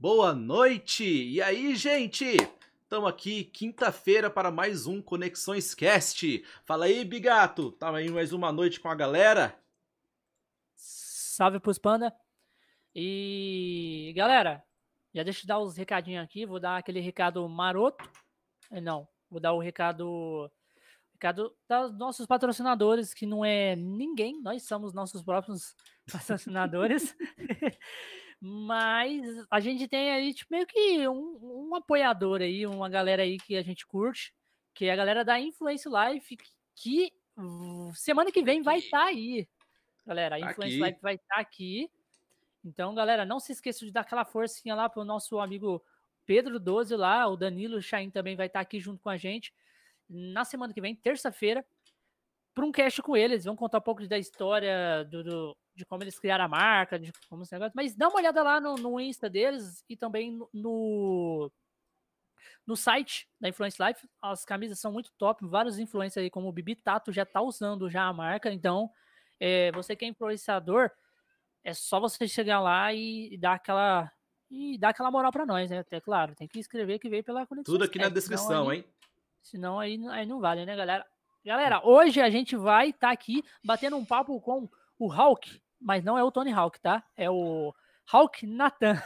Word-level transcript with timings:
boa 0.00 0.32
noite! 0.34 1.04
E 1.04 1.42
aí, 1.42 1.76
gente? 1.76 2.24
Estamos 2.82 3.10
aqui 3.10 3.44
quinta-feira 3.44 4.30
para 4.30 4.50
mais 4.50 4.86
um 4.86 5.02
Conexões 5.02 5.74
Cast. 5.74 6.42
Fala 6.64 6.86
aí, 6.86 7.04
Bigato, 7.04 7.70
tá 7.72 7.94
aí 7.94 8.10
mais 8.10 8.32
uma 8.32 8.50
noite 8.50 8.80
com 8.80 8.88
a 8.88 8.94
galera? 8.94 9.54
Salve 10.74 11.60
pros 11.60 11.78
panda. 11.78 12.16
E 12.94 14.14
galera, 14.16 14.64
já 15.14 15.22
deixa 15.22 15.44
eu 15.44 15.48
dar 15.48 15.58
os 15.58 15.76
recadinhos 15.76 16.24
aqui, 16.24 16.46
vou 16.46 16.58
dar 16.58 16.78
aquele 16.78 17.00
recado 17.00 17.46
maroto. 17.46 18.02
Eh, 18.70 18.80
não, 18.80 19.06
vou 19.28 19.38
dar 19.38 19.52
o 19.52 19.60
recado 19.60 20.50
recado 21.12 21.54
dos 21.68 21.98
nossos 21.98 22.24
patrocinadores, 22.24 23.12
que 23.12 23.26
não 23.26 23.44
é 23.44 23.76
ninguém, 23.76 24.40
nós 24.40 24.62
somos 24.62 24.94
nossos 24.94 25.22
próprios 25.22 25.76
patrocinadores. 26.10 27.14
Mas 28.40 29.22
a 29.50 29.60
gente 29.60 29.86
tem 29.86 30.10
aí 30.10 30.32
tipo, 30.32 30.52
meio 30.52 30.66
que 30.66 31.06
um, 31.06 31.68
um, 31.68 31.74
apoiador 31.74 32.40
aí, 32.40 32.66
uma 32.66 32.88
galera 32.88 33.22
aí 33.22 33.36
que 33.38 33.54
a 33.54 33.62
gente 33.62 33.86
curte, 33.86 34.32
que 34.72 34.86
é 34.86 34.92
a 34.92 34.96
galera 34.96 35.24
da 35.24 35.38
Influence 35.38 35.86
Life, 35.88 36.38
que 36.74 37.12
semana 37.94 38.32
que 38.32 38.42
vem 38.42 38.62
vai 38.62 38.78
estar 38.78 39.00
tá 39.00 39.04
aí. 39.06 39.46
Galera, 40.06 40.36
a 40.36 40.40
Influence 40.40 40.74
aqui. 40.74 40.90
Life 40.90 41.02
vai 41.02 41.14
estar 41.16 41.34
tá 41.34 41.40
aqui. 41.40 41.90
Então, 42.64 42.94
galera, 42.94 43.24
não 43.24 43.38
se 43.38 43.52
esqueça 43.52 43.84
de 43.84 43.92
dar 43.92 44.00
aquela 44.00 44.24
forcinha 44.24 44.74
lá 44.74 44.88
pro 44.88 45.04
nosso 45.04 45.38
amigo 45.38 45.82
Pedro 46.24 46.58
12 46.58 46.94
lá, 46.96 47.26
o 47.26 47.36
Danilo 47.36 47.82
Chain 47.82 48.10
também 48.10 48.36
vai 48.36 48.46
estar 48.46 48.60
tá 48.60 48.62
aqui 48.62 48.78
junto 48.78 49.02
com 49.02 49.10
a 49.10 49.16
gente 49.16 49.52
na 50.08 50.44
semana 50.44 50.74
que 50.74 50.80
vem, 50.80 50.94
terça-feira, 50.94 51.64
para 52.54 52.64
um 52.64 52.72
cast 52.72 53.00
com 53.02 53.16
eles. 53.16 53.44
Vão 53.44 53.56
contar 53.56 53.78
um 53.78 53.82
pouco 53.82 54.06
da 54.06 54.18
história 54.18 55.04
do, 55.04 55.22
do 55.22 55.56
de 55.80 55.86
como 55.86 56.02
eles 56.02 56.18
criaram 56.18 56.44
a 56.44 56.48
marca, 56.48 56.98
de 56.98 57.12
como 57.28 57.42
esse 57.42 57.52
negócio. 57.52 57.72
Mas 57.74 57.94
dá 57.94 58.08
uma 58.08 58.18
olhada 58.18 58.42
lá 58.42 58.60
no, 58.60 58.76
no 58.76 59.00
Insta 59.00 59.28
deles 59.28 59.84
e 59.88 59.96
também 59.96 60.38
no, 60.52 61.50
no 62.66 62.76
site 62.76 63.28
da 63.40 63.48
Influence 63.48 63.82
Life. 63.82 64.08
As 64.20 64.44
camisas 64.44 64.78
são 64.78 64.92
muito 64.92 65.10
top. 65.18 65.46
Vários 65.46 65.78
influencers 65.78 66.22
aí, 66.22 66.30
como 66.30 66.48
o 66.48 66.52
Bibi 66.52 66.76
Tato, 66.76 67.12
já 67.12 67.24
tá 67.24 67.40
usando 67.40 67.88
já 67.90 68.04
a 68.04 68.12
marca. 68.12 68.52
Então, 68.52 68.90
é, 69.38 69.72
você 69.72 69.96
que 69.96 70.04
é 70.04 70.08
influenciador, 70.08 70.90
é 71.64 71.72
só 71.72 71.98
você 71.98 72.28
chegar 72.28 72.60
lá 72.60 72.92
e, 72.92 73.32
e 73.32 73.38
dar 73.38 73.54
aquela 73.54 74.12
e 74.50 74.76
dar 74.76 74.88
aquela 74.88 75.10
moral 75.10 75.30
para 75.30 75.46
nós, 75.46 75.70
né? 75.70 75.78
Até 75.78 76.00
claro, 76.00 76.34
tem 76.34 76.48
que 76.48 76.58
escrever 76.58 76.98
que 76.98 77.08
veio 77.08 77.22
pela 77.22 77.46
conexão. 77.46 77.72
Tudo 77.72 77.84
aqui 77.84 77.98
na 77.98 78.08
descrição, 78.08 78.68
aí, 78.68 78.78
hein? 78.78 78.84
Senão 79.42 79.78
aí, 79.78 79.98
aí 80.08 80.26
não 80.26 80.40
vale, 80.40 80.66
né, 80.66 80.76
galera? 80.76 81.06
Galera, 81.44 81.80
hoje 81.86 82.20
a 82.20 82.28
gente 82.28 82.54
vai 82.54 82.90
estar 82.90 83.08
tá 83.08 83.12
aqui 83.12 83.42
batendo 83.64 83.96
um 83.96 84.04
papo 84.04 84.38
com 84.40 84.68
o 84.98 85.06
Hulk, 85.06 85.62
mas 85.80 86.04
não 86.04 86.18
é 86.18 86.22
o 86.22 86.30
Tony 86.30 86.52
Hawk, 86.52 86.78
tá? 86.80 87.02
É 87.16 87.30
o 87.30 87.74
Hulk 88.12 88.46
Nathan. 88.46 89.02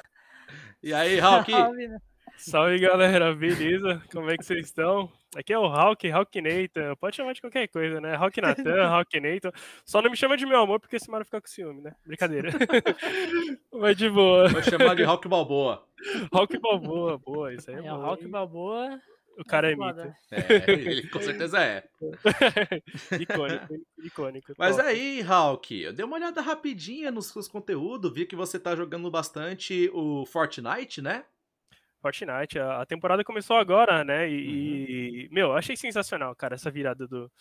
E 0.82 0.92
aí, 0.92 1.18
Hulk? 1.20 1.52
Salve, 2.36 2.78
galera, 2.78 3.32
beleza? 3.34 4.02
Como 4.12 4.28
é 4.28 4.36
que 4.36 4.44
vocês 4.44 4.66
estão? 4.66 5.10
Aqui 5.36 5.52
é 5.52 5.58
o 5.58 5.68
Hulk, 5.68 6.10
Hulk 6.10 6.40
Nathan. 6.40 6.96
Pode 6.96 7.16
chamar 7.16 7.32
de 7.32 7.40
qualquer 7.40 7.68
coisa, 7.68 8.00
né? 8.00 8.16
Hulk 8.16 8.40
Nathan, 8.40 8.88
Hulk 8.90 9.20
Nathan. 9.20 9.52
Só 9.84 10.02
não 10.02 10.10
me 10.10 10.16
chama 10.16 10.36
de 10.36 10.44
meu 10.44 10.60
amor, 10.60 10.80
porque 10.80 10.96
esse 10.96 11.10
mano 11.10 11.24
fica 11.24 11.40
com 11.40 11.46
ciúme, 11.46 11.80
né? 11.80 11.94
Brincadeira. 12.04 12.50
Mas 13.72 13.96
de 13.96 14.10
boa. 14.10 14.48
Vou 14.48 14.62
chamar 14.62 14.96
de 14.96 15.04
Hulk 15.04 15.28
Balboa. 15.28 15.86
Hulk 16.32 16.58
Balboa, 16.58 17.18
boa, 17.18 17.54
isso 17.54 17.70
aí 17.70 17.76
é, 17.76 17.78
é 17.78 17.82
bom. 17.82 18.04
Hulk 18.04 18.26
Balboa 18.28 19.00
o 19.38 19.44
cara 19.44 19.70
é 19.70 19.76
mito. 19.76 20.14
É, 20.30 20.70
ele 20.70 21.08
com 21.08 21.20
certeza 21.20 21.58
é. 21.62 21.84
icônico, 23.20 23.74
icônico. 24.02 24.54
Mas 24.58 24.76
top. 24.76 24.88
aí, 24.88 25.20
Hulk, 25.20 25.82
eu 25.82 25.92
dei 25.92 26.04
uma 26.04 26.16
olhada 26.16 26.40
rapidinha 26.40 27.10
nos 27.10 27.26
seus 27.26 27.48
conteúdos, 27.48 28.12
vi 28.12 28.26
que 28.26 28.36
você 28.36 28.58
tá 28.58 28.74
jogando 28.74 29.10
bastante 29.10 29.90
o 29.92 30.24
Fortnite, 30.26 31.02
né? 31.02 31.24
Fortnite, 32.00 32.58
a 32.58 32.84
temporada 32.84 33.24
começou 33.24 33.56
agora, 33.56 34.04
né? 34.04 34.28
E, 34.28 35.24
uhum. 35.24 35.28
meu, 35.34 35.52
achei 35.52 35.74
sensacional, 35.74 36.36
cara, 36.36 36.54
essa 36.54 36.70
virada 36.70 37.08
do, 37.08 37.32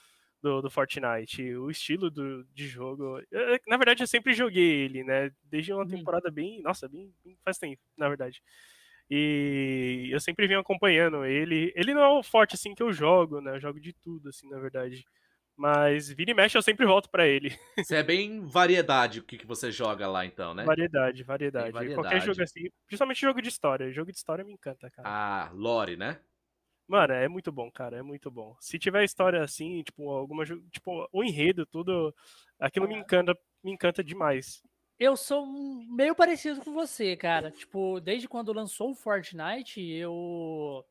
do, 0.41 0.61
do, 0.61 0.69
Fortnite, 0.69 1.55
o 1.55 1.69
estilo 1.69 2.09
do, 2.09 2.45
de 2.53 2.67
jogo. 2.67 3.21
Eu, 3.29 3.59
na 3.67 3.75
verdade, 3.75 4.03
eu 4.03 4.07
sempre 4.07 4.33
joguei 4.33 4.85
ele, 4.85 5.03
né? 5.03 5.31
Desde 5.43 5.73
uma 5.73 5.83
uhum. 5.83 5.89
temporada 5.89 6.31
bem. 6.31 6.61
Nossa, 6.61 6.87
bem, 6.87 7.13
bem 7.25 7.37
faz 7.43 7.57
tempo, 7.57 7.81
na 7.97 8.07
verdade. 8.07 8.41
E 9.09 10.09
eu 10.11 10.19
sempre 10.19 10.47
venho 10.47 10.59
acompanhando 10.59 11.25
ele. 11.25 11.71
Ele 11.75 11.93
não 11.93 12.01
é 12.01 12.09
o 12.09 12.23
forte 12.23 12.55
assim 12.55 12.73
que 12.73 12.81
eu 12.81 12.91
jogo, 12.91 13.41
né? 13.41 13.55
Eu 13.55 13.59
jogo 13.59 13.79
de 13.79 13.93
tudo, 13.93 14.29
assim, 14.29 14.49
na 14.49 14.59
verdade. 14.59 15.03
Mas 15.55 16.09
vira 16.09 16.31
e 16.31 16.33
mexe, 16.33 16.57
eu 16.57 16.61
sempre 16.61 16.85
volto 16.85 17.09
para 17.09 17.27
ele. 17.27 17.49
Você 17.77 17.95
é 17.95 18.03
bem 18.03 18.41
variedade 18.41 19.19
o 19.19 19.23
que, 19.23 19.37
que 19.37 19.45
você 19.45 19.71
joga 19.71 20.07
lá, 20.07 20.25
então, 20.25 20.53
né? 20.53 20.63
Variedade, 20.63 21.21
variedade. 21.23 21.71
variedade. 21.71 22.01
Qualquer 22.01 22.21
jogo 22.21 22.41
assim, 22.41 22.69
principalmente 22.87 23.21
jogo 23.21 23.41
de 23.41 23.49
história. 23.49 23.91
Jogo 23.91 24.11
de 24.11 24.17
história 24.17 24.43
me 24.43 24.53
encanta, 24.53 24.89
cara. 24.89 25.07
Ah, 25.07 25.51
lore, 25.53 25.95
né? 25.95 26.19
Mano, 26.87 27.13
é 27.13 27.27
muito 27.27 27.51
bom, 27.51 27.71
cara, 27.71 27.97
é 27.97 28.01
muito 28.01 28.29
bom. 28.29 28.55
Se 28.59 28.77
tiver 28.77 29.03
história 29.03 29.43
assim, 29.43 29.83
tipo, 29.83 30.09
alguma. 30.09 30.43
Tipo, 30.45 31.07
o 31.11 31.23
enredo, 31.23 31.65
tudo. 31.65 32.13
Aquilo 32.59 32.87
me 32.87 32.95
encanta, 32.95 33.37
me 33.63 33.71
encanta 33.71 34.03
demais. 34.03 34.61
Eu 35.03 35.17
sou 35.17 35.45
meio 35.45 36.15
parecido 36.15 36.61
com 36.61 36.71
você, 36.71 37.17
cara. 37.17 37.51
Tipo, 37.51 37.99
desde 37.99 38.25
quando 38.25 38.53
lançou 38.53 38.91
o 38.91 38.95
Fortnite, 38.95 39.81
eu 39.81 40.81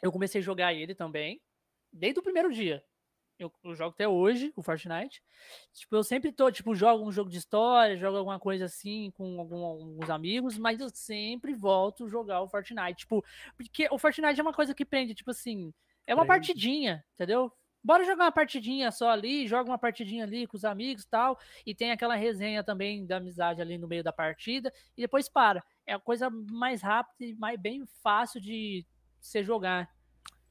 eu 0.00 0.10
comecei 0.10 0.40
a 0.40 0.42
jogar 0.42 0.72
ele 0.72 0.94
também, 0.94 1.38
desde 1.92 2.18
o 2.18 2.22
primeiro 2.22 2.50
dia. 2.50 2.82
Eu, 3.38 3.52
eu, 3.62 3.74
jogo 3.74 3.90
até 3.90 4.08
hoje, 4.08 4.54
o 4.56 4.62
Fortnite. 4.62 5.22
Tipo, 5.74 5.96
eu 5.96 6.02
sempre 6.02 6.32
tô, 6.32 6.50
tipo, 6.50 6.74
jogo 6.74 7.04
um 7.04 7.12
jogo 7.12 7.28
de 7.28 7.36
história, 7.36 7.94
jogo 7.98 8.16
alguma 8.16 8.40
coisa 8.40 8.64
assim 8.64 9.10
com 9.10 9.38
algum, 9.38 9.62
alguns 9.62 10.08
amigos, 10.08 10.56
mas 10.56 10.80
eu 10.80 10.88
sempre 10.88 11.52
volto 11.52 12.06
a 12.06 12.08
jogar 12.08 12.40
o 12.40 12.48
Fortnite. 12.48 13.00
Tipo, 13.00 13.22
porque 13.54 13.86
o 13.90 13.98
Fortnite 13.98 14.40
é 14.40 14.42
uma 14.42 14.54
coisa 14.54 14.72
que 14.72 14.86
prende, 14.86 15.14
tipo 15.14 15.30
assim, 15.30 15.74
é 16.06 16.14
uma 16.14 16.24
prende. 16.24 16.46
partidinha, 16.46 17.04
entendeu? 17.12 17.52
Bora 17.86 18.04
jogar 18.04 18.24
uma 18.24 18.32
partidinha 18.32 18.90
só 18.90 19.10
ali, 19.10 19.46
joga 19.46 19.70
uma 19.70 19.78
partidinha 19.78 20.24
ali 20.24 20.44
com 20.44 20.56
os 20.56 20.64
amigos 20.64 21.04
e 21.04 21.08
tal, 21.08 21.38
e 21.64 21.72
tem 21.72 21.92
aquela 21.92 22.16
resenha 22.16 22.64
também 22.64 23.06
da 23.06 23.18
amizade 23.18 23.62
ali 23.62 23.78
no 23.78 23.86
meio 23.86 24.02
da 24.02 24.12
partida, 24.12 24.72
e 24.96 25.02
depois 25.02 25.28
para. 25.28 25.62
É 25.86 25.94
a 25.94 25.98
coisa 26.00 26.28
mais 26.28 26.82
rápida 26.82 27.24
e 27.24 27.34
mais, 27.36 27.60
bem 27.60 27.84
fácil 28.02 28.40
de 28.40 28.84
você 29.20 29.44
jogar. 29.44 29.88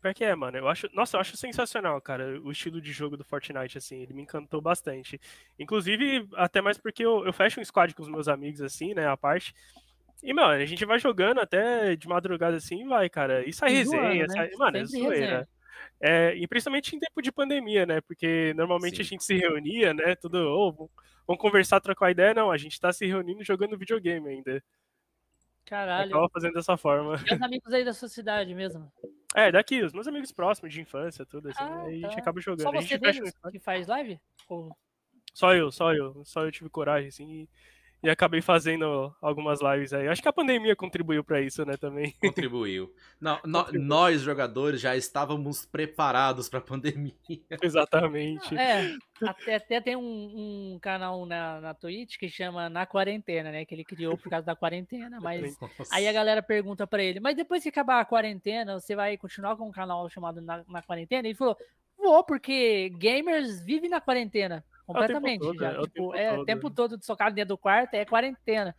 Pior 0.02 0.14
que 0.14 0.24
é, 0.24 0.34
mano. 0.34 0.58
Eu 0.58 0.70
acho, 0.70 0.88
nossa, 0.94 1.18
eu 1.18 1.22
acho 1.22 1.36
sensacional, 1.36 2.00
cara, 2.00 2.40
o 2.42 2.52
estilo 2.52 2.80
de 2.80 2.94
jogo 2.94 3.18
do 3.18 3.26
Fortnite, 3.26 3.78
assim, 3.78 3.98
ele 3.98 4.14
me 4.14 4.22
encantou 4.22 4.62
bastante. 4.62 5.20
Inclusive, 5.60 6.30
até 6.36 6.62
mais 6.62 6.78
porque 6.78 7.04
eu, 7.04 7.26
eu 7.26 7.34
fecho 7.34 7.60
um 7.60 7.66
squad 7.66 7.94
com 7.94 8.04
os 8.04 8.10
meus 8.10 8.30
amigos, 8.30 8.62
assim, 8.62 8.94
né, 8.94 9.10
a 9.10 9.18
parte. 9.18 9.54
E, 10.24 10.34
mano, 10.34 10.54
a 10.54 10.66
gente 10.66 10.86
vai 10.86 11.00
jogando 11.00 11.42
até 11.42 11.98
de 11.98 12.08
madrugada 12.08 12.56
assim 12.56 12.84
e 12.84 12.88
vai, 12.88 13.10
cara. 13.10 13.48
E 13.48 13.52
sai 13.52 13.72
resenha, 13.72 14.26
né? 14.26 14.34
sai... 14.34 14.52
Mano, 14.58 14.78
é 14.78 14.86
Sempre 14.86 15.00
é 15.00 15.04
zoeira. 15.04 15.26
Resenha. 15.26 15.55
É, 16.00 16.34
e 16.36 16.48
principalmente 16.48 16.96
em 16.96 17.00
tempo 17.00 17.22
de 17.22 17.32
pandemia, 17.32 17.86
né? 17.86 18.02
Porque 18.02 18.54
normalmente 18.56 18.98
Sim. 18.98 19.02
a 19.02 19.06
gente 19.06 19.24
se 19.24 19.36
reunia, 19.36 19.94
né? 19.94 20.16
Tudo, 20.16 20.38
oh, 20.38 20.90
vamos 21.28 21.42
conversar, 21.42 21.80
trocar 21.80 22.12
ideia. 22.12 22.34
Não, 22.34 22.52
a 22.52 22.58
gente 22.58 22.80
tá 22.80 22.92
se 22.92 23.06
reunindo 23.06 23.44
jogando 23.44 23.78
videogame 23.78 24.30
ainda. 24.30 24.64
Caralho. 25.66 26.12
Acaba 26.12 26.30
fazendo 26.30 26.54
dessa 26.54 26.78
forma. 26.78 27.16
E 27.30 27.34
os 27.34 27.42
amigos 27.42 27.74
aí 27.74 27.84
da 27.84 27.94
sua 27.94 28.08
cidade 28.08 28.54
mesmo? 28.54 28.92
É, 29.34 29.52
daqui, 29.52 29.82
os 29.82 29.92
meus 29.92 30.08
amigos 30.08 30.32
próximos 30.32 30.72
de 30.72 30.80
infância, 30.80 31.26
tudo 31.26 31.50
assim. 31.50 31.64
Ah, 31.64 31.84
aí 31.84 32.02
tá. 32.02 32.08
a 32.08 32.10
gente 32.12 32.20
acaba 32.20 32.40
jogando. 32.40 32.62
Só 32.62 32.72
você 32.72 32.98
deles 32.98 33.34
que 33.52 33.60
faz 33.60 33.88
live? 33.88 34.20
Ou... 34.48 34.76
Só 35.34 35.54
eu, 35.54 35.72
só 35.72 35.94
eu. 35.94 36.24
Só 36.24 36.46
eu 36.46 36.52
tive 36.52 36.70
coragem, 36.70 37.10
assim. 37.10 37.30
E 37.30 37.50
e 38.06 38.10
acabei 38.10 38.42
fazendo 38.42 39.14
algumas 39.22 39.60
lives 39.62 39.92
aí. 39.94 40.08
Acho 40.08 40.22
que 40.22 40.28
a 40.28 40.34
pandemia 40.34 40.76
contribuiu 40.76 41.24
para 41.24 41.42
isso, 41.42 41.66
né, 41.66 41.76
também. 41.76 42.14
Contribuiu. 42.22 42.94
Não, 43.20 43.38
contribuiu. 43.38 43.82
nós 43.82 44.22
jogadores 44.22 44.80
já 44.80 44.96
estávamos 44.96 45.66
preparados 45.66 46.48
para 46.48 46.60
a 46.60 46.62
pandemia. 46.62 47.14
Exatamente. 47.62 48.56
É, 48.56 48.96
até, 49.24 49.56
até 49.56 49.82
tem 49.82 49.96
um, 49.96 50.74
um, 50.74 50.80
canal 50.80 51.26
na, 51.26 51.60
na 51.60 51.74
Twitch 51.74 52.18
que 52.18 52.30
chama 52.30 52.70
Na 52.70 52.86
Quarentena, 52.86 53.52
né, 53.52 53.66
que 53.66 53.74
ele 53.74 53.84
criou 53.84 54.18
por 54.18 54.30
causa 54.30 54.46
da 54.46 54.56
quarentena, 54.56 55.20
mas 55.20 55.60
Nossa. 55.60 55.96
aí 55.96 56.08
a 56.08 56.14
galera 56.14 56.44
pergunta 56.44 56.86
para 56.86 57.04
ele, 57.04 57.20
mas 57.20 57.36
depois 57.36 57.64
que 57.64 57.70
acabar 57.70 58.00
a 58.00 58.06
quarentena, 58.06 58.80
você 58.80 58.96
vai 58.96 59.18
continuar 59.18 59.56
com 59.56 59.68
um 59.68 59.72
canal 59.72 60.08
chamado 60.10 60.42
Na, 60.42 60.64
na 60.68 60.82
Quarentena? 60.82 61.28
Ele 61.28 61.36
falou, 61.36 61.58
vou, 61.98 62.24
porque 62.24 62.90
gamers 62.98 63.64
vivem 63.66 63.90
na 63.90 64.00
quarentena. 64.00 64.64
Completamente. 64.86 65.44
É 65.44 65.48
o 65.48 65.52
tempo 65.52 65.58
todo, 65.58 65.60
já. 65.60 65.72
É, 65.72 65.80
o 65.80 65.84
tipo, 65.84 65.94
tempo, 65.94 66.16
é, 66.16 66.36
todo. 66.36 66.46
tempo 66.46 66.70
todo 66.70 67.04
socado 67.04 67.36
dentro 67.36 67.56
do 67.56 67.58
quarto, 67.58 67.94
é 67.94 68.06
quarentena. 68.06 68.76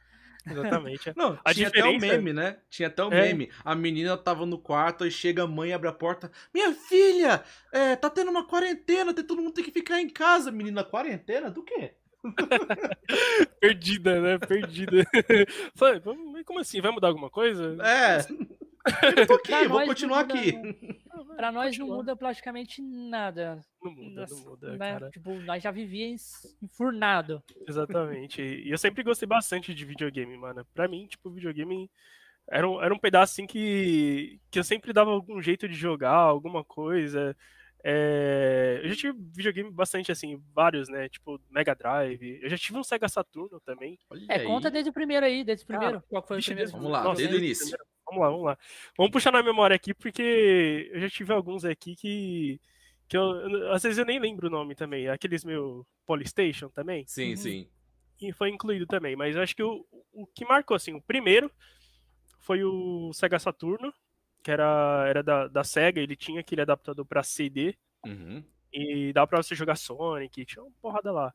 Exatamente. 0.49 1.13
Não, 1.17 1.39
a 1.45 1.53
tinha 1.53 1.67
diferença... 1.67 1.97
até 1.97 2.07
um 2.07 2.17
meme, 2.17 2.33
né? 2.33 2.57
Tinha 2.71 2.89
até 2.89 3.05
um 3.05 3.13
é. 3.13 3.23
meme. 3.23 3.51
A 3.65 3.75
menina 3.75 4.17
tava 4.17 4.47
no 4.47 4.59
quarto 4.59 5.05
e 5.05 5.11
chega 5.11 5.43
a 5.43 5.47
mãe, 5.47 5.73
abre 5.73 5.89
a 5.89 5.93
porta. 5.93 6.31
Minha 6.55 6.73
filha, 6.73 7.43
é, 7.73 7.97
tá 7.97 8.09
tendo 8.09 8.31
uma 8.31 8.47
quarentena, 8.47 9.13
todo 9.13 9.43
mundo 9.43 9.55
tem 9.55 9.65
que 9.65 9.73
ficar 9.73 10.01
em 10.01 10.09
casa. 10.09 10.53
Menina, 10.53 10.85
quarentena? 10.85 11.51
Do 11.51 11.63
quê? 11.63 11.95
Perdida, 13.61 14.21
né? 14.21 14.39
Perdida. 14.39 15.05
Falei, 15.75 16.01
como 16.45 16.61
assim? 16.61 16.81
Vai 16.81 16.93
mudar 16.93 17.09
alguma 17.09 17.31
coisa? 17.31 17.77
É. 17.83 18.19
Eu 19.17 19.27
tô 19.27 19.35
aqui, 19.35 19.69
vou 19.69 19.85
continuar 19.85 20.21
aqui. 20.21 20.53
Pra 21.37 21.51
nós 21.51 21.77
não 21.77 21.87
muda 21.87 22.17
praticamente 22.17 22.81
nada. 22.81 23.61
Não 23.83 23.93
muda, 23.93 24.27
não 24.31 24.39
muda, 24.39 24.71
né? 24.73 24.79
cara. 24.79 25.11
Tipo, 25.11 25.35
nós 25.41 25.63
já 25.63 25.71
vivíamos 25.71 26.57
enfurnado. 26.63 27.43
Exatamente. 27.69 28.41
E 28.41 28.71
eu 28.71 28.79
sempre 28.79 29.03
gostei 29.03 29.27
bastante 29.27 29.75
de 29.75 29.85
videogame, 29.85 30.37
mano. 30.37 30.65
Pra 30.73 30.89
mim, 30.89 31.07
tipo, 31.07 31.31
videogame 31.31 31.91
Era 32.49 32.69
um, 32.69 32.83
era 32.83 32.95
um 32.95 32.99
pedaço 32.99 33.33
assim 33.33 33.47
que, 33.47 34.41
que 34.51 34.59
eu 34.59 34.65
sempre 34.65 34.93
dava 34.93 35.11
algum 35.11 35.41
jeito 35.43 35.69
de 35.69 35.75
jogar, 35.75 36.13
alguma 36.13 36.65
coisa. 36.65 37.37
É, 37.89 38.81
eu 38.83 38.89
já 38.89 38.97
tive 38.97 39.19
videogame 39.33 39.71
bastante 39.71 40.11
assim, 40.11 40.43
vários, 40.53 40.89
né? 40.89 41.09
Tipo, 41.09 41.41
Mega 41.49 41.75
Drive. 41.75 42.41
Eu 42.43 42.49
já 42.49 42.59
tive 42.59 42.79
um 42.79 42.83
Sega 42.83 43.09
Saturno 43.09 43.61
também. 43.61 43.99
Olha 44.11 44.27
é, 44.29 44.41
aí. 44.41 44.47
conta 44.47 44.71
desde 44.71 44.91
o 44.91 44.93
primeiro 44.93 45.25
aí, 45.25 45.45
desde 45.45 45.65
o 45.65 45.67
primeiro. 45.69 46.03
Qual 46.09 46.23
foi 46.27 46.41
o 46.41 46.43
primeiro? 46.43 46.71
Vamos 46.73 46.91
lá, 46.91 47.05
Nossa, 47.05 47.19
desde 47.19 47.37
o 47.37 47.39
início. 47.39 47.79
Vamos 48.07 48.23
lá, 48.23 48.31
vamos 48.31 48.45
lá. 48.45 48.59
Vamos 48.97 49.13
puxar 49.13 49.33
na 49.33 49.43
memória 49.43 49.75
aqui, 49.75 49.93
porque 49.93 50.91
eu 50.93 51.01
já 51.01 51.11
tive 51.11 51.33
alguns 51.33 51.65
aqui 51.65 51.97
que. 51.97 52.61
que 53.09 53.17
eu, 53.17 53.73
às 53.73 53.83
vezes 53.83 53.99
eu 53.99 54.05
nem 54.05 54.19
lembro 54.19 54.47
o 54.47 54.51
nome 54.51 54.75
também. 54.75 55.09
Aqueles 55.09 55.45
meu 55.45 55.87
Polystation 56.05 56.69
também. 56.69 57.05
Sim, 57.07 57.31
uhum. 57.31 57.37
sim. 57.37 57.69
E 58.21 58.33
foi 58.33 58.51
incluído 58.51 58.87
também. 58.87 59.17
Mas 59.17 59.37
eu 59.37 59.43
acho 59.43 59.55
que 59.55 59.63
o, 59.63 59.85
o 60.13 60.27
que 60.27 60.45
marcou, 60.45 60.75
assim, 60.75 60.95
o 60.95 61.03
primeiro 61.03 61.51
foi 62.41 62.63
o 62.63 63.13
Sega 63.13 63.39
Saturno, 63.39 63.93
que 64.43 64.51
era, 64.51 65.05
era 65.09 65.23
da, 65.23 65.49
da 65.49 65.65
Sega, 65.65 66.01
ele 66.01 66.15
tinha 66.15 66.41
aquele 66.41 66.63
adaptador 66.63 67.05
para 67.05 67.23
CD. 67.23 67.77
Uhum. 68.07 68.43
E 68.73 69.13
dava 69.13 69.27
pra 69.27 69.43
você 69.43 69.55
jogar 69.55 69.77
Sonic, 69.77 70.45
tinha 70.45 70.63
uma 70.63 70.73
porrada 70.81 71.11
lá. 71.11 71.35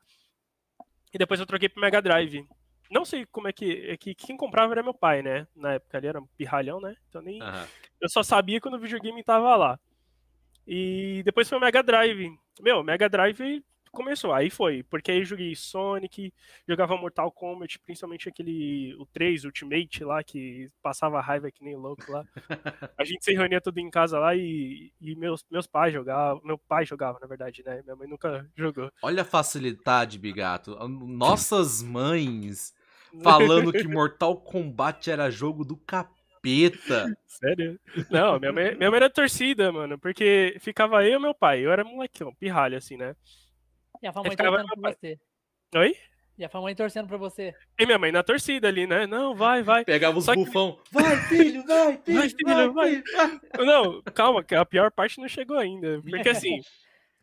E 1.14 1.18
depois 1.18 1.40
eu 1.40 1.46
troquei 1.46 1.68
pro 1.68 1.82
Mega 1.82 2.02
Drive. 2.02 2.48
Não 2.92 3.06
sei 3.06 3.26
como 3.26 3.48
é 3.48 3.54
que. 3.54 3.90
É 3.90 3.96
que 3.96 4.14
quem 4.14 4.36
comprava 4.36 4.74
era 4.74 4.84
meu 4.84 4.94
pai, 4.94 5.22
né? 5.22 5.48
Na 5.56 5.74
época 5.74 5.98
ele 5.98 6.08
era 6.08 6.20
um 6.20 6.28
pirralhão, 6.38 6.82
né? 6.82 6.96
Então 7.08 7.22
nem. 7.22 7.42
Uhum. 7.42 7.66
Eu 8.02 8.10
só 8.10 8.22
sabia 8.22 8.60
quando 8.60 8.76
o 8.76 8.80
videogame 8.80 9.24
tava 9.24 9.56
lá. 9.56 9.80
E 10.68 11.22
depois 11.24 11.48
foi 11.48 11.58
o 11.58 11.62
Mega 11.62 11.82
Drive. 11.82 12.38
Meu, 12.60 12.84
Mega 12.84 13.08
Drive 13.08 13.64
começou, 13.92 14.34
aí 14.34 14.50
foi, 14.50 14.84
porque 14.84 15.12
aí 15.12 15.24
joguei 15.26 15.54
Sonic, 15.54 16.34
jogava 16.68 16.96
Mortal 16.96 17.32
Kombat, 17.32 17.78
principalmente 17.80 18.30
aquele, 18.30 18.96
o 18.98 19.06
3 19.06 19.44
Ultimate 19.44 20.04
lá, 20.04 20.24
que 20.24 20.70
passava 20.82 21.20
raiva 21.22 21.52
que 21.52 21.64
nem 21.64 21.76
louco 21.76 22.10
lá. 22.10 22.26
A 22.98 23.04
gente 23.04 23.24
se 23.24 23.34
reunia 23.34 23.60
tudo 23.60 23.80
em 23.80 23.90
casa 23.90 24.18
lá 24.18 24.36
e, 24.36 24.94
e 25.00 25.16
meus, 25.16 25.46
meus 25.52 25.68
pais 25.68 25.94
jogavam, 25.94 26.42
meu 26.44 26.58
pai 26.58 26.86
jogava, 26.86 27.20
na 27.20 27.28
verdade, 27.28 27.62
né, 27.66 27.82
minha 27.84 27.96
mãe 27.96 28.08
nunca 28.08 28.50
jogou. 28.56 28.92
Olha 29.02 29.24
a 29.24 29.26
facilidade, 29.26 30.18
Bigato, 30.18 30.76
nossas 30.88 31.84
mães 31.84 32.74
falando 33.24 33.72
que 33.72 33.88
Mortal 33.88 34.38
Kombat 34.38 35.10
era 35.10 35.30
jogo 35.30 35.64
do 35.66 35.78
capeta. 35.78 37.06
Sério? 37.28 37.80
Não, 38.10 38.40
minha 38.40 38.54
mãe, 38.54 38.76
minha 38.76 38.90
mãe 38.90 38.98
era 38.98 39.10
torcida, 39.10 39.72
mano, 39.72 39.98
porque 39.98 40.58
ficava 40.60 41.06
eu 41.06 41.20
e 41.20 41.22
meu 41.22 41.34
pai, 41.34 41.66
eu 41.66 41.72
era 41.72 41.84
molequão, 41.84 42.34
pirralho 42.36 42.78
assim, 42.78 42.98
né. 42.98 43.16
E 44.02 44.08
a 44.08 44.12
mãe 44.12 44.36
torcendo 44.36 44.68
pra 44.68 44.92
você. 44.92 45.20
Oi? 45.76 45.96
E 46.38 46.44
a 46.44 46.50
mãe 46.60 46.76
torcendo 46.76 47.08
pra 47.08 47.18
você. 47.18 47.54
E 47.78 47.86
minha 47.86 48.00
mãe 48.00 48.12
na 48.12 48.24
torcida 48.24 48.68
ali, 48.68 48.88
né? 48.88 49.06
Não, 49.06 49.36
vai, 49.36 49.62
vai. 49.62 49.86
Pegava 49.86 50.18
os 50.18 50.26
Só 50.26 50.34
bufão. 50.34 50.80
Que... 50.86 50.94
Vai, 50.94 51.18
filho, 51.28 51.64
vai, 51.68 51.98
filho, 51.98 52.18
vai. 52.18 52.30
Filho, 52.30 52.74
vai, 52.74 53.04
vai. 53.04 53.66
Não, 53.66 54.02
calma, 54.14 54.44
que 54.44 54.56
a 54.56 54.66
pior 54.66 54.92
parte 54.92 55.20
não 55.22 55.28
chegou 55.28 55.58
ainda. 55.58 56.02
Porque 56.02 56.30
assim, 56.30 56.60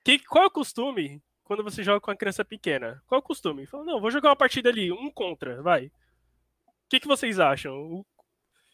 que, 0.04 0.20
qual 0.20 0.44
é 0.44 0.46
o 0.46 0.50
costume 0.50 1.20
quando 1.48 1.64
você 1.64 1.82
joga 1.82 1.98
com 1.98 2.10
uma 2.10 2.16
criança 2.16 2.44
pequena? 2.44 3.02
Qual 3.06 3.18
é 3.18 3.20
o 3.20 3.26
costume? 3.26 3.64
Fala, 3.64 3.82
não, 3.82 4.00
vou 4.00 4.10
jogar 4.10 4.28
uma 4.28 4.36
partida 4.36 4.68
ali, 4.68 4.92
um 4.92 5.10
contra, 5.10 5.62
vai. 5.62 5.86
O 5.86 5.90
que, 6.90 7.00
que 7.00 7.08
vocês 7.08 7.40
acham? 7.40 7.74
O... 7.74 8.06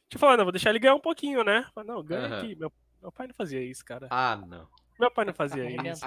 Deixa 0.03 0.17
eu 0.17 0.19
falar, 0.19 0.37
não, 0.37 0.45
vou 0.45 0.53
deixar 0.53 0.71
ele 0.71 0.81
ganhar 0.81 0.97
um 0.97 1.01
pouquinho, 1.01 1.45
né? 1.45 1.65
Fala, 1.73 1.87
não, 1.87 2.03
ganha 2.03 2.29
uhum. 2.29 2.35
aqui. 2.37 2.57
Meu, 2.57 2.73
meu 3.01 3.13
pai 3.13 3.29
não 3.29 3.35
fazia 3.35 3.63
isso, 3.63 3.85
cara. 3.85 4.09
Ah, 4.11 4.37
não. 4.45 4.67
Meu 4.99 5.09
pai 5.09 5.25
não 5.25 5.33
fazia 5.33 5.65
isso. 5.71 6.05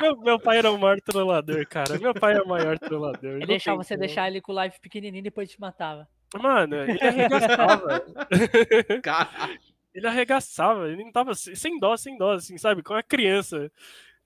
Meu, 0.00 0.16
meu, 0.16 0.40
pai 0.40 0.58
era 0.58 0.70
o 0.72 0.78
maior 0.78 0.98
trollador, 1.02 1.66
cara. 1.68 1.98
Meu 1.98 2.14
pai 2.14 2.36
é 2.36 2.40
o 2.40 2.48
maior 2.48 2.78
trollador. 2.78 3.36
Ele 3.36 3.46
deixava 3.46 3.76
você 3.76 3.94
como. 3.94 4.06
deixar 4.06 4.28
ele 4.28 4.40
com 4.40 4.52
o 4.52 4.54
live 4.54 4.80
pequenininho 4.80 5.20
e 5.20 5.24
depois 5.24 5.50
te 5.50 5.60
matava. 5.60 6.08
Mano, 6.34 6.74
ele 6.74 7.02
arregaçava. 7.02 8.02
Caralho. 9.02 9.58
Ele 9.94 10.06
arregaçava, 10.06 10.88
ele 10.88 11.04
não 11.04 11.10
tava 11.10 11.34
sem 11.34 11.78
dó, 11.78 11.96
sem 11.96 12.16
dó, 12.16 12.32
assim, 12.32 12.56
sabe? 12.56 12.82
Com 12.82 12.94
a 12.94 13.02
criança. 13.02 13.70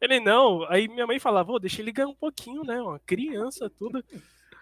Ele 0.02 0.18
não, 0.18 0.68
aí 0.68 0.88
minha 0.88 1.06
mãe 1.06 1.20
falava, 1.20 1.46
vou 1.46 1.60
deixa 1.60 1.80
ele 1.80 1.92
ganhar 1.92 2.08
um 2.08 2.14
pouquinho, 2.14 2.64
né? 2.64 2.82
Uma 2.82 2.98
criança, 2.98 3.70
tudo. 3.70 4.04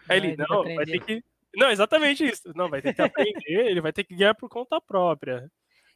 Aí 0.07 0.19
ele, 0.19 0.37
não, 0.37 0.63
vai 0.63 0.85
ter 0.85 1.01
que. 1.01 1.25
Não, 1.57 1.71
exatamente 1.71 2.23
isso. 2.23 2.53
Não, 2.55 2.69
vai 2.69 2.83
ter 2.83 2.93
que 2.93 3.01
aprender, 3.01 3.67
ele 3.67 3.81
vai 3.81 3.91
ter 3.91 4.05
que 4.05 4.15
ganhar 4.15 4.35
por 4.35 4.51
conta 4.51 4.79
própria. 4.83 5.51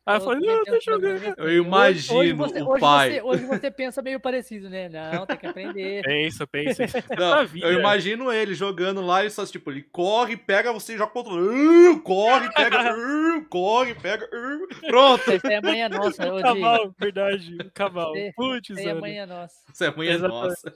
Aí 0.06 0.16
eu 0.16 0.20
falei, 0.20 0.46
não, 0.46 0.62
deixa 0.64 0.90
eu 0.90 1.00
ver. 1.00 1.34
Eu 1.38 1.50
imagino 1.64 2.18
hoje, 2.18 2.32
você, 2.34 2.60
o 2.60 2.78
pai. 2.78 3.12
Você, 3.12 3.22
hoje 3.22 3.44
você 3.46 3.70
pensa 3.70 4.02
meio 4.02 4.20
parecido, 4.20 4.68
né? 4.68 4.86
Não, 4.90 5.24
tem 5.24 5.36
que 5.36 5.46
aprender. 5.46 6.02
Pensa, 6.04 6.46
pensa. 6.46 6.82
Não, 7.18 7.42
eu 7.62 7.78
imagino 7.78 8.30
ele 8.30 8.54
jogando 8.54 9.00
lá 9.00 9.24
e 9.24 9.30
só, 9.30 9.46
tipo, 9.46 9.70
ele 9.70 9.82
corre, 9.82 10.36
pega 10.36 10.72
você 10.72 10.94
e 10.94 10.98
joga 10.98 11.10
pro 11.10 11.20
outro 11.20 11.34
lado. 11.34 12.02
Corre, 12.02 12.52
pega, 12.52 12.94
corre, 13.48 13.94
pega. 13.94 14.28
Pronto. 14.86 15.32
Isso 15.32 15.46
é 15.46 15.56
a 15.56 15.62
manhã 15.62 15.88
nossa. 15.88 16.34
O 16.34 16.42
cavalo, 16.42 16.94
verdade. 16.98 17.56
O 17.60 17.70
cavalo. 17.70 18.14
Putz, 18.36 18.70
Isso 18.70 18.88
é 18.88 18.90
a 18.90 18.94
manhã 18.94 19.26
nossa. 19.26 19.54
Isso 19.72 19.84
é 19.84 19.88
a 19.88 19.96
manhã 19.96 20.18
nossa. 20.18 20.74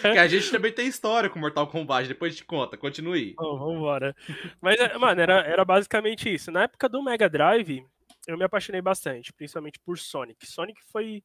que 0.00 0.18
a 0.18 0.26
gente 0.26 0.50
também 0.50 0.72
tem 0.72 0.86
história 0.88 1.30
com 1.30 1.38
Mortal 1.38 1.68
Kombat, 1.68 2.08
depois 2.08 2.36
te 2.36 2.44
conta, 2.44 2.76
continue. 2.76 3.34
Oh, 3.38 3.56
vambora. 3.58 4.14
Mas, 4.60 4.76
mano, 4.98 5.20
era, 5.20 5.40
era 5.42 5.64
basicamente 5.64 6.32
isso. 6.32 6.50
Na 6.50 6.64
época 6.64 6.88
do 6.88 7.02
Mega 7.02 7.28
Drive, 7.28 7.84
eu 8.26 8.36
me 8.36 8.44
apaixonei 8.44 8.80
bastante, 8.80 9.32
principalmente 9.32 9.78
por 9.80 9.98
Sonic. 9.98 10.46
Sonic 10.46 10.80
foi. 10.90 11.22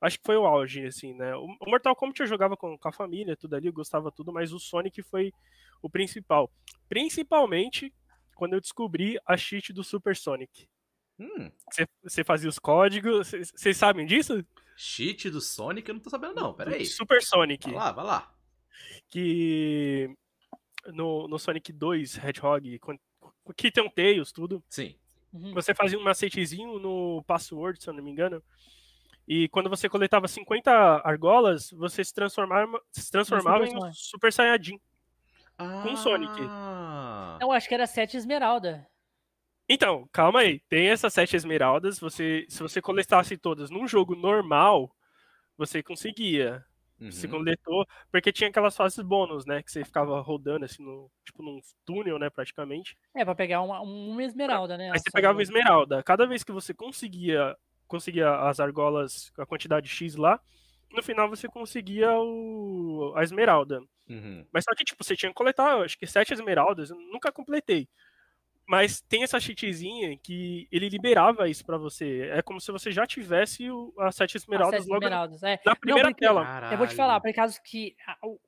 Acho 0.00 0.18
que 0.18 0.26
foi 0.26 0.36
o 0.36 0.44
auge, 0.44 0.86
assim, 0.86 1.14
né? 1.14 1.34
O 1.34 1.46
Mortal 1.66 1.96
Kombat 1.96 2.20
eu 2.20 2.26
jogava 2.26 2.56
com, 2.56 2.76
com 2.76 2.88
a 2.88 2.92
família, 2.92 3.36
tudo 3.36 3.56
ali, 3.56 3.68
eu 3.68 3.72
gostava 3.72 4.12
tudo, 4.12 4.32
mas 4.32 4.52
o 4.52 4.58
Sonic 4.58 5.02
foi 5.02 5.32
o 5.82 5.88
principal. 5.88 6.50
Principalmente 6.88 7.92
quando 8.34 8.52
eu 8.52 8.60
descobri 8.60 9.18
a 9.26 9.36
cheat 9.36 9.72
do 9.72 9.82
Super 9.82 10.14
Sonic. 10.14 10.68
Você 12.02 12.20
hum. 12.20 12.24
fazia 12.24 12.48
os 12.48 12.58
códigos. 12.58 13.30
Vocês 13.54 13.76
sabem 13.76 14.04
disso? 14.04 14.44
Cheat 14.76 15.30
do 15.30 15.40
Sonic? 15.40 15.88
Eu 15.88 15.94
não 15.94 16.02
tô 16.02 16.10
sabendo, 16.10 16.34
não. 16.34 16.52
Pera 16.52 16.74
aí. 16.74 16.84
Super 16.84 17.22
Sonic. 17.22 17.70
Vai 17.70 17.74
lá, 17.74 17.92
vai 17.92 18.04
lá. 18.04 18.34
Que 19.08 20.14
no, 20.86 21.28
no 21.28 21.38
Sonic 21.38 21.72
2, 21.72 22.18
Hedgehog, 22.18 22.80
que 23.56 23.70
tem 23.70 23.84
um 23.84 23.90
Tails, 23.90 24.32
tudo. 24.32 24.62
Sim. 24.68 24.98
Uhum. 25.34 25.52
Você 25.52 25.74
fazia 25.74 25.98
um 25.98 26.04
macetezinho 26.04 26.78
no 26.78 27.22
password, 27.26 27.82
se 27.82 27.90
eu 27.90 27.94
não 27.94 28.02
me 28.02 28.10
engano. 28.10 28.40
E 29.26 29.48
quando 29.48 29.68
você 29.68 29.88
coletava 29.88 30.28
50 30.28 30.70
argolas, 31.04 31.70
você 31.72 32.04
se 32.04 32.14
transformava, 32.14 32.80
se 32.92 33.10
transformava 33.10 33.66
em 33.66 33.92
Super 33.92 34.32
Saiyajin. 34.32 34.78
Ah. 35.58 35.82
Com 35.82 35.96
Sonic. 35.96 36.40
Eu 37.40 37.50
acho 37.50 37.68
que 37.68 37.74
era 37.74 37.86
7 37.86 38.16
esmeralda. 38.16 38.86
Então, 39.68 40.08
calma 40.12 40.40
aí. 40.40 40.60
Tem 40.68 40.88
essas 40.88 41.12
7 41.14 41.36
esmeraldas. 41.36 41.98
Você, 41.98 42.44
se 42.48 42.62
você 42.62 42.82
coletasse 42.82 43.36
todas 43.36 43.70
num 43.70 43.88
jogo 43.88 44.14
normal, 44.14 44.94
você 45.56 45.82
conseguia. 45.82 46.64
Uhum. 47.00 47.10
Se 47.10 47.26
coletou, 47.26 47.86
porque 48.10 48.32
tinha 48.32 48.48
aquelas 48.48 48.76
fases 48.76 49.00
bônus, 49.00 49.44
né? 49.44 49.62
Que 49.62 49.70
você 49.70 49.84
ficava 49.84 50.20
rodando 50.20 50.64
assim, 50.64 50.82
no, 50.82 51.10
tipo 51.24 51.42
num 51.42 51.60
túnel, 51.84 52.18
né? 52.18 52.30
Praticamente. 52.30 52.96
É, 53.14 53.24
pra 53.24 53.34
pegar 53.34 53.62
uma, 53.62 53.80
uma 53.80 54.22
esmeralda, 54.22 54.76
né? 54.76 54.90
Aí 54.92 54.98
você 54.98 55.10
pegava 55.12 55.36
uma 55.36 55.42
esmeralda. 55.42 56.02
Cada 56.02 56.26
vez 56.26 56.44
que 56.44 56.52
você 56.52 56.72
conseguia, 56.72 57.56
conseguia 57.86 58.30
as 58.48 58.60
argolas, 58.60 59.32
a 59.36 59.44
quantidade 59.44 59.88
X 59.88 60.14
lá, 60.14 60.40
no 60.92 61.02
final 61.02 61.28
você 61.28 61.48
conseguia 61.48 62.10
o, 62.12 63.12
a 63.16 63.22
esmeralda. 63.24 63.80
Uhum. 64.08 64.46
Mas 64.52 64.64
só 64.64 64.74
que, 64.74 64.84
tipo, 64.84 65.02
você 65.02 65.16
tinha 65.16 65.30
que 65.30 65.36
coletar, 65.36 65.82
acho 65.82 65.98
que 65.98 66.06
sete 66.06 66.32
esmeraldas, 66.32 66.90
eu 66.90 66.96
nunca 66.96 67.32
completei. 67.32 67.88
Mas 68.66 69.00
tem 69.02 69.22
essa 69.22 69.38
cheatzinha 69.38 70.16
que 70.16 70.66
ele 70.72 70.88
liberava 70.88 71.48
isso 71.48 71.64
para 71.64 71.76
você. 71.76 72.30
É 72.32 72.40
como 72.40 72.60
se 72.60 72.72
você 72.72 72.90
já 72.90 73.06
tivesse 73.06 73.68
as 73.98 74.16
sete 74.16 74.36
esmeraldas, 74.36 74.80
as 74.80 74.84
sete 74.84 74.90
logo 74.90 75.04
esmeraldas, 75.04 75.42
é. 75.42 75.60
na 75.64 75.76
primeira 75.76 76.08
Não, 76.08 76.16
tela. 76.16 76.44
Caralho. 76.44 76.74
Eu 76.74 76.78
vou 76.78 76.86
te 76.86 76.94
falar, 76.94 77.20
por 77.20 77.32
causa 77.34 77.60
que 77.62 77.94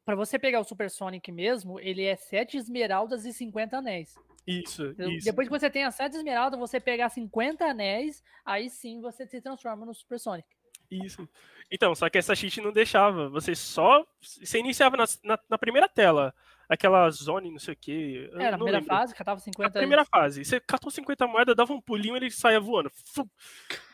para 0.05 0.15
você 0.15 0.39
pegar 0.39 0.61
o 0.61 0.65
Super 0.65 0.91
Sonic 0.91 1.31
mesmo, 1.31 1.79
ele 1.79 2.03
é 2.03 2.17
sete 2.17 2.57
esmeraldas 2.57 3.27
e 3.27 3.33
50 3.33 3.77
anéis. 3.77 4.15
Isso, 4.47 4.87
então, 4.87 5.11
isso. 5.11 5.25
Depois 5.25 5.49
que 5.49 5.59
você 5.59 5.69
tem 5.69 5.85
as 5.85 5.95
sete 5.95 6.17
esmeraldas, 6.17 6.59
você 6.59 6.81
pegar 6.81 7.09
50 7.11 7.65
anéis, 7.65 8.23
aí 8.45 8.71
sim 8.71 9.01
você 9.01 9.27
se 9.27 9.41
transforma 9.41 9.85
no 9.85 9.93
Super 9.93 10.19
Sonic. 10.19 10.49
Isso. 10.91 11.29
Então, 11.71 11.95
só 11.95 12.09
que 12.09 12.17
essa 12.17 12.35
cheat 12.35 12.61
não 12.61 12.73
deixava. 12.73 13.29
Você 13.31 13.55
só. 13.55 14.07
Você 14.21 14.59
iniciava 14.59 14.97
na, 14.97 15.05
na, 15.25 15.39
na 15.51 15.59
primeira 15.59 15.89
tela 15.89 16.33
aquela 16.69 17.09
zone, 17.11 17.51
não 17.51 17.59
sei 17.59 17.75
o 17.75 17.77
que. 17.77 18.31
É, 18.35 18.51
na 18.51 18.57
primeira 18.57 18.79
lembro. 18.79 18.95
fase, 18.95 19.15
catava 19.15 19.41
50. 19.41 19.69
Na 19.69 19.81
primeira 19.81 20.05
fase. 20.05 20.45
Você 20.45 20.61
catou 20.61 20.91
50 20.91 21.27
moedas, 21.27 21.57
dava 21.57 21.73
um 21.73 21.81
pulinho 21.81 22.17
ele 22.17 22.31
saia 22.31 22.61
voando. 22.61 22.91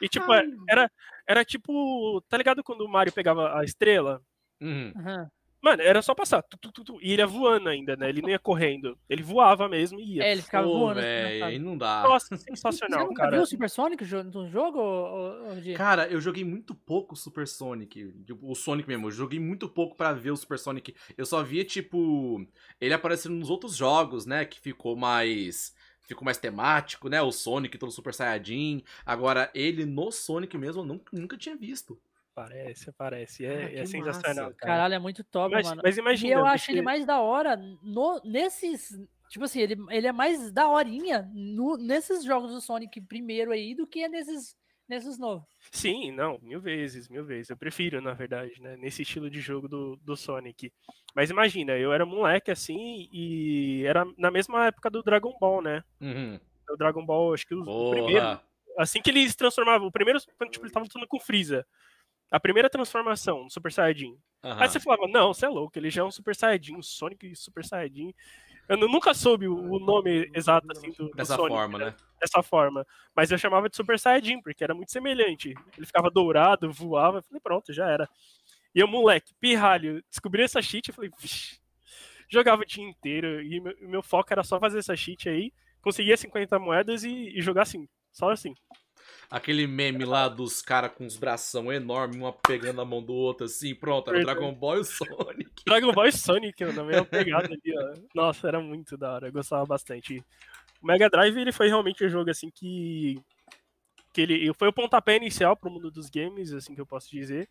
E 0.01 0.09
tipo, 0.09 0.33
é, 0.33 0.45
era, 0.69 0.91
era 1.27 1.45
tipo. 1.45 2.21
Tá 2.29 2.37
ligado 2.37 2.63
quando 2.63 2.83
o 2.83 2.89
Mario 2.89 3.13
pegava 3.13 3.59
a 3.59 3.65
estrela? 3.65 4.21
Uhum. 4.61 4.93
Uhum. 4.97 5.29
Mano, 5.63 5.81
era 5.81 6.03
só 6.03 6.13
passar. 6.13 6.43
Tu, 6.43 6.59
tu, 6.59 6.85
tu, 6.85 6.99
e 7.01 7.13
ele 7.13 7.23
ia 7.23 7.27
voando 7.27 7.69
ainda, 7.69 7.95
né? 7.95 8.09
Ele 8.09 8.21
não 8.21 8.29
ia 8.29 8.39
correndo. 8.39 8.99
Ele 9.09 9.23
voava 9.23 9.69
mesmo 9.69 10.01
e 10.01 10.17
ia. 10.17 10.25
É, 10.25 10.33
ele 10.33 10.43
ficava 10.43 10.67
Pô, 10.67 10.81
voando. 10.81 10.99
Assim, 10.99 11.07
véio, 11.07 11.45
aí 11.45 11.59
não 11.61 11.79
dá. 11.79 12.03
Nossa, 12.03 12.35
sensacional, 12.37 13.07
Você 13.07 13.15
cara. 13.15 13.31
viu 13.31 13.43
o 13.43 13.47
Super 13.47 13.71
Sonic 13.71 14.05
no 14.35 14.49
jogo, 14.49 14.81
ou, 14.81 15.77
Cara, 15.77 16.09
eu 16.09 16.21
joguei 16.21 16.43
muito 16.45 16.75
pouco 16.75 17.15
Super 17.15 17.47
Sonic. 17.47 18.13
Tipo, 18.27 18.51
o 18.51 18.57
Sonic 18.57 18.89
mesmo. 18.89 19.07
Eu 19.07 19.13
joguei 19.13 19.39
muito 19.39 19.69
pouco 19.69 19.97
para 19.97 20.13
ver 20.13 20.33
o 20.33 20.37
Super 20.37 20.59
Sonic. 20.59 20.97
Eu 21.17 21.25
só 21.25 21.45
via, 21.45 21.65
tipo, 21.65 22.45
ele 22.81 22.93
aparecendo 22.93 23.37
nos 23.37 23.49
outros 23.49 23.77
jogos, 23.77 24.27
né? 24.27 24.45
Que 24.45 24.59
ficou 24.59 24.97
mais 24.97 25.73
ficou 26.01 26.25
mais 26.25 26.39
temático, 26.39 27.09
né? 27.09 27.23
O 27.23 27.31
Sonic 27.31 27.79
todo 27.79 27.93
Super 27.93 28.13
Saiyajin. 28.13 28.83
Agora, 29.07 29.49
ele 29.55 29.87
no 29.87 30.11
Sonic 30.11 30.59
mesmo 30.59 30.83
eu 30.83 30.87
nunca, 30.87 31.17
nunca 31.17 31.39
tinha 31.39 31.57
visto. 31.57 31.97
Parece, 32.35 32.91
parece. 32.93 33.45
É, 33.45 33.65
Ah, 33.67 33.73
é 33.81 33.87
sensacional, 33.87 34.45
massa. 34.47 34.57
cara. 34.57 34.73
Caralho, 34.73 34.95
é 34.95 34.99
muito 34.99 35.23
top, 35.25 35.55
Mas, 35.55 35.69
mano. 35.69 35.83
mas 35.85 35.97
E 35.97 36.01
imagina. 36.01 36.33
eu 36.35 36.47
acho 36.47 36.71
ele 36.71 36.83
mais 36.83 37.05
da 37.05 37.21
hora 37.21 37.57
no, 37.57 38.21
nesses. 38.25 38.91
Tipo 39.29 39.45
assim, 39.45 39.61
ele, 39.61 39.77
ele 39.91 40.07
é 40.07 40.13
mais 40.13 40.51
da 40.53 40.69
horinha 40.69 41.31
no, 41.35 41.77
nesses 41.77 42.25
jogos 42.25 42.53
do 42.53 42.61
Sonic 42.61 43.01
primeiro 43.03 43.51
aí 43.53 43.75
do 43.75 43.87
que 43.87 44.07
nesses, 44.09 44.55
nesses 44.89 45.19
novos. 45.19 45.45
Sim, 45.71 46.11
não, 46.13 46.39
mil 46.43 46.61
vezes, 46.61 47.09
mil 47.09 47.25
vezes. 47.25 47.49
Eu 47.51 47.57
prefiro, 47.57 48.01
na 48.01 48.13
verdade, 48.13 48.61
né? 48.61 48.77
Nesse 48.77 49.03
estilo 49.03 49.31
de 49.31 49.41
jogo 49.41 49.69
do, 49.69 49.97
do 49.97 50.17
Sonic. 50.17 50.73
Mas 51.15 51.31
imagina, 51.31 51.77
eu 51.79 51.93
era 51.93 52.05
moleque 52.07 52.51
assim 52.51 53.09
e 53.13 53.85
era 53.87 54.05
na 54.19 54.31
mesma 54.31 54.67
época 54.67 54.91
do 54.91 55.03
Dragon 55.03 55.35
Ball, 55.41 55.63
né? 55.63 55.83
Uhum. 56.01 56.39
O 56.71 56.77
Dragon 56.77 57.05
Ball, 57.05 57.35
acho 57.35 57.47
que 57.47 57.55
o, 57.55 57.63
o 57.63 57.91
primeiro. 57.91 58.41
Assim 58.79 59.03
que 59.03 59.11
ele 59.11 59.29
se 59.29 59.37
transformava, 59.37 59.85
o 59.85 59.93
primeiro, 59.93 60.19
quando 60.39 60.51
tipo, 60.51 60.65
ele 60.65 60.73
tava 60.73 60.85
lutando 60.85 61.07
com 61.07 61.19
o 61.19 61.21
Freeza. 61.21 61.67
A 62.33 62.41
primeira 62.41 62.71
transformação 62.71 63.45
no 63.45 63.51
Super 63.51 63.71
Saiyajin. 63.73 64.17
Aham. 64.43 64.63
Aí 64.63 64.69
você 64.69 64.81
falava, 64.81 65.07
não, 65.07 65.33
você 65.35 65.47
é 65.47 65.49
louco, 65.49 65.79
ele 65.79 65.91
já 65.91 66.03
é 66.03 66.05
um 66.05 66.11
Super 66.11 66.35
Saiyajin, 66.35 66.75
um 66.77 66.83
Sonic 66.83 67.37
Super 67.37 67.65
Saiyajin. 67.65 68.13
Eu 68.69 68.77
nu- 68.77 68.89
nunca 68.89 69.13
soube 69.13 69.47
o 69.47 69.79
nome 69.79 70.31
exato 70.35 70.67
assim 70.71 70.91
do, 70.93 71.09
do 71.11 71.15
Dessa 71.17 71.37
Sonic, 71.37 71.55
forma, 71.55 71.79
né? 71.79 71.95
dessa 72.21 72.43
forma. 72.43 72.87
Mas 73.15 73.31
eu 73.31 73.37
chamava 73.39 73.69
de 73.69 73.77
Super 73.77 73.99
Saiyajin, 73.99 74.41
porque 74.41 74.65
era 74.65 74.75
muito 74.75 74.91
semelhante. 74.91 75.55
Ele 75.77 75.87
ficava 75.87 76.11
dourado, 76.11 76.73
voava, 76.73 77.19
eu 77.19 77.23
falei, 77.23 77.41
pronto, 77.41 77.73
já 77.73 77.89
era. 77.89 78.09
E 78.75 78.81
eu, 78.81 78.89
moleque, 78.89 79.35
pirralho, 79.39 80.03
descobri 80.09 80.43
essa 80.43 80.63
cheat, 80.63 80.89
eu 80.89 80.95
falei, 80.95 81.11
vixi. 81.21 81.61
Jogava 82.31 82.63
o 82.63 82.65
dia 82.67 82.83
inteiro, 82.83 83.43
e 83.43 83.61
meu, 83.61 83.77
meu 83.83 84.03
foco 84.03 84.33
era 84.33 84.43
só 84.43 84.59
fazer 84.59 84.79
essa 84.79 84.97
cheat 84.97 85.29
aí, 85.29 85.53
conseguia 85.83 86.17
50 86.17 86.59
moedas 86.59 87.05
e, 87.05 87.11
e 87.37 87.43
jogar 87.43 87.63
assim, 87.63 87.87
só 88.11 88.31
assim. 88.31 88.55
Aquele 89.33 89.67
meme 89.67 90.05
lá 90.05 90.29
dos 90.29 90.61
caras 90.61 90.93
com 90.93 91.07
os 91.07 91.17
bração 91.17 91.73
enormes, 91.73 92.19
uma 92.19 92.35
pegando 92.35 92.83
a 92.83 92.85
mão 92.85 93.03
do 93.03 93.15
outro, 93.15 93.47
assim, 93.47 93.75
pronto, 93.75 94.11
era. 94.11 94.21
Dragon 94.21 94.53
Ball 94.53 94.77
e 94.77 94.81
o 94.81 94.85
Sonic. 94.85 95.51
Dragon 95.65 95.91
Ball 95.91 96.07
e 96.07 96.13
Sonic, 96.13 96.63
na 96.67 96.85
mesma 96.85 97.07
pegada 97.07 97.47
ali, 97.47 97.75
ó. 97.75 97.95
Nossa, 98.15 98.47
era 98.47 98.61
muito 98.61 98.95
da 98.95 99.15
hora, 99.15 99.29
eu 99.29 99.33
gostava 99.33 99.65
bastante. 99.65 100.23
O 100.83 100.87
Mega 100.87 101.09
Drive, 101.09 101.35
ele 101.35 101.51
foi 101.51 101.69
realmente 101.69 102.05
um 102.05 102.11
jogo, 102.11 102.29
assim, 102.29 102.51
que... 102.51 103.19
que 104.13 104.21
ele 104.21 104.53
foi 104.53 104.69
o 104.69 104.73
pontapé 104.73 105.17
inicial 105.17 105.57
pro 105.57 105.71
mundo 105.71 105.91
dos 105.91 106.11
games, 106.11 106.53
assim, 106.53 106.75
que 106.75 106.81
eu 106.83 106.87
posso 106.87 107.11
dizer. 107.11 107.49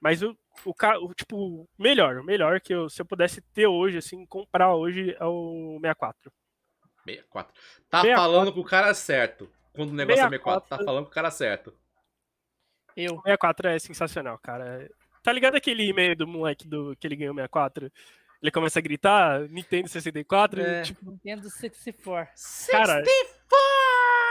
Mas 0.00 0.20
o, 0.20 0.36
o, 0.64 0.74
o 1.00 1.14
tipo, 1.14 1.68
melhor, 1.78 2.18
o 2.18 2.24
melhor 2.24 2.60
que 2.60 2.74
eu, 2.74 2.88
se 2.88 3.00
eu 3.00 3.06
pudesse 3.06 3.40
ter 3.40 3.68
hoje, 3.68 3.98
assim, 3.98 4.26
comprar 4.26 4.74
hoje 4.74 5.16
é 5.20 5.24
o 5.24 5.78
64. 5.80 6.32
64. 7.04 7.54
Tá 7.88 8.00
64. 8.00 8.16
falando 8.16 8.52
com 8.52 8.58
o 8.58 8.64
cara 8.64 8.92
certo. 8.94 9.48
Quando 9.74 9.90
o 9.90 9.94
negócio 9.94 10.20
é 10.20 10.24
64, 10.24 10.60
tá 10.60 10.76
64. 10.76 10.84
falando 10.86 11.04
com 11.04 11.10
o 11.10 11.14
cara 11.14 11.30
certo. 11.30 11.74
Eu. 12.96 13.14
O 13.14 13.22
64 13.22 13.68
é 13.68 13.78
sensacional, 13.78 14.38
cara. 14.38 14.88
Tá 15.22 15.32
ligado 15.32 15.56
aquele 15.56 15.84
e-mail 15.88 16.14
do 16.16 16.26
moleque 16.26 16.66
do, 16.68 16.94
que 16.96 17.06
ele 17.06 17.16
ganhou 17.16 17.32
o 17.32 17.36
64? 17.36 17.90
Ele 18.42 18.50
começa 18.50 18.78
a 18.78 18.82
gritar, 18.82 19.40
Nintendo 19.48 19.88
64, 19.88 20.60
É. 20.60 20.82
tipo, 20.82 21.10
Nintendo 21.10 21.48
64. 21.48 22.30
Cara, 22.70 23.02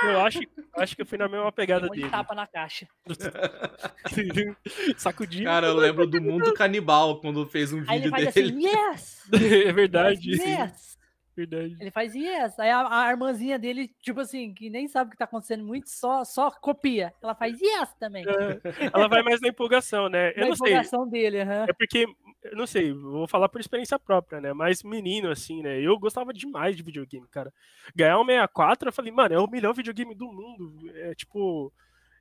eu 0.04 0.20
acho, 0.22 0.40
acho 0.78 0.96
que 0.96 1.02
eu 1.02 1.06
fui 1.06 1.18
na 1.18 1.28
mesma 1.28 1.52
pegada 1.52 1.88
Um 1.88 1.90
dele. 1.90 2.10
tapa 2.12 2.36
na 2.36 2.46
caixa. 2.46 2.88
Sacudindo. 4.98 5.46
Cara, 5.46 5.68
eu 5.68 5.76
lembro 5.76 6.06
do 6.06 6.22
Mundo 6.22 6.54
Canibal 6.54 7.20
quando 7.22 7.46
fez 7.48 7.74
um 7.74 7.80
Aí 7.88 7.98
ele 8.02 8.10
vídeo 8.10 8.12
faz 8.12 8.34
dele. 8.34 8.50
assim, 8.50 8.68
yes! 8.68 9.32
é 9.68 9.72
verdade. 9.74 10.32
Yes! 10.32 10.93
Verdade. 11.36 11.75
Ele 11.80 11.90
faz 11.90 12.13
yes. 12.13 12.60
Aí 12.60 12.70
a, 12.70 13.06
a 13.06 13.10
irmãzinha 13.10 13.58
dele, 13.58 13.88
tipo 14.02 14.20
assim, 14.20 14.54
que 14.54 14.70
nem 14.70 14.88
sabe 14.88 15.08
o 15.08 15.12
que 15.12 15.18
tá 15.18 15.25
acontecendo 15.25 15.63
muito, 15.63 15.90
só, 15.90 16.24
só 16.24 16.52
copia. 16.52 17.13
Ela 17.22 17.34
faz 17.34 17.60
yes 17.60 17.94
também. 18.00 18.24
É, 18.28 18.62
Ela 18.94 19.08
vai 19.08 19.24
mais 19.24 19.42
na 19.42 19.48
empolgação, 19.48 20.10
né? 20.10 20.32
Eu 20.36 20.42
Na 20.42 20.48
não 20.50 20.56
sei. 20.56 20.68
empolgação 20.68 21.08
dele, 21.08 21.42
aham. 21.42 21.66
É 21.68 21.74
porque, 21.74 22.06
eu 22.44 22.56
não 22.56 22.68
sei, 22.68 22.94
vou 22.94 23.28
falar 23.28 23.50
por 23.50 23.60
experiência 23.60 23.98
própria, 23.98 24.40
né? 24.40 24.54
Mas 24.54 24.84
menino, 24.84 25.32
assim, 25.32 25.63
né? 25.63 25.80
Eu 25.82 25.98
gostava 25.98 26.32
demais 26.32 26.75
de 26.75 26.84
videogame, 26.84 27.28
cara. 27.28 27.52
Ganhar 27.96 28.20
um 28.20 28.25
64, 28.25 28.90
eu 28.90 28.94
falei, 28.94 29.12
mano, 29.12 29.34
é 29.34 29.40
o 29.40 29.50
melhor 29.50 29.74
videogame 29.74 30.13
do 30.13 30.32
mundo. 30.32 30.74
É 30.96 31.16
tipo. 31.16 31.74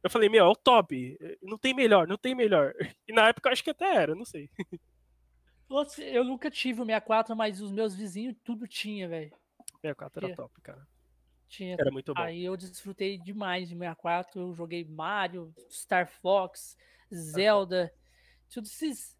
Eu 0.03 0.11
falei, 0.11 0.29
meu, 0.29 0.45
é 0.45 0.49
o 0.49 0.57
top. 0.57 1.17
Não 1.43 1.57
tem 1.57 1.73
melhor, 1.75 2.09
não 2.09 2.17
tem 2.17 2.35
melhor. 2.35 2.73
E 3.07 3.13
na 3.13 3.29
época 3.29 3.49
eu 3.49 3.53
acho 3.53 3.63
que 3.63 3.71
até 3.71 3.95
era, 3.95 4.15
não 4.15 4.25
sei. 4.25 4.49
Eu 5.99 6.25
nunca 6.25 6.51
tive 6.51 6.81
o 6.81 6.85
64, 6.85 7.35
mas 7.37 7.61
os 7.61 7.73
meus 7.73 7.95
vizinhos 7.95 8.37
tudo 8.45 8.67
tinha, 8.67 9.09
velho. 9.09 9.33
64 9.81 10.27
era 10.27 10.37
top, 10.37 10.61
cara. 10.63 10.87
Tinha. 11.49 11.77
Era 11.79 11.91
muito 11.91 12.15
bom. 12.15 12.21
Aí 12.23 12.45
eu 12.45 12.57
desfrutei 12.57 13.19
demais 13.19 13.69
de 13.69 13.75
64. 13.77 14.41
Eu 14.41 14.55
joguei 14.55 14.85
Mario, 14.85 15.55
Star 15.71 16.09
Fox, 16.09 16.77
Zelda, 17.13 17.93
todos 18.53 18.71
esses, 18.83 19.17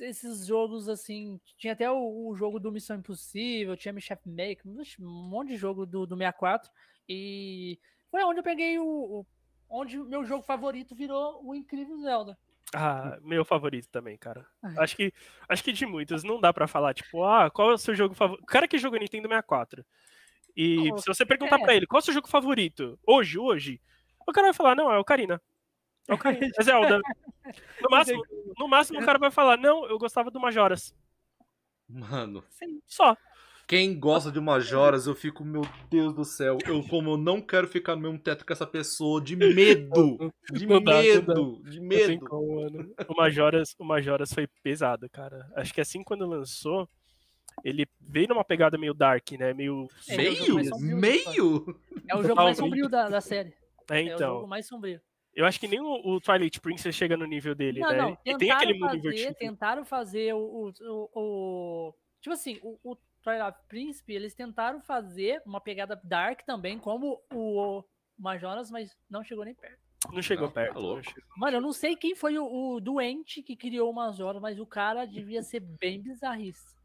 esses 0.00 0.46
jogos 0.46 0.88
assim. 0.88 1.40
Tinha 1.56 1.72
até 1.72 1.90
o, 1.90 2.28
o 2.28 2.34
jogo 2.36 2.58
do 2.60 2.72
Missão 2.72 2.96
Impossível, 2.96 3.76
tinha 3.76 3.92
Me 3.92 4.00
Chef 4.00 4.20
Maker, 4.26 4.62
um 5.00 5.28
monte 5.28 5.48
de 5.48 5.56
jogo 5.56 5.86
do, 5.86 6.06
do 6.06 6.16
64. 6.16 6.70
E 7.08 7.78
foi 8.10 8.22
onde 8.24 8.40
eu 8.40 8.44
peguei 8.44 8.78
o. 8.78 8.84
o- 9.20 9.26
onde 9.72 10.00
o 10.00 10.04
meu 10.04 10.24
jogo 10.24 10.42
favorito 10.42 10.96
virou 10.96 11.40
o 11.46 11.54
incrível 11.54 11.96
Zelda. 12.00 12.36
Ah, 12.74 13.18
meu 13.22 13.44
favorito 13.44 13.88
também, 13.88 14.16
cara. 14.16 14.46
Ai. 14.62 14.74
Acho 14.78 14.96
que, 14.96 15.12
acho 15.48 15.64
que 15.64 15.72
de 15.72 15.84
muitos 15.86 16.22
não 16.22 16.40
dá 16.40 16.52
pra 16.52 16.68
falar, 16.68 16.94
tipo, 16.94 17.24
ah, 17.24 17.50
qual 17.50 17.70
é 17.70 17.74
o 17.74 17.78
seu 17.78 17.94
jogo 17.94 18.14
favorito? 18.14 18.44
O 18.44 18.46
cara 18.46 18.68
que 18.68 18.78
jogou 18.78 18.98
Nintendo 18.98 19.28
64. 19.28 19.84
E 20.56 20.92
Oh, 20.92 20.98
se 20.98 21.06
você 21.06 21.24
perguntar 21.24 21.58
é. 21.58 21.62
pra 21.62 21.74
ele, 21.74 21.86
qual 21.86 21.98
é 21.98 22.02
o 22.02 22.04
seu 22.04 22.14
jogo 22.14 22.28
favorito? 22.28 22.98
Hoje, 23.06 23.38
hoje, 23.38 23.80
o 24.26 24.32
cara 24.32 24.48
vai 24.48 24.54
falar, 24.54 24.74
não, 24.74 24.92
é 24.92 24.98
o 24.98 25.04
Karina. 25.04 25.40
É 26.08 26.14
o 26.14 26.18
Karina, 26.18 26.50
é 26.58 26.62
Zelda. 26.62 27.00
No 27.80 27.88
máximo, 27.90 28.22
no 28.58 28.68
máximo 28.68 29.00
o 29.00 29.04
cara 29.04 29.18
vai 29.18 29.30
falar, 29.30 29.56
não, 29.56 29.86
eu 29.86 29.98
gostava 29.98 30.30
do 30.30 30.40
Majoras. 30.40 30.94
Mano, 31.88 32.44
Sim. 32.50 32.80
Só. 32.86 33.16
Quem 33.70 33.96
gosta 34.00 34.32
de 34.32 34.40
Majoras, 34.40 35.06
eu 35.06 35.14
fico, 35.14 35.44
meu 35.44 35.62
Deus 35.88 36.12
do 36.12 36.24
céu. 36.24 36.58
Eu, 36.66 36.82
como 36.88 37.12
eu 37.12 37.16
não 37.16 37.40
quero 37.40 37.68
ficar 37.68 37.94
no 37.94 38.02
mesmo 38.02 38.18
teto 38.18 38.44
com 38.44 38.52
essa 38.52 38.66
pessoa, 38.66 39.20
de 39.22 39.36
medo. 39.38 40.32
De 40.52 40.66
Não 40.66 40.82
dá, 40.82 41.00
medo. 41.00 41.62
De 41.62 41.78
Não 41.80 41.88
tem 41.88 42.08
medo. 42.08 42.26
como. 42.26 42.66
O 43.08 43.14
Majoras, 43.16 43.76
o 43.78 43.84
Majoras 43.84 44.32
foi 44.34 44.48
pesado, 44.64 45.08
cara. 45.08 45.48
Acho 45.54 45.72
que 45.72 45.80
assim 45.80 46.02
quando 46.02 46.26
lançou, 46.26 46.88
ele 47.62 47.86
veio 48.00 48.26
numa 48.26 48.42
pegada 48.44 48.76
meio 48.76 48.92
dark, 48.92 49.30
né? 49.38 49.54
Meio. 49.54 49.86
É, 50.08 50.14
é 50.14 50.16
Meio? 50.16 50.36
sombrio 50.64 50.70
do 50.70 50.78
Meio? 50.96 51.80
É 52.08 52.16
o 52.16 52.22
jogo 52.24 52.34
mais 52.42 52.56
sombrio 52.56 52.88
da, 52.88 53.08
da 53.08 53.20
série. 53.20 53.54
É, 53.88 54.00
É 54.00 54.02
o 54.02 54.14
então. 54.16 54.34
jogo 54.34 54.48
mais 54.48 54.66
sombrio. 54.66 55.00
Eu 55.32 55.46
acho 55.46 55.60
que 55.60 55.68
nem 55.68 55.78
o, 55.80 55.86
o 56.16 56.20
Twilight 56.20 56.60
Princess 56.60 56.92
chega 56.96 57.16
no 57.16 57.24
nível 57.24 57.54
dele, 57.54 57.78
Não, 57.78 57.88
né? 57.88 57.96
não. 57.98 58.10
e 58.12 58.16
tem 58.24 58.38
Tentaram 58.38 58.60
aquele 58.62 58.72
mundo 58.80 58.86
fazer, 58.88 58.98
invertido. 58.98 59.34
tentaram 59.38 59.84
fazer 59.84 60.34
o, 60.34 60.38
o, 60.40 60.72
o- 60.80 61.10
o- 61.14 61.94
Tipo 62.20 62.34
assim, 62.34 62.58
o, 62.62 62.76
o 62.82 62.96
Twilight 63.22 63.58
Príncipe, 63.68 64.12
eles 64.14 64.34
tentaram 64.34 64.80
fazer 64.80 65.42
uma 65.44 65.60
pegada 65.60 66.00
dark 66.04 66.42
também, 66.42 66.78
como 66.78 67.20
o 67.32 67.82
Majoras, 68.18 68.70
mas 68.70 68.96
não 69.08 69.22
chegou 69.24 69.44
nem 69.44 69.54
perto. 69.54 69.78
Não 70.12 70.22
chegou 70.22 70.46
Não, 70.46 70.52
perto. 70.52 70.72
tá 70.74 70.78
louco. 70.80 70.96
não 70.96 71.02
chegou. 71.02 71.30
Mano, 71.36 71.56
eu 71.58 71.60
não 71.60 71.72
sei 71.72 71.94
quem 71.94 72.14
foi 72.14 72.38
o, 72.38 72.44
o 72.74 72.80
doente 72.80 73.42
que 73.42 73.54
criou 73.54 73.90
o 73.90 73.94
Majoras, 73.94 74.40
mas 74.40 74.58
o 74.58 74.66
cara 74.66 75.04
devia 75.04 75.42
ser 75.42 75.60
bem 75.60 76.00
bizarrista. 76.00 76.79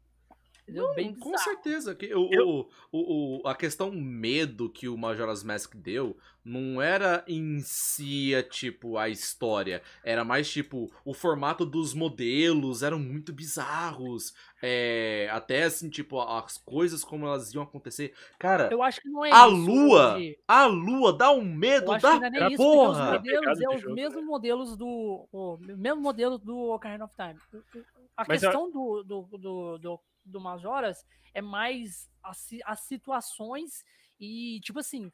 Entendeu? 0.68 0.94
bem 0.94 1.14
Com 1.14 1.30
bizarro. 1.30 1.44
certeza. 1.50 1.94
Que 1.94 2.12
o, 2.14 2.28
Eu- 2.32 2.48
o, 2.48 2.68
o, 2.92 3.40
o- 3.44 3.48
a 3.48 3.54
questão 3.54 3.90
medo 3.92 4.68
que 4.68 4.88
o 4.88 4.96
Majora's 4.98 5.44
Mask 5.44 5.74
deu 5.76 6.16
não 6.44 6.80
era 6.82 7.24
em 7.26 7.60
si, 7.60 8.34
a, 8.34 8.42
tipo, 8.42 8.96
a 8.98 9.08
história. 9.08 9.80
Era 10.04 10.24
mais, 10.24 10.50
tipo, 10.50 10.90
o 11.04 11.12
formato 11.14 11.64
dos 11.66 11.92
modelos 11.94 12.82
eram 12.82 12.98
muito 12.98 13.32
bizarros. 13.32 14.32
É, 14.62 15.28
até, 15.32 15.64
assim, 15.64 15.88
tipo, 15.90 16.20
as 16.20 16.56
coisas 16.58 17.04
como 17.04 17.26
elas 17.26 17.52
iam 17.54 17.62
acontecer. 17.62 18.12
Cara, 18.38 18.68
Eu 18.72 18.82
acho 18.82 19.00
que 19.00 19.08
não 19.08 19.24
é 19.24 19.30
a 19.32 19.46
isso, 19.46 19.56
lua, 19.56 20.12
Roger. 20.14 20.38
a 20.48 20.66
lua 20.66 21.12
dá 21.12 21.30
um 21.30 21.44
medo 21.44 21.92
Eu 21.94 21.98
da 22.00 22.14
não 22.14 22.24
é 22.24 22.26
Era 22.26 22.48
isso, 22.48 22.56
porque 22.56 22.78
os 22.78 22.96
porra. 22.96 23.12
modelos 23.12 23.46
é 23.46 23.52
de 23.54 23.68
os 23.76 23.80
jogo, 23.82 23.94
mesmos 23.94 24.24
modelos 24.24 24.76
do. 24.76 25.28
O 25.32 25.58
mesmo 25.60 26.00
modelo 26.00 26.38
do 26.38 26.56
Ocarina 26.70 27.04
of 27.04 27.14
Time. 27.16 27.38
A 28.16 28.24
Mas 28.26 28.42
eu- 28.42 28.50
questão 28.50 28.70
do, 28.70 29.02
do, 29.02 29.22
do, 29.38 29.78
do, 29.78 30.00
do 30.26 30.40
Majoras 30.40 31.04
é 31.32 31.40
mais 31.40 32.10
as, 32.22 32.48
as 32.64 32.80
situações 32.80 33.84
e, 34.18 34.58
tipo 34.62 34.78
assim, 34.78 35.10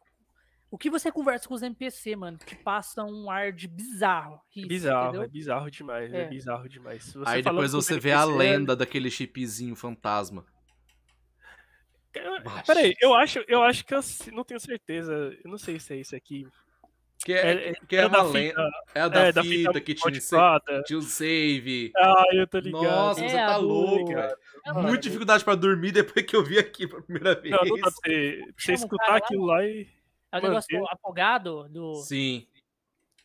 o 0.71 0.79
que 0.79 0.89
você 0.89 1.13
conversa 1.13 1.47
com 1.47 1.55
os 1.55 1.63
NPC, 1.63 2.17
mano, 2.17 2.39
que 2.39 2.55
passa 2.57 3.05
um 3.05 3.31
ar 3.31 3.53
de 3.53 3.69
bizarro. 3.69 4.41
isso, 4.57 4.69
Bizarro, 4.69 5.09
entendeu? 5.09 5.23
é 5.23 5.29
bizarro 5.29 5.71
demais, 5.71 6.13
é, 6.15 6.23
É. 6.23 6.29
bizarro 6.29 6.69
demais. 6.69 7.15
Aí 7.27 7.43
depois 7.43 7.73
você 7.73 8.01
vê 8.01 8.13
a 8.13 8.23
NPC, 8.23 8.39
lenda 8.39 8.75
daquele 8.77 9.11
chipzinho 9.11 9.77
fantasma. 9.77 10.47
Eu- 12.15 12.43
Peraí, 12.67 12.95
eu 13.01 13.15
acho, 13.15 13.43
eu 13.49 13.63
acho 13.63 13.85
que 13.85 13.95
eu 13.95 14.03
se- 14.03 14.31
não 14.31 14.45
tenho 14.45 14.61
certeza. 14.61 15.13
Eu 15.43 15.51
não 15.51 15.57
sei 15.59 15.81
se 15.81 15.95
é 15.95 15.97
isso 15.97 16.15
aqui. 16.15 16.47
Que 17.25 17.33
é, 17.33 17.71
É- 17.71 17.73
que 17.87 17.95
é 17.97 18.01
era 18.01 18.09
da 18.09 18.23
uma 18.25 18.33
lenda. 18.33 18.71
É 18.95 19.01
a 19.01 19.09
da, 19.09 19.21
é, 19.27 19.33
da 19.33 19.43
fita, 19.43 19.69
fita 19.73 19.81
que 19.81 19.95
tinha, 19.95 20.09
um 20.09 20.83
tinha 20.85 20.99
o 20.99 21.03
save. 21.03 21.93
Ah, 21.97 22.25
eu 22.33 22.47
tô 22.49 22.59
ligado. 22.59 22.83
Nossa, 22.83 23.25
É, 23.25 23.29
você 23.29 23.37
a 23.39 23.47
tá 23.47 23.57
louco, 23.57 24.13
velho. 24.15 24.37
Muita 24.83 24.99
dificuldade 24.99 25.45
pra 25.45 25.55
dormir 25.55 25.93
depois 25.93 26.25
que 26.27 26.35
eu 26.35 26.45
vi 26.45 26.59
aqui 26.59 26.87
pela 26.87 27.03
primeira 27.03 27.35
vez. 27.41 27.51
Não, 27.55 27.65
não 27.65 27.77
dá 27.77 27.83
pra 27.83 27.91
você, 27.91 28.73
escutar 28.73 29.17
aquilo 29.17 29.45
lá 29.47 29.65
e. 29.65 29.87
É 30.33 30.39
o 30.39 30.43
negócio 30.43 30.79
do 30.79 30.87
afogado, 30.89 31.69
do, 31.69 31.95
Sim. 31.97 32.47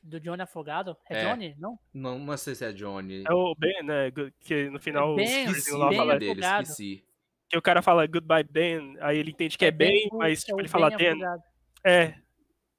do 0.03 0.19
Johnny 0.19 0.41
Afogado. 0.41 0.95
É, 1.09 1.21
É. 1.21 1.29
Johnny? 1.31 1.55
Não? 1.57 1.79
Não, 1.93 2.19
não 2.19 2.37
sei 2.37 2.53
se 2.53 2.65
é 2.65 2.73
Johnny. 2.73 3.23
É 3.27 3.33
o 3.33 3.55
Ben, 3.57 3.81
né? 3.83 4.11
Que 4.41 4.69
no 4.69 4.79
final 4.79 5.15
Ben, 5.15 5.45
os 5.47 5.57
Esqueci 5.57 5.73
o 5.73 5.77
lá 5.77 5.91
nome 5.91 6.19
dele, 6.19 6.41
esqueci. 6.41 7.03
que 7.49 7.57
o 7.57 7.61
cara 7.61 7.81
fala 7.81 8.05
goodbye 8.05 8.43
Ben, 8.43 8.95
aí 8.99 9.17
ele 9.17 9.31
entende 9.31 9.57
que 9.57 9.65
é, 9.65 9.71
Ben, 9.71 10.09
mas 10.13 10.41
é 10.43 10.45
tipo, 10.47 10.59
ele 10.59 10.67
fala 10.67 10.89
Ben 10.91 11.17
Dan. 11.17 11.37
É. 11.83 12.13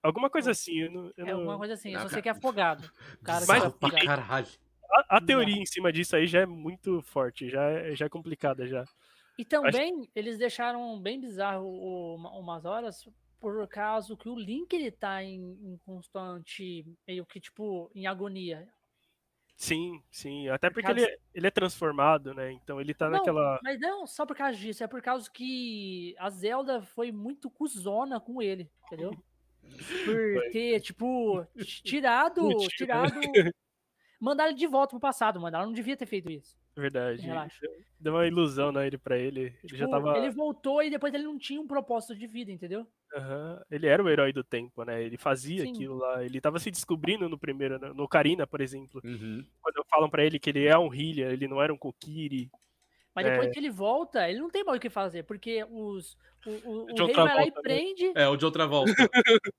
Alguma 0.03 0.31
coisa 0.31 0.51
assim. 0.53 0.79
Eu 0.79 0.91
não, 0.93 1.05
eu 1.17 1.27
É 1.27 1.31
não- 1.31 1.39
alguma 1.41 1.59
coisa 1.59 1.75
assim, 1.75 1.93
eu 1.93 2.01
só 2.01 2.09
sei 2.09 2.23
que 2.23 2.29
é 2.29 2.33
afogado. 2.33 2.91
Cara 3.25 3.45
Mas- 3.47 3.65
é 3.65 3.71
pra 3.71 3.91
caralho. 3.91 4.47
A, 4.91 5.17
a 5.19 5.21
teoria 5.21 5.57
em 5.57 5.67
cima 5.67 5.93
disso 5.93 6.17
aí 6.17 6.27
já 6.27 6.41
é 6.41 6.47
muito 6.47 7.03
forte, 7.03 7.49
já 7.51 7.63
é, 7.63 7.95
já 7.95 8.07
é 8.07 8.09
complicada 8.09 8.67
já. 8.67 8.85
E 9.39 9.45
também 9.45 10.09
eles 10.15 10.39
deixaram 10.39 10.99
bem 11.01 11.21
bizarro 11.21 11.65
o, 11.67 12.17
o- 12.17 12.41
umas 12.41 12.65
horas 12.65 13.07
por 13.39 13.69
causa 13.69 14.17
que 14.17 14.29
o 14.29 14.35
Link 14.39 14.73
ele 14.73 14.91
tá 14.91 15.23
em, 15.23 15.37
em 15.63 15.79
constante, 15.85 16.87
meio 17.07 17.27
que 17.27 17.39
tipo, 17.39 17.91
em 17.95 18.07
agonia. 18.07 18.67
Sim, 19.57 20.01
sim. 20.11 20.49
Até 20.49 20.71
porque 20.71 20.87
causa- 20.87 21.01
ele, 21.01 21.11
é- 21.13 21.19
ele 21.35 21.47
é 21.47 21.51
transformado, 21.51 22.33
né? 22.33 22.53
Então 22.53 22.81
ele 22.81 22.95
tá 22.95 23.07
não, 23.11 23.19
naquela. 23.19 23.61
mas 23.63 23.79
não 23.81 24.07
só 24.07 24.25
por 24.25 24.37
causa 24.37 24.57
disso, 24.57 24.83
é 24.83 24.87
por 24.87 25.03
causa 25.03 25.29
que 25.31 26.15
a 26.19 26.31
Zelda 26.31 26.81
foi 26.81 27.13
muito 27.13 27.51
cuzona 27.51 28.19
com 28.21 28.41
ele, 28.41 28.71
entendeu? 28.87 29.13
Por 30.05 30.51
ter, 30.53 30.81
tipo, 30.81 31.47
tirado, 31.85 32.43
né? 32.49 32.55
tirado, 32.77 33.21
mandar 34.21 34.49
ele 34.49 34.57
de 34.57 34.67
volta 34.67 34.91
pro 34.91 35.01
passado, 35.01 35.41
mano. 35.41 35.57
Ela 35.57 35.67
não 35.67 35.73
devia 35.73 35.97
ter 35.97 36.07
feito 36.07 36.31
isso. 36.31 36.57
Verdade. 36.77 37.23
Relaxa. 37.23 37.67
Deu 37.99 38.13
uma 38.15 38.27
ilusão 38.27 38.71
né, 38.71 38.87
ele 38.87 38.97
pra 38.99 39.19
ele. 39.19 39.53
Ele 39.65 39.77
já 39.77 39.87
Tipo, 39.87 39.91
tava. 39.91 40.17
Ele 40.17 40.31
voltou 40.31 40.81
e 40.83 40.91
depois 40.91 41.13
ele 41.13 41.25
não 41.25 41.37
tinha 41.37 41.61
um 41.61 41.67
propósito 41.67 42.15
de 42.15 42.27
vida, 42.27 42.53
entendeu? 42.53 42.87
Aham, 43.17 43.61
Ele 43.71 43.87
era 43.89 44.03
o 44.05 44.09
herói 44.09 44.33
do 44.33 44.45
tempo, 44.45 44.85
né? 44.85 45.03
Ele 45.03 45.17
fazia 45.17 45.63
Sim. 45.65 45.73
aquilo 45.73 45.97
lá. 45.97 46.25
Ele 46.25 46.41
tava 46.41 46.59
se 46.61 46.71
descobrindo 46.71 47.29
no 47.29 47.39
primeiro, 47.39 47.79
no- 47.81 47.95
no 47.95 48.07
Karina, 48.09 48.47
por 48.47 48.61
exemplo. 48.61 49.01
Uhum. 49.05 49.45
Quando 49.61 49.85
falam 49.91 50.09
pra 50.11 50.25
ele 50.25 50.39
que 50.39 50.51
ele 50.51 50.67
é 50.67 50.79
um 50.79 50.95
healer, 50.95 51.33
ele 51.33 51.49
não 51.49 51.61
era 51.61 51.73
um 51.73 51.77
Kokiri. 51.79 52.49
Mas 53.19 53.27
É. 53.27 53.31
depois 53.33 53.53
que 53.53 53.59
ele 53.59 53.71
volta, 53.71 54.31
ele 54.31 54.39
não 54.39 54.49
tem 54.49 54.63
mais 54.63 54.79
o 54.79 54.81
que 54.81 54.89
fazer, 54.89 55.25
porque 55.25 55.65
os, 55.69 56.17
o, 56.47 56.51
o, 56.51 56.83
o 56.93 57.05
rei 57.07 57.15
vai 57.15 57.35
lá 57.35 57.43
e 57.43 57.47
né? 57.47 57.61
prende. 57.61 58.13
É, 58.15 58.29
o 58.29 58.37
de 58.37 58.45
outra 58.45 58.65
volta. 58.67 58.93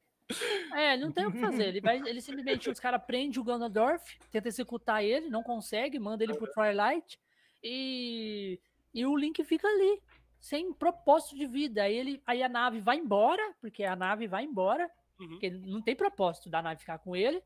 É, 0.76 0.94
ele 0.94 1.06
não 1.06 1.12
tem 1.12 1.26
o 1.26 1.32
que 1.32 1.40
fazer. 1.40 1.70
Ele, 1.70 1.82
vai, 1.82 1.98
ele 2.08 2.22
simplesmente, 2.22 2.70
os 2.70 2.80
caras 2.80 3.02
prendem 3.04 3.40
o 3.42 3.44
Ganondorf, 3.44 4.16
tenta 4.32 4.48
executar 4.48 5.04
ele, 5.04 5.28
não 5.28 5.42
consegue, 5.42 5.98
manda 5.98 6.24
ele 6.24 6.36
pro 6.36 6.46
Twilight 6.54 7.20
e, 7.64 8.60
e 8.94 9.06
o 9.08 9.18
Link 9.18 9.44
fica 9.44 9.68
ali, 9.68 10.00
sem 10.40 10.72
propósito 10.72 11.36
de 11.36 11.48
vida. 11.48 11.82
Aí, 11.82 11.96
ele, 11.98 12.22
aí 12.28 12.44
a 12.44 12.48
nave 12.48 12.80
vai 12.80 12.98
embora, 12.98 13.42
porque 13.60 13.84
a 13.84 13.96
nave 13.96 14.28
vai 14.28 14.44
embora, 14.44 14.88
Uhum. 15.20 15.30
porque 15.30 15.50
não 15.50 15.82
tem 15.82 15.96
propósito 15.96 16.48
da 16.48 16.62
nave 16.62 16.80
ficar 16.80 17.00
com 17.00 17.16
ele. 17.16 17.42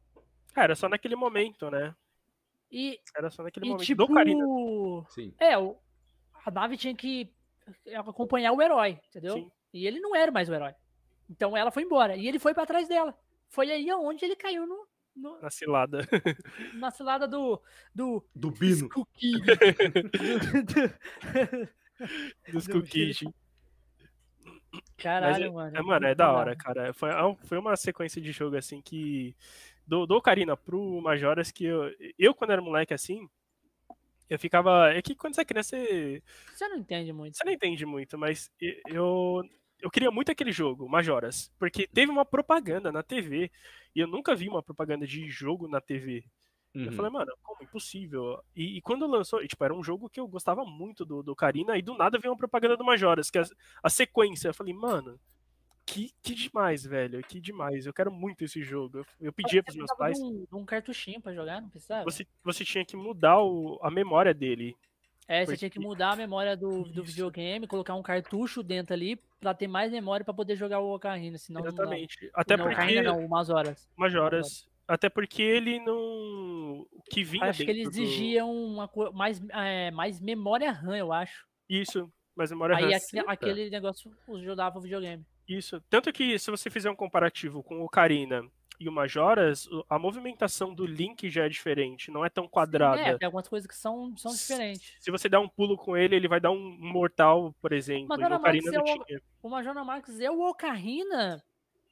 Ah, 0.54 0.64
era 0.66 0.76
só 0.76 0.90
naquele 0.90 1.16
momento, 1.16 1.72
né? 1.72 1.96
E, 2.70 3.00
Era 3.16 3.30
só 3.30 3.44
naquele 3.44 3.66
e 3.66 3.70
momento. 3.70 3.86
tipo, 3.86 4.06
Do 4.06 4.14
Karina. 4.14 4.46
Sim. 5.10 5.34
é, 5.40 5.58
o, 5.58 5.78
a 6.46 6.52
nave 6.52 6.78
tinha 6.78 6.96
que 6.96 7.32
acompanhar 7.96 8.52
o 8.52 8.62
herói, 8.62 9.00
entendeu? 9.10 9.34
Sim. 9.36 9.52
E 9.74 9.88
ele 9.88 10.00
não 10.00 10.16
era 10.16 10.32
mais 10.32 10.50
o 10.50 10.54
herói. 10.54 10.74
Então 11.30 11.56
ela 11.58 11.72
foi 11.72 11.84
embora. 11.84 12.16
E 12.16 12.28
ele 12.28 12.40
foi 12.40 12.54
pra 12.54 12.66
trás 12.66 12.88
dela. 12.88 13.18
Foi 13.50 13.72
aí 13.72 13.90
aonde 13.90 14.26
ele 14.26 14.36
caiu 14.36 14.66
no, 14.68 14.88
no- 15.16 15.40
Na 15.42 15.50
cilada. 15.50 16.00
na 16.76 16.92
cilada 16.92 17.28
do. 17.28 17.62
Do. 17.96 18.24
Do 18.36 18.52
Bino. 18.52 18.88
Skuki. 18.88 19.32
Dos 22.52 22.68
Do 22.68 22.74
Kukishi. 22.82 23.28
Caralho, 24.98 25.54
mano. 25.54 25.78
É, 25.78 25.82
mano, 25.82 26.06
é 26.06 26.08
muito 26.10 26.18
da 26.18 26.26
bizarro. 26.26 26.38
hora, 26.40 26.56
cara. 26.56 26.94
Foi, 26.94 27.10
é 27.10 27.36
foi 27.46 27.58
uma 27.58 27.76
sequência 27.76 28.22
de 28.22 28.32
jogo 28.32 28.58
assim 28.58 28.82
que. 28.82 29.36
Do, 29.86 30.06
do 30.06 30.16
Ocarina 30.16 30.56
pro 30.56 31.02
Majoras 31.02 31.52
que 31.52 31.66
eu, 31.66 31.92
eu, 32.18 32.34
quando 32.34 32.52
era 32.52 32.62
moleque 32.62 32.94
assim, 32.94 33.28
eu 34.30 34.40
ficava. 34.40 34.92
É 34.94 35.02
que 35.02 35.16
quando 35.16 35.36
você 35.36 35.42
é 35.42 35.46
criança, 35.46 35.76
você, 35.78 36.24
Você 36.54 36.68
não 36.68 36.78
entende 36.78 37.14
muito. 37.14 37.38
você 37.38 37.44
não 37.46 37.52
entende 37.54 37.86
muito, 37.86 38.18
mas 38.18 38.52
eu. 38.88 39.42
Eu 39.82 39.92
queria 39.92 40.10
muito 40.10 40.32
aquele 40.32 40.52
jogo, 40.54 40.88
Majoras, 40.88 41.52
porque 41.60 41.86
teve 41.88 42.10
uma 42.10 42.24
propaganda 42.24 42.90
na 42.90 43.04
TV 43.04 43.52
e 43.94 44.00
eu 44.00 44.08
nunca 44.08 44.34
vi 44.34 44.48
uma 44.48 44.64
propaganda 44.64 45.06
de 45.06 45.30
jogo 45.30 45.68
na 45.68 45.82
TV. 45.82 46.24
Eu 46.74 46.86
Uhum. 46.86 46.92
falei, 46.94 47.12
mano, 47.12 47.32
como? 47.44 47.62
Impossível. 47.64 48.42
E, 48.56 48.78
e 48.78 48.82
quando 48.82 49.06
lançou, 49.06 49.44
e, 49.44 49.48
tipo, 49.48 49.64
era 49.64 49.74
um 49.76 49.84
jogo 49.84 50.10
que 50.10 50.20
eu 50.22 50.28
gostava 50.28 50.64
muito 50.66 51.06
do, 51.06 51.22
do 51.22 51.36
Karina, 51.36 51.78
e 51.78 51.82
do 51.82 51.96
nada 51.98 52.18
veio 52.18 52.32
uma 52.32 52.38
propaganda 52.38 52.78
do 52.78 52.84
Majoras, 52.86 53.30
que 53.30 53.38
é 53.38 53.42
a, 53.42 53.46
a 53.84 53.90
sequência. 53.90 54.48
Eu 54.48 54.54
falei, 54.54 54.74
mano, 54.74 55.20
que, 55.86 56.12
que 56.22 56.34
demais, 56.34 56.84
velho, 56.86 57.22
que 57.24 57.40
demais. 57.40 57.86
Eu 57.86 57.94
quero 57.94 58.12
muito 58.12 58.44
esse 58.44 58.62
jogo. 58.64 59.00
Eu, 59.00 59.06
eu 59.22 59.34
pedia 59.34 59.62
pros 59.64 59.76
meus 59.76 59.94
pais. 59.98 60.18
um, 60.20 60.46
um 60.54 60.66
cartuchinho 60.66 61.22
pra 61.22 61.34
jogar, 61.34 61.62
não 61.62 61.70
precisava? 61.70 62.04
Você, 62.06 62.26
você 62.44 62.64
tinha 62.66 62.86
que 62.86 62.96
mudar 62.96 63.40
o- 63.42 63.80
a 63.82 63.92
memória 63.92 64.34
dele. 64.34 64.76
É, 65.28 65.46
você 65.46 65.56
tinha 65.56 65.70
que 65.70 65.80
mudar 65.80 66.12
a 66.12 66.16
memória 66.18 66.56
do, 66.58 66.84
do 66.84 67.02
videogame, 67.04 67.66
colocar 67.66 67.96
um 67.96 68.04
cartucho 68.04 68.62
dentro 68.62 68.94
ali 68.94 69.16
pra 69.40 69.54
ter 69.54 69.68
mais 69.68 69.90
memória 69.92 70.24
pra 70.26 70.34
poder 70.34 70.56
jogar 70.58 70.80
o 70.80 70.94
Ocarina, 70.94 71.38
senão 71.38 71.62
não- 71.62 71.68
Exatamente. 71.70 72.30
Até 72.34 72.58
não, 72.58 72.66
porque. 72.66 72.76
Ocarina 72.82 73.04
não, 73.04 73.26
umas 73.26 73.50
horas. 73.50 73.90
Majoras. 73.96 74.68
Até 74.86 75.10
porque 75.10 75.42
ele 75.42 75.80
não. 75.80 76.82
O 76.92 77.02
que 77.10 77.24
vinha 77.24 77.46
Acho 77.46 77.64
que 77.64 77.72
ele 77.72 77.84
dentro 77.86 77.92
do- 77.94 78.04
exigia 78.04 78.44
uma 78.46 78.90
mais, 79.14 79.42
é, 79.52 79.92
mais 79.92 80.20
memória 80.20 80.72
RAM, 80.72 80.98
eu 80.98 81.14
acho. 81.14 81.46
Isso, 81.70 82.12
mas 82.36 82.52
memória 82.52 82.76
Aí 82.76 82.84
RAM. 82.92 82.98
aque- 82.98 83.20
aquele 83.26 83.70
negócio 83.70 84.12
ajudava 84.28 84.78
o 84.78 84.82
videogame. 84.82 85.26
Isso. 85.48 85.82
Tanto 85.90 86.12
que 86.14 86.38
se 86.40 86.50
você 86.52 86.70
fizer 86.70 86.90
um 86.90 86.96
comparativo 86.96 87.62
com 87.64 87.80
o 87.82 87.86
Ocarina 87.86 88.44
e 88.80 88.88
o 88.90 88.92
Majoras, 88.92 89.66
o- 89.68 89.86
a 89.90 90.00
movimentação 90.00 90.74
do 90.74 90.86
Link 90.86 91.30
já 91.30 91.46
é 91.46 91.50
diferente, 91.50 92.10
não 92.12 92.26
é 92.26 92.30
tão 92.30 92.48
quadrada. 92.48 93.00
É, 93.02 93.18
tem 93.18 93.26
algumas 93.26 93.48
coisas 93.48 93.68
que 93.68 93.76
são, 93.76 94.16
são 94.18 94.32
diferentes. 94.34 94.96
Se 95.00 95.12
você 95.12 95.28
dá 95.30 95.40
um 95.40 95.48
pulo 95.48 95.78
com 95.78 95.96
ele, 95.96 96.16
ele 96.16 96.28
vai 96.28 96.40
dar 96.40 96.52
um 96.52 96.78
mortal, 96.80 97.54
por 97.62 97.72
exemplo. 97.74 98.08
Mais 98.18 98.64
não 98.66 98.72
ser 98.72 98.80
o- 98.80 98.84
tinha. 99.06 99.22
O 99.42 99.50
Major 99.50 99.74
Marques 99.86 100.20
é 100.20 100.32
o 100.32 100.42
Ocarina 100.50 101.44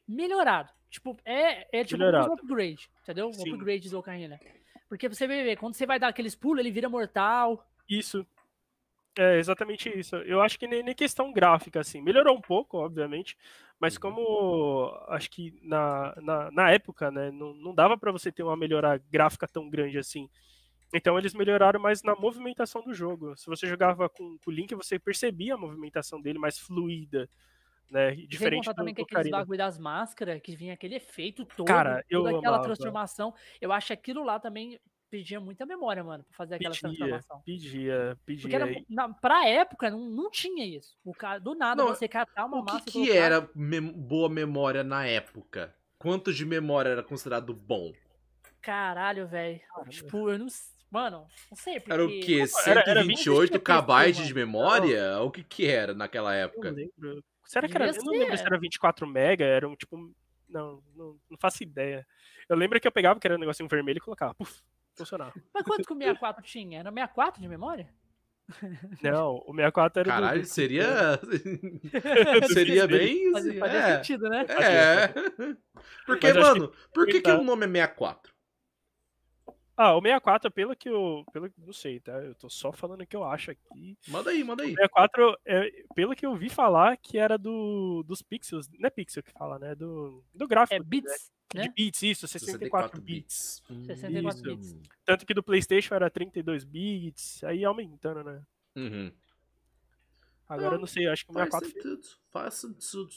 melhorado. 0.07 0.71
Tipo, 0.89 1.15
é, 1.23 1.79
é 1.79 1.83
tipo 1.85 1.99
Melhorado. 1.99 2.29
um 2.29 2.33
upgrade, 2.33 2.89
entendeu? 3.01 3.27
Um 3.29 3.33
Sim. 3.33 3.53
upgrade 3.53 3.89
do 3.89 3.97
Ocarina. 3.99 4.39
Porque 4.89 5.07
você 5.07 5.25
ver, 5.25 5.55
quando 5.57 5.73
você 5.73 5.85
vai 5.85 5.97
dar 5.97 6.09
aqueles 6.09 6.35
pulos, 6.35 6.59
ele 6.59 6.71
vira 6.71 6.89
mortal. 6.89 7.65
Isso. 7.89 8.25
É 9.17 9.37
exatamente 9.37 9.89
isso. 9.89 10.15
Eu 10.17 10.41
acho 10.41 10.57
que 10.57 10.67
nem, 10.67 10.81
nem 10.83 10.95
questão 10.95 11.33
gráfica, 11.33 11.81
assim. 11.81 12.01
Melhorou 12.01 12.35
um 12.37 12.41
pouco, 12.41 12.77
obviamente. 12.77 13.35
Mas 13.79 13.97
Uhum. 13.97 13.97
como 13.97 14.89
acho 15.09 15.29
que 15.29 15.53
na, 15.63 16.15
na, 16.21 16.51
na 16.51 16.71
época, 16.71 17.11
né, 17.11 17.29
não, 17.31 17.53
não 17.53 17.75
dava 17.75 17.97
pra 17.97 18.11
você 18.11 18.31
ter 18.31 18.43
uma 18.43 18.55
melhora 18.55 18.97
gráfica 19.09 19.47
tão 19.47 19.69
grande 19.69 19.97
assim. 19.97 20.29
Então 20.93 21.17
eles 21.19 21.33
melhoraram 21.35 21.79
mais 21.81 22.03
na 22.03 22.15
movimentação 22.15 22.83
do 22.83 22.93
jogo. 22.93 23.35
Se 23.37 23.47
você 23.47 23.67
jogava 23.67 24.09
com, 24.09 24.37
com 24.39 24.51
o 24.51 24.53
Link, 24.53 24.75
você 24.75 24.99
percebia 24.99 25.55
a 25.55 25.57
movimentação 25.57 26.21
dele 26.21 26.39
mais 26.39 26.59
fluida, 26.59 27.29
né? 27.89 28.15
Diferente 28.27 28.71
contar 28.71 28.73
do, 28.73 28.91
também 28.91 28.93
que 28.93 29.01
do 29.01 29.03
aqueles 29.03 29.27
Ocarina. 29.27 29.27
bagulho 29.27 29.57
das 29.57 29.77
máscaras, 29.77 30.39
que 30.41 30.55
vinha 30.55 30.73
aquele 30.73 30.95
efeito 30.95 31.45
todo, 31.45 31.63
Cara, 31.65 32.03
eu 32.09 32.21
toda 32.21 32.31
aquela 32.31 32.59
amava. 32.59 32.59
transformação. 32.59 33.33
Eu 33.59 33.71
acho 33.71 33.87
que 33.87 33.93
aquilo 33.93 34.23
lá 34.23 34.39
também 34.39 34.79
pedia 35.11 35.39
muita 35.39 35.65
memória, 35.65 36.03
mano, 36.03 36.23
pra 36.23 36.35
fazer 36.37 36.55
aquela 36.55 36.73
Pedia, 36.73 36.89
transformação. 36.89 37.41
pedia, 37.45 38.17
Porque 38.25 38.41
pedia. 38.43 38.55
era, 38.55 38.83
na, 38.89 39.09
pra 39.13 39.47
época 39.47 39.91
não, 39.91 40.09
não 40.09 40.31
tinha 40.31 40.65
isso. 40.65 40.97
O 41.03 41.13
cara, 41.13 41.37
do 41.39 41.53
nada 41.53 41.83
Não, 41.83 41.89
você 41.89 42.07
catar 42.07 42.45
uma 42.45 42.59
O 42.61 42.65
que, 42.65 42.71
massa 42.73 42.85
e 42.89 42.91
que 42.91 42.99
colocar- 42.99 43.15
era 43.15 43.49
mem- 43.53 43.91
boa 43.91 44.29
memória 44.29 44.83
na 44.83 45.05
época? 45.05 45.75
Quanto 45.99 46.33
de 46.33 46.45
memória 46.45 46.89
era 46.89 47.03
considerado 47.03 47.53
bom? 47.53 47.91
Caralho, 48.61 49.27
velho. 49.27 49.59
Tipo, 49.89 50.29
eu 50.31 50.39
não. 50.39 50.47
Mano, 50.89 51.27
não 51.49 51.57
sei 51.57 51.79
porque. 51.79 51.91
Era 51.93 52.05
o 52.05 52.09
quê? 52.09 52.43
Era- 52.65 52.81
era 52.81 53.01
128 53.01 53.53
20 53.53 53.61
KB 53.63 54.11
de 54.27 54.33
memória? 54.33 55.19
O 55.21 55.31
que 55.31 55.43
que 55.43 55.65
era 55.67 55.93
naquela 55.93 56.35
Eu 56.35 56.45
época? 56.45 56.69
não 56.71 56.77
lembro. 56.77 57.23
Será 57.45 57.67
que 57.67 57.75
era. 57.75 57.87
Eu 57.87 58.03
não 58.03 58.11
lembro 58.13 58.37
se 58.37 58.43
era 58.43 58.59
24 58.59 59.07
mega, 59.07 59.43
era 59.45 59.67
um 59.67 59.75
tipo. 59.75 60.11
Não, 60.49 60.83
não, 60.95 61.17
não 61.29 61.37
faço 61.39 61.63
ideia. 61.63 62.05
Eu 62.49 62.57
lembro 62.57 62.79
que 62.79 62.85
eu 62.87 62.91
pegava, 62.91 63.19
que 63.19 63.25
era 63.25 63.35
um 63.35 63.39
negocinho 63.39 63.69
vermelho 63.69 63.97
e 63.97 64.01
colocava. 64.01 64.33
Puf, 64.35 64.61
funcionava. 64.95 65.33
Mas 65.53 65.63
quanto 65.63 65.85
que 65.85 65.93
o 65.93 65.97
64 65.97 66.43
tinha? 66.43 66.79
Era 66.79 66.91
64 66.91 67.41
de 67.41 67.47
memória? 67.47 67.93
Não, 69.01 69.35
o 69.47 69.53
64 69.55 69.99
era 70.01 70.09
do- 70.09 70.13
Caralho, 70.13 70.41
do. 70.41 70.47
seria. 70.47 71.19
seria 72.53 72.87
bem. 72.87 73.31
Fazia, 73.31 73.59
fazia 73.59 73.79
é. 73.79 73.95
sentido, 73.95 74.29
né? 74.29 74.45
É. 74.49 75.07
Porque, 76.05 76.33
Mas 76.33 76.37
mano, 76.37 76.73
por 76.93 77.05
que, 77.05 77.21
que 77.21 77.31
o 77.31 77.43
nome 77.43 77.65
é 77.65 77.69
64? 77.69 78.31
Ah, 79.77 79.95
o 79.95 80.01
64, 80.01 80.51
pelo 80.51 80.75
que 80.75 80.89
eu. 80.89 81.23
Pelo, 81.31 81.51
não 81.57 81.73
sei, 81.73 81.99
tá? 81.99 82.11
Eu 82.11 82.35
tô 82.35 82.49
só 82.49 82.71
falando 82.71 83.01
o 83.01 83.07
que 83.07 83.15
eu 83.15 83.23
acho 83.23 83.51
aqui. 83.51 83.97
Manda 84.07 84.29
aí, 84.29 84.43
manda 84.43 84.61
O 84.61 84.65
aí. 84.65 84.75
64, 84.75 85.37
é, 85.45 85.71
pelo 85.95 86.15
que 86.15 86.25
eu 86.25 86.35
vi 86.35 86.49
falar, 86.49 86.97
que 86.97 87.17
era 87.17 87.37
do, 87.37 88.03
dos 88.03 88.21
pixels. 88.21 88.67
Não 88.77 88.87
é 88.87 88.89
pixel 88.91 89.23
que 89.23 89.31
fala, 89.31 89.57
né? 89.57 89.73
Do, 89.73 90.23
do 90.33 90.47
gráfico. 90.47 90.79
É 90.79 90.85
bits. 90.85 91.09
né? 91.09 91.17
De 91.53 91.69
bits, 91.69 92.01
isso, 92.03 92.27
64, 92.27 93.01
bits. 93.01 93.61
64 93.85 94.51
Isso. 94.51 94.75
bits. 94.75 94.89
Tanto 95.05 95.25
que 95.25 95.33
do 95.33 95.43
PlayStation 95.43 95.95
era 95.95 96.09
32 96.09 96.63
bits, 96.63 97.43
aí 97.43 97.65
aumentando, 97.65 98.23
né? 98.23 98.41
Uhum. 98.75 99.11
Agora 100.47 100.75
eu 100.75 100.79
não 100.79 100.87
sei, 100.87 101.07
acho 101.07 101.25
que 101.25 101.31
o 101.31 101.33
Faz 101.33 101.49
64 101.49 101.71
fez- 101.71 101.83
sentido. 101.95 102.17
Faz 102.29 102.53
sentido. 102.55 103.09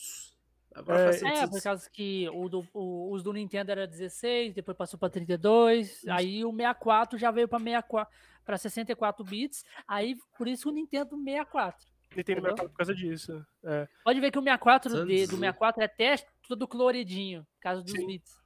Agora 0.74 0.98
É, 1.00 1.04
faz 1.04 1.16
É, 1.16 1.18
sentido. 1.36 1.50
por 1.50 1.62
causa 1.62 1.90
que 1.90 2.28
o 2.32 2.48
do- 2.48 2.66
o- 2.72 3.12
os 3.12 3.22
do 3.22 3.32
Nintendo 3.32 3.70
era 3.70 3.86
16, 3.86 4.52
depois 4.54 4.76
passou 4.76 4.98
pra 4.98 5.08
32, 5.08 6.04
aí 6.08 6.44
o 6.44 6.50
64 6.52 7.18
já 7.18 7.30
veio 7.30 7.46
pra 7.48 7.58
64 7.58 8.12
para 8.44 8.58
64 8.58 9.24
bits, 9.24 9.64
aí 9.86 10.16
por 10.36 10.46
isso 10.48 10.68
o 10.68 10.72
Nintendo 10.72 11.16
64. 11.16 11.86
Nintendo 12.16 12.40
Entendeu? 12.40 12.42
64 12.56 12.70
por 12.70 12.76
causa 12.76 12.94
disso. 12.94 13.46
É. 13.64 13.88
Pode 14.04 14.20
ver 14.20 14.30
que 14.30 14.38
o 14.38 14.42
64 14.42 14.90
de, 14.90 14.96
do 14.96 15.00
Sanzu. 15.06 15.36
64 15.36 15.82
é 15.82 15.84
até 15.86 16.16
todo 16.48 16.68
coloridinho, 16.68 17.46
causa 17.61 17.83
dos 17.83 17.92
Sim. 17.92 18.07
bits. 18.07 18.37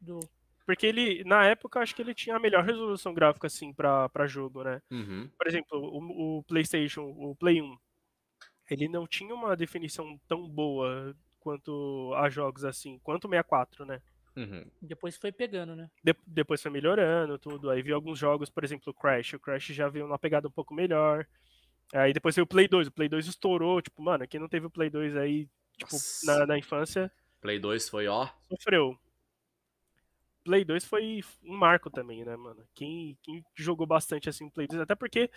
Do... 0.00 0.20
Porque 0.66 0.86
ele, 0.86 1.24
na 1.24 1.44
época, 1.46 1.78
eu 1.78 1.82
acho 1.82 1.94
que 1.94 2.02
ele 2.02 2.14
tinha 2.14 2.36
a 2.36 2.40
melhor 2.40 2.64
resolução 2.64 3.14
gráfica, 3.14 3.46
assim, 3.46 3.72
pra, 3.72 4.08
pra 4.08 4.26
jogo, 4.26 4.62
né? 4.62 4.82
Uhum. 4.90 5.30
Por 5.36 5.46
exemplo, 5.46 5.78
o, 5.78 6.38
o 6.38 6.42
PlayStation, 6.44 7.02
o 7.02 7.34
Play 7.34 7.62
1, 7.62 7.76
ele 8.70 8.88
não 8.88 9.06
tinha 9.06 9.34
uma 9.34 9.56
definição 9.56 10.20
tão 10.28 10.48
boa 10.48 11.16
quanto 11.40 12.12
a 12.16 12.28
jogos 12.28 12.64
assim, 12.64 12.98
quanto 12.98 13.24
o 13.24 13.30
64, 13.30 13.86
né? 13.86 14.02
Uhum. 14.36 14.64
Depois 14.80 15.16
foi 15.16 15.32
pegando, 15.32 15.74
né? 15.74 15.90
De- 16.04 16.14
depois 16.26 16.62
foi 16.62 16.70
melhorando 16.70 17.38
tudo. 17.38 17.70
Aí 17.70 17.82
vi 17.82 17.92
alguns 17.92 18.18
jogos, 18.18 18.48
por 18.48 18.62
exemplo, 18.62 18.90
o 18.90 18.94
Crash. 18.94 19.32
O 19.32 19.40
Crash 19.40 19.66
já 19.68 19.88
veio 19.88 20.06
numa 20.06 20.18
pegada 20.18 20.46
um 20.46 20.50
pouco 20.50 20.72
melhor. 20.72 21.26
Aí 21.92 22.12
depois 22.12 22.36
veio 22.36 22.44
o 22.44 22.48
Play 22.48 22.68
2. 22.68 22.86
O 22.86 22.92
Play 22.92 23.08
2 23.08 23.26
estourou. 23.26 23.82
Tipo, 23.82 24.00
mano, 24.00 24.28
quem 24.28 24.38
não 24.38 24.48
teve 24.48 24.66
o 24.66 24.70
Play 24.70 24.90
2 24.90 25.16
aí, 25.16 25.48
tipo, 25.76 25.96
na, 26.24 26.46
na 26.46 26.58
infância, 26.58 27.10
Play 27.40 27.58
2 27.58 27.88
foi, 27.88 28.06
ó. 28.08 28.28
sofreu. 28.50 28.98
Play 30.44 30.64
2 30.64 30.84
foi 30.84 31.20
um 31.44 31.56
marco 31.56 31.90
também, 31.90 32.24
né, 32.24 32.36
mano? 32.36 32.66
Quem, 32.74 33.18
quem 33.22 33.44
jogou 33.54 33.86
bastante 33.86 34.28
assim 34.28 34.46
o 34.46 34.50
Play 34.50 34.66
2, 34.66 34.80
até 34.80 34.94
porque 34.94 35.30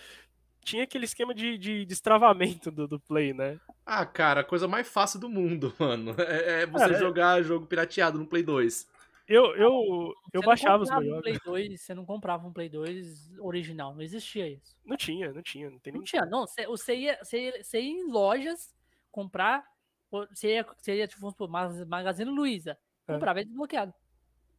tinha 0.63 0.83
aquele 0.83 1.05
esquema 1.05 1.33
de, 1.33 1.57
de 1.57 1.85
destravamento 1.85 2.71
do, 2.71 2.87
do 2.87 2.99
Play, 2.99 3.33
né? 3.33 3.59
Ah, 3.85 4.05
cara, 4.05 4.41
a 4.41 4.43
coisa 4.43 4.67
mais 4.67 4.87
fácil 4.87 5.19
do 5.19 5.27
mundo, 5.27 5.73
mano. 5.79 6.15
É, 6.19 6.61
é 6.61 6.65
você 6.65 6.85
Cara, 6.85 6.95
é- 6.95 6.99
jogar 6.99 7.41
jogo 7.43 7.65
pirateado 7.65 8.17
no 8.17 8.27
Play 8.27 8.43
2. 8.43 8.87
Eu, 9.27 9.55
eu, 9.55 10.13
eu 10.33 10.41
baixava 10.41 10.83
os 10.83 10.89
meus 10.89 11.03
um 11.03 11.07
jogos. 11.07 11.21
Play 11.21 11.39
2, 11.45 11.81
Você 11.81 11.93
não 11.93 12.05
comprava 12.05 12.45
um 12.45 12.51
Play 12.51 12.67
2 12.67 13.31
original, 13.39 13.93
não 13.93 14.01
existia 14.01 14.47
isso. 14.49 14.75
Não 14.85 14.97
tinha, 14.97 15.31
não 15.31 15.41
tinha, 15.41 15.69
não 15.69 15.79
tem 15.79 15.93
Não 15.93 15.99
nem. 15.99 16.05
tinha, 16.05 16.25
não. 16.25 16.45
Você, 16.45 16.65
você, 16.65 16.95
ia, 16.95 17.17
você, 17.23 17.39
ia, 17.39 17.63
você 17.63 17.79
ia 17.81 17.91
em 17.91 18.11
lojas 18.11 18.75
comprar, 19.09 19.63
ou 20.11 20.27
você 20.27 20.55
ia, 20.55 20.65
você 20.77 20.95
ia 20.97 21.07
tipo, 21.07 21.21
vamos 21.21 21.33
supor, 21.33 21.49
Mag- 21.49 21.85
Magazine 21.85 22.29
Luiza, 22.29 22.77
É. 23.07 23.13
comprava 23.13 23.39
ele 23.39 23.47
desbloqueado. 23.47 23.93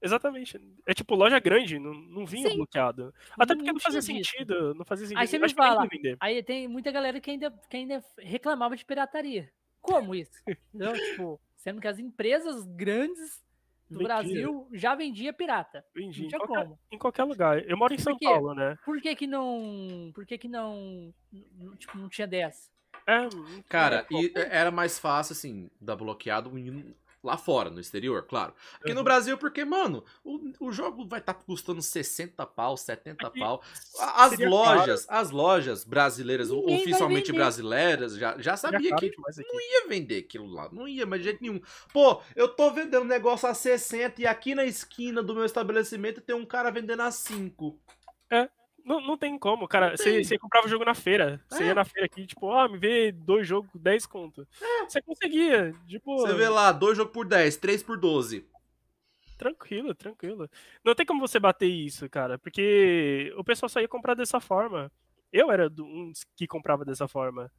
Exatamente. 0.01 0.61
É 0.85 0.93
tipo 0.93 1.15
loja 1.15 1.39
grande, 1.39 1.79
não, 1.79 1.95
não 1.95 2.27
vinha 2.27 2.51
Sim. 2.51 2.57
bloqueado. 2.57 3.15
Até 3.39 3.55
porque 3.55 3.69
não 3.69 3.75
não 3.75 3.81
fazia 3.81 4.01
disso. 4.01 4.13
sentido, 4.33 4.75
não 4.75 4.85
fazia 4.85 5.07
sentido. 5.07 5.21
Aí 5.21 5.29
você 5.29 5.39
me 5.39 5.49
fala, 5.55 5.87
aí 6.19 6.43
tem 6.43 6.67
muita 6.67 6.91
galera 6.91 7.21
que 7.21 7.31
ainda, 7.31 7.51
que 7.71 7.77
ainda 7.77 8.03
reclamava 8.19 8.77
de 8.77 8.85
pirataria. 8.85 9.49
Como 9.81 10.13
isso? 10.15 10.33
Entendeu? 10.75 10.93
tipo, 10.95 11.41
sendo 11.57 11.81
que 11.81 11.87
as 11.87 12.01
empresas 12.01 12.67
grandes 12.67 13.41
do 13.89 13.99
Vendia. 13.99 14.07
Brasil 14.17 14.69
já 14.73 14.95
vendia 14.95 15.33
pirata. 15.35 15.85
Vendi 15.95 16.23
Não 16.23 16.29
em 16.29 16.31
qualquer, 16.47 16.71
em 16.93 16.99
qualquer 16.99 17.25
lugar. 17.25 17.69
Eu 17.69 17.77
moro 17.77 17.93
em 17.95 17.99
São? 17.99 18.19
Paulo, 18.19 18.55
né? 18.55 18.77
Por 18.85 19.01
que 19.01 19.15
que 19.15 19.27
não, 19.27 20.11
por 20.15 20.25
que 20.27 20.39
que 20.39 20.49
não, 20.49 21.13
tipo, 21.79 21.97
não 21.99 22.09
tinha 22.09 22.27
dessa? 22.27 22.72
É, 23.07 23.29
Cara, 23.69 24.07
e 24.11 24.29
como. 24.29 24.47
era 24.47 24.71
mais 24.71 24.99
fácil, 24.99 25.33
assim, 25.33 25.71
dar 25.81 25.97
bloqueado 25.97 26.51
lá 27.23 27.37
fora, 27.37 27.71
no 27.71 27.79
exterior, 27.79 28.25
claro. 28.25 28.53
Aqui 28.81 28.93
no 28.93 28.99
Uhum. 28.99 29.05
Brasil, 29.05 29.39
porque, 29.39 29.65
mano, 29.65 30.05
o, 30.25 30.53
o 30.59 30.73
jogo 30.73 31.07
vai 31.07 31.21
estar 31.21 31.35
custando 31.35 31.81
60 31.81 32.45
pau, 32.47 32.77
70 32.77 33.29
Aqui 33.29 33.39
pau. 33.39 33.63
As 34.01 34.37
lojas, 34.39 35.07
as 35.09 35.31
lojas 35.31 35.85
brasileiras, 35.85 36.51
Ninguém 36.51 36.81
oficialmente 36.81 37.33
brasileiras, 37.33 38.17
já, 38.17 38.37
já 38.39 38.57
sabia 38.57 38.95
que 38.97 39.13
não 39.17 39.61
ia 39.61 39.89
vender 39.89 40.19
aquilo 40.19 40.47
lá. 40.47 40.69
Não 40.73 40.89
ia, 40.89 41.07
mas 41.07 41.21
de 41.21 41.25
jeito 41.25 41.43
nenhum. 41.43 41.61
Pô, 41.93 42.21
eu 42.35 42.49
tô 42.49 42.73
vendendo 42.73 43.05
negócio 43.05 43.49
a 43.49 43.55
60 43.55 44.21
e 44.21 44.27
aqui 44.27 44.55
na 44.55 44.65
esquina 44.65 45.23
do 45.23 45.35
meu 45.35 45.45
estabelecimento 45.45 46.21
tem 46.21 46.35
um 46.35 46.45
cara 46.45 46.71
vendendo 46.71 47.03
a 47.03 47.11
5. 47.11 47.79
Não, 48.85 49.01
não 49.01 49.17
tem 49.17 49.39
como, 49.39 49.69
cara. 49.69 49.97
Você, 49.97 50.39
comprava 50.39 50.67
o 50.67 50.71
jogo 50.71 50.85
na 50.85 50.95
feira. 50.95 51.41
Você 51.49 51.63
É. 51.65 51.67
ia 51.69 51.75
na 51.75 51.85
feira 51.85 52.07
aqui, 52.07 52.27
tipo, 52.27 52.51
ah, 52.51 52.69
me 52.69 52.79
vê 52.79 53.13
dois 53.13 53.47
jogos, 53.47 53.71
10 53.75 54.07
conto. 54.07 54.47
Você 54.89 55.01
conseguia, 55.03 55.75
tipo, 55.87 56.19
Você 56.19 56.35
vê 56.35 56.49
lá, 56.49 56.73
dois 56.73 56.97
jogos 56.97 57.13
por 57.13 57.27
10, 57.27 57.57
três 57.57 57.83
por 57.83 57.97
12. 57.99 58.47
tranquilo, 59.39 59.95
tranquilo. 59.95 60.49
Não 60.85 60.95
tem 60.95 61.05
como 61.07 61.21
você 61.21 61.39
bater 61.41 61.67
isso, 61.67 62.09
cara, 62.09 62.39
porque 62.39 63.33
o 63.37 63.43
pessoal 63.43 63.69
só 63.69 63.81
ia 63.81 63.89
comprar 63.89 64.15
dessa 64.15 64.39
forma. 64.41 64.91
Eu 65.33 65.51
era 65.51 65.67
um 65.81 66.11
dos 66.11 66.25
que 66.37 66.47
comprava 66.47 66.85
dessa 66.85 67.09
forma. 67.09 67.51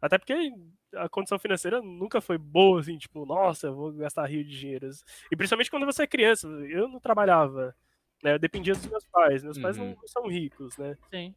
Até 0.00 0.18
porque 0.18 0.52
a 0.96 1.08
condição 1.08 1.38
financeira 1.38 1.80
nunca 1.80 2.20
foi 2.20 2.36
boa, 2.36 2.80
assim, 2.80 2.98
tipo, 2.98 3.24
nossa, 3.24 3.68
eu 3.68 3.74
vou 3.74 3.92
gastar 3.92 4.26
rio 4.26 4.44
de 4.44 4.58
dinheiros. 4.58 5.04
E 5.30 5.36
principalmente 5.36 5.70
quando 5.70 5.86
você 5.86 6.02
é 6.02 6.06
criança. 6.06 6.48
Eu 6.48 6.88
não 6.88 6.98
trabalhava, 7.00 7.74
né? 8.22 8.34
Eu 8.34 8.38
dependia 8.38 8.74
dos 8.74 8.86
meus 8.86 9.04
pais. 9.06 9.42
Meus 9.42 9.58
pais 9.58 9.76
Uhum. 9.78 9.94
não 9.98 10.06
são 10.08 10.26
ricos, 10.28 10.76
né? 10.78 10.96
Sim. 11.10 11.34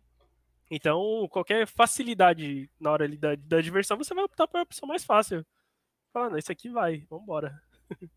Então, 0.70 1.28
qualquer 1.30 1.68
facilidade 1.68 2.70
na 2.80 2.92
hora 2.92 3.06
ali 3.06 3.18
da, 3.18 3.36
da 3.36 3.62
diversão, 3.62 3.98
você 3.98 4.14
vai 4.14 4.24
optar 4.24 4.48
pela 4.48 4.64
opção 4.64 4.88
mais 4.88 5.04
fácil. 5.04 5.46
Fala, 6.12 6.30
não, 6.32 6.38
esse 6.38 6.52
aqui 6.52 6.70
vai, 6.70 7.00
vambora. 7.10 7.62
Que 8.00 8.08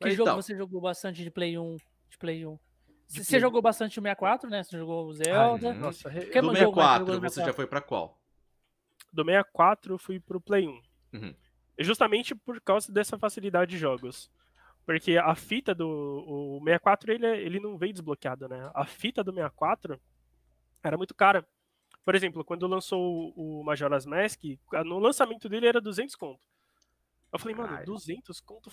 Mas 0.00 0.14
jogo 0.14 0.30
então. 0.30 0.40
você 0.42 0.56
jogou 0.56 0.80
bastante 0.80 1.22
de 1.24 1.30
Play 1.30 1.58
1? 1.58 1.76
De 2.08 2.18
Play 2.18 2.46
1? 2.46 2.54
De 3.08 3.24
Você 3.24 3.24
Play 3.30 3.40
jogou 3.40 3.60
bastante 3.60 3.98
o 3.98 4.02
64, 4.02 4.48
né? 4.48 4.62
Você 4.62 4.78
jogou 4.78 5.06
o 5.06 5.12
Zelda. 5.14 5.68
Uhum. 5.70 5.74
Nossa, 5.78 6.08
re- 6.08 6.26
Que 6.26 6.40
Do 6.40 6.46
jogo 6.46 6.46
mais 6.52 6.58
64, 6.58 7.06
você 7.06 7.12
jogou 7.12 7.14
no 7.14 7.20
você 7.20 7.40
já 7.40 7.46
64? 7.46 7.54
foi 7.56 7.66
pra 7.66 7.80
qual? 7.80 8.18
do 9.10 9.24
64 9.24 9.94
eu 9.94 9.98
fui 9.98 10.20
pro 10.20 10.40
Play 10.40 10.68
1. 10.68 10.82
Uhum. 11.14 11.34
Justamente 11.78 12.34
por 12.34 12.60
causa 12.60 12.92
dessa 12.92 13.18
facilidade 13.18 13.70
de 13.72 13.78
jogos. 13.78 14.30
Porque 14.88 15.18
a 15.18 15.34
fita 15.34 15.74
do 15.74 15.86
o 15.86 16.60
64, 16.64 17.12
ele, 17.12 17.26
é- 17.26 17.38
ele 17.42 17.60
não 17.60 17.76
veio 17.76 17.92
desbloqueado, 17.92 18.48
né? 18.48 18.70
A 18.74 18.86
fita 18.86 19.22
do 19.22 19.30
64 19.30 20.00
era 20.82 20.96
muito 20.96 21.14
cara. 21.14 21.46
Por 22.02 22.14
exemplo, 22.14 22.42
quando 22.42 22.66
lançou 22.66 23.34
o 23.36 23.62
Majora's 23.62 24.06
Mask, 24.06 24.40
no 24.86 24.98
lançamento 24.98 25.46
dele 25.46 25.66
era 25.66 25.78
200 25.78 26.16
conto. 26.16 26.40
Eu 27.30 27.38
falei, 27.38 27.54
mano, 27.54 27.68
Caralho. 27.68 27.84
200 27.84 28.40
conto? 28.40 28.70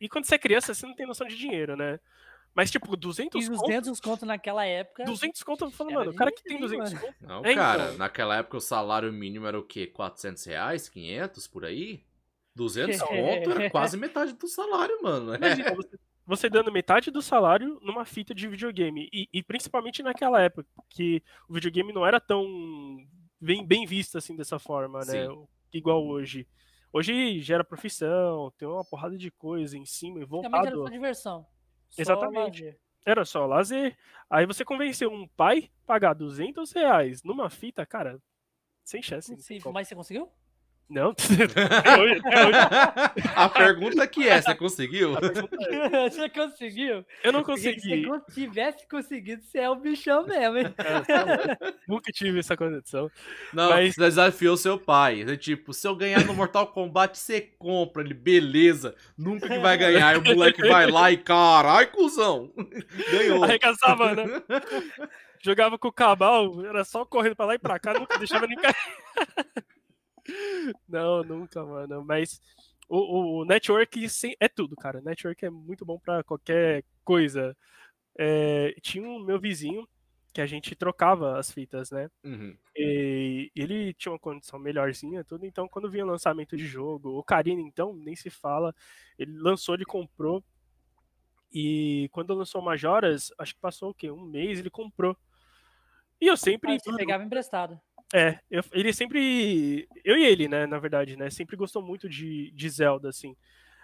E 0.00 0.08
quando 0.08 0.24
você 0.24 0.34
é 0.34 0.38
criança, 0.38 0.74
você 0.74 0.84
não 0.84 0.96
tem 0.96 1.06
noção 1.06 1.28
de 1.28 1.36
dinheiro, 1.36 1.76
né? 1.76 2.00
Mas, 2.52 2.68
tipo, 2.72 2.96
200 2.96 3.40
E 3.46 3.48
os 3.48 3.58
conto... 3.60 3.66
200 3.68 4.00
conto 4.00 4.26
naquela 4.26 4.66
época. 4.66 5.04
200 5.04 5.40
conto, 5.44 5.66
eu 5.66 5.70
falo, 5.70 5.90
Era 5.90 5.98
mano, 6.00 6.10
o 6.10 6.14
cara 6.16 6.32
que 6.32 6.42
tem 6.42 6.56
dinheiro, 6.58 6.82
200 6.82 6.92
mano. 6.94 7.06
conto... 7.06 7.16
Não, 7.28 7.44
É, 7.44 7.54
cara, 7.54 7.84
então. 7.84 7.98
naquela 7.98 8.36
época 8.38 8.56
o 8.56 8.60
salário 8.60 9.12
mínimo 9.12 9.46
era 9.46 9.56
o 9.56 9.62
quê? 9.62 9.86
400 9.86 10.44
reais? 10.46 10.88
500 10.88 11.46
por 11.46 11.64
aí? 11.64 12.04
200 12.56 12.98
conto 13.02 13.50
era 13.50 13.70
quase 13.70 13.96
metade 13.96 14.32
do 14.32 14.48
salário, 14.48 14.98
mano. 15.02 15.34
É. 15.34 15.36
Imagina, 15.36 15.74
você, 15.76 15.98
você 16.26 16.48
dando 16.48 16.72
metade 16.72 17.10
do 17.10 17.22
salário 17.22 17.78
numa 17.82 18.04
fita 18.04 18.34
de 18.34 18.48
videogame. 18.48 19.08
E, 19.12 19.28
e 19.32 19.42
principalmente 19.42 20.02
naquela 20.02 20.40
época, 20.40 20.66
que 20.88 21.22
o 21.48 21.54
videogame 21.54 21.92
não 21.92 22.04
era 22.04 22.18
tão 22.18 22.44
bem, 23.40 23.64
bem 23.64 23.86
visto 23.86 24.16
assim 24.18 24.34
dessa 24.34 24.58
forma, 24.58 25.00
né? 25.00 25.28
Sim. 25.28 25.46
Igual 25.72 26.04
hoje. 26.04 26.48
Hoje 26.92 27.40
gera 27.40 27.62
profissão, 27.62 28.50
tem 28.56 28.66
uma 28.66 28.84
porrada 28.84 29.18
de 29.18 29.30
coisa 29.30 29.76
em 29.76 29.84
cima 29.84 30.18
e 30.18 30.22
Antigamente 30.22 30.54
era 30.54 30.62
voltado. 30.70 30.84
só 30.84 30.90
diversão. 30.90 31.46
Só 31.90 32.02
Exatamente. 32.02 32.64
lazer. 32.64 32.80
Era 33.04 33.24
só 33.24 33.46
lazer. 33.46 33.96
Aí 34.30 34.46
você 34.46 34.64
convenceu 34.64 35.12
um 35.12 35.28
pai 35.28 35.70
a 35.84 35.86
pagar 35.86 36.14
200 36.14 36.72
reais 36.72 37.22
numa 37.22 37.50
fita, 37.50 37.84
cara, 37.84 38.18
sem 38.82 39.02
chance. 39.02 39.30
Impossível. 39.30 39.72
Mas 39.72 39.86
você 39.86 39.94
conseguiu? 39.94 40.32
Não, 40.88 41.10
até 41.18 41.98
hoje, 42.00 42.20
até 42.24 42.46
hoje 42.46 42.58
A 43.34 43.48
pergunta 43.48 44.06
que 44.06 44.28
é, 44.28 44.40
você 44.40 44.54
conseguiu? 44.54 45.14
é, 45.16 46.08
você 46.10 46.28
conseguiu? 46.28 47.04
eu 47.24 47.32
não 47.32 47.42
Porque 47.42 47.60
Se 47.60 47.74
consegui. 47.74 48.06
você 48.06 48.32
tivesse 48.32 48.88
conseguido, 48.88 49.42
você 49.42 49.58
é 49.58 49.68
o 49.68 49.74
bichão 49.74 50.24
mesmo, 50.24 50.58
hein? 50.58 50.74
É. 50.78 51.72
Nunca 51.88 52.12
tive 52.12 52.38
essa 52.38 52.56
condição. 52.56 53.10
Não, 53.52 53.70
Mas- 53.70 53.94
você 53.94 54.00
desafiou 54.00 54.56
seu 54.56 54.78
pai. 54.78 55.22
É 55.26 55.36
Tipo, 55.36 55.72
se 55.72 55.88
eu 55.88 55.96
ganhar 55.96 56.24
no 56.24 56.34
Mortal 56.34 56.68
Kombat, 56.68 57.18
você 57.18 57.40
compra 57.40 58.02
ele, 58.02 58.14
beleza. 58.14 58.94
Nunca 59.18 59.48
que 59.48 59.58
vai 59.58 59.76
ganhar. 59.76 60.06
Aí 60.08 60.16
o 60.18 60.22
moleque 60.22 60.66
vai 60.68 60.88
lá 60.90 61.10
e 61.10 61.16
carai, 61.16 61.86
cuzão. 61.86 62.52
Ganhou. 63.10 63.42
Arregaçava, 63.42 64.14
né? 64.14 64.24
Jogava 65.42 65.76
com 65.78 65.88
o 65.88 65.92
Cabal, 65.92 66.64
era 66.64 66.84
só 66.84 67.04
correndo 67.04 67.34
pra 67.36 67.46
lá 67.46 67.54
e 67.54 67.58
pra 67.58 67.78
cá, 67.78 67.92
nunca 67.92 68.18
deixava 68.18 68.46
nem 68.46 68.56
cair. 68.56 68.74
Não, 70.88 71.22
nunca, 71.24 71.64
mano. 71.64 72.04
Mas 72.04 72.40
o, 72.88 72.98
o- 72.98 73.42
o 73.42 73.44
network 73.44 74.08
sim, 74.08 74.34
é 74.40 74.48
tudo, 74.48 74.76
cara. 74.76 75.00
Network 75.00 75.44
é 75.44 75.50
muito 75.50 75.84
bom 75.84 75.98
pra 75.98 76.22
qualquer 76.24 76.84
coisa. 77.04 77.56
É, 78.18 78.74
tinha 78.82 79.06
um 79.08 79.20
meu 79.24 79.40
vizinho 79.40 79.88
que 80.32 80.40
a 80.40 80.46
gente 80.46 80.74
trocava 80.76 81.38
as 81.38 81.50
fitas, 81.50 81.90
né? 81.90 82.10
Uhum. 82.24 82.56
E 82.76 83.50
ele 83.56 83.94
tinha 83.94 84.12
uma 84.12 84.18
condição 84.18 84.58
melhorzinha, 84.58 85.24
tudo. 85.24 85.46
Então, 85.46 85.68
quando 85.68 85.90
vinha 85.90 86.04
lançamento 86.04 86.56
de 86.56 86.66
jogo, 86.66 87.18
o 87.18 87.24
Karina, 87.24 87.60
então, 87.62 87.94
nem 87.96 88.14
se 88.16 88.30
fala. 88.30 88.74
Ele 89.18 89.32
lançou, 89.38 89.74
ele 89.74 89.84
comprou. 89.86 90.44
E 91.52 92.08
quando 92.12 92.34
lançou 92.34 92.60
Majoras, 92.60 93.30
acho 93.38 93.54
que 93.54 93.60
passou 93.60 93.90
o 93.90 93.94
quê? 93.94 94.10
Um 94.10 94.20
mês, 94.26 94.58
ele 94.58 94.70
comprou. 94.70 95.16
E 96.20 96.26
eu 96.26 96.36
sempre. 96.36 96.78
Você 96.78 96.94
pegava 96.96 97.24
emprestado. 97.24 97.80
É, 98.14 98.38
eu- 98.50 98.62
ele 98.72 98.92
sempre. 98.92 99.88
Eu 100.04 100.16
e 100.16 100.24
ele, 100.24 100.48
né, 100.48 100.66
na 100.66 100.78
verdade, 100.78 101.16
né? 101.16 101.28
Sempre 101.30 101.56
gostou 101.56 101.82
muito 101.82 102.08
de, 102.08 102.50
de 102.52 102.68
Zelda, 102.70 103.08
assim. 103.08 103.34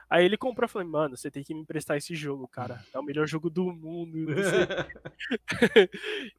Aí 0.08 0.26
ele 0.26 0.36
comprou, 0.36 0.66
eu 0.66 0.68
falei, 0.68 0.86
mano, 0.86 1.16
você 1.16 1.30
tem 1.30 1.42
que 1.42 1.54
me 1.54 1.62
emprestar 1.62 1.96
esse 1.96 2.14
jogo, 2.14 2.46
cara. 2.46 2.84
É 2.92 2.98
o 2.98 3.02
melhor 3.02 3.26
jogo 3.26 3.48
do 3.48 3.72
mundo. 3.72 4.26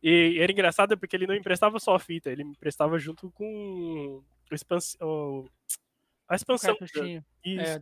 e 0.01 0.37
era 0.39 0.51
engraçado 0.51 0.97
porque 0.97 1.15
ele 1.15 1.27
não 1.27 1.35
emprestava 1.35 1.79
só 1.79 1.95
a 1.95 1.99
fita, 1.99 2.31
ele 2.31 2.43
me 2.43 2.51
emprestava 2.51 2.97
junto 2.99 3.31
com 3.31 4.21
o 4.51 4.53
expans... 4.53 4.95
o- 5.01 5.47
a 6.27 6.35
expansão. 6.35 6.75
É, 7.59 7.81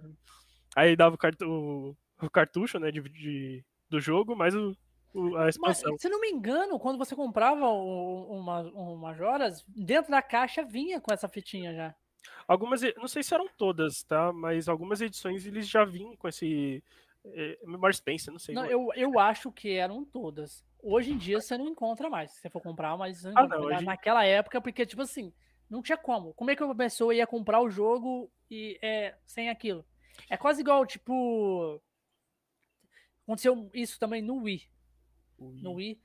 Aí 0.76 0.96
dava 0.96 1.16
o, 1.16 1.18
cartu... 1.18 1.98
o 2.22 2.30
cartucho, 2.30 2.80
né, 2.80 2.92
de, 2.92 3.02
de- 3.02 3.64
do 3.90 4.00
jogo, 4.00 4.36
mais 4.36 4.56
o, 4.56 4.76
a 5.16 5.20
Mas, 5.20 5.56
expansão. 5.56 5.98
se 5.98 6.08
não 6.10 6.20
me 6.22 6.30
engano, 6.30 6.80
quando 6.80 6.98
você 6.98 7.16
comprava 7.16 7.68
o- 7.68 8.32
uma, 8.40 8.62
um 8.62 8.96
Majoras, 8.96 9.64
dentro 9.68 10.12
da 10.12 10.22
caixa 10.22 10.64
vinha 10.64 11.02
com 11.02 11.14
essa 11.14 11.28
fitinha 11.28 11.74
já. 11.74 11.96
Algumas, 12.48 12.82
não 12.98 13.08
sei 13.08 13.24
se 13.24 13.34
eram 13.34 13.48
todas, 13.58 14.04
tá? 14.04 14.32
Mas 14.32 14.70
algumas 14.70 15.02
edições 15.02 15.46
eles 15.46 15.68
já 15.68 15.84
vinham 15.84 16.16
com 16.16 16.28
esse 16.28 16.84
é, 17.26 17.60
Memory 17.64 17.94
Spencer, 17.96 18.32
não 18.32 18.40
sei. 18.40 18.56
Não, 18.56 18.66
eu, 18.66 18.90
eu 18.96 19.20
acho 19.20 19.52
que 19.52 19.72
eram 19.74 20.04
todas. 20.04 20.66
Hoje 20.82 21.12
em 21.12 21.18
dia 21.18 21.40
você 21.40 21.58
não 21.58 21.68
encontra 21.68 22.10
mais. 22.10 22.32
Se 22.32 22.42
você 22.42 22.50
for 22.50 22.62
comprar, 22.62 22.98
mas 22.98 23.24
não 23.24 23.34
Ah, 23.36 23.48
não, 23.48 23.50
Mas 23.50 23.76
hoje- 23.78 23.86
Naquela 23.86 24.26
época, 24.26 24.60
porque, 24.62 24.86
tipo 24.86 25.02
assim, 25.04 25.32
não 25.70 25.82
tinha 25.82 25.98
como. 25.98 26.34
Como 26.34 26.50
é 26.50 26.56
que 26.56 26.64
uma 26.64 26.76
pessoa 26.76 27.14
ia 27.14 27.28
comprar 27.28 27.62
o 27.62 27.70
jogo 27.70 28.32
e 28.50 28.78
é, 28.82 29.16
sem 29.26 29.50
aquilo? 29.50 29.86
É 30.30 30.36
quase 30.38 30.62
igual, 30.62 30.86
tipo. 30.86 31.80
Aconteceu 33.24 33.70
isso 33.74 34.00
também 34.00 34.22
no 34.22 34.36
Wii. 34.44 34.64
No 35.50 35.74
Wii. 35.74 36.00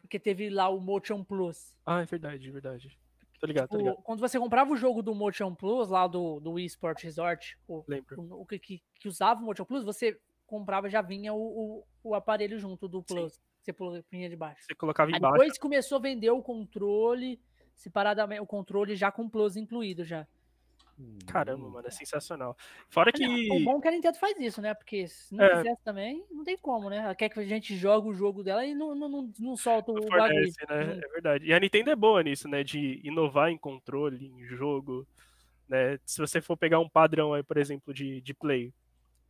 Porque 0.00 0.18
teve 0.18 0.50
lá 0.50 0.68
o 0.68 0.80
Motion 0.80 1.22
Plus. 1.24 1.74
Ah, 1.86 2.02
é 2.02 2.04
verdade, 2.04 2.48
é 2.48 2.52
verdade. 2.52 2.98
Tô 3.40 3.46
ligado, 3.46 3.68
tô 3.70 3.76
O- 3.76 3.78
ligado. 3.78 3.96
quando 4.02 4.20
você 4.20 4.38
comprava 4.38 4.72
o 4.72 4.76
jogo 4.76 5.02
do 5.02 5.14
Motion 5.14 5.54
Plus, 5.54 5.88
lá 5.88 6.06
do, 6.06 6.38
do 6.40 6.52
Wii 6.52 6.66
Sport 6.66 7.02
Resort, 7.02 7.58
o, 7.66 7.84
o, 8.16 8.42
o 8.42 8.46
que, 8.46 8.58
que, 8.58 8.82
que 9.00 9.08
usava 9.08 9.40
o 9.40 9.44
Motion 9.44 9.64
Plus, 9.64 9.84
você 9.84 10.18
comprava, 10.46 10.88
já 10.88 11.00
vinha 11.02 11.32
o, 11.32 11.38
o, 11.40 11.84
o 12.10 12.14
aparelho 12.14 12.58
junto 12.58 12.86
do 12.88 13.02
Plus. 13.02 13.40
Você 13.62 13.72
punha 13.72 14.28
de 14.28 14.36
baixo. 14.36 14.64
Você 14.66 14.74
colocava 14.74 15.10
Aí 15.10 15.16
embaixo. 15.16 15.34
depois 15.34 15.58
começou 15.58 15.98
a 15.98 16.00
vender 16.00 16.30
o 16.30 16.42
controle 16.42 17.40
separadamente, 17.76 18.40
o 18.42 18.46
controle 18.46 18.94
já 18.96 19.10
com 19.10 19.28
Plus 19.28 19.56
incluído 19.56 20.04
já. 20.04 20.26
Caramba, 21.26 21.68
mano, 21.68 21.86
é 21.88 21.90
sensacional. 21.90 22.56
Fora 22.88 23.10
Olha, 23.14 23.28
O 23.28 23.30
que. 23.30 23.64
bom 23.64 23.78
é 23.78 23.80
que 23.80 23.88
a 23.88 23.90
Nintendo 23.90 24.18
faz 24.18 24.38
isso, 24.38 24.60
né? 24.60 24.74
Porque 24.74 25.08
se 25.08 25.34
não 25.34 25.44
É. 25.44 25.56
fizesse 25.56 25.82
também, 25.82 26.24
não 26.30 26.44
tem 26.44 26.56
como, 26.56 26.88
né? 26.90 26.98
Ela 26.98 27.14
quer 27.14 27.28
que 27.28 27.40
a 27.40 27.44
gente 27.44 27.76
jogue 27.76 28.08
o 28.08 28.14
jogo 28.14 28.42
dela 28.42 28.64
e 28.64 28.74
não, 28.74 28.94
não, 28.94 29.08
não, 29.08 29.32
não 29.38 29.56
solta 29.56 29.90
o 29.90 29.94
não 29.94 30.06
bagulho. 30.08 30.34
fornece, 30.34 30.66
né? 30.68 31.00
É 31.04 31.08
verdade. 31.08 31.46
E 31.46 31.52
a 31.54 31.58
Nintendo 31.58 31.90
é 31.90 31.96
boa 31.96 32.22
nisso, 32.22 32.46
né? 32.48 32.62
De 32.62 33.00
inovar 33.02 33.50
em 33.50 33.58
controle, 33.58 34.26
em 34.26 34.44
jogo. 34.46 35.06
Né? 35.68 35.98
Se 36.04 36.20
você 36.20 36.40
for 36.40 36.56
pegar 36.56 36.78
um 36.78 36.88
padrão 36.88 37.32
aí, 37.34 37.42
por 37.42 37.56
exemplo, 37.56 37.92
de, 37.94 38.20
de 38.20 38.34
play, 38.34 38.72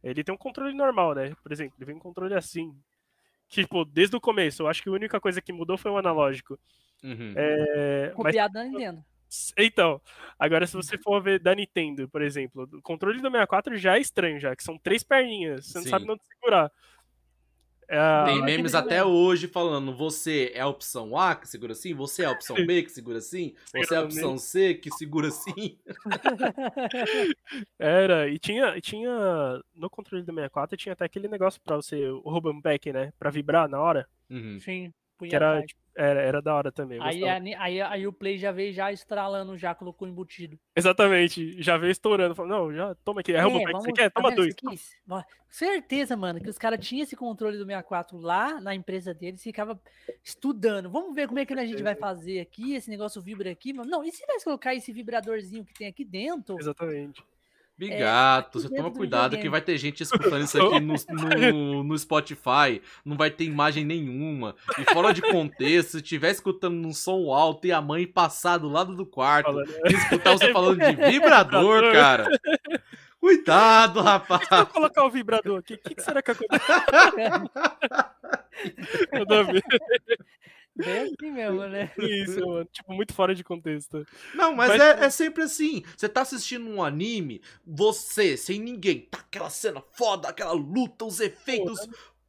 ele 0.03 0.25
tem 0.25 0.35
um 0.35 0.39
controle 0.39 0.75
normal, 0.75 1.15
né? 1.15 1.35
Por 1.43 1.53
exemplo, 1.53 1.75
ele 1.79 1.87
vem 1.87 1.95
um 1.97 2.01
controle 2.01 2.35
assim. 2.35 2.75
Que, 3.49 3.63
tipo, 3.63 3.85
desde 3.85 4.17
o 4.17 4.21
começo, 4.21 4.63
eu 4.63 4.69
acho 4.69 4.83
que 4.83 4.89
a 4.89 4.93
única 4.93 5.21
coisa 5.21 5.41
que 5.41 5.53
mudou 5.53 5.79
foi 5.79 5.91
o 5.91 5.99
analógico. 5.99 6.59
Uhum. 7.05 7.33
É, 7.37 8.07
mas 8.09 8.15
Copiado 8.15 8.55
da 8.55 8.65
Nintendo. 8.65 9.05
Então, 9.59 10.01
agora 10.39 10.67
se 10.67 10.75
você 10.77 10.99
for 10.99 11.23
ver 11.23 11.39
da 11.39 11.55
Nintendo, 11.55 12.09
por 12.09 12.23
exemplo, 12.23 12.69
o 12.73 12.83
controle 12.83 13.21
do 13.21 13.31
64 13.31 13.77
já 13.77 13.97
é 13.97 14.01
estranho, 14.01 14.39
já, 14.39 14.55
que 14.55 14.63
são 14.63 14.79
três 14.79 15.03
perninhas, 15.03 15.67
você 15.67 15.79
não 15.79 15.85
Sim. 15.85 15.91
sabe 15.91 16.07
não 16.07 16.17
segurar. 16.19 16.71
É, 17.89 18.25
Tem 18.25 18.43
memes 18.43 18.75
até 18.75 19.05
hoje 19.05 19.49
falando, 19.49 19.95
você 19.95 20.51
é 20.55 20.61
a 20.61 20.69
opção 20.69 21.17
A 21.17 21.35
que 21.35 21.49
segura 21.49 21.73
assim, 21.73 21.93
você 21.93 22.23
é 22.23 22.27
a 22.27 22.31
opção 22.31 22.57
B 22.65 22.83
que 22.83 22.91
segura 22.91 23.19
assim, 23.19 23.55
você 23.75 23.95
é 23.95 23.99
a 23.99 24.03
opção 24.03 24.39
C 24.39 24.75
que 24.75 24.91
segura 24.91 25.29
assim. 25.29 25.79
Era, 27.79 28.29
e 28.29 28.39
tinha, 28.39 28.81
tinha 28.81 29.63
no 29.75 29.91
controle 29.91 30.25
do 30.25 30.33
64 30.33 30.77
tinha 30.77 30.93
até 30.93 31.05
aquele 31.05 31.29
negócio 31.29 31.61
pra 31.61 31.77
você, 31.77 32.07
o 32.09 32.31
Ruban 32.31 32.61
Pack, 32.61 32.93
né, 32.93 33.13
pra 33.19 33.31
vibrar 33.31 33.69
na 33.69 33.81
hora, 33.81 34.09
Uhum. 34.31 34.59
Sim. 34.59 34.93
Que 35.31 35.37
era, 35.37 35.63
tipo, 35.65 35.81
era, 35.95 36.21
era 36.21 36.43
da 36.43 36.55
hora 36.55 36.73
também. 36.73 36.99
Aí, 37.01 37.19
gostava. 37.21 37.37
a 37.37 37.41
Ni- 37.41 37.55
aí, 37.55 37.81
aí 37.81 38.07
o 38.07 38.13
Play 38.13 38.39
já 38.39 38.51
veio 38.51 38.73
já 38.73 38.91
estralando, 38.93 39.57
já 39.59 39.75
colocou 39.75 40.09
embutido. 40.09 40.59
Exatamente, 40.75 41.63
já 41.63 41.77
veio 41.77 41.91
estourando, 41.91 42.35
falou, 42.35 42.51
não, 42.51 42.73
já, 42.75 42.95
toma 43.05 43.21
aqui, 43.21 43.33
é, 43.33 43.41
Ruban 43.41 43.59
Pack, 43.61 43.73
você 43.73 43.73
vamos- 43.83 43.99
quer? 43.99 44.11
Toma 44.11 44.31
dois. 44.35 44.55
Certeza, 45.51 46.17
mano, 46.17 46.41
que 46.41 46.49
os 46.49 46.57
caras 46.57 46.85
tinham 46.87 47.03
esse 47.03 47.15
controle 47.15 47.59
do 47.59 47.65
64 47.67 48.17
lá 48.19 48.59
na 48.61 48.75
empresa 48.75 49.13
deles 49.13 49.41
e 49.41 49.45
ficava 49.45 49.79
estudando. 50.25 50.91
Vamos 50.91 51.15
ver 51.15 51.27
como 51.29 51.39
é 51.39 51.45
que 51.45 51.53
a 51.53 51.67
gente 51.67 51.83
vai 51.83 51.95
fazer 51.95 52.41
aqui, 52.41 52.75
esse 52.75 52.89
negócio 52.89 53.21
vibra 53.21 53.51
aqui. 53.51 53.73
Mas 53.75 53.87
não, 53.87 54.03
e 54.03 54.11
se 54.11 54.25
nós 54.27 54.43
colocar 54.43 54.75
esse 54.75 54.91
vibradorzinho 54.93 55.65
que 55.65 55.75
tem 55.75 55.89
aqui 55.89 56.05
dentro? 56.07 56.59
Exatamente. 56.59 57.23
Bigato, 57.77 58.59
aqui 58.59 58.69
você 58.69 58.75
toma 58.75 58.91
do 58.91 58.97
cuidado 58.97 59.39
que 59.39 59.49
vai 59.49 59.61
ter 59.61 59.77
gente 59.79 60.03
escutando 60.03 60.45
isso 60.45 60.63
aqui 60.63 60.79
no, 60.79 60.95
no, 61.53 61.85
no 61.85 61.99
Spotify, 61.99 62.81
não 63.05 63.17
vai 63.17 63.31
ter 63.31 63.45
imagem 63.45 63.85
nenhuma. 63.85 64.55
E 64.79 64.85
fora 64.93 65.13
de 65.13 65.23
contexto, 65.23 65.93
se 65.93 65.97
estiver 65.97 66.31
escutando 66.31 66.75
num 66.75 66.93
som 66.93 67.33
alto 67.33 67.67
e 67.67 67.73
a 67.73 67.81
mãe 67.81 68.07
passar 68.07 68.59
do 68.59 68.69
lado 68.69 68.95
do 68.95 69.07
quarto 69.07 69.47
Falando, 69.47 69.73
e 69.87 69.95
escutar 69.95 70.33
você 70.33 70.53
falando 70.53 70.79
de 70.79 71.11
vibrador, 71.11 71.93
cara. 71.93 72.29
Cuidado, 73.19 74.01
rapaz. 74.01 74.49
Se 74.49 74.55
eu 74.55 74.67
colocar 74.67 75.05
o 75.05 75.11
vibrador 75.11 75.61
aqui, 75.61 75.75
o 75.75 75.79
que, 75.79 75.95
que 75.95 76.03
será 76.03 76.21
que 76.21 76.33
acontece? 76.33 76.67
Nada 79.13 79.41
a 79.41 79.43
ver. 79.45 79.63
Bem 80.75 81.03
assim 81.03 81.31
mesmo, 81.31 81.67
né? 81.67 81.93
Isso, 81.99 82.41
mano. 82.47 82.65
Tipo, 82.73 82.93
muito 82.93 83.13
fora 83.15 83.35
de 83.35 83.45
contexto. 83.45 84.07
Não, 84.35 84.55
mas, 84.55 84.71
Mas- 84.71 84.81
é, 84.81 85.05
é 85.05 85.11
sempre 85.11 85.43
assim. 85.43 85.83
Você 85.97 86.09
tá 86.09 86.23
assistindo 86.23 86.67
um 86.69 86.83
anime, 86.83 87.43
você, 87.67 88.37
sem 88.37 88.61
ninguém, 88.61 89.01
tá 89.11 89.19
aquela 89.19 89.51
cena 89.51 89.83
foda, 89.93 90.29
aquela 90.29 90.53
luta, 90.53 91.05
os 91.05 91.21
efeitos, 91.21 91.79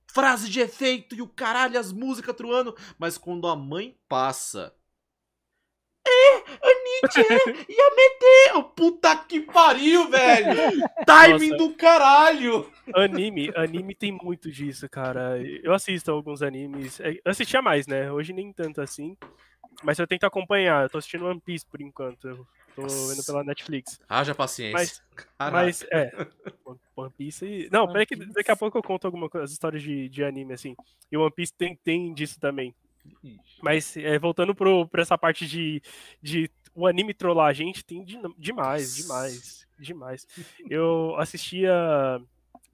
frase 0.07 0.49
de 0.49 0.59
efeito 0.59 1.15
e 1.15 1.21
o 1.21 1.27
caralho, 1.27 1.79
as 1.79 1.91
músicas 1.91 2.35
truando. 2.35 2.75
Mas 2.97 3.17
quando 3.17 3.47
a 3.47 3.55
mãe 3.55 3.97
passa. 4.07 4.73
É, 6.05 6.35
Anitta, 6.35 7.21
Yamete! 7.69 8.55
Oh, 8.55 8.63
Puta 8.63 9.15
que 9.15 9.39
pariu, 9.41 10.09
velho! 10.09 10.53
Timing 11.05 11.49
Nossa. 11.51 11.63
do 11.63 11.73
caralho! 11.75 12.69
Anime, 12.93 13.51
anime 13.55 13.95
tem 13.95 14.11
muito 14.11 14.51
disso, 14.51 14.89
cara. 14.89 15.39
Eu 15.63 15.73
assisto 15.73 16.11
alguns 16.11 16.41
animes. 16.41 16.99
É, 16.99 17.11
Eu 17.23 17.31
assistia 17.31 17.61
mais, 17.61 17.87
né? 17.87 18.11
Hoje 18.11 18.33
nem 18.33 18.51
tanto 18.51 18.81
assim. 18.81 19.15
Mas 19.81 19.97
eu 19.97 20.05
tento 20.05 20.25
acompanhar. 20.25 20.83
Eu 20.83 20.89
tô 20.89 20.97
assistindo 20.97 21.25
One 21.25 21.39
Piece 21.39 21.65
por 21.65 21.81
enquanto. 21.81 22.27
Eu 22.27 22.47
tô 22.75 22.81
Nossa. 22.83 23.13
vendo 23.15 23.25
pela 23.25 23.43
Netflix. 23.43 23.99
Haja 24.09 24.35
paciência. 24.35 25.01
Mas, 25.39 25.51
mas 25.51 25.85
é. 25.91 26.11
One 26.95 27.11
Piece. 27.17 27.45
e- 27.45 27.69
Não, 27.71 27.83
One 27.85 27.93
peraí 27.93 28.05
que 28.05 28.15
daqui 28.17 28.51
a 28.51 28.55
pouco 28.55 28.77
eu 28.77 28.83
conto 28.83 29.05
alguma 29.05 29.29
coisa, 29.29 29.45
as 29.45 29.51
histórias 29.51 29.81
de, 29.81 30.09
de 30.09 30.23
anime, 30.23 30.53
assim. 30.53 30.75
E 31.11 31.17
One 31.17 31.31
Piece 31.31 31.53
tem, 31.53 31.75
tem 31.83 32.13
disso 32.13 32.39
também. 32.39 32.75
Mas 33.61 33.95
é, 33.97 34.17
voltando 34.19 34.53
pro, 34.55 34.87
pra 34.87 35.01
essa 35.01 35.17
parte 35.17 35.45
de, 35.47 35.81
de 36.21 36.49
o 36.75 36.87
anime 36.87 37.13
trollar 37.13 37.47
a 37.47 37.53
gente, 37.53 37.83
tem 37.85 38.03
de- 38.03 38.19
demais, 38.37 38.95
demais, 38.95 39.67
demais. 39.79 40.27
Eu 40.69 41.15
assistia. 41.19 41.73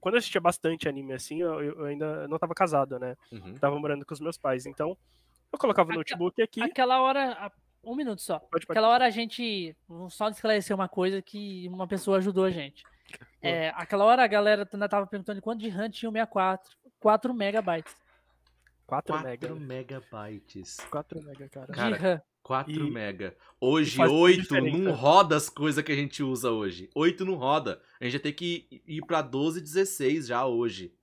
Quando 0.00 0.14
eu 0.14 0.18
assistia 0.18 0.40
bastante 0.40 0.88
anime 0.88 1.12
assim, 1.12 1.42
eu, 1.42 1.62
eu 1.62 1.84
ainda 1.84 2.26
não 2.26 2.38
tava 2.38 2.54
casado, 2.54 2.98
né? 2.98 3.16
Uhum. 3.30 3.54
Tava 3.54 3.78
morando 3.78 4.04
com 4.06 4.14
os 4.14 4.20
meus 4.20 4.38
pais. 4.38 4.64
Então, 4.66 4.96
eu 5.52 5.58
colocava 5.58 5.90
o 5.90 5.94
notebook 5.94 6.40
aqui. 6.40 6.62
Aquela 6.62 7.02
hora. 7.02 7.52
Um 7.82 7.94
minuto 7.94 8.20
só. 8.20 8.38
Pode, 8.38 8.66
pode. 8.66 8.78
Aquela 8.78 8.88
hora 8.88 9.06
a 9.06 9.10
gente. 9.10 9.76
Só 10.08 10.28
esclarecer 10.28 10.74
uma 10.74 10.88
coisa 10.88 11.20
que 11.22 11.66
uma 11.68 11.86
pessoa 11.86 12.18
ajudou 12.18 12.44
a 12.44 12.50
gente. 12.50 12.82
É, 13.42 13.70
aquela 13.74 14.04
hora 14.04 14.22
a 14.22 14.26
galera 14.28 14.68
ainda 14.72 14.88
tava 14.88 15.04
perguntando 15.04 15.42
quanto 15.42 15.58
de 15.60 15.68
RAM 15.68 15.90
tinha 15.90 16.08
o 16.08 16.12
64. 16.12 16.70
4 17.00 17.34
megabytes 17.34 17.92
4 18.90 19.12
4 19.14 19.28
mega. 19.28 19.54
megabytes. 19.54 20.76
4 20.90 21.22
mega, 21.22 21.48
cara. 21.48 21.72
Cara, 21.72 21.96
de 21.96 22.02
RAM. 22.02 22.22
4 22.42 22.72
E- 22.72 22.90
mega. 22.90 23.36
Hoje, 23.60 23.96
faz 23.96 24.10
toda 24.10 24.20
a 24.20 24.22
8 24.24 24.42
diferença. 24.42 24.78
não 24.78 24.92
roda 24.92 25.36
as 25.36 25.48
coisas 25.48 25.82
que 25.84 25.92
a 25.92 25.96
gente 25.96 26.22
usa 26.22 26.50
hoje. 26.50 26.90
8 26.94 27.24
não 27.24 27.34
roda. 27.34 27.80
A 28.00 28.04
gente 28.04 28.12
vai 28.12 28.20
ter 28.20 28.32
que 28.32 28.82
ir 28.86 29.00
pra 29.06 29.22
12, 29.22 29.60
16 29.60 30.26
já 30.26 30.44
hoje. 30.46 30.94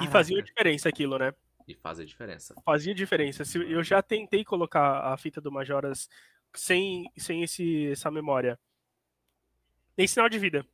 E 0.00 0.06
fazia 0.08 0.36
Caraca. 0.36 0.42
diferença 0.42 0.88
aquilo, 0.88 1.18
né? 1.18 1.32
E 1.68 1.74
faz 1.74 1.98
a 2.00 2.04
diferença. 2.04 2.54
Fazia 2.64 2.94
diferença. 2.94 3.44
Se 3.44 3.58
eu 3.58 3.82
já 3.82 4.02
tentei 4.02 4.44
colocar 4.44 5.12
a 5.12 5.16
fita 5.16 5.40
do 5.40 5.52
Majoras 5.52 6.08
sem, 6.54 7.04
sem 7.16 7.42
esse, 7.42 7.88
essa 7.88 8.10
memória. 8.10 8.58
Tem 9.94 10.06
sinal 10.06 10.28
de 10.28 10.38
vida. 10.38 10.66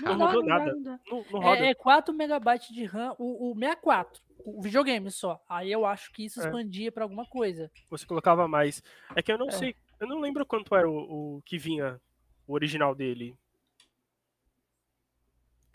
Não 0.00 0.16
rodou 0.16 0.42
não 0.42 0.48
nada. 0.48 0.72
não. 0.74 1.00
Não, 1.10 1.24
não 1.30 1.40
roda. 1.40 1.64
É, 1.66 1.70
é 1.70 1.74
4 1.74 2.14
megabytes 2.14 2.74
de 2.74 2.84
RAM, 2.84 3.14
o, 3.18 3.50
o 3.50 3.54
64, 3.54 4.22
o 4.44 4.62
videogame 4.62 5.10
só. 5.10 5.42
Aí 5.48 5.70
eu 5.70 5.84
acho 5.84 6.10
que 6.12 6.24
isso 6.24 6.40
É. 6.40 6.44
expandia 6.46 6.90
pra 6.90 7.04
alguma 7.04 7.26
coisa. 7.26 7.70
Você 7.90 8.06
colocava 8.06 8.48
mais. 8.48 8.82
É 9.14 9.22
que 9.22 9.30
eu 9.32 9.38
não 9.38 9.48
É. 9.48 9.52
sei. 9.52 9.76
Eu 10.00 10.08
não 10.08 10.18
lembro 10.20 10.44
quanto 10.46 10.74
era 10.74 10.88
o, 10.88 11.36
o 11.36 11.42
que 11.42 11.58
vinha, 11.58 12.00
o 12.46 12.54
original 12.54 12.94
dele. 12.94 13.36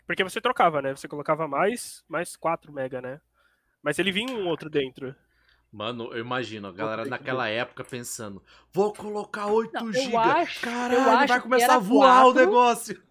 Porque 0.06 0.24
você 0.24 0.40
trocava, 0.40 0.80
né? 0.82 0.94
Você 0.96 1.06
colocava 1.06 1.46
mais, 1.46 2.02
mais 2.08 2.34
4 2.36 2.72
mega, 2.72 3.00
né? 3.00 3.20
Mas 3.82 3.98
ele 3.98 4.10
vinha 4.10 4.34
um 4.34 4.46
outro 4.48 4.68
dentro. 4.70 5.14
Mano, 5.70 6.12
eu 6.14 6.18
imagino 6.20 6.66
a 6.68 6.72
galera 6.72 7.04
naquela 7.04 7.46
época 7.48 7.84
pensando: 7.84 8.42
vou 8.72 8.92
colocar 8.92 9.46
8 9.46 9.72
Não, 9.74 9.86
eu 9.88 9.92
GB. 9.92 10.12
Caralho, 10.62 11.10
acho 11.18 11.26
vai 11.28 11.40
começar 11.42 11.74
a 11.74 11.78
voar 11.78 12.20
o 12.26 12.32
quatro. 12.32 12.40
negócio. 12.40 13.02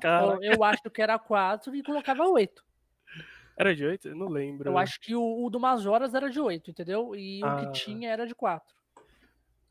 Cara, 0.00 0.38
Eu, 0.42 0.54
eu 0.54 0.64
acho 0.64 0.82
que 0.90 1.02
era 1.02 1.18
4 1.18 1.74
e 1.74 1.82
colocava 1.82 2.24
8. 2.24 2.64
era 3.56 3.74
de 3.74 3.84
8? 3.84 4.08
Eu 4.08 4.16
não 4.16 4.28
lembro. 4.28 4.68
Eu 4.68 4.78
acho 4.78 5.00
que 5.00 5.14
o, 5.14 5.44
o 5.44 5.50
do 5.50 5.60
Majoras 5.60 6.14
era 6.14 6.28
de 6.30 6.40
8, 6.40 6.70
entendeu? 6.70 7.14
E 7.14 7.42
o 7.42 7.46
Ah. 7.46 7.56
que 7.56 7.72
tinha 7.72 8.10
era 8.10 8.26
de 8.26 8.34
4. 8.34 8.74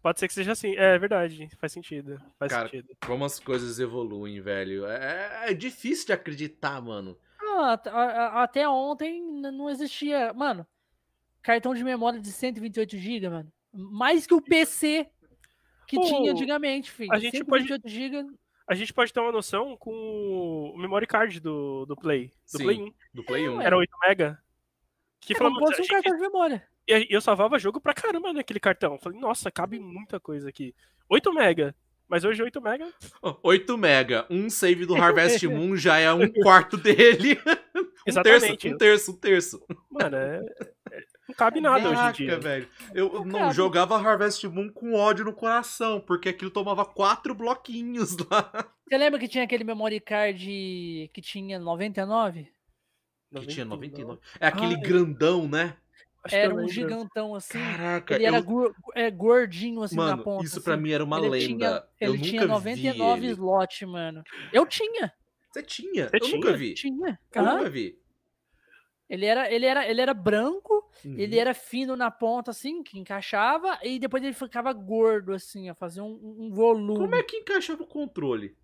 Pode 0.01 0.19
ser 0.19 0.27
que 0.27 0.33
seja 0.33 0.51
assim. 0.51 0.75
É 0.75 0.97
verdade. 0.99 1.49
Faz 1.59 1.71
sentido. 1.71 2.21
Faz 2.37 2.51
Cara, 2.51 2.67
sentido. 2.67 2.89
Como 3.05 3.23
as 3.23 3.39
coisas 3.39 3.79
evoluem, 3.79 4.41
velho. 4.41 4.85
É, 4.85 5.49
é 5.51 5.53
difícil 5.53 6.07
de 6.07 6.13
acreditar, 6.13 6.81
mano. 6.81 7.17
Ah, 7.41 8.41
até 8.43 8.67
ontem 8.67 9.21
não 9.21 9.69
existia. 9.69 10.33
Mano, 10.33 10.67
cartão 11.41 11.73
de 11.73 11.83
memória 11.85 12.19
de 12.19 12.31
128 12.31 12.97
GB, 12.97 13.29
mano. 13.29 13.51
Mais 13.73 14.27
que 14.27 14.33
o 14.33 14.41
PC 14.41 15.09
que 15.87 15.95
Pô, 15.95 16.03
tinha 16.03 16.31
antigamente, 16.31 16.91
filho. 16.91 17.13
a 17.13 17.19
gente 17.19 17.43
pode- 17.45 17.65
128 17.67 17.87
GB. 17.87 18.35
A 18.67 18.75
gente 18.75 18.93
pode 18.93 19.11
ter 19.11 19.19
uma 19.19 19.31
noção 19.31 19.75
com 19.77 19.91
o 20.73 20.77
memory 20.77 21.05
card 21.05 21.39
do, 21.39 21.85
do 21.85 21.95
Play. 21.95 22.27
Do 22.51 22.57
Sim. 22.57 22.63
Play 22.63 22.81
1. 22.81 22.93
Do 23.13 23.23
Play 23.23 23.49
1. 23.49 23.57
ué. 23.57 23.65
Era 23.65 23.77
8 23.77 23.91
mega. 24.07 24.39
Que 25.19 25.33
É 25.33 25.37
falou, 25.37 25.53
como 25.53 25.67
um 25.67 25.87
cartão 25.87 26.15
de 26.15 26.21
memória. 26.21 26.63
E 26.87 27.07
eu 27.09 27.21
salvava 27.21 27.59
jogo 27.59 27.79
pra 27.79 27.93
caramba 27.93 28.33
naquele 28.33 28.59
cartão. 28.59 28.97
Falei, 28.97 29.19
nossa, 29.19 29.51
cabe 29.51 29.79
muita 29.79 30.19
coisa 30.19 30.49
aqui. 30.49 30.73
8 31.09 31.33
mega. 31.33 31.75
Mas 32.07 32.23
hoje 32.23 32.43
8 32.43 32.61
mega. 32.61 32.87
8 33.41 33.77
mega. 33.77 34.25
Um 34.29 34.49
save 34.49 34.85
do 34.85 34.95
Harvest 34.95 35.43
Moon 35.47 35.75
já 35.75 35.97
é 35.97 36.11
um 36.13 36.31
quarto 36.31 36.77
dele. 36.77 37.39
um 37.75 37.85
Exatamente. 38.05 38.57
terço, 38.57 38.75
um 38.75 38.77
terço, 38.77 39.11
um 39.11 39.15
terço. 39.15 39.65
Mano, 39.89 40.15
é, 40.17 40.41
é- 40.91 41.03
não 41.27 41.35
cabe 41.35 41.61
nada 41.61 41.79
hoje 41.83 41.91
em 41.91 41.95
Caraca, 41.95 42.17
dia. 42.17 42.39
velho. 42.39 42.67
Eu 42.93 43.25
Não 43.25 43.25
não 43.25 43.53
jogava 43.53 43.95
Harvest 43.97 44.43
Moon 44.47 44.69
com 44.69 44.93
ódio 44.93 45.25
no 45.25 45.33
coração, 45.33 45.99
porque 46.01 46.29
aquilo 46.29 46.51
tomava 46.51 46.83
quatro 46.85 47.33
bloquinhos 47.33 48.15
lá. 48.29 48.51
Você 48.87 48.97
lembra 48.97 49.19
que 49.19 49.27
tinha 49.27 49.43
aquele 49.43 49.63
memory 49.63 49.99
card 49.99 51.09
que 51.13 51.21
tinha 51.21 51.57
99? 51.59 52.51
Que 53.35 53.47
tinha 53.47 53.65
99. 53.65 54.17
99. 54.17 54.19
É 54.39 54.47
aquele 54.47 54.75
Ah, 54.75 54.77
é. 54.77 54.81
grandão, 54.81 55.47
né? 55.47 55.77
Acho 56.25 56.35
Era 56.35 56.55
um 56.55 56.67
gigantão 56.69 57.35
assim. 57.35 57.59
Caraca, 57.59 58.15
Ele 58.15 58.25
era 58.25 58.37
eu... 58.37 58.75
é, 58.95 59.11
gordinho 59.11 59.81
assim 59.83 59.97
na 59.97 60.03
Mano, 60.03 60.23
ponta. 60.23 60.45
isso 60.45 60.61
pra 60.61 60.75
assim. 60.75 60.83
mim 60.83 60.91
era 60.91 61.03
uma 61.03 61.17
ele 61.19 61.29
lenda. 61.29 61.45
Tinha, 61.47 61.83
eu 61.99 62.09
ele 62.13 62.17
nunca 62.19 62.29
tinha 62.29 62.45
99 62.47 63.19
vi 63.19 63.25
ele. 63.27 63.33
slot, 63.33 63.85
mano. 63.85 64.23
Eu 64.53 64.65
tinha. 64.65 65.11
Você 65.51 65.63
tinha? 65.63 66.07
Você 66.09 66.15
eu 66.17 66.27
nunca 66.29 66.47
tinha? 66.47 66.57
vi. 66.57 66.73
Tinha. 66.75 67.19
Eu 67.33 67.43
nunca 67.43 67.69
vi. 67.69 67.99
Ele 69.13 69.27
era, 69.27 69.51
ele 69.53 69.65
era, 69.67 69.87
ele 69.87 70.01
era 70.01 70.11
branco, 70.11 70.89
ele 71.05 71.35
Uhum. 71.35 71.41
era 71.41 71.53
fino 71.53 71.95
na 71.95 72.09
ponta, 72.09 72.49
assim, 72.49 72.81
que 72.81 72.97
encaixava, 72.97 73.77
e 73.83 73.99
depois 73.99 74.23
ele 74.23 74.33
ficava 74.33 74.73
gordo, 74.73 75.33
assim, 75.33 75.69
ó, 75.69 75.75
fazia 75.75 76.03
um, 76.03 76.19
um 76.39 76.49
volume. 76.51 76.97
Como 76.97 77.13
é 77.13 77.21
que 77.21 77.37
encaixava 77.37 77.83
o 77.83 77.85
controle? 77.87 78.57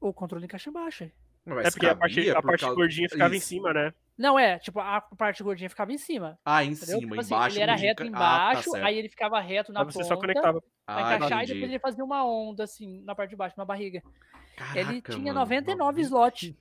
O 0.00 0.10
controle 0.10 0.46
encaixa 0.46 0.70
embaixo. 0.70 1.04
aí. 1.04 1.12
Mas 1.44 1.66
É 1.66 1.70
porque 1.70 1.86
a 1.86 1.94
parte, 1.94 2.30
a 2.30 2.42
parte 2.42 2.60
causa- 2.62 2.74
gordinha 2.74 3.08
ficava 3.10 3.34
em 3.34 3.38
Isso. 3.38 3.46
cima, 3.48 3.74
né? 3.74 3.92
Não, 4.16 4.38
é, 4.38 4.58
tipo, 4.58 4.80
a 4.80 5.02
parte 5.02 5.42
gordinha 5.42 5.68
ficava 5.68 5.92
em 5.92 5.98
cima. 5.98 6.38
Ah, 6.42 6.64
em 6.64 6.68
Entendeu? 6.70 6.86
cima, 6.98 7.00
Tipo 7.10 7.20
assim, 7.20 7.34
embaixo. 7.34 7.56
ele 7.56 7.62
era 7.62 7.74
reto 7.76 8.02
enca- 8.04 8.08
embaixo, 8.08 8.70
Ah, 8.74 8.80
tá 8.80 8.86
aí 8.86 8.96
ele 8.98 9.08
ficava 9.10 9.38
reto 9.38 9.70
na 9.70 9.80
Aí 9.80 9.84
você 9.86 9.98
ponta. 9.98 10.08
só 10.08 10.16
conectava. 10.16 10.60
Pra 10.60 10.70
Ah, 10.86 11.00
encaixar 11.16 11.30
e 11.30 11.34
entendi. 11.44 11.52
depois 11.52 11.70
ele 11.72 11.78
fazia 11.78 12.02
uma 12.04 12.24
onda, 12.26 12.64
assim, 12.64 13.02
na 13.02 13.14
parte 13.14 13.30
de 13.30 13.36
baixo, 13.36 13.54
na 13.58 13.64
barriga. 13.66 14.02
ele 14.74 14.84
Caraca, 15.02 15.12
tinha 15.12 15.32
mano, 15.34 15.40
99 15.40 16.00
slots. 16.00 16.54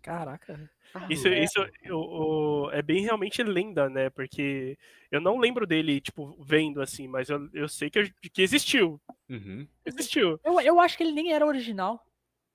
Caraca. 0.00 0.70
Isso, 1.10 1.26
É. 1.28 1.42
isso 1.42 1.60
o- 1.90 2.66
o- 2.66 2.70
é 2.70 2.80
bem 2.82 3.02
realmente 3.02 3.42
lenda, 3.42 3.88
né? 3.88 4.10
Porque 4.10 4.78
eu 5.10 5.20
não 5.20 5.38
lembro 5.38 5.66
dele, 5.66 6.00
tipo, 6.00 6.36
vendo 6.42 6.80
assim, 6.80 7.08
mas 7.08 7.28
eu, 7.28 7.48
eu 7.52 7.68
sei 7.68 7.90
que, 7.90 8.12
que 8.32 8.42
existiu. 8.42 9.00
Uhum. 9.28 9.66
Existiu. 9.84 10.38
Eu, 10.44 10.60
eu 10.60 10.80
acho 10.80 10.96
que 10.96 11.02
ele 11.02 11.12
nem 11.12 11.32
era 11.32 11.44
original. 11.46 12.04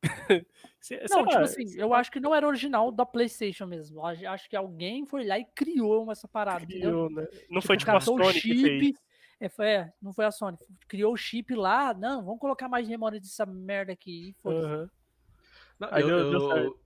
Se- 0.80 0.96
Não, 1.10 1.26
tipo 1.26 1.34
lá, 1.34 1.42
assim, 1.42 1.66
eu 1.78 1.94
acho 1.94 2.10
que 2.12 2.22
não 2.22 2.34
era 2.34 2.48
original 2.48 2.92
da 2.92 3.06
PlayStation 3.06 3.66
mesmo. 3.66 4.06
Acho 4.06 4.26
acho 4.28 4.50
que 4.50 4.56
alguém 4.56 5.06
foi 5.06 5.26
lá 5.26 5.38
e 5.38 5.44
criou 5.54 6.10
essa 6.12 6.28
parada, 6.28 6.64
entendeu? 6.64 7.08
criou, 7.08 7.10
né? 7.10 7.28
Não 7.50 7.62
foi 7.62 7.76
tipo 7.76 7.92
a 7.92 7.96
catou 8.00 8.18
o 8.20 8.24
Sony 8.24 8.42
que 8.42 8.62
fez. 8.62 8.96
É, 9.42 9.50
foi, 9.50 9.66
é, 9.68 9.94
não 10.02 10.14
foi 10.14 10.26
a 10.26 10.32
Sony. 10.32 10.58
Criou 10.88 11.14
o 11.14 11.18
chip 11.18 11.54
lá. 11.56 11.94
Não, 11.94 12.24
vamos 12.24 12.40
colocar 12.40 12.68
mais 12.70 12.88
memória 12.88 13.20
dessa 13.20 13.46
merda 13.46 13.92
aqui. 13.92 14.34
Aham. 14.46 14.90
Não, 15.80 15.88
Aí 15.92 16.02
eu- 16.02 16.08
deu- 16.08 16.30
deu 16.32 16.40
eu- 16.42 16.50
certo. 16.50 16.80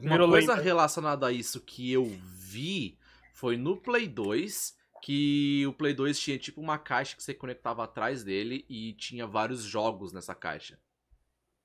Uma 0.00 0.10
Virou 0.12 0.28
coisa 0.28 0.54
relacionada 0.54 1.26
a 1.26 1.32
isso 1.32 1.60
que 1.60 1.92
eu 1.92 2.04
vi 2.04 2.98
foi 3.32 3.56
no 3.56 3.76
Play 3.76 4.08
2, 4.08 4.76
que 5.02 5.64
o 5.66 5.72
Play 5.72 5.94
2 5.94 6.18
tinha 6.18 6.38
tipo 6.38 6.60
uma 6.60 6.78
caixa 6.78 7.16
que 7.16 7.22
você 7.22 7.34
conectava 7.34 7.84
atrás 7.84 8.24
dele 8.24 8.64
e 8.68 8.92
tinha 8.94 9.26
vários 9.26 9.62
jogos 9.62 10.12
nessa 10.12 10.34
caixa. 10.34 10.78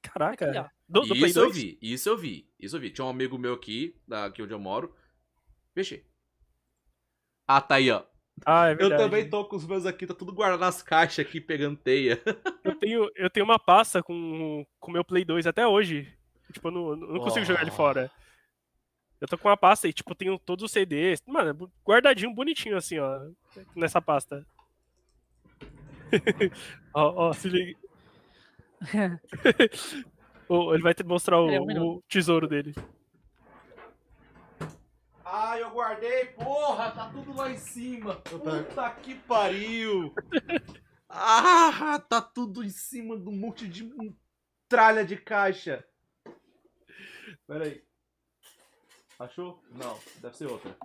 Caraca. 0.02 0.72
Do, 0.88 1.02
do 1.02 1.16
Play 1.16 1.30
isso 1.30 1.40
eu 1.40 1.46
2? 1.46 1.56
vi, 1.56 1.80
isso 1.82 2.10
eu 2.10 2.18
vi, 2.18 2.50
isso 2.60 2.76
eu 2.76 2.80
vi. 2.80 2.92
Tinha 2.92 3.06
um 3.06 3.10
amigo 3.10 3.38
meu 3.38 3.54
aqui, 3.54 3.96
aqui 4.12 4.44
onde 4.44 4.54
eu 4.54 4.60
moro. 4.60 4.96
Vixe. 5.76 6.06
Ah, 7.48 7.62
tá 7.62 7.76
aí, 7.76 7.90
ó. 7.90 8.04
Ah, 8.46 8.70
é 8.70 8.78
Eu 8.80 8.90
também 8.98 9.30
tô 9.30 9.46
com 9.46 9.56
os 9.56 9.66
meus 9.66 9.86
aqui, 9.86 10.08
tá 10.08 10.14
tudo 10.14 10.34
guardado 10.34 10.60
nas 10.60 10.82
caixas 10.82 11.26
aqui, 11.26 11.40
pegando 11.40 11.78
teia. 11.78 12.22
Eu 12.64 12.76
tenho, 12.76 13.10
eu 13.16 13.30
tenho 13.30 13.46
uma 13.46 13.60
pasta 13.60 14.02
com 14.02 14.66
o 14.82 14.92
meu 14.92 15.04
Play 15.04 15.24
2 15.24 15.48
até 15.48 15.68
hoje. 15.68 16.12
Tipo, 16.54 16.68
eu 16.70 16.72
não, 16.72 16.90
eu 16.92 16.96
não 16.98 17.20
consigo 17.20 17.46
jogar 17.46 17.62
ele 17.62 17.72
Oh. 17.72 17.76
fora. 17.76 18.12
Eu 19.20 19.28
tô 19.28 19.38
com 19.38 19.48
uma 19.48 19.58
pasta 19.58 19.88
e, 19.88 19.94
tipo, 19.94 20.14
tenho 20.14 20.38
todos 20.38 20.64
os 20.66 20.72
CDs. 20.72 21.22
Mano, 21.26 21.50
é 21.50 21.88
guardadinho, 21.90 22.34
bonitinho, 22.34 22.76
assim, 22.78 23.00
ó. 23.00 23.22
Nessa 23.76 24.02
pasta. 24.02 24.46
ó, 26.94 27.30
ó, 27.30 27.34
se 27.34 27.48
liga. 27.50 27.80
Ô, 30.50 30.74
ele 30.74 30.84
vai 30.84 30.94
te 30.94 31.04
mostrar 31.04 31.40
o, 31.40 31.48
um 31.48 31.66
minuto. 31.66 31.98
o 32.00 32.04
tesouro 32.08 32.48
dele. 32.48 32.76
Ah, 35.26 35.58
eu 35.58 35.72
guardei, 35.72 36.26
porra, 36.26 36.92
tá 36.92 37.10
tudo 37.10 37.34
lá 37.34 37.50
em 37.50 37.58
cima. 37.58 38.16
Puta 38.18 38.92
que 39.02 39.16
pariu. 39.16 40.14
Ah, 41.16 42.00
tá 42.10 42.20
tudo 42.20 42.64
em 42.64 42.70
cima 42.70 43.14
um 43.14 43.38
monte 43.38 43.68
de 43.68 43.88
tralha 44.68 45.06
de 45.06 45.16
caixa. 45.16 45.86
Pera 47.48 47.66
aí. 47.66 47.84
Achou? 49.20 49.64
Não, 49.72 50.00
deve 50.22 50.36
ser 50.38 50.48
outra. 50.48 50.76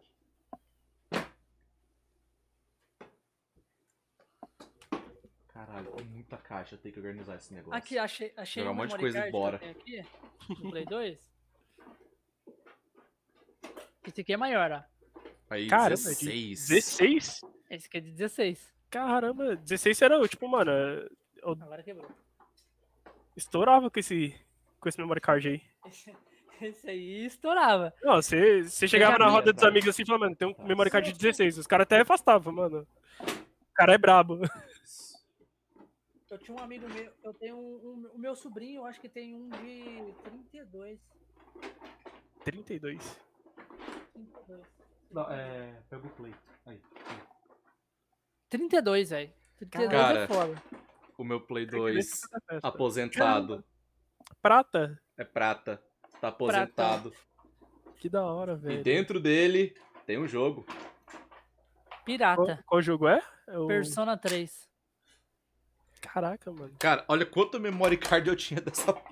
Caralho, 5.49 5.93
é 5.99 6.03
muita 6.05 6.37
caixa, 6.37 6.75
eu 6.75 6.79
tenho 6.79 6.95
que 6.95 7.01
organizar 7.01 7.37
esse 7.37 7.53
negócio. 7.53 7.77
Aqui, 7.77 7.99
achei, 7.99 8.33
achei 8.37 8.63
Jogar 8.63 8.71
um 8.71 8.75
um 8.75 8.77
monte 8.77 8.91
de 8.91 8.97
memory 8.97 9.13
coisa 9.13 9.19
card 9.19 9.29
embora. 9.29 9.57
aqui, 9.71 10.05
no 10.63 10.71
Play 10.71 10.85
2. 10.85 11.33
Esse 14.07 14.21
aqui 14.21 14.33
é 14.33 14.37
maior, 14.37 14.71
ó. 14.71 15.21
Aí, 15.51 15.67
Caramba, 15.67 15.97
16. 15.97 16.69
16? 16.69 17.41
Esse 17.71 17.87
aqui 17.87 17.97
é 17.99 18.01
de 18.01 18.13
16. 18.13 18.75
Caramba, 18.91 19.57
16 19.57 20.03
era, 20.03 20.29
tipo, 20.29 20.47
mano, 20.49 20.71
eu 20.71 21.53
Agora 21.61 21.83
quebrou. 21.83 22.11
estourava 23.37 23.91
com 23.91 23.99
esse, 23.99 24.35
com 24.79 24.89
esse 24.89 24.99
memory 24.99 25.21
card 25.21 25.49
aí. 25.49 25.63
Esse 26.63 26.91
aí 26.91 27.27
estourava. 27.27 27.95
Não, 28.03 28.17
você, 28.17 28.63
você 28.65 28.89
chegava 28.89 29.13
já 29.13 29.19
na 29.19 29.29
roda 29.29 29.53
dos 29.53 29.63
amigos 29.65 29.89
assim 29.91 30.03
e 30.03 30.07
falava, 30.07 30.25
mano, 30.25 30.37
tem 30.37 30.49
um 30.49 30.65
memory 30.67 30.91
card 30.91 31.13
de 31.13 31.19
16. 31.19 31.59
Os 31.59 31.67
caras 31.67 31.85
até 31.85 32.01
afastavam, 32.01 32.53
mano. 32.53 32.87
O 33.21 33.75
cara 33.75 33.95
é 33.95 33.99
brabo. 33.99 34.41
Eu 36.31 36.39
tinha 36.39 36.57
um 36.57 36.61
amigo 36.63 36.87
meu, 36.89 37.11
eu 37.25 37.33
tenho 37.35 37.57
um, 37.57 37.61
um- 37.61 38.11
o 38.15 38.19
meu 38.19 38.35
sobrinho, 38.37 38.81
eu 38.83 38.87
acho 38.87 39.01
que 39.01 39.09
tem 39.09 39.35
um 39.35 39.49
de 39.49 40.13
32. 40.25 40.99
32. 42.45 43.19
32, 44.13 44.67
Não, 45.11 45.23
é. 45.31 45.81
Pega 45.89 46.07
o 46.07 46.11
play. 46.11 46.35
Aí. 46.67 46.81
32 48.51 49.11
velho. 49.11 49.33
32 49.59 49.91
Cara, 49.91 50.19
é 50.21 50.27
foda. 50.27 50.63
O 51.17 51.25
meu 51.25 51.41
Play 51.41 51.65
Tem 51.67 51.73
que 51.73 51.79
2 51.81 51.95
ver 51.97 52.03
se 52.03 52.29
tá 52.29 52.29
na 52.37 52.41
festa. 52.47 52.69
aposentado. 52.69 53.65
Prata? 54.41 55.01
É 55.17 55.25
prata. 55.25 55.83
Tá 56.21 56.29
aposentado. 56.29 57.13
Que 57.97 58.09
da 58.09 58.25
hora, 58.25 58.53
E 58.53 58.57
velho. 58.57 58.83
dentro 58.83 59.21
dele 59.21 59.75
tem 60.07 60.19
um 60.19 60.27
jogo. 60.29 60.65
Qual, 60.65 62.05
Pirata. 62.05 62.65
qual 62.67 62.81
jogo 62.83 63.07
é? 63.09 63.23
é 63.47 63.59
o... 63.59 63.67
Persona 63.67 64.17
3. 64.17 64.69
Caraca, 66.01 66.51
mano. 66.53 66.73
Cara, 66.79 67.05
olha 67.09 67.27
quanto 67.27 67.59
memory 67.61 67.97
card 67.97 68.29
eu 68.29 68.37
tinha 68.37 68.61
dessa. 68.61 68.95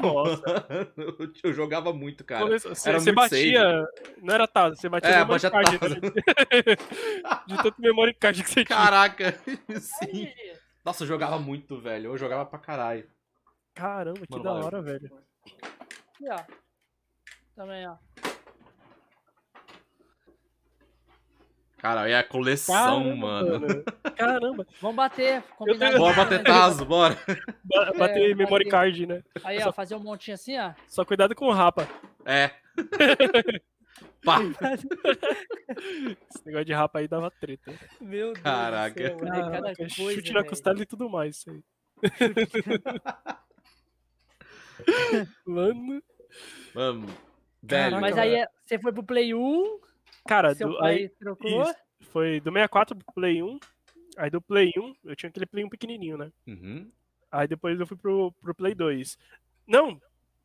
Nossa. 0.00 0.42
eu, 0.96 1.30
eu 1.44 1.52
jogava 1.52 1.92
muito, 1.92 2.24
cara. 2.24 2.46
Você, 2.46 2.88
era 2.88 2.98
você 2.98 3.12
muito 3.12 3.14
batia. 3.14 3.86
Não 4.22 4.34
era 4.34 4.46
taso, 4.48 4.76
você 4.76 4.88
batia 4.88 5.10
É, 5.10 5.18
memory 5.18 5.40
card. 5.50 5.78
né? 5.78 6.10
De 7.46 7.56
tanto 7.62 7.80
memory 7.80 8.14
card 8.14 8.42
que 8.42 8.48
você 8.48 8.64
tinha. 8.64 8.78
Caraca, 8.78 9.38
sim. 9.78 10.32
Nossa, 10.84 11.04
eu 11.04 11.08
jogava 11.08 11.38
muito, 11.38 11.80
velho. 11.80 12.10
Eu 12.12 12.18
jogava 12.18 12.44
pra 12.44 12.58
caralho. 12.58 13.08
Caramba, 13.74 14.20
que 14.20 14.30
Mano, 14.30 14.44
da 14.44 14.50
valeu. 14.50 14.66
hora, 14.66 14.82
velho. 14.82 15.10
Aqui, 15.44 16.28
ó. 16.30 16.40
Também, 17.56 17.86
ó. 17.88 17.96
Cara, 21.78 22.08
é 22.08 22.16
a 22.18 22.24
coleção, 22.24 22.74
Caramba, 22.74 23.16
mano. 23.16 23.84
Caramba. 24.16 24.66
Vamos 24.80 24.96
bater. 24.96 25.42
Bora 25.98 26.14
bater 26.16 26.42
Tazo, 26.42 26.84
bora. 26.86 27.14
Ba- 27.64 27.92
Bater 27.98 28.30
É, 28.30 28.34
memory 28.34 28.64
bater. 28.64 28.70
card, 28.70 29.06
né? 29.06 29.22
Aí, 29.44 29.58
ó, 29.62 29.72
fazer 29.72 29.94
um 29.94 30.00
montinho 30.00 30.34
assim, 30.34 30.58
ó. 30.58 30.72
Só 30.88 31.04
cuidado 31.04 31.34
com 31.34 31.46
o 31.46 31.52
rapa. 31.52 31.86
É. 32.24 32.50
Pá. 34.24 34.38
Esse 36.34 36.46
negócio 36.46 36.64
de 36.64 36.72
rapa 36.72 36.98
aí 36.98 37.06
dava 37.08 37.30
treta. 37.30 37.72
Meu 38.00 38.32
Deus 38.32 38.42
Caraca. 38.42 38.94
do 38.94 39.08
céu, 39.08 39.18
Caraca, 39.18 39.74
coisa, 39.76 39.92
chute 40.14 40.32
na 40.32 40.40
velho. 40.40 40.50
costela 40.50 40.82
e 40.82 40.86
tudo 40.86 41.08
mais. 41.08 41.36
Isso 41.36 41.50
aí. 41.50 41.62
Mano. 45.46 46.02
Mano, 46.74 47.06
velho. 47.62 48.00
Mas 48.00 48.18
aí 48.18 48.34
é- 48.34 48.48
você 48.64 48.78
foi 48.78 48.92
pro 48.92 49.04
Play 49.04 49.34
1, 49.34 49.80
Cara, 50.26 50.54
seu 50.54 50.68
do, 50.70 50.78
pai 50.78 50.94
aí 50.96 51.08
trocou. 51.10 51.62
isso. 51.62 51.74
foi 52.10 52.40
do 52.40 52.50
64 52.50 52.96
pro 52.96 53.14
Play 53.14 53.42
1. 53.42 53.58
Aí 54.16 54.30
do 54.30 54.40
Play 54.40 54.72
1, 54.76 54.94
eu 55.04 55.16
tinha 55.16 55.28
aquele 55.30 55.46
Play 55.46 55.64
1 55.64 55.68
pequenininho, 55.68 56.16
né? 56.18 56.30
Uhum. 56.46 56.90
Aí 57.30 57.46
depois 57.48 57.78
eu 57.78 57.86
fui 57.86 57.96
pro, 57.96 58.32
pro 58.40 58.54
Play 58.54 58.74
2. 58.74 59.18
Não, 59.66 60.00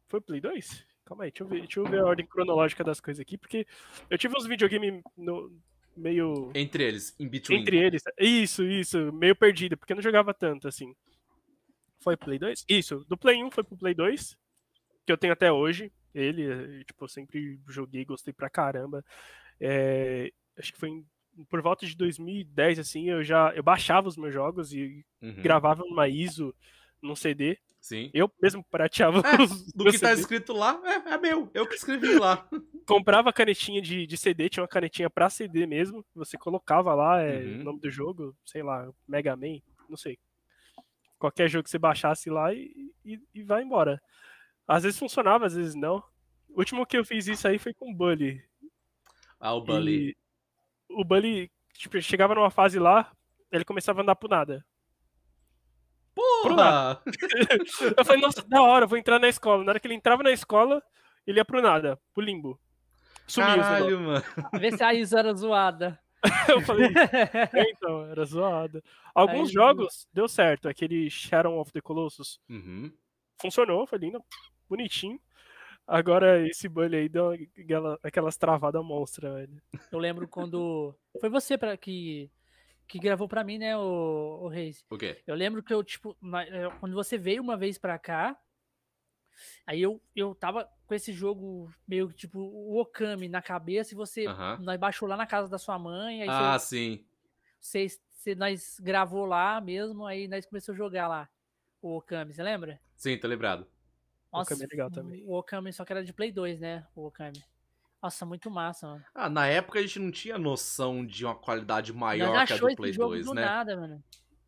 foi 0.08 0.22
Play 0.22 0.42
2? 0.42 0.86
Calma 1.10 1.24
aí, 1.24 1.32
deixa 1.32 1.44
eu, 1.44 1.48
ver, 1.48 1.60
deixa 1.62 1.80
eu 1.80 1.86
ver 1.86 2.00
a 2.02 2.06
ordem 2.06 2.24
cronológica 2.28 2.84
das 2.84 3.02
coisas 3.02 3.20
aqui, 3.20 3.36
porque 3.36 3.66
eu 4.12 4.18
tive 4.18 4.38
uns 4.38 4.46
videogames 4.46 5.02
meio 5.98 6.52
Entre 6.54 6.84
eles, 6.84 7.16
in 7.20 7.28
between. 7.28 7.60
entre 7.62 7.78
eles. 7.80 8.04
Isso, 8.20 8.64
isso, 8.64 9.12
meio 9.12 9.36
perdido, 9.36 9.76
porque 9.76 9.92
eu 9.92 9.96
não 9.96 10.04
jogava 10.04 10.36
tanto 10.36 10.68
assim. 10.68 10.94
Foi 12.00 12.16
Play 12.16 12.38
2? 12.38 12.64
Isso, 12.70 13.04
do 13.10 13.18
Play 13.18 13.44
1 13.44 13.50
foi 13.50 13.64
pro 13.64 13.76
Play 13.76 13.96
2, 13.96 14.38
que 15.04 15.12
eu 15.12 15.18
tenho 15.18 15.34
até 15.34 15.52
hoje. 15.52 15.92
Ele, 16.14 16.84
tipo, 16.86 17.04
eu 17.06 17.08
sempre 17.10 17.60
joguei, 17.68 18.06
gostei 18.06 18.32
pra 18.32 18.48
caramba. 18.50 19.04
É, 19.60 20.32
acho 20.60 20.72
que 20.72 20.80
foi 20.80 20.90
em- 20.90 21.06
por 21.50 21.60
volta 21.62 21.88
de 21.88 21.96
2010, 21.98 22.78
assim, 22.78 23.10
eu 23.10 23.24
já 23.24 23.52
eu 23.56 23.64
baixava 23.64 24.08
os 24.08 24.16
meus 24.16 24.34
jogos 24.34 24.74
e 24.74 25.04
Uhum. 25.24 25.42
gravava 25.42 25.84
numa 25.84 26.08
ISO, 26.08 26.54
num 27.02 27.16
CD. 27.16 27.58
Sim. 27.82 28.12
Eu 28.14 28.30
mesmo 28.42 28.64
prateava 28.70 29.22
É, 29.26 29.42
os 29.42 29.72
Do 29.74 29.86
que 29.86 29.94
tá 29.94 30.08
CDs. 30.10 30.20
escrito 30.20 30.52
lá, 30.54 30.80
é, 30.84 31.14
é 31.14 31.18
meu. 31.18 31.50
Eu 31.54 31.66
que 31.68 31.76
escrevi 31.76 32.18
lá. 32.20 32.48
Comprava 32.86 33.32
canetinha 33.32 33.82
de, 33.82 34.06
de 34.06 34.18
CD, 34.18 34.50
tinha 34.50 34.62
uma 34.64 34.68
canetinha 34.68 35.10
pra 35.10 35.30
CD 35.30 35.66
mesmo. 35.66 36.06
Você 36.16 36.38
colocava 36.38 36.94
lá 36.94 37.22
é, 37.22 37.38
Uhum. 37.44 37.62
o 37.62 37.64
nome 37.64 37.80
do 37.80 37.90
jogo, 37.90 38.36
sei 38.46 38.62
lá, 38.64 38.90
Mega 39.08 39.36
Man, 39.36 39.60
não 39.88 39.96
sei. 39.98 40.20
Qualquer 41.18 41.50
jogo 41.50 41.64
que 41.64 41.70
você 41.70 41.78
baixasse 41.80 42.30
lá 42.30 42.54
e, 42.54 42.92
e, 43.06 43.20
e 43.34 43.44
vai 43.44 43.64
embora. 43.64 44.02
Às 44.68 44.84
vezes 44.84 45.00
funcionava, 45.00 45.46
às 45.46 45.54
vezes 45.56 45.76
não. 45.76 46.04
O 46.50 46.60
último 46.60 46.86
que 46.86 46.98
eu 46.98 47.06
fiz 47.06 47.28
isso 47.28 47.48
aí 47.48 47.58
foi 47.58 47.74
com 47.74 47.92
o 47.92 47.96
Bully. 47.96 48.42
Ah, 49.40 49.54
o 49.54 49.62
Bully. 49.62 50.10
E 50.10 50.94
o 50.94 51.04
Bully, 51.04 51.50
tipo, 51.74 52.00
chegava 52.02 52.36
numa 52.36 52.50
fase 52.50 52.78
lá, 52.80 53.12
ele 53.52 53.64
começava 53.66 54.00
a 54.00 54.04
andar 54.04 54.16
pro 54.16 54.30
nada. 54.30 54.66
Porra! 56.44 57.02
Eu 57.98 58.06
falei, 58.06 58.22
nossa, 58.22 58.42
da 58.48 58.62
hora, 58.62 58.86
vou 58.88 58.98
entrar 58.98 59.20
na 59.20 59.28
escola. 59.30 59.64
Na 59.64 59.72
hora 59.72 59.80
que 59.80 59.88
ele 59.88 59.94
entrava 59.96 60.24
na 60.24 60.32
escola, 60.32 60.82
ele 61.26 61.40
ia 61.40 61.46
pro 61.46 61.62
nada, 61.62 62.00
pro 62.14 62.24
limbo. 62.24 62.60
Sumiu. 63.28 63.48
Caralho, 63.50 64.00
mano. 64.00 64.24
Vê 64.60 64.72
se 64.76 64.84
a 64.84 64.94
ISO 64.94 65.18
era 65.18 65.34
zoada. 65.34 66.00
Eu 66.50 66.62
falei, 66.62 66.88
é, 66.88 67.64
então, 67.72 68.06
era 68.06 68.26
zoado. 68.26 68.84
Alguns 69.16 69.48
Aí- 69.50 69.54
jogos 69.54 70.08
deu 70.12 70.28
certo, 70.28 70.68
aquele 70.68 71.10
Shadow 71.10 71.60
of 71.60 71.72
the 71.72 71.80
Colossus 71.82 72.40
Uhum. 72.50 72.92
funcionou, 73.42 73.86
foi 73.88 74.00
lindo, 74.00 74.22
bonitinho. 74.68 75.20
Agora 75.88 76.46
esse 76.48 76.68
bully 76.70 76.96
aí 76.98 77.10
deu 77.10 77.32
aquela, 77.58 78.00
aquelas 78.04 78.38
travadas 78.38 78.84
monstras, 78.84 79.34
velho. 79.34 79.62
Eu 79.92 79.98
lembro 79.98 80.28
quando. 80.28 80.94
Foi 81.20 81.30
você 81.30 81.58
pra, 81.58 81.76
que, 81.78 82.30
que 82.90 83.00
gravou 83.00 83.28
pra 83.28 83.44
mim, 83.44 83.58
né, 83.60 83.78
o, 83.78 84.42
o 84.44 84.48
Reis? 84.50 84.84
O 84.90 84.98
quê? 84.98 85.24
Eu 85.28 85.36
lembro 85.36 85.64
que 85.64 85.74
eu, 85.74 85.84
tipo, 85.84 86.18
na- 86.22 86.44
eh, 86.44 86.70
quando 86.80 86.94
você 86.96 87.18
veio 87.18 87.42
uma 87.42 87.56
vez 87.56 87.78
pra 87.78 88.00
cá, 88.00 88.38
aí 89.66 89.82
eu, 89.82 90.02
eu 90.16 90.34
tava 90.36 90.70
com 90.86 90.94
esse 90.94 91.12
jogo 91.14 91.72
meio 91.88 92.10
que 92.10 92.16
tipo 92.16 92.40
o 92.40 92.80
Okami 92.80 93.28
na 93.30 93.42
cabeça 93.42 93.94
e 93.94 93.96
você. 93.98 94.26
Nós 94.60 94.80
baixou 94.80 95.08
lá 95.08 95.16
na 95.16 95.28
casa 95.28 95.48
da 95.48 95.58
sua 95.58 95.78
mãe, 95.78 96.24
aí 96.24 96.28
Ah, 96.30 96.58
você, 96.58 96.76
sim. 96.76 97.06
você, 97.60 97.88
você- 98.12 98.36
nós 98.36 98.80
gravou 98.80 99.26
lá 99.26 99.62
mesmo, 99.62 100.06
aí 100.06 100.28
nós 100.28 100.46
começamos 100.46 100.80
a 100.80 100.84
jogar 100.84 101.08
lá 101.08 101.30
o 101.82 101.98
Okami, 101.98 102.34
você 102.34 102.44
lembra? 102.44 102.80
Sim, 102.96 103.18
tô 103.18 103.28
lembrado. 103.28 103.68
O 104.32 104.42
Okami 104.42 104.64
é 104.64 104.68
legal 104.68 104.90
também. 104.90 105.24
O 105.26 105.34
Okami 105.38 105.72
só 105.74 105.86
que 105.86 105.94
era 105.94 106.04
de 106.04 106.14
Play 106.14 106.32
2, 106.32 106.60
né? 106.60 106.86
O 106.96 107.06
Okami. 107.08 107.42
Nossa, 108.02 108.26
muito 108.26 108.50
massa, 108.50 108.88
mano. 108.88 109.06
Ah, 109.14 109.30
na 109.30 109.48
época 109.48 109.80
a 109.80 109.82
gente 109.82 110.00
não 110.00 110.12
tinha 110.12 110.38
noção 110.38 111.06
de 111.06 111.26
uma 111.26 111.36
qualidade 111.36 111.92
maior 111.92 112.46
que 112.46 112.54
a 112.54 112.58
do 112.58 112.76
Play 112.76 112.94
jogo 112.94 113.10
2, 113.10 113.26
do 113.26 113.34
né? 113.34 113.46
nada, 113.46 113.76
mano. 113.76 114.04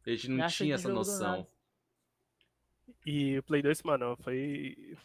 A 0.05 0.09
gente 0.09 0.29
não 0.29 0.47
tinha 0.47 0.75
essa 0.75 0.89
noção. 0.89 1.45
E 3.05 3.37
o 3.37 3.43
Play 3.43 3.61
2, 3.61 3.83
mano, 3.83 4.17
foi. 4.21 4.95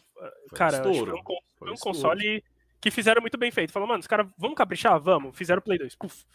Foi 0.49 0.57
cara, 0.57 0.77
um 0.77 0.79
acho 0.79 0.83
que 0.83 0.89
estouro. 0.91 1.11
foi 1.11 1.19
um, 1.19 1.23
Foi 1.23 1.67
foi 1.67 1.71
um 1.71 1.75
console 1.75 2.43
que 2.79 2.91
fizeram 2.91 3.21
muito 3.21 3.37
bem 3.37 3.51
feito. 3.51 3.71
Falou, 3.71 3.87
mano, 3.87 3.99
os 3.99 4.07
caras, 4.07 4.27
vamos 4.37 4.55
caprichar? 4.55 4.99
Vamos. 4.99 5.35
Fizeram 5.35 5.59
o 5.59 5.63
Play 5.63 5.77
2. 5.77 5.95
Puf. 5.95 6.25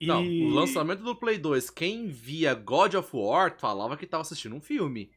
E... 0.00 0.06
Não, 0.06 0.22
o 0.22 0.48
lançamento 0.48 1.02
do 1.02 1.14
Play 1.14 1.38
2, 1.38 1.70
quem 1.70 2.08
via 2.08 2.54
God 2.54 2.94
of 2.94 3.10
War 3.12 3.58
falava 3.58 3.96
que 3.96 4.06
tava 4.06 4.22
assistindo 4.22 4.54
um 4.54 4.60
filme. 4.60 5.10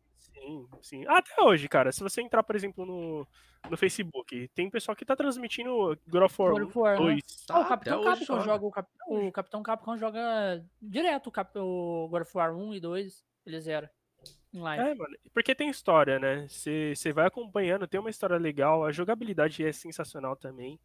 Sim, 0.44 0.68
sim. 0.82 1.06
Até 1.08 1.42
hoje, 1.42 1.68
cara, 1.70 1.92
se 1.92 2.02
você 2.04 2.22
entrar, 2.22 2.44
por 2.44 2.56
exemplo, 2.56 2.86
no, 2.86 3.26
no 3.70 3.78
Facebook, 3.78 4.48
tem 4.50 4.70
pessoal 4.70 4.96
que 4.96 5.06
tá 5.06 5.16
transmitindo 5.16 5.98
God 6.08 6.24
of 6.24 6.42
War 6.42 6.52
God 6.52 6.64
of 6.64 6.78
War, 6.78 6.98
2. 6.98 7.16
né? 7.16 7.22
Tá, 7.48 7.54
Ah, 7.56 7.58
o 7.58 7.62
até 7.62 7.70
Capitão 7.70 8.00
hoje 8.02 8.10
Capcom 8.20 8.26
joga. 8.36 8.44
joga, 8.46 8.66
o, 8.66 8.72
Cap- 8.72 8.90
o 9.08 9.32
Capitão 9.32 9.64
Capcom 9.64 9.98
joga 9.98 10.66
direto 10.82 11.28
o, 11.28 11.32
Cap- 11.32 11.58
o 11.60 12.08
God 12.10 12.22
of 12.24 12.38
War 12.38 12.56
1 12.56 12.74
e 12.74 12.80
2, 12.80 13.26
ele 13.46 13.60
zera. 13.62 13.92
Em 14.54 14.60
live. 14.60 14.84
É, 14.84 14.94
mano, 14.96 15.18
porque 15.34 15.56
tem 15.56 15.70
história, 15.70 16.20
né? 16.20 16.48
Você 16.48 17.12
vai 17.14 17.26
acompanhando, 17.26 17.88
tem 17.88 18.00
uma 18.00 18.10
história 18.10 18.38
legal, 18.38 18.86
a 18.86 18.92
jogabilidade 18.92 19.66
é 19.66 19.72
sensacional 19.72 20.36
também. 20.36 20.80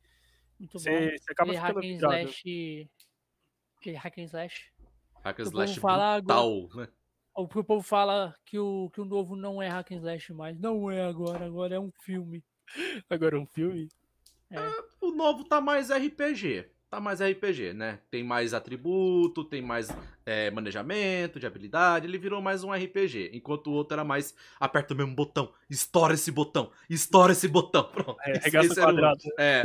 Muito 0.58 0.72
bom. 0.74 0.80
Você 0.80 1.16
acaba 1.30 1.52
Aquele 1.52 1.56
hack 1.58 1.68
ficando 1.68 1.78
and 1.78 1.88
vidrado. 1.88 2.14
slash. 2.30 2.90
Aquele 3.78 3.96
hack 3.96 4.18
and 4.18 4.22
slash. 4.24 4.72
Hack 5.22 5.40
and 5.40 5.44
slash 5.44 5.78
fala 5.80 6.20
brutal, 6.20 6.68
né? 6.74 6.88
O 7.34 7.46
que 7.46 7.58
o 7.58 7.64
povo 7.64 7.82
fala 7.86 8.34
que 8.44 8.58
o, 8.58 8.90
que 8.90 9.00
o 9.00 9.04
novo 9.04 9.36
não 9.36 9.62
é 9.62 9.68
hack 9.68 9.92
and 9.92 9.96
slash 9.98 10.32
mais. 10.32 10.58
Não 10.58 10.90
é 10.90 11.02
agora, 11.04 11.46
agora 11.46 11.76
é 11.76 11.80
um 11.80 11.90
filme. 12.02 12.42
Agora 13.08 13.38
um 13.38 13.46
filme. 13.46 13.88
O 15.00 15.10
novo 15.12 15.44
tá 15.44 15.60
mais 15.60 15.90
RPG. 15.90 16.66
Tá 16.90 16.98
mais 16.98 17.20
RPG, 17.20 17.74
né? 17.74 18.00
Tem 18.10 18.24
mais 18.24 18.54
atributo, 18.54 19.44
tem 19.44 19.60
mais 19.60 19.88
é, 20.24 20.50
manejamento 20.50 21.38
de 21.38 21.46
habilidade. 21.46 22.06
Ele 22.06 22.16
virou 22.16 22.40
mais 22.40 22.64
um 22.64 22.72
RPG. 22.72 23.30
Enquanto 23.34 23.66
o 23.66 23.72
outro 23.74 23.94
era 23.94 24.04
mais 24.04 24.34
aperta 24.58 24.94
o 24.94 24.96
mesmo 24.96 25.14
botão, 25.14 25.52
estoura 25.68 26.14
esse 26.14 26.32
botão, 26.32 26.72
estoura 26.88 27.32
esse 27.32 27.46
botão. 27.46 27.84
Pronto. 27.92 28.16
É, 28.22 28.30
Esse- 28.32 28.40
arregaça 28.40 28.68
o 28.68 28.72
esse 28.72 28.80
era 28.80 28.88
quadrado. 28.90 29.18
outro. 29.22 29.32
É. 29.38 29.62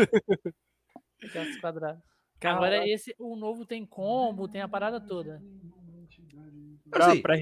Gasto 1.33 1.61
quadrado. 1.61 2.01
Agora 2.41 2.85
esse, 2.85 3.15
o 3.17 3.37
novo 3.37 3.65
tem 3.65 3.85
combo, 3.85 4.49
tem 4.49 4.59
a 4.61 4.67
parada 4.67 4.99
toda. 4.99 5.41
Pra, 6.89 7.07
Assim, 7.07 7.21
pra- 7.21 7.35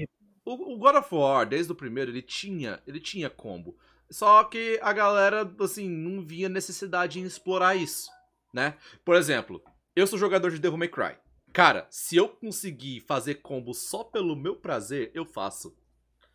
O, 0.52 0.74
o 0.74 0.78
God 0.78 0.96
of 0.96 1.14
War, 1.14 1.46
desde 1.46 1.72
o 1.72 1.74
primeiro, 1.74 2.10
ele 2.10 2.22
tinha, 2.22 2.82
ele 2.86 3.00
tinha 3.00 3.30
combo. 3.30 3.76
Só 4.10 4.44
que 4.44 4.78
a 4.82 4.92
galera, 4.92 5.50
assim, 5.60 5.88
não 5.88 6.22
via 6.22 6.48
necessidade 6.48 7.18
em 7.18 7.24
explorar 7.24 7.74
isso, 7.74 8.10
né? 8.52 8.76
Por 9.04 9.16
exemplo, 9.16 9.62
eu 9.96 10.06
sou 10.06 10.18
jogador 10.18 10.50
de 10.50 10.58
Devil 10.58 10.78
May 10.78 10.88
Cry. 10.88 11.16
Cara, 11.52 11.86
se 11.90 12.16
eu 12.16 12.28
conseguir 12.28 13.00
fazer 13.00 13.36
combo 13.36 13.72
só 13.72 14.04
pelo 14.04 14.36
meu 14.36 14.56
prazer, 14.56 15.10
eu 15.14 15.24
faço. 15.24 15.74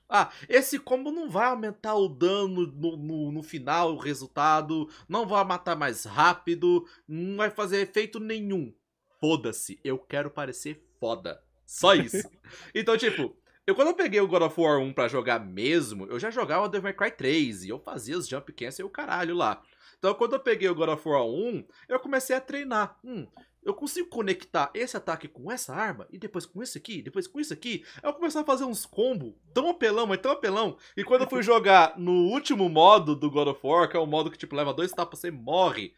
Ah, 0.09 0.31
esse 0.47 0.79
combo 0.79 1.11
não 1.11 1.29
vai 1.29 1.47
aumentar 1.47 1.95
o 1.95 2.07
dano 2.07 2.65
no, 2.65 2.97
no, 2.97 3.31
no 3.31 3.43
final, 3.43 3.93
o 3.93 3.99
resultado, 3.99 4.89
não 5.07 5.27
vai 5.27 5.43
matar 5.43 5.75
mais 5.75 6.05
rápido, 6.05 6.87
não 7.07 7.37
vai 7.37 7.49
fazer 7.49 7.81
efeito 7.81 8.19
nenhum. 8.19 8.73
Foda-se, 9.19 9.79
eu 9.83 9.99
quero 9.99 10.31
parecer 10.31 10.83
foda. 10.99 11.43
Só 11.65 11.93
isso. 11.93 12.29
então, 12.73 12.97
tipo, 12.97 13.35
eu 13.67 13.75
quando 13.75 13.89
eu 13.89 13.93
peguei 13.93 14.21
o 14.21 14.27
God 14.27 14.43
of 14.43 14.59
War 14.59 14.79
1 14.79 14.93
pra 14.93 15.09
jogar 15.09 15.39
mesmo, 15.39 16.05
eu 16.05 16.17
já 16.17 16.31
jogava 16.31 16.69
Devil 16.69 16.83
May 16.83 16.93
Cry 16.93 17.11
3 17.11 17.65
e 17.65 17.69
eu 17.69 17.77
fazia 17.77 18.17
os 18.17 18.27
jump 18.27 18.51
cancel 18.53 18.85
e 18.85 18.87
o 18.87 18.91
caralho 18.91 19.35
lá. 19.35 19.61
Então 19.99 20.13
quando 20.13 20.33
eu 20.33 20.39
peguei 20.39 20.69
o 20.69 20.75
God 20.75 20.89
of 20.89 21.07
War 21.07 21.25
1, 21.25 21.65
eu 21.89 21.99
comecei 21.99 22.33
a 22.33 22.39
treinar. 22.41 22.97
Hum, 23.03 23.27
eu 23.67 23.73
consigo 23.73 24.07
conectar 24.07 24.71
esse 24.73 24.95
ataque 24.95 25.27
com 25.27 25.51
essa 25.51 25.75
arma, 25.75 26.07
e 26.09 26.17
depois 26.17 26.45
com 26.45 26.63
esse 26.63 26.77
aqui, 26.77 27.01
depois 27.01 27.27
com 27.27 27.37
isso 27.37 27.51
aqui. 27.51 27.83
Eu 28.01 28.13
começava 28.13 28.43
a 28.43 28.45
fazer 28.45 28.63
uns 28.63 28.85
combos 28.85 29.33
tão 29.53 29.69
apelão, 29.69 30.07
mas 30.07 30.21
tão 30.21 30.31
apelão. 30.31 30.77
E 30.95 31.03
quando 31.03 31.23
eu 31.23 31.29
fui 31.29 31.43
jogar 31.43 31.99
no 31.99 32.29
último 32.29 32.69
modo 32.69 33.13
do 33.13 33.29
God 33.29 33.49
of 33.49 33.59
War, 33.61 33.89
que 33.89 33.97
é 33.97 33.99
o 33.99 34.05
modo 34.05 34.31
que 34.31 34.37
tipo 34.37 34.55
leva 34.55 34.73
dois 34.73 34.93
tapas, 34.93 35.19
você 35.19 35.29
morre. 35.29 35.93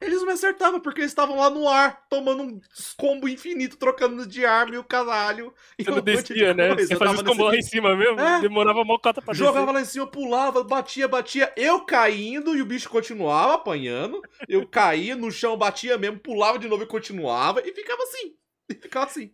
Eles 0.00 0.22
me 0.22 0.30
acertavam, 0.32 0.78
porque 0.80 1.00
eles 1.00 1.10
estavam 1.10 1.38
lá 1.38 1.50
no 1.50 1.68
ar, 1.68 2.06
tomando 2.08 2.42
um 2.44 2.60
combo 2.96 3.28
infinito, 3.28 3.76
trocando 3.76 4.24
de 4.26 4.44
arma 4.46 4.76
e 4.76 4.78
o 4.78 4.84
caralho. 4.84 5.52
E 5.78 5.82
Você 5.84 5.90
um 5.90 5.94
não 5.96 6.00
de 6.02 6.12
descia, 6.16 6.54
né? 6.54 6.68
coisa. 6.74 6.86
Você 6.86 6.94
Eu 6.94 6.98
fazia 6.98 7.14
os 7.16 7.22
combos 7.22 7.46
lá 7.46 7.56
em 7.56 7.62
cima 7.62 7.96
mesmo, 7.96 8.20
É. 8.20 8.40
demorava 8.40 8.80
uma 8.80 8.98
cota 8.98 9.20
pra 9.20 9.34
Jogava 9.34 9.60
descer. 9.60 9.74
lá 9.74 9.80
em 9.80 9.84
cima, 9.84 10.06
pulava, 10.06 10.62
batia, 10.62 11.08
batia. 11.08 11.52
Eu 11.56 11.80
caindo 11.80 12.56
e 12.56 12.62
o 12.62 12.66
bicho 12.66 12.88
continuava 12.88 13.54
apanhando. 13.54 14.22
Eu 14.48 14.66
caía 14.68 15.16
no 15.16 15.30
chão, 15.32 15.56
batia 15.56 15.98
mesmo, 15.98 16.18
pulava 16.20 16.58
de 16.58 16.68
novo 16.68 16.84
e 16.84 16.86
continuava. 16.86 17.60
E 17.66 17.72
ficava 17.74 18.02
assim. 18.04 18.34
E 18.70 18.74
ficava 18.74 19.06
assim. 19.06 19.32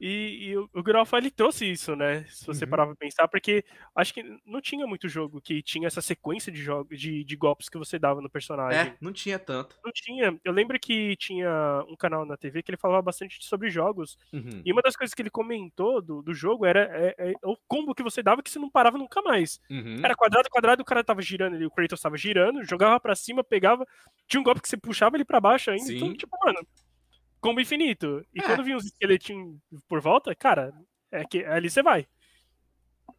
E, 0.00 0.48
e 0.48 0.56
o, 0.56 0.68
o 0.72 0.82
God 0.82 0.96
of 0.96 1.12
War, 1.14 1.20
ele 1.22 1.30
trouxe 1.30 1.70
isso, 1.70 1.94
né? 1.94 2.24
Se 2.28 2.46
você 2.46 2.64
Uhum. 2.64 2.70
parar 2.70 2.86
pra 2.86 2.96
pensar, 2.96 3.28
porque 3.28 3.62
acho 3.94 4.14
que 4.14 4.22
não 4.46 4.60
tinha 4.60 4.86
muito 4.86 5.08
jogo 5.08 5.40
que 5.40 5.62
tinha 5.62 5.86
essa 5.86 6.00
sequência 6.00 6.50
de 6.50 6.62
jogos 6.62 6.98
de, 6.98 7.22
de 7.22 7.36
golpes 7.36 7.68
que 7.68 7.76
você 7.76 7.98
dava 7.98 8.20
no 8.22 8.30
personagem. 8.30 8.80
É, 8.80 8.96
não 9.00 9.12
tinha 9.12 9.38
tanto. 9.38 9.76
Não 9.84 9.92
tinha. 9.92 10.38
Eu 10.42 10.52
lembro 10.52 10.78
que 10.80 11.16
tinha 11.16 11.84
um 11.86 11.96
canal 11.96 12.24
na 12.24 12.36
TV 12.36 12.62
que 12.62 12.70
ele 12.70 12.78
falava 12.78 13.02
bastante 13.02 13.36
sobre 13.44 13.68
jogos. 13.68 14.16
Uhum. 14.32 14.62
E 14.64 14.72
uma 14.72 14.80
das 14.80 14.96
coisas 14.96 15.12
que 15.12 15.20
ele 15.20 15.30
comentou 15.30 16.00
do, 16.00 16.22
do 16.22 16.32
jogo 16.32 16.64
era 16.64 16.80
é- 16.90 17.14
é 17.18 17.32
o 17.44 17.56
combo 17.68 17.94
que 17.94 18.02
você 18.02 18.22
dava 18.22 18.42
que 18.42 18.50
você 18.50 18.58
não 18.58 18.70
parava 18.70 18.96
nunca 18.96 19.20
mais. 19.20 19.60
Uhum. 19.70 20.00
Era 20.02 20.14
quadrado, 20.16 20.48
quadrado, 20.48 20.80
o 20.82 20.84
cara 20.86 21.04
tava 21.04 21.20
girando 21.20 21.56
ali, 21.56 21.66
o 21.66 21.70
Kratos 21.70 22.00
tava 22.00 22.16
girando, 22.16 22.64
jogava 22.64 22.98
pra 22.98 23.14
cima, 23.14 23.44
pegava. 23.44 23.86
Tinha 24.26 24.40
um 24.40 24.44
golpe 24.44 24.62
que 24.62 24.68
você 24.68 24.76
puxava 24.78 25.16
ele 25.16 25.24
pra 25.26 25.40
baixo 25.40 25.70
ainda. 25.70 25.92
Então, 25.92 26.08
Sim. 26.08 26.14
tipo, 26.14 26.36
mano, 26.44 26.58
combo 27.40 27.60
infinito. 27.60 28.24
E 28.34 28.40
É. 28.40 28.42
quando 28.44 28.64
vinha 28.64 28.76
uns 28.76 28.84
esqueletinhos 28.86 29.58
por 29.88 30.00
volta, 30.00 30.34
cara, 30.34 30.72
é 31.10 31.24
que 31.24 31.44
ali 31.44 31.68
você 31.70 31.82
vai. 31.82 32.06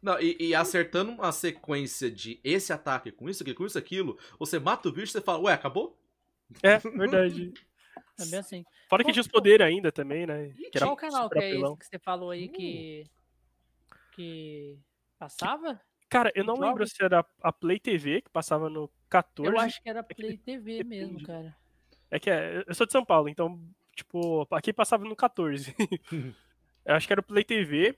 Não, 0.00 0.18
e, 0.20 0.36
e 0.40 0.54
acertando 0.54 1.12
uma 1.12 1.30
sequência 1.32 2.10
de 2.10 2.40
esse 2.42 2.72
ataque 2.72 3.12
com 3.12 3.28
isso 3.28 3.42
aqui, 3.42 3.54
com 3.54 3.64
isso 3.66 3.78
aquilo, 3.78 4.18
você 4.38 4.58
mata 4.58 4.88
o 4.88 4.92
bicho 4.92 5.04
e 5.04 5.12
você 5.12 5.20
fala, 5.20 5.38
ué, 5.44 5.52
acabou? 5.52 5.98
É, 6.62 6.78
verdade. 6.78 7.52
É 8.20 8.26
bem 8.26 8.38
assim. 8.38 8.64
Fora 8.90 9.02
que 9.02 9.10
tinha 9.10 9.22
os 9.22 9.26
poderes 9.26 9.66
ainda 9.66 9.90
também, 9.90 10.26
né? 10.26 10.52
Que 10.70 10.76
era 10.76 10.86
Qual 10.86 10.96
canal 10.96 11.30
que 11.30 11.38
é 11.38 11.50
esse 11.54 11.76
que 11.78 11.86
você 11.86 11.98
falou 11.98 12.30
aí 12.30 12.46
que. 12.46 13.04
que. 14.12 14.78
passava? 15.18 15.80
Cara, 16.10 16.30
eu 16.34 16.44
não 16.44 16.54
Jogos? 16.56 16.68
lembro 16.68 16.86
se 16.86 17.02
era 17.02 17.24
a 17.42 17.50
Play 17.52 17.80
TV, 17.80 18.20
que 18.20 18.28
passava 18.30 18.68
no 18.68 18.90
14. 19.08 19.50
Eu 19.50 19.58
acho 19.58 19.82
que 19.82 19.88
era 19.88 20.02
Play 20.02 20.36
TV 20.36 20.84
mesmo, 20.84 21.18
depende. 21.18 21.24
cara. 21.24 21.56
É 22.10 22.20
que 22.20 22.28
é, 22.30 22.62
eu 22.66 22.74
sou 22.74 22.86
de 22.86 22.92
São 22.92 23.04
Paulo, 23.04 23.30
então, 23.30 23.58
tipo, 23.94 24.46
aqui 24.50 24.72
passava 24.72 25.04
no 25.04 25.16
14. 25.16 25.74
eu 26.84 26.94
acho 26.94 27.06
que 27.06 27.12
era 27.12 27.20
o 27.20 27.24
Play 27.24 27.44
TV. 27.44 27.96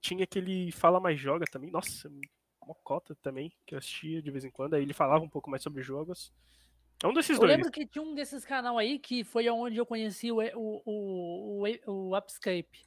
Tinha 0.00 0.24
aquele 0.24 0.72
Fala 0.72 0.98
Mais 1.00 1.18
Joga 1.18 1.44
também. 1.46 1.70
Nossa, 1.70 2.10
mocota 2.66 3.14
também, 3.16 3.52
que 3.66 3.74
eu 3.74 3.78
assistia 3.78 4.20
de 4.22 4.30
vez 4.30 4.44
em 4.44 4.50
quando. 4.50 4.74
Aí 4.74 4.82
ele 4.82 4.92
falava 4.92 5.24
um 5.24 5.28
pouco 5.28 5.50
mais 5.50 5.62
sobre 5.62 5.82
jogos. 5.82 6.32
É 7.02 7.06
um 7.06 7.12
desses 7.12 7.30
Eu 7.36 7.40
dois. 7.40 7.52
lembro 7.52 7.70
que 7.70 7.86
tinha 7.86 8.02
um 8.02 8.14
desses 8.14 8.44
canal 8.44 8.78
aí 8.78 8.98
que 8.98 9.24
foi 9.24 9.48
onde 9.48 9.76
eu 9.76 9.86
conheci 9.86 10.30
o, 10.30 10.38
o, 10.38 10.82
o, 10.84 11.66
o, 11.66 11.92
o 11.92 12.16
Upscape. 12.16 12.86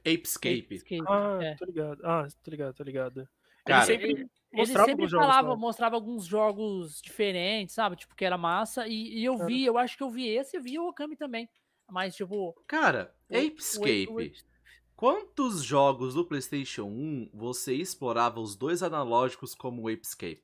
Apescape. 0.00 0.64
Apescape, 0.66 1.02
Ah, 1.08 1.38
é. 1.42 1.54
tô 1.54 1.64
ligado. 1.64 2.00
Ah, 2.04 2.26
tô 2.42 2.50
ligado, 2.50 2.74
tô 2.74 2.82
ligado. 2.82 3.28
Cara, 3.64 3.92
ele 3.92 4.02
sempre 4.06 4.10
Ele 4.10 4.30
mostrava 4.56 4.88
sempre 4.88 5.06
jogos 5.06 5.26
falava, 5.26 5.56
mostrava 5.56 5.94
alguns 5.96 6.24
jogos 6.26 7.00
diferentes, 7.02 7.74
sabe? 7.74 7.96
Tipo, 7.96 8.14
que 8.14 8.24
era 8.24 8.36
massa. 8.38 8.86
E, 8.88 9.18
e 9.20 9.24
eu 9.24 9.36
vi, 9.46 9.64
eu 9.64 9.76
acho 9.78 9.96
que 9.96 10.02
eu 10.02 10.10
vi 10.10 10.28
esse 10.28 10.56
e 10.56 10.60
vi 10.60 10.78
o 10.78 10.88
Okami 10.88 11.16
também. 11.16 11.48
Mas, 11.90 12.14
tipo. 12.16 12.54
Cara, 12.66 13.14
o- 13.28 13.34
o- 13.34 13.38
Apescape. 13.46 14.06
o- 14.10 14.54
Quantos 14.96 15.62
jogos 15.62 16.14
do 16.14 16.24
PlayStation 16.24 16.84
1 16.84 17.28
você 17.34 17.74
explorava 17.74 18.40
os 18.40 18.54
dois 18.56 18.82
analógicos 18.82 19.54
como 19.54 19.82
o 19.82 19.88
Apescape? 19.88 20.42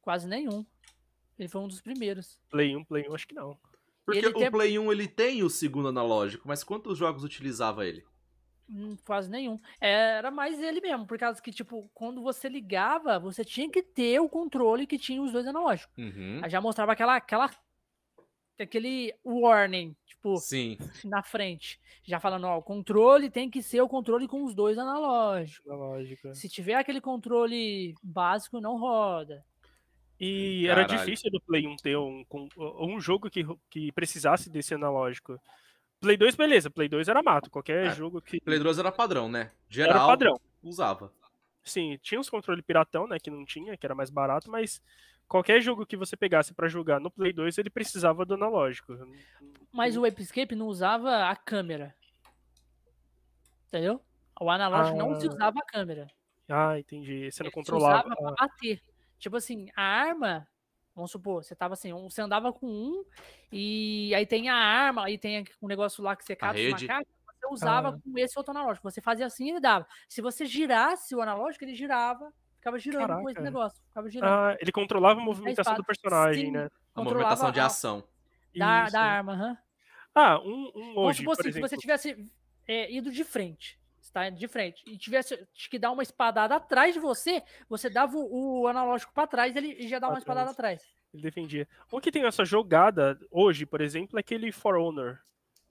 Quase 0.00 0.26
nenhum. 0.28 0.64
Ele 1.38 1.48
foi 1.48 1.60
um 1.60 1.68
dos 1.68 1.80
primeiros. 1.80 2.38
Play 2.48 2.76
1, 2.76 2.84
Play 2.84 3.08
1, 3.08 3.14
acho 3.14 3.26
que 3.26 3.34
não. 3.34 3.58
Porque 4.04 4.18
Ele 4.18 4.28
o 4.28 4.32
tem- 4.34 4.50
Play 4.50 4.78
1 4.78 4.92
ele 4.92 5.06
tem 5.08 5.42
o 5.42 5.50
segundo 5.50 5.88
analógico, 5.88 6.46
mas 6.46 6.62
quantos 6.64 6.96
jogos 6.98 7.22
utilizava 7.24 7.86
ele? 7.86 8.04
Hum, 8.72 8.96
Quase 9.04 9.28
nenhum. 9.28 9.58
Era 9.80 10.30
mais 10.30 10.60
ele 10.60 10.80
mesmo, 10.80 11.04
por 11.06 11.18
causa 11.18 11.42
que, 11.42 11.50
tipo, 11.50 11.90
quando 11.92 12.22
você 12.22 12.48
ligava, 12.48 13.18
você 13.18 13.44
tinha 13.44 13.68
que 13.68 13.82
ter 13.82 14.20
o 14.20 14.28
controle 14.28 14.86
que 14.86 14.96
tinha 14.98 15.20
os 15.20 15.32
dois 15.32 15.46
analógicos. 15.46 15.92
Uhum. 15.98 16.40
Aí 16.42 16.48
já 16.48 16.60
mostrava 16.60 16.92
aquela, 16.92 17.16
aquela, 17.16 17.50
aquele 18.58 19.14
warning, 19.24 19.96
tipo, 20.06 20.36
Sim. 20.36 20.78
na 21.04 21.22
frente. 21.22 21.80
Já 22.04 22.20
falando, 22.20 22.44
ó, 22.46 22.58
o 22.58 22.62
controle 22.62 23.30
tem 23.30 23.50
que 23.50 23.62
ser 23.62 23.80
o 23.80 23.88
controle 23.88 24.28
com 24.28 24.44
os 24.44 24.54
dois 24.54 24.78
analógicos. 24.78 25.66
Na 25.66 25.74
lógica. 25.74 26.34
Se 26.34 26.48
tiver 26.48 26.74
aquele 26.74 27.00
controle 27.00 27.94
básico, 28.02 28.60
não 28.60 28.78
roda. 28.78 29.44
E 30.18 30.66
era 30.66 30.84
Caralho. 30.86 30.98
difícil 31.06 31.30
do 31.30 31.40
Play 31.40 31.66
1 31.66 31.76
ter 31.76 31.96
um, 31.96 32.22
com- 32.28 32.48
um 32.78 33.00
jogo 33.00 33.30
que, 33.30 33.44
que 33.70 33.90
precisasse 33.92 34.50
desse 34.50 34.74
analógico. 34.74 35.40
Play 36.00 36.16
2, 36.16 36.34
beleza. 36.34 36.70
Play 36.70 36.88
2 36.88 37.08
era 37.08 37.22
mato. 37.22 37.50
Qualquer 37.50 37.86
É, 37.86 37.90
jogo 37.94 38.20
que 38.22 38.40
Play 38.40 38.58
2 38.58 38.78
era 38.78 38.90
padrão, 38.90 39.28
né? 39.28 39.40
era 39.42 39.52
Geral 39.68 40.08
padrão. 40.08 40.40
usava. 40.62 41.12
Sim, 41.62 41.98
tinha 42.02 42.18
uns 42.18 42.30
controle 42.30 42.62
piratão, 42.62 43.06
né, 43.06 43.18
que 43.18 43.30
não 43.30 43.44
tinha, 43.44 43.76
que 43.76 43.84
era 43.86 43.94
mais 43.94 44.08
barato, 44.10 44.50
mas 44.50 44.80
qualquer 45.28 45.60
jogo 45.60 45.84
que 45.86 45.96
você 45.96 46.16
pegasse 46.16 46.54
pra 46.54 46.68
jogar 46.68 46.98
no 46.98 47.10
Play 47.10 47.32
2, 47.34 47.58
ele 47.58 47.68
precisava 47.70 48.24
do 48.24 48.34
analógico. 48.34 48.94
Mas 49.70 49.96
o 49.96 50.06
Escape 50.06 50.56
não 50.56 50.66
usava 50.66 51.26
a 51.28 51.36
câmera. 51.36 51.94
Entendeu? 53.68 54.00
O 54.40 54.50
analógico 54.50 54.96
não 54.98 55.14
se 55.20 55.26
Ah. 55.26 55.30
usava 55.30 55.58
a 55.60 55.64
câmera. 55.66 56.06
Ah, 56.48 56.78
entendi. 56.78 57.30
Você 57.30 57.42
não 57.42 57.48
Ele 57.48 57.50
se 57.50 57.54
controlava. 57.54 58.08
usava 58.08 58.16
pra 58.16 58.34
Ah, 58.38 58.46
bater. 58.48 58.82
Tipo 59.18 59.36
assim, 59.36 59.68
a 59.76 59.82
arma, 59.82 60.48
vamos 60.94 61.10
supor, 61.10 61.42
você 61.44 61.54
tava 61.54 61.74
assim, 61.74 61.92
um- 61.92 62.08
você 62.10 62.20
andava 62.22 62.52
com 62.52 62.66
um, 62.66 63.04
e 63.52 64.12
aí 64.14 64.26
tem 64.26 64.48
a 64.48 64.54
arma, 64.54 65.04
aí 65.06 65.16
tem 65.18 65.44
um 65.62 65.66
negócio 65.68 66.02
lá 66.02 66.14
que 66.16 66.24
você 66.24 66.34
cata 66.36 66.58
os 66.58 66.70
macacos, 66.82 67.06
você 67.40 67.46
usava 67.52 67.88
Ah. 67.90 67.92
com 67.92 68.18
esse 68.18 68.38
outro 68.38 68.50
analógico. 68.52 68.90
Você 68.90 69.00
fazia 69.00 69.26
assim 69.26 69.46
e 69.46 69.50
ele 69.50 69.60
dava. 69.60 69.86
Se 70.08 70.20
você 70.20 70.44
girasse 70.44 71.14
o 71.14 71.20
analógico, 71.22 71.64
ele 71.64 71.74
girava, 71.74 72.32
ficava 72.56 72.78
girando 72.78 73.06
com 73.22 73.30
esse 73.30 73.34
Caraca. 73.36 73.42
negócio. 73.42 73.82
Ficava 73.88 74.10
girando. 74.10 74.30
ah, 74.30 74.56
ele 74.60 74.72
controlava 74.72 75.20
a 75.20 75.24
movimentação 75.24 75.74
do 75.74 75.80
espada. 75.80 75.86
personagem, 75.86 76.46
Sim. 76.46 76.52
né? 76.52 76.68
A 76.94 77.02
movimentação 77.02 77.50
de 77.50 77.60
a- 77.60 77.66
ação. 77.66 78.04
da, 78.54 78.82
Isso. 78.84 78.92
da 78.92 79.00
arma, 79.00 79.32
aham. 79.32 79.58
Ah, 80.14 80.38
um, 80.40 80.70
um 80.74 80.94
Vamos 80.94 80.96
hoje, 80.96 81.18
supor 81.18 81.36
por 81.36 81.40
assim, 81.40 81.42
se 81.44 81.48
exemplo. 81.50 81.68
você 81.68 81.76
tivesse 81.78 82.30
é, 82.68 82.92
ido 82.92 83.10
de 83.10 83.24
frente, 83.24 83.79
você 84.00 84.12
tá 84.12 84.26
indo 84.28 84.38
de 84.38 84.48
frente, 84.48 84.82
e 84.86 84.96
tivesse 84.96 85.38
que 85.70 85.78
dar 85.78 85.90
uma 85.90 86.02
espadada 86.02 86.56
atrás 86.56 86.94
de 86.94 87.00
você, 87.00 87.42
você 87.68 87.90
dava 87.90 88.16
o, 88.16 88.62
o 88.62 88.66
analógico 88.66 89.12
pra 89.12 89.26
trás 89.26 89.54
ele 89.54 89.86
já 89.86 89.98
dá 89.98 90.06
Pra 90.06 90.14
uma 90.14 90.18
espadada 90.18 90.50
atrás. 90.50 90.82
Ele 91.12 91.22
defendia. 91.22 91.68
Um 91.92 92.00
que 92.00 92.10
tem 92.10 92.24
essa 92.24 92.44
jogada 92.44 93.18
hoje, 93.30 93.66
por 93.66 93.80
exemplo, 93.80 94.16
é 94.18 94.20
aquele 94.20 94.50
For 94.52 94.76
Honor. 94.76 95.18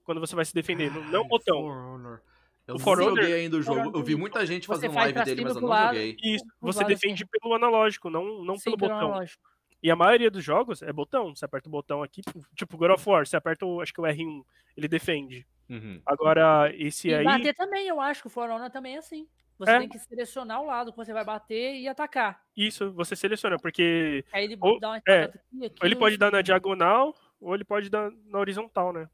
Quando 0.04 0.20
você 0.20 0.34
vai 0.36 0.44
se 0.44 0.52
defender. 0.54 0.90
Não, 0.90 1.26
botão. 1.26 1.60
For 1.62 1.76
Honor. 1.94 2.20
Eu 2.66 2.74
O 2.74 2.78
não 2.78 2.84
For 2.84 3.00
Honor- 3.00 3.16
joguei 3.22 3.32
ainda 3.34 3.56
o 3.56 3.62
jogo. 3.62 3.80
Honor 3.80 3.96
Eu 3.96 4.04
vi 4.04 4.14
muita 4.16 4.44
gente 4.44 4.66
fazendo 4.66 4.92
faz 4.92 5.12
live 5.14 5.24
dele, 5.24 5.42
mas 5.44 5.54
e 5.54 5.56
eu 5.56 5.60
não 5.62 5.68
lado. 5.68 5.94
joguei. 5.96 6.16
Isso, 6.22 6.44
você 6.60 6.84
defende 6.84 7.24
pelo 7.26 7.54
analógico, 7.54 8.10
não, 8.10 8.44
não 8.44 8.56
Sim, 8.56 8.64
pelo 8.64 8.76
pelo 8.78 8.90
botão. 8.92 9.08
analógico. 9.08 9.42
E 9.82 9.90
a 9.90 9.96
maioria 9.96 10.30
dos 10.30 10.44
jogos 10.44 10.82
é 10.82 10.92
botão. 10.92 11.34
Você 11.34 11.44
aperta 11.44 11.68
o 11.68 11.72
botão 11.72 12.02
aqui, 12.02 12.20
tipo 12.54 12.76
God 12.76 12.90
of 12.90 13.08
War, 13.08 13.26
você 13.26 13.34
aperta 13.36 13.64
o, 13.64 13.80
acho 13.80 13.94
que 13.94 14.00
o 14.00 14.04
R1, 14.04 14.44
ele 14.76 14.88
defende. 14.88 15.46
Uhum. 15.70 16.02
Agora, 16.04 16.72
esse 16.74 17.08
E 17.08 17.14
aí. 17.14 17.24
bater 17.24 17.54
também, 17.54 17.86
eu 17.86 18.00
acho 18.00 18.20
que 18.22 18.26
o 18.26 18.30
For 18.30 18.50
Honor 18.50 18.70
também 18.70 18.96
é 18.96 18.98
assim. 18.98 19.26
Você 19.58 19.70
É. 19.70 19.78
tem 19.78 19.88
que 19.88 19.98
selecionar 19.98 20.60
o 20.60 20.66
lado 20.66 20.90
que 20.90 20.96
você 20.96 21.12
vai 21.12 21.24
bater 21.24 21.76
e 21.76 21.86
atacar. 21.86 22.42
Isso, 22.56 22.90
você 22.92 23.14
seleciona, 23.14 23.56
porque 23.58 24.24
Aí 24.32 24.44
ele 24.44 24.56
Ou- 24.60 24.80
dá 24.80 24.88
uma 24.88 25.02
é, 25.06 25.22
aqui, 25.24 25.38
aqui, 25.66 25.74
ou 25.80 25.86
ele 25.86 25.96
pode 25.96 26.16
dar 26.16 26.26
na 26.32 26.38
cima. 26.38 26.42
diagonal, 26.42 27.14
ou 27.40 27.54
ele 27.54 27.64
pode 27.64 27.88
dar 27.90 28.10
na 28.26 28.38
horizontal, 28.38 28.92
né? 28.92 29.08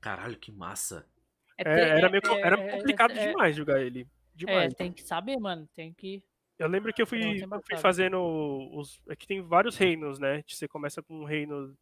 Caralho, 0.00 0.38
que 0.38 0.52
massa. 0.52 1.06
É, 1.58 1.64
te- 1.64 1.70
era, 1.70 2.08
meio, 2.10 2.22
é- 2.24 2.40
era 2.40 2.60
é- 2.60 2.70
complicado 2.76 3.12
é- 3.12 3.26
demais 3.28 3.56
jogar 3.56 3.80
ele. 3.80 4.02
É, 4.02 4.06
Demais. 4.34 4.74
tem 4.74 4.92
que 4.92 5.02
saber, 5.02 5.38
mano. 5.40 5.66
Tem 5.74 5.92
que. 5.94 6.22
Eu 6.58 6.68
lembro 6.68 6.92
que 6.92 7.00
eu 7.00 7.06
fui, 7.06 7.42
eu 7.42 7.48
fui 7.66 7.76
fazendo 7.78 8.18
os. 8.74 9.00
É 9.08 9.16
que 9.16 9.26
tem 9.26 9.40
vários 9.40 9.76
reinos, 9.78 10.18
né? 10.18 10.44
Você 10.46 10.68
começa 10.68 11.02
com 11.02 11.20
um 11.22 11.24
reino. 11.24 11.74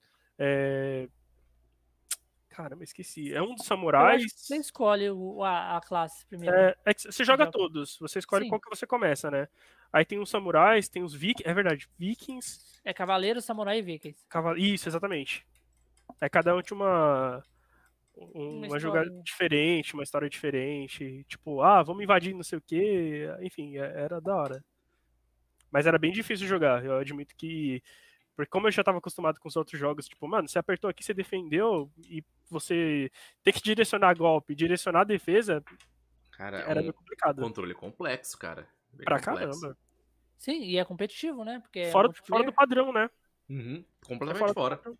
É... 2.55 2.57
Caramba, 2.57 2.85
esqueci. 2.85 3.35
É 3.35 3.43
um 3.43 3.55
dos 3.55 3.67
samurais. 3.67 4.23
Você 4.35 4.57
escolhe 4.57 5.11
o- 5.11 5.43
a, 5.43 5.77
a 5.77 5.81
classe 5.81 6.25
primeiro. 6.27 6.55
É, 6.57 6.75
é 6.85 6.95
que 6.95 7.03
você 7.03 7.25
joga 7.25 7.51
todos. 7.51 7.99
Você 7.99 8.19
escolhe 8.21 8.45
Sim. 8.45 8.49
qual 8.51 8.61
que 8.61 8.71
você 8.71 8.87
começa, 8.87 9.31
né? 9.31 9.49
Aí 9.93 10.05
tem 10.05 10.19
os 10.19 10.31
samurais, 10.31 10.89
tem 10.89 11.03
os 11.03 11.15
vikings. 11.15 11.49
É 11.49 11.55
verdade, 11.55 11.89
vikings. 11.99 12.81
É 12.85 12.93
Cavaleiro, 12.93 13.41
Samurai 13.41 13.79
e 13.79 13.83
Vikings. 13.83 14.25
Cavalo... 14.29 14.59
Isso, 14.59 14.89
exatamente. 14.89 15.47
Aí 16.21 16.29
cada 16.29 16.55
um 16.55 16.63
tinha 16.63 16.77
uma. 16.77 17.43
um- 18.17 18.59
Uma 18.59 18.67
Uma, 18.69 18.79
jogada 18.79 19.11
diferente, 19.23 19.95
uma 19.95 20.03
história 20.03 20.29
diferente. 20.29 21.25
Tipo, 21.29 21.61
ah, 21.63 21.83
vamos 21.83 22.03
invadir 22.03 22.35
não 22.35 22.43
sei 22.43 22.59
o 22.59 22.63
quê. 22.63 23.29
Enfim, 23.41 23.77
é- 23.79 24.03
era 24.03 24.21
da 24.21 24.35
hora. 24.37 24.65
Mas 25.71 25.87
era 25.87 25.99
bem 25.99 26.13
difícil 26.13 26.47
jogar. 26.47 26.85
Eu 26.85 26.99
admito 26.99 27.35
que 27.37 27.83
Porque 28.37 28.51
como 28.51 28.67
eu 28.67 28.73
já 28.73 28.83
tava 28.83 28.99
acostumado 28.99 29.39
com 29.39 29.49
os 29.49 29.57
outros 29.57 29.79
jogos, 29.79 30.09
tipo, 30.09 30.27
mano, 30.27 30.49
você 30.49 30.59
apertou 30.59 30.91
aqui, 30.91 31.05
você 31.05 31.15
defendeu 31.15 31.91
e 32.09 32.23
você 32.51 33.11
ter 33.43 33.53
que 33.53 33.63
direcionar 33.63 34.17
golpe, 34.17 34.55
direcionar 34.55 35.03
a 35.03 35.05
defesa, 35.05 35.63
Cara, 36.33 36.59
era 36.61 36.81
um 36.81 36.83
meio 36.83 36.95
complicado. 36.95 37.41
controle 37.41 37.75
complexo, 37.75 38.37
cara. 38.37 38.69
Bem 38.93 39.05
Pra 39.05 39.21
complexo. 39.21 39.61
caramba. 39.61 39.79
Sim, 40.37 40.63
e 40.65 40.77
é 40.79 40.85
competitivo, 40.85 41.45
né? 41.45 41.61
Porque 41.61 41.79
é 41.79 41.91
Fora, 41.93 42.09
fora 42.09 42.09
multiplayer, 42.09 42.47
do 42.47 42.53
padrão, 42.53 42.93
né? 42.93 43.09
Uhum, 43.49 43.85
É 44.03 44.07
completamente 44.07 44.49
do 44.49 44.55
fora. 44.55 44.77
padrão. 44.77 44.99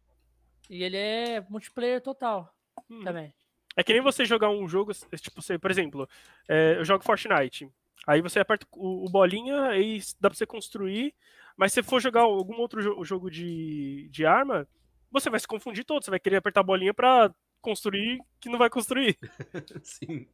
E 0.71 0.83
ele 0.85 0.97
é 0.97 1.41
multiplayer 1.51 2.01
total 2.01 2.55
Hum. 2.89 3.03
também. 3.03 3.35
É 3.77 3.83
que 3.83 3.93
nem 3.93 4.01
você 4.01 4.25
jogar 4.25 4.49
um 4.51 4.69
jogo, 4.69 4.93
tipo, 5.17 5.43
você, 5.43 5.59
por 5.59 5.71
exemplo, 5.73 6.09
é, 6.49 6.77
eu 6.79 6.85
jogo 6.85 7.03
Fortnite. 7.05 7.69
Aí 8.07 8.21
você 8.23 8.39
aperta 8.39 8.65
o, 8.73 9.05
o 9.07 9.11
bolinha 9.11 9.77
e 9.77 9.99
dá 10.21 10.31
pra 10.31 10.37
você 10.37 10.47
construir. 10.47 11.13
Mas 11.57 11.73
se 11.73 11.77
você 11.77 11.83
for 11.89 12.01
jogar 12.01 12.23
algum 12.23 12.57
outro 12.61 12.83
jo- 12.83 13.05
jogo 13.05 13.31
de, 13.31 14.09
de 14.11 14.27
arma, 14.27 14.67
você 15.11 15.31
vai 15.31 15.39
se 15.39 15.47
confundir 15.47 15.85
todo. 15.85 16.05
Você 16.05 16.11
vai 16.11 16.19
querer 16.21 16.37
apertar 16.37 16.61
a 16.61 16.65
bolinha 16.65 16.93
pra 16.93 17.33
construir 17.61 18.21
que 18.41 18.49
não 18.49 18.59
vai 18.59 18.69
construir. 18.69 19.17
Sim. 19.85 20.27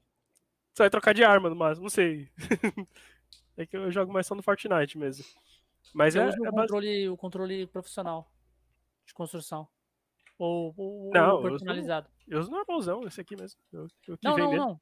Você 0.73 0.83
vai 0.85 0.91
trocar 0.91 1.13
de 1.13 1.23
arma 1.25 1.51
no 1.51 1.57
máximo, 1.57 1.83
não 1.85 1.91
sei. 1.91 2.31
é 3.57 3.67
que 3.67 3.77
eu 3.77 3.91
jogo 3.91 4.13
mais 4.13 4.27
só 4.27 4.35
no 4.35 4.43
Fortnite 4.43 4.97
mesmo. 4.97 5.25
Mas 5.93 6.15
Eu 6.15 6.23
é, 6.23 6.29
uso 6.29 6.37
é 6.45 6.49
o, 6.49 6.53
basi- 6.53 6.57
controle, 6.69 7.09
o 7.09 7.17
controle 7.17 7.67
profissional 7.67 8.31
de 9.07 9.13
construção. 9.13 9.69
Ou, 10.39 10.73
ou, 10.77 11.11
Não, 11.13 11.37
ou 11.37 11.41
eu 11.49 11.55
uso- 11.55 11.65
personalizado. 11.65 12.09
eu 12.27 12.41
uso 12.41 12.51
normalzão, 12.51 13.03
esse 13.07 13.21
aqui 13.21 13.37
mesmo. 13.37 13.61
Eu, 13.73 13.89
eu 14.09 14.17
que 14.17 14.25
Não, 14.27 14.39
não, 14.39 14.53
não. 14.57 14.81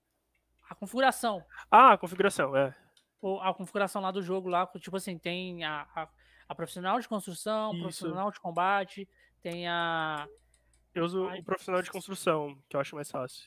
A 0.70 0.74
configuração. 0.74 1.42
Ah, 1.70 1.94
a 1.94 1.98
configuração, 1.98 2.54
é. 2.56 2.74
Ou 3.20 3.40
a 3.40 3.52
configuração 3.52 4.00
lá 4.02 4.10
do 4.12 4.22
jogo 4.22 4.48
lá, 4.48 4.66
tipo 4.78 4.96
assim, 4.96 5.18
tem 5.18 5.64
a, 5.64 5.88
a, 5.96 6.08
a 6.48 6.54
profissional 6.54 6.98
de 6.98 7.08
construção, 7.08 7.72
Isso. 7.72 7.82
profissional 7.82 8.30
de 8.30 8.40
combate, 8.40 9.08
tem 9.42 9.68
a. 9.68 10.26
Eu 10.94 11.04
uso 11.04 11.26
o 11.28 11.44
profissional 11.44 11.82
de 11.82 11.90
construção, 11.90 12.58
que 12.68 12.74
eu 12.76 12.80
acho 12.80 12.94
mais 12.94 13.10
fácil. 13.10 13.46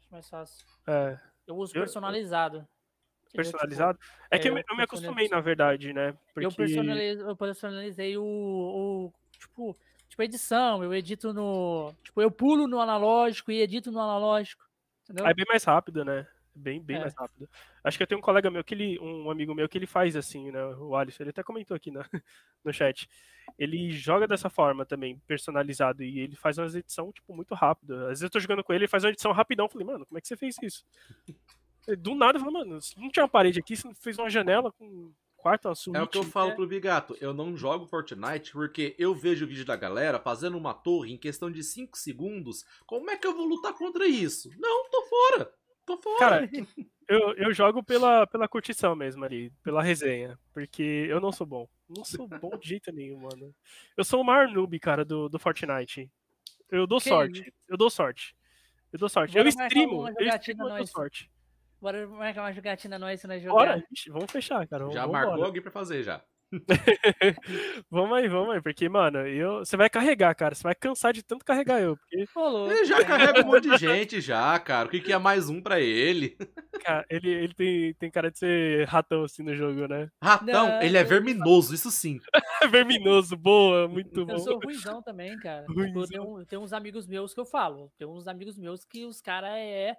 Acho 0.00 0.12
mais 0.12 0.28
fácil. 0.28 0.66
É. 0.86 1.18
Eu 1.46 1.56
uso 1.56 1.76
Eu- 1.76 1.82
personalizado. 1.82 2.58
é, 2.58 2.62
tipo, 2.62 3.36
Personalizado? 3.36 3.98
É 4.30 4.38
que 4.38 4.48
eu, 4.48 4.54
me- 4.54 4.64
eu 4.68 4.76
me 4.76 4.82
acostumei, 4.82 5.28
na 5.28 5.40
verdade, 5.40 5.92
né? 5.92 6.16
Porque... 6.32 6.46
Eu, 6.46 6.52
personalizei, 6.52 7.20
eu 7.22 7.36
personalizei 7.36 8.16
o, 8.16 8.22
o. 8.24 9.12
Tipo, 9.38 9.76
tipo, 10.08 10.22
edição. 10.22 10.82
Eu 10.82 10.94
edito 10.94 11.32
no. 11.34 11.92
Tipo, 12.02 12.22
eu 12.22 12.30
pulo 12.30 12.66
no 12.66 12.80
analógico 12.80 13.52
e 13.52 13.60
edito 13.60 13.92
no 13.92 14.00
analógico. 14.00 14.64
Entendeu? 15.04 15.26
Aí 15.26 15.32
é 15.32 15.34
bem 15.34 15.44
mais 15.46 15.62
rápido, 15.64 16.02
né? 16.04 16.26
Bem, 16.54 16.80
bem 16.80 16.96
É. 16.96 17.00
mais 17.00 17.14
rápido. 17.14 17.48
Acho 17.82 17.96
que 17.96 18.02
eu 18.02 18.06
tenho 18.06 18.18
um 18.20 18.22
colega 18.22 18.50
meu, 18.50 18.62
que 18.62 18.74
ele, 18.74 18.98
um 19.00 19.30
amigo 19.30 19.54
meu, 19.54 19.68
que 19.68 19.76
ele 19.76 19.86
faz 19.86 20.14
assim, 20.14 20.50
né? 20.52 20.64
O 20.76 20.94
Alisson, 20.94 21.24
ele 21.24 21.30
até 21.30 21.42
comentou 21.42 21.76
aqui 21.76 21.90
na- 21.90 22.08
no 22.64 22.72
chat. 22.72 23.08
Ele 23.58 23.90
joga 23.90 24.26
dessa 24.28 24.48
forma 24.48 24.86
também, 24.86 25.18
personalizado, 25.26 26.02
e 26.04 26.20
ele 26.20 26.36
faz 26.36 26.56
uma 26.58 26.66
edição, 26.66 27.12
tipo, 27.12 27.34
muito 27.34 27.54
rápida. 27.54 28.02
Às 28.04 28.08
vezes 28.10 28.22
eu 28.22 28.30
tô 28.30 28.38
jogando 28.38 28.62
com 28.62 28.72
ele, 28.72 28.84
ele 28.84 28.88
faz 28.90 29.04
uma 29.04 29.10
edição 29.10 29.32
rapidão. 29.32 29.66
Eu 29.66 29.70
falei, 29.70 29.86
mano, 29.86 30.06
como 30.06 30.16
é 30.16 30.20
que 30.20 30.28
você 30.28 30.36
fez 30.36 30.56
isso? 30.62 30.84
Do 31.98 32.14
nada, 32.14 32.38
eu 32.38 32.40
falei, 32.42 32.54
mano, 32.60 32.78
não 32.96 33.10
tinha 33.10 33.24
uma 33.24 33.28
parede 33.28 33.58
aqui, 33.58 33.76
você 33.76 33.92
fez 33.96 34.18
uma 34.18 34.30
janela 34.30 34.72
com 34.72 34.86
um 34.86 35.14
quarto, 35.36 35.74
suíte. 35.74 35.98
É 35.98 36.02
o 36.02 36.08
que 36.08 36.16
eu 36.16 36.22
falo 36.22 36.52
é. 36.52 36.54
pro 36.54 36.66
Bigato. 36.66 37.14
Eu 37.20 37.34
não 37.34 37.54
jogo 37.54 37.84
Fortnite 37.86 38.52
porque 38.52 38.94
eu 38.98 39.14
vejo 39.14 39.44
o 39.44 39.48
vídeo 39.48 39.66
da 39.66 39.76
galera 39.76 40.18
fazendo 40.18 40.56
uma 40.56 40.72
torre 40.72 41.12
em 41.12 41.18
questão 41.18 41.50
de 41.50 41.62
5 41.62 41.98
segundos. 41.98 42.64
Como 42.86 43.10
é 43.10 43.16
que 43.18 43.26
eu 43.26 43.34
vou 43.36 43.44
lutar 43.46 43.74
contra 43.74 44.06
isso? 44.06 44.48
Não, 44.58 44.88
tô 44.88 45.02
fora. 45.02 45.52
Tô 45.86 45.96
fora. 45.98 46.18
Cara, 46.18 46.50
eu, 47.08 47.34
eu 47.34 47.52
jogo 47.52 47.82
pela, 47.82 48.26
pela 48.26 48.48
curtição 48.48 48.94
mesmo 48.96 49.24
ali, 49.24 49.50
pela 49.62 49.82
resenha. 49.82 50.38
Porque 50.52 51.06
eu 51.08 51.20
não 51.20 51.30
sou 51.30 51.46
bom. 51.46 51.68
Não 51.88 52.04
sou 52.04 52.26
bom 52.26 52.56
de 52.56 52.68
jeito 52.68 52.90
nenhum, 52.92 53.20
mano. 53.20 53.54
Eu 53.96 54.04
sou 54.04 54.20
o 54.20 54.24
maior 54.24 54.48
noob, 54.48 54.78
cara, 54.78 55.04
do, 55.04 55.28
do 55.28 55.38
Fortnite. 55.38 56.10
Eu 56.70 56.86
dou 56.86 56.98
Que 56.98 57.08
sorte. 57.08 57.54
Eu 57.68 57.76
dou 57.76 57.90
sorte. 57.90 58.34
Eu 58.92 58.98
dou 58.98 59.08
sorte. 59.08 59.34
Bora 59.34 59.44
eu 59.44 59.48
streamo. 59.48 60.08
Eu 60.08 60.28
streamo 60.28 60.68
e 60.70 60.76
dou 60.78 60.86
sorte. 60.86 61.30
Bora 61.80 62.06
marcar 62.08 62.42
uma 62.42 62.52
jogatina 62.52 62.98
nós 62.98 63.20
se 63.20 63.26
nós 63.26 63.42
jogar. 63.42 63.54
Bora, 63.54 63.84
vamos 64.08 64.32
fechar, 64.32 64.66
cara. 64.66 64.90
já 64.90 65.00
vamos 65.02 65.12
marcou 65.12 65.34
embora. 65.34 65.48
alguém 65.48 65.60
pra 65.60 65.70
fazer 65.70 66.02
já. 66.02 66.24
Vamos 67.90 68.16
aí, 68.18 68.28
vamos 68.28 68.54
aí. 68.54 68.62
Porque, 68.62 68.88
mano, 68.88 69.18
eu, 69.26 69.58
você 69.60 69.76
vai 69.76 69.88
carregar, 69.88 70.34
cara. 70.34 70.54
Você 70.54 70.62
vai 70.62 70.74
cansar 70.74 71.12
de 71.12 71.22
tanto 71.22 71.44
carregar 71.44 71.80
eu. 71.80 71.96
Porque, 71.96 72.24
louco, 72.36 72.72
Ele 72.72 72.84
já 72.84 73.04
carrega 73.04 73.42
um 73.42 73.46
monte 73.46 73.68
de 73.68 73.76
gente 73.76 74.20
já, 74.20 74.58
cara. 74.58 74.88
O 74.88 74.90
que, 74.90 75.00
que 75.00 75.12
é 75.12 75.18
mais 75.18 75.48
um 75.48 75.60
pra 75.62 75.80
ele? 75.80 76.36
cara, 76.82 77.04
ele, 77.08 77.30
ele 77.30 77.54
tem, 77.54 77.94
tem 77.94 78.10
cara 78.10 78.30
de 78.30 78.38
ser 78.38 78.86
ratão 78.88 79.24
assim 79.24 79.42
no 79.42 79.54
jogo, 79.54 79.86
né? 79.86 80.08
Ratão, 80.22 80.68
Não, 80.68 80.82
ele 80.82 80.96
é 80.96 81.02
eu- 81.02 81.06
verminoso, 81.06 81.74
isso 81.74 81.90
sim. 81.90 82.18
Verminoso, 82.70 83.36
boa, 83.36 83.86
muito 83.88 84.24
bom. 84.26 84.32
Eu 84.32 84.38
sou 84.38 84.58
ruizão 84.58 85.02
também, 85.02 85.36
cara. 85.38 85.64
Tipo, 85.66 85.80
eu 86.12 86.38
eu 86.38 86.46
tenho 86.46 86.62
uns 86.62 86.72
amigos 86.72 87.06
meus 87.06 87.34
que 87.34 87.40
eu 87.40 87.44
falo. 87.46 87.90
Tem 87.98 88.06
uns 88.06 88.26
amigos 88.26 88.58
meus 88.58 88.84
que 88.84 89.04
os 89.04 89.20
caras 89.20 89.50
é, 89.52 89.96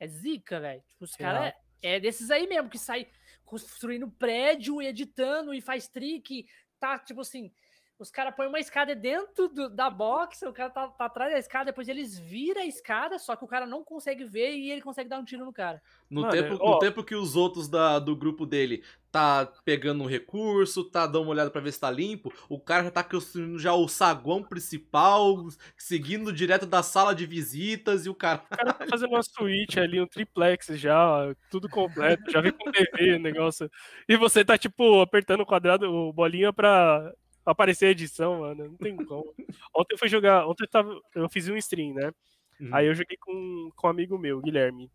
é 0.00 0.06
zica, 0.08 0.60
velho. 0.60 0.82
Tipo, 0.88 1.04
os 1.04 1.12
caras 1.12 1.52
é, 1.82 1.96
é 1.96 2.00
desses 2.00 2.30
aí 2.30 2.46
mesmo, 2.46 2.68
que 2.68 2.78
sai 2.78 3.06
construindo 3.46 4.08
prédio, 4.10 4.82
editando 4.82 5.54
e 5.54 5.60
faz 5.62 5.88
trick. 5.88 6.46
Tá, 6.78 6.98
tipo 6.98 7.22
assim, 7.22 7.50
os 7.98 8.10
caras 8.10 8.34
põem 8.36 8.48
uma 8.48 8.58
escada 8.60 8.94
dentro 8.94 9.48
do- 9.48 9.70
da 9.70 9.88
box, 9.88 10.42
o 10.42 10.52
cara 10.52 10.68
tá, 10.68 10.88
tá 10.88 11.06
atrás 11.06 11.32
da 11.32 11.38
escada, 11.38 11.66
depois 11.66 11.88
eles 11.88 12.18
viram 12.18 12.60
a 12.60 12.66
escada, 12.66 13.18
só 13.18 13.34
que 13.34 13.44
o 13.44 13.48
cara 13.48 13.64
não 13.66 13.82
consegue 13.82 14.24
ver 14.24 14.54
e 14.54 14.70
ele 14.70 14.82
consegue 14.82 15.08
dar 15.08 15.18
um 15.18 15.24
tiro 15.24 15.44
no 15.46 15.52
cara. 15.52 15.82
No, 16.10 16.20
Mano, 16.22 16.32
tempo, 16.34 16.58
ó. 16.60 16.72
no 16.72 16.78
tempo 16.78 17.02
que 17.02 17.14
os 17.14 17.34
outros 17.36 17.68
da, 17.68 17.98
do 17.98 18.14
grupo 18.14 18.44
dele 18.44 18.84
tá 19.16 19.50
pegando 19.64 20.04
um 20.04 20.06
recurso, 20.06 20.84
tá 20.84 21.06
dando 21.06 21.22
uma 21.22 21.30
olhada 21.30 21.50
pra 21.50 21.62
ver 21.62 21.72
se 21.72 21.80
tá 21.80 21.90
limpo, 21.90 22.30
o 22.50 22.60
cara 22.60 22.84
já 22.84 22.90
tá 22.90 23.02
construindo 23.02 23.58
já 23.58 23.72
o 23.72 23.88
saguão 23.88 24.42
principal, 24.42 25.48
seguindo 25.78 26.30
direto 26.30 26.66
da 26.66 26.82
sala 26.82 27.14
de 27.14 27.24
visitas 27.24 28.04
e 28.04 28.10
o 28.10 28.14
cara. 28.14 28.44
O 28.44 28.56
cara 28.56 28.74
tá 28.74 28.86
fazendo 28.86 29.12
uma 29.12 29.22
suíte 29.22 29.80
ali, 29.80 29.98
um 29.98 30.06
triplex 30.06 30.66
já, 30.74 31.34
tudo 31.50 31.66
completo, 31.66 32.30
já 32.30 32.42
vem 32.42 32.52
com 32.52 32.70
TV 32.70 33.14
o 33.14 33.18
negócio. 33.18 33.70
E 34.06 34.18
você 34.18 34.44
tá, 34.44 34.58
tipo, 34.58 35.00
apertando 35.00 35.40
o 35.40 35.46
quadrado, 35.46 35.90
o 35.90 36.12
bolinha 36.12 36.52
pra 36.52 37.10
aparecer 37.46 37.86
a 37.86 37.90
edição, 37.92 38.40
mano. 38.40 38.64
Não 38.66 38.76
tem 38.76 38.96
como. 38.96 39.32
Ontem 39.74 39.94
eu 39.94 39.98
fui 39.98 40.08
jogar, 40.08 40.46
ontem 40.46 40.64
eu, 40.64 40.68
tava, 40.68 41.00
eu 41.14 41.28
fiz 41.30 41.48
um 41.48 41.56
stream, 41.56 41.94
né? 41.94 42.12
Uhum. 42.60 42.68
Aí 42.70 42.86
eu 42.86 42.94
joguei 42.94 43.16
com, 43.18 43.70
com 43.74 43.86
um 43.86 43.90
amigo 43.90 44.18
meu, 44.18 44.42
Guilherme. 44.42 44.90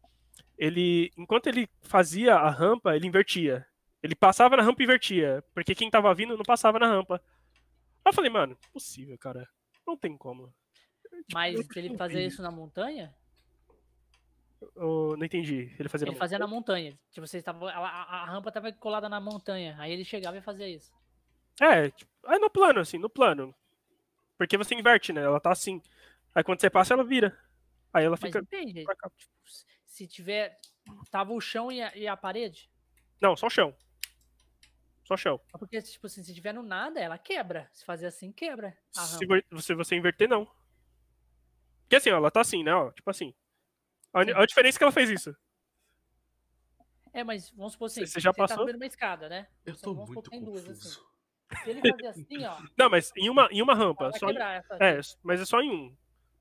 Ele, 0.59 1.09
enquanto 1.17 1.47
ele 1.47 1.67
fazia 1.82 2.36
a 2.36 2.51
rampa, 2.51 2.95
ele 2.95 3.07
invertia. 3.07 3.65
Ele 4.03 4.15
passava 4.15 4.57
na 4.57 4.63
rampa 4.63 4.81
e 4.81 4.85
invertia. 4.85 5.43
Porque 5.53 5.75
quem 5.75 5.89
tava 5.89 6.13
vindo 6.13 6.35
não 6.35 6.43
passava 6.43 6.79
na 6.79 6.87
rampa. 6.87 7.21
Aí 8.03 8.09
eu 8.09 8.13
falei, 8.13 8.29
mano, 8.31 8.57
impossível, 8.69 9.17
cara. 9.17 9.47
Não 9.85 9.95
tem 9.97 10.17
como. 10.17 10.53
Mas 11.33 11.55
eu 11.55 11.63
se 11.63 11.79
ele 11.79 11.97
fazer 11.97 12.25
isso 12.25 12.41
na 12.41 12.49
montanha, 12.51 13.13
Eu 14.75 15.15
não 15.17 15.25
entendi. 15.25 15.75
Ele 15.79 15.89
fazia 15.89 16.05
ele 16.05 16.13
na 16.13 16.19
fazia 16.19 16.39
na 16.39 16.47
montanha. 16.47 16.91
Tipo, 17.11 17.25
vocês 17.27 17.41
estavam. 17.41 17.67
A, 17.67 17.73
a- 17.73 18.21
a 18.21 18.25
rampa 18.25 18.51
tava 18.51 18.71
colada 18.71 19.09
na 19.09 19.19
montanha. 19.19 19.75
Aí 19.79 19.91
ele 19.91 20.05
chegava 20.05 20.37
e 20.37 20.41
fazia 20.41 20.67
isso. 20.69 20.91
É, 21.59 21.89
tipo, 21.89 22.11
é 22.27 22.37
no 22.39 22.49
plano, 22.49 22.79
assim, 22.79 22.97
no 22.97 23.09
plano. 23.09 23.53
Porque 24.37 24.57
você 24.57 24.73
inverte, 24.75 25.11
né? 25.13 25.21
Ela 25.21 25.39
tá 25.39 25.51
assim. 25.51 25.81
Aí 26.33 26.43
quando 26.43 26.61
você 26.61 26.69
passa, 26.69 26.93
ela 26.93 27.03
vira. 27.03 27.37
Aí 27.93 28.05
ela 28.05 28.17
Mas 28.19 28.27
fica 28.29 28.41
depende. 28.41 28.85
Tipo, 29.17 29.31
se- 29.85 30.07
tiver. 30.07 30.59
Tava 31.11 31.33
o 31.33 31.41
chão 31.41 31.71
e 31.71 31.81
a, 31.81 31.95
e 31.95 32.07
a 32.07 32.15
parede. 32.17 32.69
Não, 33.19 33.35
só 33.35 33.49
chão. 33.49 33.75
Só 35.12 35.18
chão. 35.18 35.41
Porque, 35.59 35.82
tipo 35.82 36.07
assim, 36.07 36.24
se 36.24 36.34
tiver 36.34 36.53
no 36.53 36.64
nada, 36.64 36.97
ela 36.99 37.18
quebra. 37.18 37.70
Se 37.74 37.84
fazer 37.84 38.05
assim, 38.05 38.32
quebra. 38.32 38.78
Se 38.91 39.26
você, 39.51 39.76
você 39.76 39.95
inverter, 39.95 40.30
não. 40.30 40.45
Porque 41.82 41.97
assim, 41.97 42.09
ó, 42.12 42.16
ela 42.16 42.32
tá 42.32 42.39
assim, 42.39 42.64
né? 42.64 42.74
Ó, 42.74 42.91
tipo 42.91 43.09
assim. 43.09 43.34
A, 44.14 44.22
a 44.22 44.45
diferença 44.45 44.78
é 44.78 44.80
que 44.80 44.84
ela 44.86 44.91
fez 44.93 45.09
isso. 45.09 45.36
É, 47.14 47.26
mas 47.26 47.49
vamos 47.51 47.74
supor 47.74 47.88
assim. 47.88 48.05
Você 48.05 48.22
já 48.22 48.32
Você 48.32 48.38
tá 48.38 48.43
passou? 48.47 48.59
subindo 48.59 48.78
uma 48.78 48.86
escada, 48.86 49.28
né? 49.28 49.47
Eu 49.66 49.76
tô 49.76 49.93
vamos 49.93 50.07
supor 50.09 50.14
muito 50.16 50.24
que 50.24 50.30
tem 50.30 50.43
duas, 50.45 50.62
assim. 50.70 50.74
confuso. 50.76 51.12
Se 51.62 51.70
ele 51.70 51.82
fazer 51.91 52.07
assim, 52.07 52.45
ó. 52.45 52.57
Não, 52.78 52.89
mas 52.89 53.12
em 53.18 53.30
uma, 53.30 53.49
em 53.51 53.62
uma 53.62 53.74
rampa. 53.76 54.05
ela 54.05 54.18
Só 54.18 54.28
em- 54.28 54.30
quebrar 54.30 54.53
essa. 54.59 54.76
é, 54.82 54.99
mas 55.22 55.41
é 55.41 55.45
só 55.45 55.59
em 55.62 55.70
um. 55.70 55.97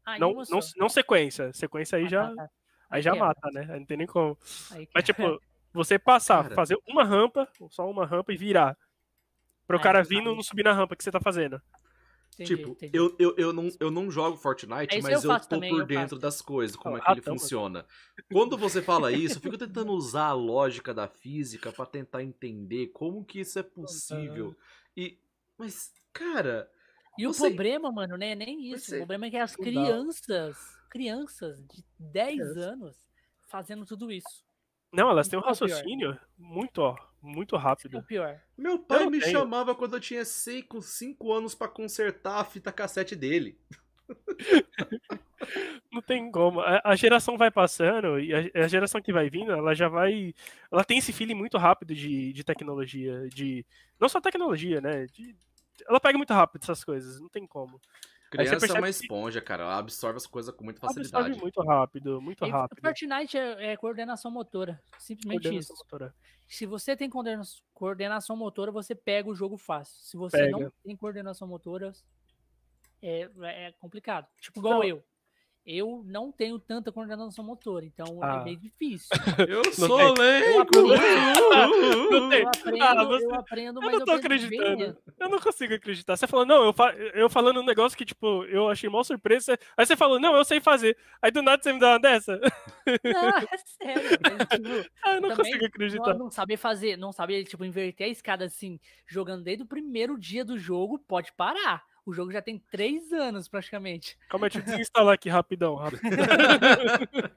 Ah, 0.07 0.17
em 0.17 0.21
Não, 0.21 0.33
não, 0.49 0.61
não 0.77 0.89
sequência. 0.89 1.53
Sequência 1.53 1.99
aí 1.99 2.05
Ah, 2.05 2.09
já, 2.09 2.29
tá, 2.29 2.35
tá. 2.37 2.51
aí 2.89 3.03
já 3.03 3.11
quebra. 3.11 3.27
mata, 3.27 3.49
né? 3.53 3.67
Aí 3.73 3.81
não 3.81 3.87
tem 3.87 3.97
nem 3.97 4.07
como. 4.07 4.39
Aí 4.71 4.89
Mas, 4.95 5.03
tipo, 5.05 5.43
você 5.73 5.99
passar, 5.99 6.43
Cara. 6.45 6.55
fazer 6.55 6.77
uma 6.89 7.05
rampa, 7.05 7.49
só 7.71 7.89
uma 7.91 8.05
rampa 8.07 8.33
e 8.33 8.37
virar. 8.37 8.77
Para 9.67 9.77
o 9.77 9.81
É, 9.81 9.83
cara 9.83 10.05
você 10.05 10.09
vindo 10.11 10.25
sabe. 10.25 10.37
não 10.37 10.43
subir 10.43 10.65
na 10.65 10.73
rampa 10.73 10.97
que 10.97 11.05
você 11.05 11.11
tá 11.11 11.21
fazendo. 11.21 11.61
Entendi, 12.35 12.57
tipo, 12.57 12.71
entendi. 12.71 12.97
eu, 12.97 13.15
eu, 13.19 13.35
eu, 13.37 13.53
não, 13.53 13.69
eu 13.81 13.91
não 13.91 14.11
jogo 14.11 14.37
Fortnite, 14.37 14.97
É 14.97 15.03
mas 15.03 15.25
eu 15.25 15.31
eu, 15.31 15.41
tô 15.41 15.47
também, 15.47 15.71
por 15.71 15.81
eu 15.81 15.87
dentro 15.87 16.11
faço. 16.11 16.19
das 16.19 16.41
coisas, 16.41 16.75
como 16.77 16.97
é 16.97 17.01
que 17.01 17.07
Ah, 17.09 17.13
ele 17.13 17.23
mas- 17.27 17.41
funciona. 17.41 17.85
Quando 18.33 18.57
você 18.57 18.81
fala 18.81 19.13
isso, 19.13 19.37
eu 19.37 19.41
fico 19.43 19.59
tentando 19.59 19.93
usar 19.93 20.27
a 20.27 20.33
lógica 20.33 20.95
da 20.95 21.07
física 21.07 21.71
pra 21.73 21.85
tentar 21.87 22.23
entender 22.23 22.89
como 22.89 23.25
que 23.25 23.41
isso 23.41 23.59
é 23.59 23.63
possível. 23.63 24.57
E. 24.97 25.19
Mas, 25.59 25.93
cara. 26.13 26.71
E 27.19 27.27
o 27.27 27.33
você- 27.35 27.49
problema, 27.49 27.93
mano, 27.93 28.17
não 28.17 28.27
é 28.27 28.35
nem 28.35 28.73
isso. 28.73 28.87
você- 28.87 28.95
O 28.97 28.99
problema 29.01 29.27
é 29.27 29.31
que 29.31 29.37
as 29.37 29.55
crianças, 29.55 30.57
crianças 30.89 31.59
de 31.67 31.85
10 31.99 32.39
Criança. 32.39 32.61
anos 32.61 32.97
fazendo 33.49 33.85
tudo 33.85 34.11
isso. 34.11 34.45
Não, 34.93 35.11
elas 35.11 35.29
têm 35.29 35.39
um 35.39 35.43
pior? 35.43 35.49
raciocínio 35.51 36.19
muito, 36.37 36.79
ó, 36.81 36.97
muito 37.23 37.57
rápido. 37.57 37.99
o 37.99 38.03
pior. 38.03 38.41
Meu 38.57 38.79
pai 38.79 39.07
me 39.07 39.21
tenho. 39.21 39.33
chamava 39.33 39.75
quando 39.75 39.97
eu 39.97 40.01
tinha 40.01 40.25
5 40.25 41.33
anos 41.33 41.55
pra 41.55 41.69
consertar 41.69 42.41
a 42.41 42.45
fita 42.45 42.73
cassete 42.73 43.15
dele. 43.15 43.59
Não 45.93 46.03
tem 46.03 46.31
como. 46.31 46.61
A, 46.61 46.95
geração 46.95 47.37
vai 47.39 47.51
passando 47.51 48.21
e 48.21 48.33
a, 48.35 48.65
a 48.65 48.69
geração 48.69 49.01
que 49.01 49.13
vai 49.13 49.31
vindo, 49.31 49.53
ela 49.53 49.75
já 49.75 49.89
vai. 49.89 50.35
Ela 50.71 50.85
tem 50.85 50.99
esse 50.99 51.13
feeling 51.13 51.35
muito 51.35 51.57
rápido 51.59 51.95
de, 51.95 52.33
de 52.33 52.45
tecnologia. 52.45 53.29
De. 53.29 53.65
Não 53.99 54.09
só 54.09 54.21
tecnologia, 54.21 54.81
né? 54.81 55.07
de- 55.07 55.35
ela 55.89 55.99
pega 55.99 56.19
muito 56.19 56.33
rápido 56.35 56.63
essas 56.63 56.85
coisas, 56.85 57.19
não 57.21 57.29
tem 57.29 57.47
como. 57.47 57.81
Criança 58.31 58.67
é 58.67 58.73
uma 58.73 58.83
que- 58.83 58.89
esponja, 58.91 59.41
cara. 59.41 59.65
Ela 59.65 59.79
absorve 59.79 60.17
as 60.17 60.27
coisas 60.27 60.55
com 60.55 60.63
muita 60.65 60.79
Absorve 60.87 61.09
facilidade. 61.09 61.41
muito 61.41 61.61
rápido, 61.63 62.21
muito 62.23 62.45
E 62.47 62.49
rápido. 62.51 62.81
Fortnite 62.81 63.37
é, 63.37 63.73
é 63.73 63.77
coordenação 63.77 64.31
motora. 64.31 64.81
Simplesmente 64.99 65.43
Coordenação 65.43 65.75
isso. 65.75 65.85
motora. 65.85 66.15
Se 66.49 66.67
você 66.67 66.97
tem 66.97 67.11
coordena- 67.11 67.43
coordenação 67.75 68.37
motora, 68.37 68.71
você 68.73 68.95
pega 68.95 69.29
o 69.29 69.35
jogo 69.35 69.57
fácil. 69.57 70.01
Se 70.03 70.17
você 70.17 70.37
Pega. 70.39 70.51
não 70.59 70.73
tem 70.85 70.97
coordenação 70.97 71.47
motora, 71.49 71.93
é, 73.03 73.29
é 73.43 73.73
complicado. 73.81 74.27
Tipo, 74.41 74.61
igual 74.61 74.75
Não. 74.81 74.85
eu. 74.85 75.05
Eu 75.73 76.03
não 76.05 76.33
tenho 76.33 76.59
tanta 76.59 76.91
coordenação 76.91 77.45
motora, 77.45 77.85
então 77.85 78.19
Ah. 78.21 78.39
é 78.41 78.45
bem 78.45 78.59
difícil. 78.59 79.09
Eu 79.49 79.63
Não 79.65 79.73
sou 79.73 80.01
Eu 80.01 80.15
leigo! 80.15 80.61
aprendo, 80.63 82.11
Não 82.11 82.29
tem. 82.29 82.41
eu 82.43 82.49
aprendo, 82.49 82.83
Ah, 82.83 83.05
você- 83.05 83.25
eu 83.25 83.35
aprendo, 83.35 83.79
Eu 83.81 83.87
mas 83.87 83.99
não 83.99 84.05
tô 84.05 84.13
aprendo 84.13 84.49
bem 84.49 84.59
acreditando. 84.59 84.85
lento. 84.85 85.03
Eu 85.21 85.29
não 85.29 85.39
consigo 85.39 85.75
acreditar. 85.75 86.17
Você 86.17 86.27
falou, 86.27 86.45
não, 86.45 86.65
eu, 86.65 86.73
fa- 86.73 86.93
eu 87.15 87.31
falando 87.31 87.61
um 87.61 87.65
negócio 87.65 87.97
que, 87.97 88.05
tipo, 88.05 88.45
eu 88.47 88.69
achei 88.69 88.89
mó 88.91 89.03
surpresa. 89.05 89.57
Aí 89.77 89.87
você 89.87 89.97
falou, 89.97 90.19
não, 90.19 90.35
eu 90.37 90.45
sei 90.45 90.61
fazer. 90.61 90.97
Aí 91.23 91.31
do 91.31 91.41
nada 91.43 91.63
você 91.63 91.73
me 91.73 91.79
dá 91.79 91.91
uma 91.91 92.01
dessa. 92.01 92.41
Não, 93.05 93.29
é 93.55 93.57
sério. 93.59 94.19
mas, 94.23 94.49
tipo, 94.49 94.91
Ah, 95.05 95.15
eu 95.15 95.21
não 95.21 95.37
consigo 95.37 95.65
acreditar. 95.67 96.13
não, 96.15 96.19
não 96.25 96.31
saber 96.31 96.57
fazer, 96.57 96.97
não 96.97 97.13
saber, 97.13 97.45
tipo, 97.45 97.65
inverter 97.65 98.07
a 98.09 98.11
escada 98.11 98.45
assim, 98.45 98.81
jogando 99.07 99.45
desde 99.45 99.63
o 99.63 99.67
primeiro 99.67 100.19
dia 100.19 100.45
do 100.45 100.59
jogo, 100.59 100.99
pode 100.99 101.33
parar. 101.35 101.83
O 102.11 102.13
jogo 102.13 102.33
já 102.33 102.43
tem 102.43 102.59
três 102.59 103.13
anos, 103.13 103.47
praticamente. 103.47 104.19
Calma 104.29 104.49
deixa 104.49 104.59
eu 104.59 104.69
desinstalar 104.73 105.15
aqui 105.15 105.29
rapidão. 105.29 105.77
rápido. 105.77 106.01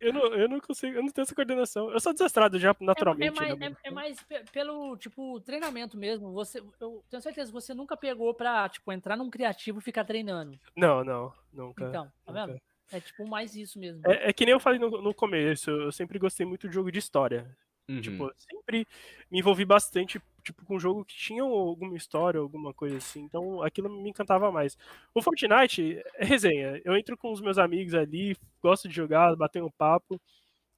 eu, 0.00 0.12
não, 0.12 0.34
eu 0.34 0.48
não 0.48 0.58
consigo, 0.58 0.96
eu 0.96 1.02
não 1.02 1.10
tenho 1.10 1.22
essa 1.22 1.32
coordenação. 1.34 1.92
Eu 1.92 2.00
sou 2.00 2.12
desastrado 2.12 2.58
já 2.58 2.70
É- 2.70 2.76
naturalmente. 2.80 3.28
É, 3.28 3.40
mais, 3.40 3.56
né, 3.56 3.76
é- 3.84 3.88
é 3.88 3.90
mais 3.92 4.20
pe- 4.24 4.44
pelo, 4.52 4.96
tipo, 4.96 5.38
treinamento 5.42 5.96
mesmo. 5.96 6.32
Você, 6.32 6.60
eu 6.80 7.04
tenho 7.08 7.22
certeza 7.22 7.52
que 7.52 7.54
você 7.54 7.72
nunca 7.72 7.96
pegou 7.96 8.34
pra, 8.34 8.68
tipo, 8.68 8.90
entrar 8.90 9.16
num 9.16 9.30
criativo 9.30 9.78
e 9.78 9.82
ficar 9.82 10.04
treinando. 10.04 10.58
Não, 10.76 11.04
não, 11.04 11.32
nunca. 11.52 11.84
Então, 11.84 12.06
tá 12.26 12.32
nunca. 12.32 12.46
vendo? 12.48 12.60
É 12.92 12.98
tipo 12.98 13.24
mais 13.28 13.54
isso 13.54 13.78
mesmo. 13.78 14.02
É, 14.04 14.30
é 14.30 14.32
que 14.32 14.44
nem 14.44 14.52
eu 14.52 14.58
falei 14.58 14.80
no, 14.80 15.00
no 15.00 15.14
começo, 15.14 15.70
eu 15.70 15.92
sempre 15.92 16.18
gostei 16.18 16.44
muito 16.44 16.68
de 16.68 16.74
jogo 16.74 16.90
de 16.90 16.98
história. 16.98 17.56
Uhum. 17.90 18.00
Tipo, 18.00 18.24
eu 18.24 18.32
sempre 18.38 18.86
me 19.30 19.40
envolvi 19.40 19.64
bastante 19.64 20.20
tipo, 20.42 20.64
com 20.64 20.76
um 20.76 20.80
jogo 20.80 21.04
que 21.04 21.14
tinha 21.14 21.42
alguma 21.42 21.96
história, 21.96 22.40
alguma 22.40 22.72
coisa 22.72 22.96
assim. 22.98 23.20
Então 23.22 23.62
aquilo 23.62 23.88
me 23.90 24.08
encantava 24.10 24.50
mais. 24.52 24.76
O 25.14 25.20
Fortnite 25.20 26.00
é 26.14 26.24
resenha. 26.24 26.80
Eu 26.84 26.96
entro 26.96 27.16
com 27.16 27.32
os 27.32 27.40
meus 27.40 27.58
amigos 27.58 27.94
ali, 27.94 28.36
gosto 28.62 28.88
de 28.88 28.94
jogar, 28.94 29.34
bater 29.36 29.62
um 29.62 29.70
papo. 29.70 30.20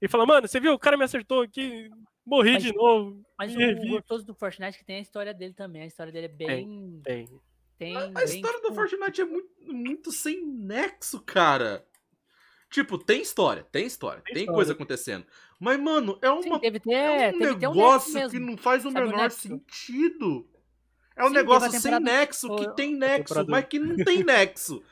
E 0.00 0.08
fala, 0.08 0.26
mano, 0.26 0.48
você 0.48 0.58
viu? 0.58 0.72
O 0.72 0.78
cara 0.78 0.96
me 0.96 1.04
acertou 1.04 1.42
aqui, 1.42 1.88
morri 2.26 2.54
Mas- 2.54 2.62
de 2.62 2.72
novo. 2.74 3.22
Mas 3.38 3.54
o, 3.54 3.88
gostoso 3.88 4.24
do 4.26 4.34
Fortnite 4.34 4.76
é 4.76 4.78
que 4.78 4.84
tem 4.84 4.96
a 4.96 5.00
história 5.00 5.32
dele 5.32 5.54
também. 5.54 5.82
A 5.82 5.86
história 5.86 6.12
dele 6.12 6.26
é 6.26 6.28
bem. 6.28 7.00
Tem. 7.04 7.28
Tem, 7.78 7.96
A, 7.96 8.04
a 8.04 8.08
bem, 8.10 8.24
história 8.24 8.58
do 8.60 8.68
tipo, 8.68 8.74
Fortnite 8.74 9.20
é 9.20 9.24
muito, 9.24 9.48
muito 9.66 10.12
sem 10.12 10.44
nexo, 10.44 11.20
cara. 11.20 11.84
Tipo, 12.70 12.96
tem 12.96 13.20
história, 13.20 13.64
tem 13.64 13.84
história, 13.86 14.22
Tem 14.22 14.32
tem, 14.34 14.42
história. 14.44 14.56
coisa 14.56 14.72
acontecendo. 14.72 15.26
Mas, 15.62 15.80
mano, 15.80 16.18
é 16.20 16.26
Sim, 16.42 16.48
uma 16.48 16.58
teve, 16.58 16.80
ter, 16.80 16.90
É 16.92 17.30
um 17.32 17.36
um 17.36 17.38
negócio 17.54 18.14
nexo 18.14 18.30
que 18.30 18.38
não 18.40 18.56
faz 18.56 18.84
o 18.84 18.90
Sabe 18.90 19.06
o 19.06 19.10
menor 19.10 19.22
nexo? 19.22 19.40
sentido. 19.42 20.48
É 21.14 21.24
um 21.24 21.28
Sim, 21.28 21.34
negócio 21.34 21.70
sem 21.80 22.00
nexo, 22.00 22.56
que 22.56 22.74
tem 22.74 22.96
nexo, 22.96 23.46
mas 23.46 23.64
que 23.66 23.78
não 23.78 23.94
tem 23.96 24.24
nexo. 24.24 24.82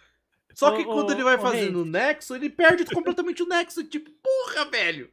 Só 0.55 0.71
que 0.77 0.83
Ô, 0.83 0.93
quando 0.93 1.11
ele 1.11 1.25
vai 1.25 1.39
fazendo 1.39 1.83
o 1.83 1.85
nexo, 1.85 2.37
ele 2.37 2.49
perde 2.49 2.85
completamente 2.85 3.43
o 3.43 3.47
nexo. 3.49 3.83
Tipo, 3.83 4.11
porra, 4.23 4.65
velho. 4.71 5.11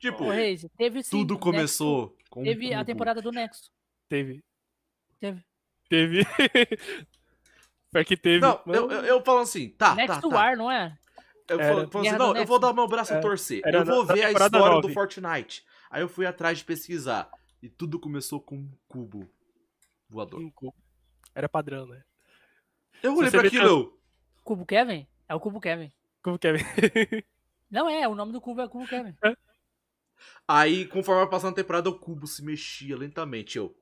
Tipo, 0.00 0.28
Reis, 0.28 0.66
teve 0.76 1.04
sim. 1.04 1.10
tudo 1.10 1.34
Nexo- 1.34 1.40
começou 1.44 2.16
com 2.28 2.40
um 2.40 2.44
Teve 2.44 2.74
a 2.74 2.84
temporada 2.84 3.22
do 3.22 3.30
Nexo. 3.30 3.70
Teve. 4.08 4.42
Teve. 5.20 5.44
Teve. 5.88 6.24
Pior 7.92 8.04
que 8.04 8.16
teve. 8.16 8.40
Não, 8.40 8.60
mas- 8.64 8.76
eu, 8.76 8.90
eu, 8.90 9.04
eu 9.04 9.22
falo 9.22 9.40
assim, 9.40 9.68
tá, 9.70 9.94
Next 9.94 10.20
tá, 10.20 10.28
tá. 10.28 10.34
War, 10.34 10.56
não 10.56 10.70
é? 10.70 10.96
Eu 11.50 11.60
Era. 11.60 11.74
falo, 11.74 11.90
falo 11.90 12.06
assim, 12.06 12.16
do 12.16 12.18
não, 12.18 12.36
eu 12.36 12.46
vou 12.46 12.58
dar 12.60 12.72
meu 12.72 12.86
braço 12.86 13.12
a 13.12 13.16
É, 13.16 13.20
torcer. 13.20 13.60
era 13.64 13.78
Eu 13.78 13.84
vou 13.84 14.04
na- 14.06 14.14
ver 14.14 14.22
a 14.24 14.30
história 14.30 14.50
do 14.50 14.58
nove. 14.82 14.94
Fortnite. 14.94 15.64
Aí 15.90 16.00
eu 16.00 16.08
fui 16.08 16.24
atrás 16.24 16.58
de 16.58 16.64
pesquisar. 16.64 17.28
E 17.60 17.68
tudo 17.68 17.98
começou 17.98 18.40
com 18.40 18.54
um 18.56 18.72
cubo 18.86 19.28
voador. 20.08 20.40
Um 20.40 20.50
cubo. 20.50 20.74
Era 21.34 21.48
padrão, 21.48 21.86
né? 21.86 22.02
Eu 23.02 23.16
olhei 23.16 23.30
pra 23.30 23.40
aquilo, 23.42 23.66
eu, 23.66 24.00
Cubo 24.44 24.64
Kevin? 24.64 25.06
É 25.28 25.34
o 25.34 25.40
Cubo 25.40 25.60
Kevin. 25.60 25.90
Que 26.22 26.46
é? 26.48 26.52
Não 27.70 27.88
é, 27.88 28.06
o 28.06 28.14
nome 28.14 28.32
do 28.32 28.40
cubo 28.40 28.60
é 28.60 28.68
Cubo 28.68 28.86
Kevin. 28.86 29.14
Aí, 30.46 30.86
conforme 30.86 31.22
vai 31.22 31.30
passando 31.30 31.52
a 31.52 31.56
temporada, 31.56 31.88
o 31.88 31.98
cubo 31.98 32.26
se 32.26 32.44
mexia 32.44 32.96
lentamente. 32.96 33.58
Eu, 33.58 33.74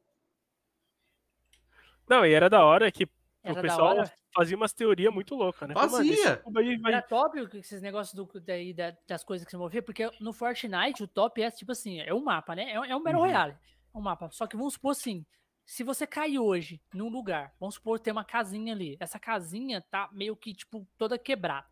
Não, 2.08 2.24
e 2.24 2.32
era 2.32 2.48
da 2.48 2.64
hora 2.64 2.90
que 2.90 3.08
Era 3.42 3.52
o 3.52 3.56
da 3.56 3.62
pessoal 3.62 3.96
hora. 3.96 4.12
Fazia 4.38 4.56
umas 4.56 4.72
teorias 4.72 5.12
muito 5.12 5.34
loucas, 5.34 5.68
né? 5.68 5.74
Mano, 5.74 5.90
Fazia. 5.90 6.36
cubo 6.36 6.58
aí 6.60 6.76
vai- 6.76 6.92
Era 6.92 7.02
top 7.02 7.44
que 7.48 7.56
esses 7.58 7.82
negócios 7.82 8.14
do, 8.14 8.40
daí, 8.40 8.72
da- 8.72 8.96
das 9.06 9.24
coisas 9.24 9.44
que 9.44 9.50
você 9.50 9.56
movia, 9.56 9.82
porque 9.82 10.08
no 10.20 10.32
Fortnite 10.32 11.02
o 11.02 11.08
top 11.08 11.42
é 11.42 11.50
tipo 11.50 11.72
assim, 11.72 12.00
é 12.00 12.14
um 12.14 12.22
mapa, 12.22 12.54
né? 12.54 12.70
É, 12.70 12.74
é 12.74 12.94
um 12.96 13.02
Battle 13.02 13.20
Uhum. 13.20 13.26
Royale. 13.26 13.56
É 13.92 13.98
um 13.98 14.00
mapa. 14.00 14.30
Só 14.30 14.46
que 14.46 14.56
vamos 14.56 14.74
supor 14.74 14.92
assim, 14.92 15.26
se 15.66 15.82
você 15.82 16.06
cair 16.06 16.38
hoje 16.38 16.80
num 16.94 17.08
lugar, 17.08 17.52
vamos 17.58 17.74
supor 17.74 17.98
tem 17.98 18.12
uma 18.12 18.24
casinha 18.24 18.72
ali. 18.72 18.96
Essa 19.00 19.18
casinha 19.18 19.84
tá 19.90 20.08
meio 20.12 20.36
que, 20.36 20.54
tipo, 20.54 20.86
toda 20.96 21.18
quebrada. 21.18 21.66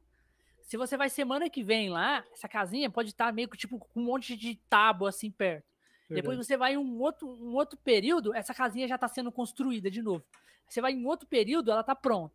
Se 0.62 0.76
você 0.76 0.96
vai 0.96 1.08
semana 1.08 1.48
que 1.48 1.62
vem 1.62 1.88
lá, 1.88 2.24
essa 2.32 2.48
casinha 2.48 2.90
pode 2.90 3.10
estar 3.10 3.32
meio 3.32 3.48
que, 3.48 3.56
tipo, 3.56 3.78
com 3.78 4.00
um 4.00 4.04
monte 4.04 4.36
de 4.36 4.56
tábua 4.68 5.10
assim 5.10 5.30
perto. 5.30 5.64
Depois 6.10 6.36
você 6.36 6.56
vai 6.56 6.74
em 6.74 6.76
um 6.76 7.00
outro, 7.00 7.28
um 7.28 7.54
outro 7.54 7.78
período, 7.78 8.34
essa 8.34 8.52
casinha 8.52 8.88
já 8.88 8.98
tá 8.98 9.06
sendo 9.06 9.30
construída 9.30 9.88
de 9.88 10.02
novo. 10.02 10.24
Você 10.68 10.80
vai 10.80 10.92
em 10.92 11.06
outro 11.06 11.28
período, 11.28 11.70
ela 11.70 11.84
tá 11.84 11.94
pronta. 11.94 12.34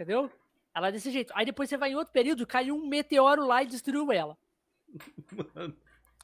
Entendeu? 0.00 0.30
Ela 0.74 0.88
é 0.88 0.92
desse 0.92 1.10
jeito. 1.10 1.30
Aí 1.36 1.44
depois 1.44 1.68
você 1.68 1.76
vai 1.76 1.90
em 1.90 1.94
outro 1.94 2.10
período, 2.10 2.46
caiu 2.46 2.74
um 2.74 2.88
meteoro 2.88 3.46
lá 3.46 3.62
e 3.62 3.66
destruiu 3.66 4.10
ela. 4.10 4.34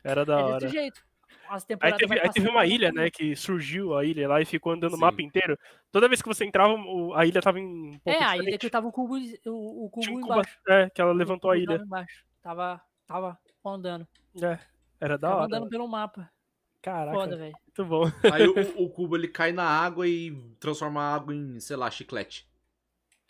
Era 0.03 0.24
da 0.24 0.41
é 0.41 0.43
hora. 0.43 0.59
desse 0.61 0.72
jeito. 0.72 1.05
As 1.47 1.66
Aí 1.81 1.93
teve, 1.95 2.18
aí 2.18 2.31
teve 2.31 2.49
uma 2.49 2.64
ilha, 2.64 2.91
né, 2.91 3.11
que 3.11 3.37
surgiu 3.37 3.95
a 3.97 4.03
ilha 4.03 4.27
lá 4.29 4.41
e 4.41 4.47
ficou 4.47 4.72
andando 4.72 4.93
o 4.93 4.97
Sim. 4.97 5.03
mapa 5.03 5.20
inteiro. 5.20 5.59
Toda 5.93 6.09
vez 6.09 6.22
que 6.22 6.29
você 6.29 6.45
entrava, 6.47 6.72
o- 6.72 7.12
a 7.14 7.27
ilha 7.27 7.43
tava 7.43 7.61
em 7.61 7.66
um 7.66 7.99
ponto 7.99 8.09
É, 8.16 8.24
a 8.24 8.37
ilha 8.39 8.57
que 8.57 8.70
tava 8.70 8.87
o 8.89 8.93
cubo, 8.93 9.16
o, 9.45 9.85
o 9.85 9.91
cubo 9.91 10.11
um 10.11 10.20
cubo, 10.22 10.33
embaixo. 10.33 10.59
é, 10.68 10.89
que 10.89 11.01
ela 11.01 11.11
O 11.11 11.14
levantou 11.14 11.51
a 11.51 11.55
cubo 11.55 11.62
ilha. 11.62 11.72
tava 11.74 11.85
embaixo. 11.85 12.24
Tava, 12.43 12.81
tava 13.07 13.39
andando. 13.64 14.09
É, 14.43 14.59
era 15.01 15.18
da 15.18 15.29
Tava 15.29 15.41
hora. 15.43 15.47
andando 15.47 15.68
pelo 15.68 15.87
mapa. 15.87 16.31
Caraca, 16.81 17.18
Foda, 17.18 17.37
velho. 17.37 17.53
muito 17.66 17.85
bom. 17.85 18.05
Aí 18.33 18.49
o, 18.49 18.55
o 18.87 18.89
cubo 18.89 19.16
ele 19.16 19.29
cai 19.29 19.53
na 19.53 19.64
água 19.68 20.09
e 20.09 20.33
transforma 20.59 21.03
a 21.03 21.14
água 21.14 21.35
em, 21.35 21.61
sei 21.61 21.77
lá, 21.77 21.91
chiclete. 21.91 22.49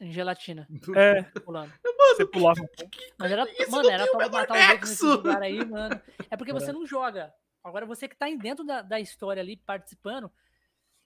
Em 0.00 0.12
gelatina. 0.12 0.66
É, 0.96 1.22
Pulando. 1.40 1.72
você 2.14 2.26
pulava 2.26 2.60
um 2.60 2.66
pouco. 2.66 2.90
Mas 3.18 3.32
era, 3.32 3.44
Isso 3.50 3.70
mano, 3.70 3.90
era 3.90 4.04
o 4.04 4.10
pra 4.10 4.28
matar 4.28 4.54
os 4.56 4.70
outros 4.70 4.90
nesses 4.90 5.02
nexo. 5.02 5.16
lugares 5.16 5.42
aí, 5.42 5.64
mano. 5.64 6.00
É 6.30 6.36
porque 6.36 6.50
É. 6.50 6.54
você 6.54 6.72
não 6.72 6.86
joga. 6.86 7.32
Agora 7.64 7.84
você 7.86 8.06
que 8.08 8.16
tá 8.16 8.26
dentro 8.30 8.64
da, 8.64 8.80
da 8.82 9.00
história 9.00 9.40
ali, 9.42 9.56
participando, 9.56 10.30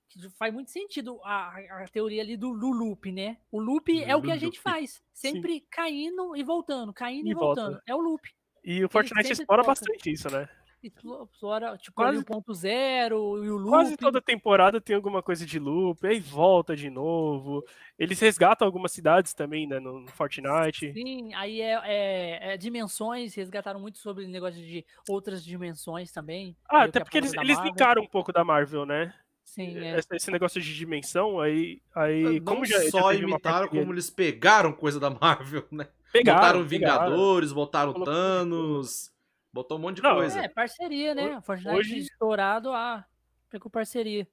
que 0.09 0.29
faz 0.31 0.53
muito 0.53 0.71
sentido 0.71 1.21
a, 1.25 1.57
a- 1.57 1.87
teoria 1.91 2.21
ali 2.21 2.37
do, 2.37 2.53
do 2.59 2.71
loop, 2.71 3.11
né? 3.13 3.39
O 3.51 3.61
loop 3.61 4.03
é 4.03 4.15
o 4.17 4.21
que 4.21 4.31
a 4.31 4.37
gente 4.37 4.61
faz. 4.61 5.01
Sempre 5.13 5.61
caindo 5.71 6.37
e 6.37 6.43
voltando, 6.43 6.93
caindo 6.93 7.29
e, 7.29 7.31
E 7.31 7.35
volta. 7.35 7.63
voltando. 7.63 7.83
É 7.87 7.95
o 7.95 8.01
loop. 8.01 8.29
E 8.65 8.85
o 8.85 8.89
Fortnite 8.91 9.33
explora 9.33 9.63
bastante 9.63 10.11
isso, 10.13 10.29
né? 10.31 10.47
Explora, 10.83 11.77
tipo, 11.77 11.95
Quase- 11.97 12.17
ali 12.17 12.19
o 12.19 12.25
ponto 12.25 12.55
zero 12.55 13.45
e 13.45 13.51
o 13.51 13.57
loop. 13.57 13.69
Quase 13.71 13.97
toda 13.97 14.21
temporada 14.21 14.81
tem 14.81 14.97
alguma 14.97 15.23
coisa 15.23 15.45
de 15.45 15.59
loop, 15.59 16.07
aí 16.07 16.19
volta 16.21 16.75
de 16.75 16.89
novo. 16.89 17.63
Eles 17.99 18.19
resgatam 18.21 18.67
algumas 18.67 18.93
cidades 18.93 19.35
também, 19.35 19.67
né, 19.67 19.79
no 19.79 20.07
Fortnite. 20.09 20.93
Sim, 20.93 21.35
aí 21.35 21.61
é, 21.61 21.73
é- 21.85 22.53
é 22.55 22.57
dimensões, 22.57 23.35
resgataram 23.35 23.79
muito 23.81 23.99
sobre 23.99 24.25
o 24.25 24.29
negócio 24.29 24.61
de 24.61 24.85
outras 25.09 25.45
dimensões 25.45 26.11
também. 26.13 26.57
Ah, 26.69 26.85
até 26.85 27.01
porque 27.01 27.19
eles, 27.19 27.35
eles 27.35 27.59
linkaram 27.63 28.03
um 28.03 28.07
pouco 28.09 28.33
da 28.33 28.43
Marvel, 28.45 28.87
né? 28.87 29.13
Sim, 29.45 29.77
é. 29.79 29.99
Esse, 29.99 30.09
esse 30.15 30.31
negócio 30.31 30.61
de 30.61 30.75
dimensão, 30.75 31.41
aí, 31.41 31.83
aí 31.95 32.39
não 32.39 32.45
como 32.55 32.65
já, 32.65 32.79
já 32.85 32.91
só 32.91 32.99
uma 33.11 33.15
imitaram, 33.15 33.69
como 33.69 33.93
eles 33.93 34.09
pegaram 34.09 34.73
coisa 34.73 35.01
da 35.01 35.11
Marvel, 35.11 35.65
né? 35.73 35.89
pegaram, 36.13 36.39
botaram 36.41 36.69
pegaram. 36.69 37.05
Vingadores, 37.09 37.53
botaram 37.53 37.93
Colocou 37.93 38.15
Thanos, 38.15 39.11
botou 39.53 39.79
um 39.79 39.81
monte 39.81 39.97
de 39.97 40.03
Não, 40.03 40.17
coisa. 40.17 40.41
É, 40.41 40.49
parceria, 40.49 41.15
né? 41.15 41.41
Fortnite 41.43 41.77
hoje- 41.77 41.99
estourado, 41.99 42.73
ah, 42.73 43.05
pegou 43.49 43.71
parceria. 43.71 44.27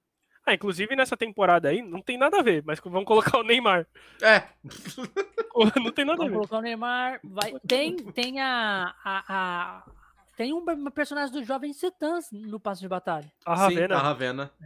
Ah, 0.46 0.54
inclusive 0.54 0.96
nessa 0.96 1.18
temporada 1.18 1.68
aí, 1.68 1.82
não 1.82 2.02
tem 2.02 2.18
nada 2.18 2.40
a 2.40 2.42
ver, 2.42 2.64
mas 2.66 2.80
vamos 2.80 3.04
colocar 3.06 3.38
o 3.38 3.44
Neymar. 3.44 3.86
É, 4.22 4.44
não 5.84 5.92
tem 5.92 6.06
nada 6.06 6.24
a 6.24 6.26
Vamos 6.26 6.30
ver. 6.30 6.36
colocar 6.36 6.58
o 6.58 6.62
Neymar. 6.62 7.20
Vai... 7.24 7.54
Tem, 7.68 7.96
tem 7.98 8.40
a, 8.40 8.96
a, 9.04 9.24
a, 9.28 9.84
Tem 10.38 10.54
um, 10.54 10.60
uma 10.60 10.92
personagem 10.92 11.34
do 11.34 11.44
Jovem 11.44 11.74
Titãs 11.74 12.32
no 12.32 12.62
passo 12.62 12.80
de 12.82 12.88
batalha. 12.88 13.30
A 13.46 13.56
Sim, 13.58 13.62
Ravena, 13.62 13.96
a 13.96 14.00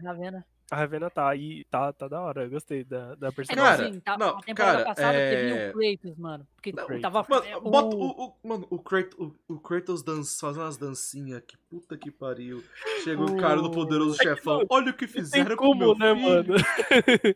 Ravena. 0.04 0.46
A 0.72 0.78
Ravena 0.78 1.10
tá 1.10 1.28
aí, 1.28 1.66
tá, 1.66 1.92
tá 1.92 2.08
da 2.08 2.22
hora. 2.22 2.44
Eu 2.46 2.50
gostei 2.50 2.86
da, 2.86 3.14
da 3.16 3.28
É, 3.28 3.32
personagem. 3.32 3.78
Cara, 3.78 3.90
assim, 3.90 4.00
tá, 4.00 4.18
não, 4.18 4.38
a 4.38 4.42
temporada 4.42 4.78
cara, 4.78 4.86
passada 4.86 5.18
é- 5.18 5.30
teve 5.30 5.52
o 5.52 5.74
Kratos, 5.74 6.18
mano. 6.18 6.48
Porque 6.56 6.72
Não, 6.72 7.02
tava. 7.02 7.26
Mano, 7.30 7.46
é, 7.46 7.60
bota 7.60 7.94
o- 7.98 8.00
o, 8.00 8.26
o- 8.28 8.48
mano, 8.48 8.68
o 8.70 8.80
Kratos, 8.80 9.20
o, 9.20 9.36
o 9.54 9.60
Kratos 9.60 10.02
dança, 10.02 10.38
fazendo 10.40 10.64
umas 10.64 10.78
dancinhas, 10.78 11.44
que 11.46 11.58
puta 11.70 11.98
que 11.98 12.10
pariu. 12.10 12.64
Chega 13.04 13.22
o 13.22 13.36
cara 13.36 13.62
do 13.62 13.70
poderoso 13.70 14.16
É 14.16 14.18
que 14.20 14.24
chefão, 14.24 14.66
olha 14.70 14.92
o 14.92 14.94
que 14.96 15.08
fizeram 15.08 15.58
com 15.58 15.66
como, 15.66 15.80
meu 15.80 15.96
né, 15.98 16.16
filho, 16.16 16.30
mano? 16.30 16.54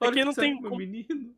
olha 0.00 0.08
É 0.08 0.08
o 0.08 0.12
que 0.12 0.24
não 0.24 0.34
tem 0.34 0.60
com 0.60 0.76
menino. 0.76 1.32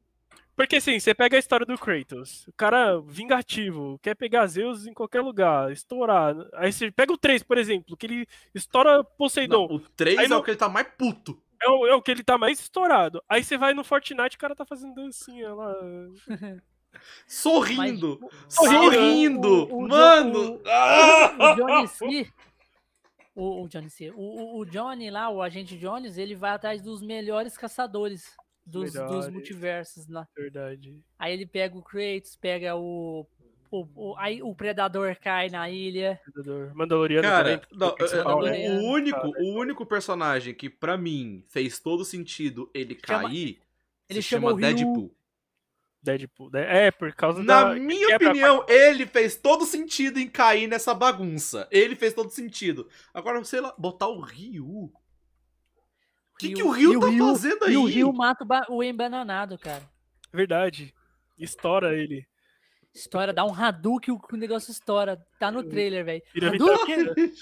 Porque 0.56 0.76
assim, 0.76 0.98
você 1.00 1.12
pega 1.14 1.36
a 1.36 1.38
história 1.40 1.66
do 1.66 1.76
Kratos, 1.76 2.46
o 2.46 2.52
cara 2.52 3.00
vingativo, 3.00 3.98
quer 4.02 4.14
pegar 4.14 4.46
Zeus 4.46 4.86
em 4.86 4.94
qualquer 4.94 5.20
lugar, 5.20 5.72
estourar. 5.72 6.34
Aí 6.54 6.72
você 6.72 6.90
pega 6.92 7.12
o 7.12 7.18
3, 7.18 7.42
por 7.42 7.58
exemplo, 7.58 7.96
que 7.96 8.06
ele 8.06 8.26
estoura 8.54 8.98
Não, 8.98 9.04
Poseidon. 9.04 9.66
o 9.66 9.80
3 9.80 10.18
Aí 10.18 10.24
é 10.26 10.28
não- 10.28 10.38
o 10.38 10.42
que 10.44 10.50
ele 10.52 10.58
tá 10.58 10.68
mais 10.68 10.86
puto. 10.96 11.40
É, 11.62 11.68
o, 11.68 11.86
é 11.86 11.94
o 11.94 12.02
que 12.02 12.10
ele 12.10 12.22
tá 12.22 12.36
mais 12.38 12.60
estourado. 12.60 13.22
Aí 13.28 13.42
você 13.42 13.56
vai 13.56 13.72
no 13.74 13.82
Fortnite, 13.82 14.36
o 14.36 14.38
cara 14.38 14.54
tá 14.54 14.64
fazendo 14.64 14.94
dancinha 14.94 15.52
lá. 15.54 15.74
Sorrindo. 17.26 18.18
Mas, 18.22 18.54
sorrindo. 18.54 19.48
o- 19.48 19.74
o- 19.74 19.78
o- 19.84 19.88
mano. 19.88 20.60
o- 21.38 21.42
o 21.42 21.54
Johnny 21.56 21.88
C. 21.88 22.32
O, 23.34 23.62
o 23.64 23.68
Johnny 23.68 23.90
C. 23.90 24.10
O, 24.10 24.20
o- 24.20 24.58
o 24.60 24.64
Johnny 24.64 25.10
lá, 25.10 25.28
o 25.30 25.42
agente 25.42 25.76
Jones, 25.76 26.16
ele 26.18 26.36
vai 26.36 26.50
atrás 26.52 26.80
dos 26.82 27.02
melhores 27.02 27.56
caçadores 27.56 28.36
dos, 28.66 28.92
dos 28.92 29.28
multiversos 29.28 30.06
lá. 30.08 30.26
Verdade. 30.36 31.00
Aí 31.18 31.32
ele 31.32 31.46
pega 31.46 31.76
o 31.76 31.82
Kratos, 31.82 32.36
pega 32.36 32.74
o. 32.76 33.26
o, 33.70 33.86
o- 33.94 34.14
aí 34.18 34.42
o 34.42 34.54
Predador 34.54 35.16
cai 35.20 35.48
na 35.50 35.68
ilha. 35.70 36.20
Predador. 36.24 36.74
Mandaloriano 36.74 37.28
Cara, 37.28 37.58
também. 37.58 37.78
não, 37.78 37.88
é, 37.88 38.08
você 38.08 38.16
é, 38.18 38.22
fala, 38.22 38.36
o, 38.36 38.42
né? 38.44 38.50
Mandaloriano. 38.50 38.80
o 38.80 38.92
único, 38.92 39.20
Cara, 39.32 39.44
o 39.44 39.54
único 39.58 39.86
personagem 39.86 40.54
que 40.54 40.70
pra 40.70 40.96
mim 40.96 41.44
fez 41.48 41.78
todo 41.78 42.04
sentido 42.04 42.70
ele 42.74 42.98
Chama- 43.06 43.22
cair 43.28 43.58
ele 44.08 44.22
se 44.22 44.28
chama 44.28 44.48
chama. 44.50 44.60
Deadpool. 44.60 45.14
Deadpool. 46.02 46.50
né? 46.52 46.86
É, 46.86 46.90
por 46.90 47.12
causa 47.14 47.42
Na 47.42 47.64
da. 47.64 47.74
minha 47.74 48.14
opinião, 48.16 48.64
ele 48.68 49.06
fez 49.06 49.36
todo 49.36 49.64
sentido 49.64 50.18
em 50.20 50.28
cair 50.28 50.66
nessa 50.66 50.92
bagunça. 50.92 51.66
Ele 51.70 51.96
fez 51.96 52.12
todo 52.12 52.28
sentido. 52.30 52.86
Agora, 53.14 53.42
sei 53.44 53.60
lá, 53.62 53.74
botar 53.78 54.08
o 54.08 54.20
Ryu. 54.20 54.92
O 56.46 56.74
que, 56.74 56.80
que 56.80 56.86
o 56.86 56.96
e 56.96 57.00
tá 57.00 57.26
fazendo 57.26 57.64
aí? 57.64 57.72
E 57.72 57.76
o 57.76 57.84
Rio 57.84 58.12
mata 58.12 58.44
o, 58.44 58.46
ba- 58.46 58.66
o 58.68 58.82
embananado, 58.82 59.58
cara. 59.58 59.82
Verdade. 60.32 60.94
Estoura 61.38 61.96
ele. 61.96 62.26
História, 62.94 63.32
dá 63.34 63.44
um 63.44 63.52
Hadouken, 63.52 64.14
o 64.14 64.20
o 64.32 64.36
negócio 64.36 64.70
estoura. 64.70 65.20
Tá 65.40 65.50
no 65.50 65.64
trailer, 65.64 66.04
velho. 66.04 66.22
Vira 66.32 66.48
Hadouken! 66.54 67.12
Vira 67.14 67.32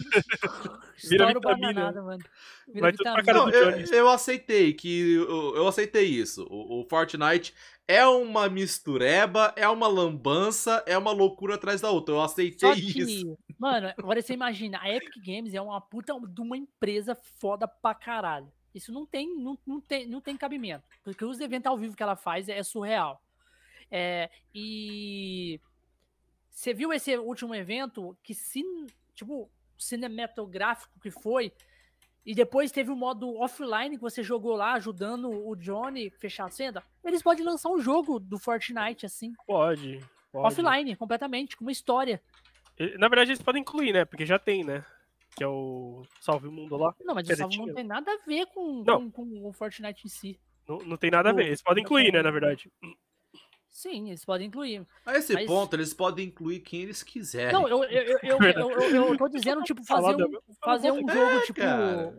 Estoura 0.96 1.38
o 1.38 1.40
bananada, 1.42 2.02
mano. 2.02 2.24
Vira 2.66 2.90
vitamina. 2.90 3.32
Não, 3.34 3.50
eu, 3.50 3.70
eu 3.80 4.08
aceitei 4.08 4.72
que. 4.72 5.12
Eu, 5.14 5.56
eu 5.56 5.68
aceitei 5.68 6.06
isso. 6.06 6.46
O, 6.50 6.80
o 6.80 6.88
Fortnite 6.88 7.52
é 7.86 8.06
uma 8.06 8.48
mistureba, 8.48 9.52
é 9.54 9.68
uma 9.68 9.88
lambança, 9.88 10.82
é 10.86 10.96
uma 10.96 11.12
loucura 11.12 11.56
atrás 11.56 11.82
da 11.82 11.90
outra. 11.90 12.14
Eu 12.14 12.22
aceitei 12.22 12.68
Só 12.70 12.74
que, 12.74 12.98
isso. 13.02 13.38
mano, 13.58 13.92
agora 13.98 14.22
você 14.22 14.32
imagina, 14.32 14.78
a 14.80 14.88
Epic 14.90 15.12
Games 15.22 15.52
é 15.52 15.60
uma 15.60 15.80
puta 15.82 16.14
de 16.14 16.40
uma 16.40 16.56
empresa 16.56 17.14
foda 17.38 17.68
pra 17.68 17.94
caralho. 17.94 18.50
Isso 18.74 18.92
não 18.92 19.04
tem, 19.04 19.34
não, 19.36 19.58
não 19.66 19.80
tem, 19.80 20.06
não 20.06 20.20
tem 20.20 20.36
cabimento. 20.36 20.84
Porque 21.04 21.24
os 21.24 21.40
eventos 21.40 21.66
ao 21.66 21.76
vivo 21.78 21.96
que 21.96 22.02
ela 22.02 22.16
faz 22.16 22.48
é 22.48 22.62
surreal. 22.62 23.22
É, 23.90 24.30
e 24.54 25.60
você 26.50 26.72
viu 26.72 26.92
esse 26.92 27.16
último 27.16 27.54
evento 27.54 28.16
que, 28.22 28.34
se, 28.34 28.62
tipo, 29.14 29.50
cinematográfico 29.78 30.98
que 31.00 31.10
foi, 31.10 31.52
e 32.24 32.34
depois 32.34 32.70
teve 32.70 32.90
o 32.90 32.96
modo 32.96 33.36
offline 33.38 33.96
que 33.96 34.02
você 34.02 34.22
jogou 34.22 34.54
lá, 34.54 34.74
ajudando 34.74 35.28
o 35.28 35.56
Johnny 35.56 36.08
fechar 36.08 36.46
a 36.46 36.50
cena. 36.50 36.82
Eles 37.04 37.22
podem 37.22 37.44
lançar 37.44 37.68
um 37.68 37.80
jogo 37.80 38.20
do 38.20 38.38
Fortnite, 38.38 39.04
assim, 39.04 39.34
Pode. 39.46 40.00
pode. 40.30 40.46
offline, 40.46 40.94
completamente, 40.96 41.56
com 41.56 41.64
uma 41.64 41.72
história. 41.72 42.22
Na 42.98 43.08
verdade, 43.08 43.32
eles 43.32 43.42
podem 43.42 43.60
incluir, 43.60 43.92
né? 43.92 44.04
Porque 44.04 44.24
já 44.24 44.38
tem, 44.38 44.64
né? 44.64 44.84
Que 45.36 45.44
é 45.44 45.48
o 45.48 46.02
Salve 46.20 46.46
o 46.48 46.52
Mundo 46.52 46.76
lá. 46.76 46.94
Não, 47.00 47.14
mas 47.14 47.24
o 47.24 47.26
Quer 47.28 47.32
dizer, 47.34 47.42
Salvo 47.54 47.66
não 47.66 47.74
tem 47.74 47.84
nada 47.84 48.10
a 48.12 48.18
ver 48.26 48.46
com, 48.46 48.84
com, 48.84 49.10
com 49.10 49.48
o 49.48 49.52
Fortnite 49.52 50.02
em 50.06 50.08
si. 50.10 50.40
Não, 50.68 50.78
não 50.78 50.96
tem 50.96 51.10
nada 51.10 51.30
a 51.30 51.32
ver. 51.32 51.46
Eles 51.46 51.62
podem 51.62 51.82
incluir, 51.82 52.12
né? 52.12 52.22
Na 52.22 52.30
verdade. 52.30 52.70
Sim, 53.70 54.08
eles 54.08 54.24
podem 54.24 54.48
incluir. 54.48 54.86
A 55.06 55.16
esse 55.16 55.32
Mas- 55.32 55.46
ponto, 55.46 55.74
eles 55.74 55.94
podem 55.94 56.26
incluir 56.26 56.60
quem 56.60 56.82
eles 56.82 57.02
quiserem. 57.02 57.52
Não, 57.52 57.66
eu, 57.66 57.82
eu, 57.84 58.02
eu, 58.22 58.38
eu, 58.38 58.70
eu, 58.70 59.06
eu, 59.08 59.16
tô 59.16 59.26
dizendo, 59.32 59.62
tipo, 59.62 59.82
fazer 59.84 60.22
um, 60.22 60.30
fazer 60.62 60.90
um 60.92 61.08
É, 61.08 61.14
jogo, 61.14 61.46
tipo. 61.46 61.58
cara. 61.60 62.14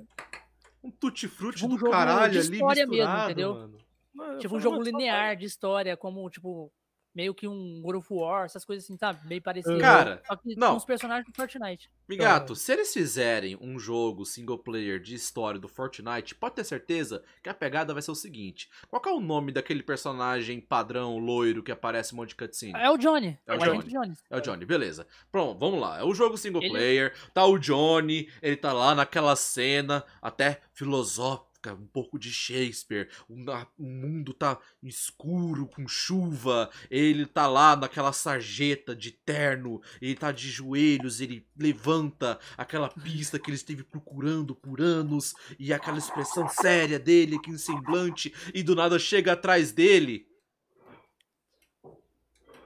Um 0.83 0.91
tutti-frutti 0.91 1.57
Tipo 1.59 1.67
um 1.67 1.75
do 1.75 1.79
jogo 1.79 1.91
caralho 1.91 2.33
de 2.33 2.39
ali 2.39 2.53
história 2.53 2.81
mesmo, 2.87 2.91
misturado, 2.95 3.31
entendeu? 3.31 3.53
mano. 3.53 3.77
Mano, 4.13 4.37
Tipo 4.39 4.55
um 4.57 4.59
jogo 4.59 4.81
linear 4.83 5.35
de 5.37 5.45
história, 5.45 5.95
como, 5.95 6.29
tipo, 6.29 6.71
meio 7.15 7.33
que 7.33 7.47
um 7.47 7.81
God 7.81 7.95
of 7.97 8.07
War, 8.11 8.45
essas 8.45 8.65
coisas 8.65 8.83
assim, 8.85 8.97
tá? 8.97 9.17
Meio 9.25 9.41
parecido. 9.41 9.77
Cara, 9.79 10.21
Só 10.27 10.35
que 10.35 10.55
não. 10.55 10.71
com 10.71 10.77
os 10.77 10.85
personagens 10.85 11.25
do 11.27 11.33
Fortnite. 11.35 11.89
Migato, 12.09 12.55
se 12.55 12.71
eles 12.73 12.91
fizerem 12.93 13.57
um 13.61 13.79
jogo 13.79 14.25
single 14.25 14.57
player 14.57 14.99
de 14.99 15.15
história 15.15 15.59
do 15.59 15.67
Fortnite, 15.67 16.35
pode 16.35 16.55
ter 16.55 16.63
certeza 16.63 17.23
que 17.41 17.49
a 17.49 17.53
pegada 17.53 17.93
vai 17.93 18.01
ser 18.01 18.11
o 18.11 18.15
seguinte: 18.15 18.69
qual 18.89 19.01
que 19.01 19.07
é 19.09 19.11
o 19.11 19.19
nome 19.19 19.51
daquele 19.51 19.83
personagem 19.83 20.59
padrão 20.59 21.17
loiro 21.17 21.63
que 21.63 21.71
aparece 21.71 22.13
um 22.13 22.17
monte 22.17 22.29
de 22.29 22.35
cutscene? 22.35 22.73
É 22.75 22.89
o 22.89 22.97
Johnny. 22.97 23.37
É 23.45 23.53
o 23.53 23.55
agente 23.61 23.89
Johnny. 23.89 23.89
Jones. 24.05 24.23
É 24.29 24.37
o 24.37 24.41
Johnny, 24.41 24.65
beleza. 24.65 25.07
Pronto, 25.31 25.59
vamos 25.59 25.79
lá. 25.79 25.99
É 25.99 26.03
o 26.03 26.13
jogo 26.13 26.37
single 26.37 26.61
Ele- 26.63 26.71
player, 26.71 27.13
tá 27.33 27.45
o 27.45 27.57
Johnny, 27.57 28.27
ele 28.41 28.57
tá 28.57 28.73
lá 28.73 28.93
naquela 28.95 29.35
cena, 29.35 30.03
até 30.21 30.61
filosófica, 30.73 31.47
um 31.71 31.87
pouco 31.87 32.19
de 32.19 32.33
Shakespeare. 32.33 33.07
O, 33.29 33.35
o 33.77 33.85
mundo 33.85 34.33
tá 34.33 34.59
escuro, 34.81 35.67
com 35.67 35.87
chuva. 35.87 36.69
Ele 36.89 37.25
tá 37.25 37.47
lá 37.47 37.75
naquela 37.75 38.11
sarjeta 38.11 38.95
de 38.95 39.11
terno, 39.11 39.81
ele 40.01 40.15
tá 40.15 40.31
de 40.31 40.49
joelhos, 40.49 41.21
ele 41.21 41.47
levanta 41.55 42.39
aquela 42.57 42.89
pista 42.89 43.39
que 43.39 43.49
ele 43.49 43.55
esteve 43.55 43.83
procurando 43.83 44.55
por 44.55 44.81
anos, 44.81 45.33
e 45.57 45.71
aquela 45.71 45.97
expressão 45.97 46.47
séria 46.49 46.99
dele, 46.99 47.37
aquele 47.37 47.59
semblante, 47.59 48.33
e 48.53 48.63
do 48.63 48.75
nada 48.75 48.97
chega 48.99 49.33
atrás 49.33 49.71
dele. 49.71 50.27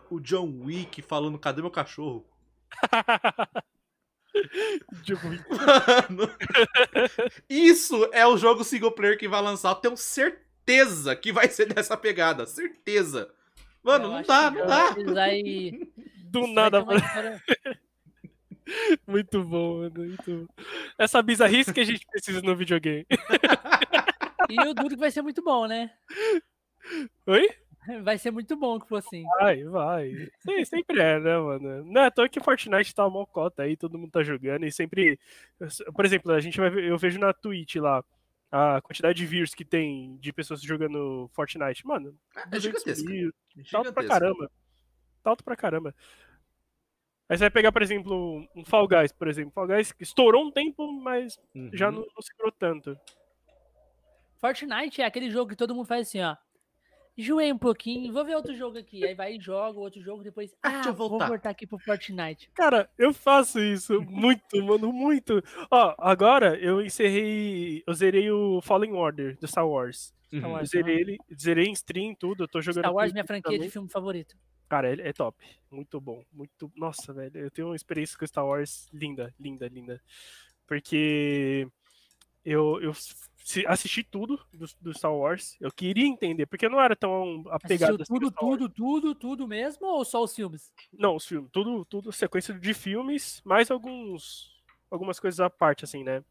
O 0.09 0.19
John 0.19 0.61
Wick 0.63 1.01
falando, 1.01 1.37
cadê 1.37 1.61
meu 1.61 1.69
cachorro? 1.69 2.25
Mano, 6.09 6.29
isso 7.49 8.09
é 8.13 8.25
o 8.25 8.37
jogo 8.37 8.63
single 8.63 8.91
player 8.91 9.17
que 9.17 9.27
vai 9.27 9.41
lançar. 9.41 9.69
Eu 9.69 9.75
tenho 9.75 9.97
certeza 9.97 11.15
que 11.15 11.31
vai 11.31 11.47
ser 11.49 11.71
dessa 11.73 11.95
pegada. 11.97 12.45
Certeza. 12.45 13.29
Mano, 13.83 14.05
Eu 14.05 14.11
não 14.11 14.21
dá, 14.23 14.51
não 14.51 14.65
dá. 14.67 14.91
vai- 14.91 15.71
do 16.29 16.41
vai 16.41 16.51
nada, 16.53 16.83
mano. 16.83 16.99
história- 16.99 17.41
Muito 19.07 19.41
bom, 19.43 19.77
mano. 19.79 19.93
Muito 19.97 20.47
bom. 20.47 20.63
Essa 20.97 21.21
bizarrice 21.21 21.73
que 21.73 21.79
a 21.79 21.85
gente 21.85 22.05
precisa 22.05 22.41
no 22.41 22.55
videogame. 22.55 23.05
E 24.49 24.55
eu 24.57 24.73
duro 24.73 24.89
que 24.89 24.97
vai 24.97 25.09
ser 25.11 25.21
muito 25.21 25.41
bom, 25.41 25.65
né? 25.67 25.89
Oi? 27.25 27.49
Vai 28.03 28.17
ser 28.17 28.31
muito 28.31 28.55
bom 28.55 28.79
que 28.79 28.87
for 28.87 28.97
assim. 28.97 29.23
Vai, 29.39 29.63
vai. 29.63 30.11
Sim, 30.39 30.65
sempre 30.65 30.99
é, 30.99 31.19
né, 31.19 31.37
mano? 31.37 31.83
Não 31.85 32.01
é 32.01 32.05
à 32.07 32.11
toa 32.11 32.27
que 32.29 32.39
Fortnite 32.39 32.93
tá 32.93 33.05
uma 33.07 33.25
cota 33.25 33.63
aí, 33.63 33.77
todo 33.77 33.97
mundo 33.97 34.11
tá 34.11 34.23
jogando 34.23 34.65
e 34.65 34.71
sempre. 34.71 35.19
Por 35.95 36.05
exemplo, 36.05 36.31
a 36.33 36.39
gente 36.39 36.59
vai 36.59 36.69
ver, 36.69 36.83
eu 36.85 36.97
vejo 36.97 37.19
na 37.19 37.33
Twitch 37.33 37.75
lá 37.75 38.03
a 38.51 38.81
quantidade 38.81 39.17
de 39.17 39.25
views 39.25 39.53
que 39.53 39.65
tem 39.65 40.17
de 40.17 40.31
pessoas 40.33 40.61
jogando 40.61 41.29
Fortnite. 41.33 41.85
Mano, 41.85 42.17
É 42.35 42.45
200 42.47 42.61
gigantesco. 42.83 43.09
mil, 43.09 43.33
tá 43.71 43.77
alto 43.79 43.93
pra 43.93 44.07
caramba. 44.07 44.51
Tá 45.23 45.29
alto 45.29 45.43
pra 45.43 45.55
caramba. 45.55 45.95
Aí 47.29 47.37
você 47.37 47.43
vai 47.43 47.51
pegar, 47.51 47.73
por 47.73 47.81
exemplo, 47.81 48.47
um 48.55 48.63
Fall 48.63 48.87
Guys, 48.87 49.11
por 49.11 49.27
exemplo. 49.27 49.51
Fall 49.51 49.67
Guys 49.67 49.91
que 49.91 50.03
estourou 50.03 50.45
um 50.45 50.51
tempo, 50.51 50.89
mas 51.01 51.37
Uhum. 51.53 51.69
já 51.73 51.91
não, 51.91 51.99
não 51.99 52.21
segurou 52.21 52.51
tanto. 52.53 52.97
Fortnite 54.39 55.01
é 55.01 55.05
aquele 55.05 55.29
jogo 55.29 55.49
que 55.49 55.55
todo 55.55 55.75
mundo 55.75 55.87
faz 55.87 56.07
assim, 56.07 56.21
ó. 56.21 56.35
Enjoei 57.17 57.51
um 57.51 57.57
pouquinho, 57.57 58.13
vou 58.13 58.23
ver 58.23 58.35
outro 58.35 58.55
jogo 58.55 58.77
aqui. 58.77 59.03
Aí 59.05 59.15
vai 59.15 59.35
e 59.35 59.39
joga 59.41 59.79
outro 59.79 59.99
jogo, 60.01 60.23
depois. 60.23 60.53
Ah, 60.61 60.69
Ah, 60.69 60.71
deixa 60.75 60.89
eu 60.89 60.93
vou 60.93 61.09
voltar." 61.09 61.27
voltar 61.27 61.49
aqui 61.49 61.65
pro 61.65 61.79
Fortnite. 61.79 62.49
Cara, 62.53 62.89
eu 62.97 63.11
faço 63.13 63.59
isso 63.59 63.99
muito, 64.07 64.63
mano, 64.63 64.93
muito. 64.93 65.41
Ó, 65.71 65.95
agora 65.97 66.55
eu 66.59 66.79
encerrei. 66.81 67.83
Eu 67.87 67.93
zerei 67.95 68.29
o 68.29 68.61
Fallen 68.61 68.93
Order 68.93 69.37
do 69.39 69.47
Star 69.47 69.67
Wars. 69.67 70.13
Uhum. 70.31 70.39
Star 70.39 70.49
Eu 70.51 70.53
Wars. 70.55 70.69
zerei 70.69 70.95
ele, 70.99 71.17
zerei 71.35 71.65
em 71.65 71.71
stream, 71.73 72.13
tudo. 72.13 72.43
Eu 72.43 72.47
tô 72.47 72.61
jogando. 72.61 72.83
Star 72.83 72.93
Wars, 72.93 73.11
minha 73.11 73.25
franquia 73.25 73.51
de 73.53 73.57
também. 73.57 73.69
filme 73.71 73.89
favorito. 73.89 74.35
Cara, 74.69 74.91
ele 74.91 75.01
é 75.01 75.13
top. 75.13 75.43
Muito 75.71 75.99
bom. 75.99 76.23
Muito. 76.31 76.69
Nossa, 76.75 77.13
velho. 77.13 77.31
Eu 77.35 77.49
tenho 77.49 77.69
uma 77.69 77.75
experiência 77.75 78.17
com 78.17 78.27
Star 78.27 78.45
Wars 78.45 78.87
linda, 78.93 79.33
linda, 79.39 79.67
linda. 79.69 80.01
Porque 80.67 81.67
eu, 82.45 82.79
eu 82.81 82.93
assisti 83.67 84.03
tudo 84.03 84.39
do, 84.53 84.65
do 84.81 84.93
Star 84.93 85.13
Wars. 85.13 85.55
Eu 85.59 85.71
queria 85.71 86.05
entender, 86.05 86.45
porque 86.45 86.65
eu 86.65 86.69
não 86.69 86.81
era 86.81 86.95
tão 86.95 87.43
apegado 87.49 87.95
Assistiu 87.95 88.03
assim 88.03 88.13
tudo, 88.13 88.31
tudo, 88.31 88.69
tudo, 88.69 89.15
tudo 89.15 89.47
mesmo 89.47 89.87
ou 89.87 90.03
só 90.03 90.23
os 90.23 90.35
filmes? 90.35 90.73
Não, 90.91 91.15
os 91.15 91.25
filmes, 91.25 91.49
tudo, 91.51 91.85
tudo 91.85 92.11
sequência 92.11 92.53
de 92.53 92.73
filmes, 92.73 93.41
mais 93.45 93.71
alguns 93.71 94.55
algumas 94.89 95.19
coisas 95.19 95.39
à 95.39 95.49
parte, 95.49 95.83
assim, 95.83 96.03
né? 96.03 96.23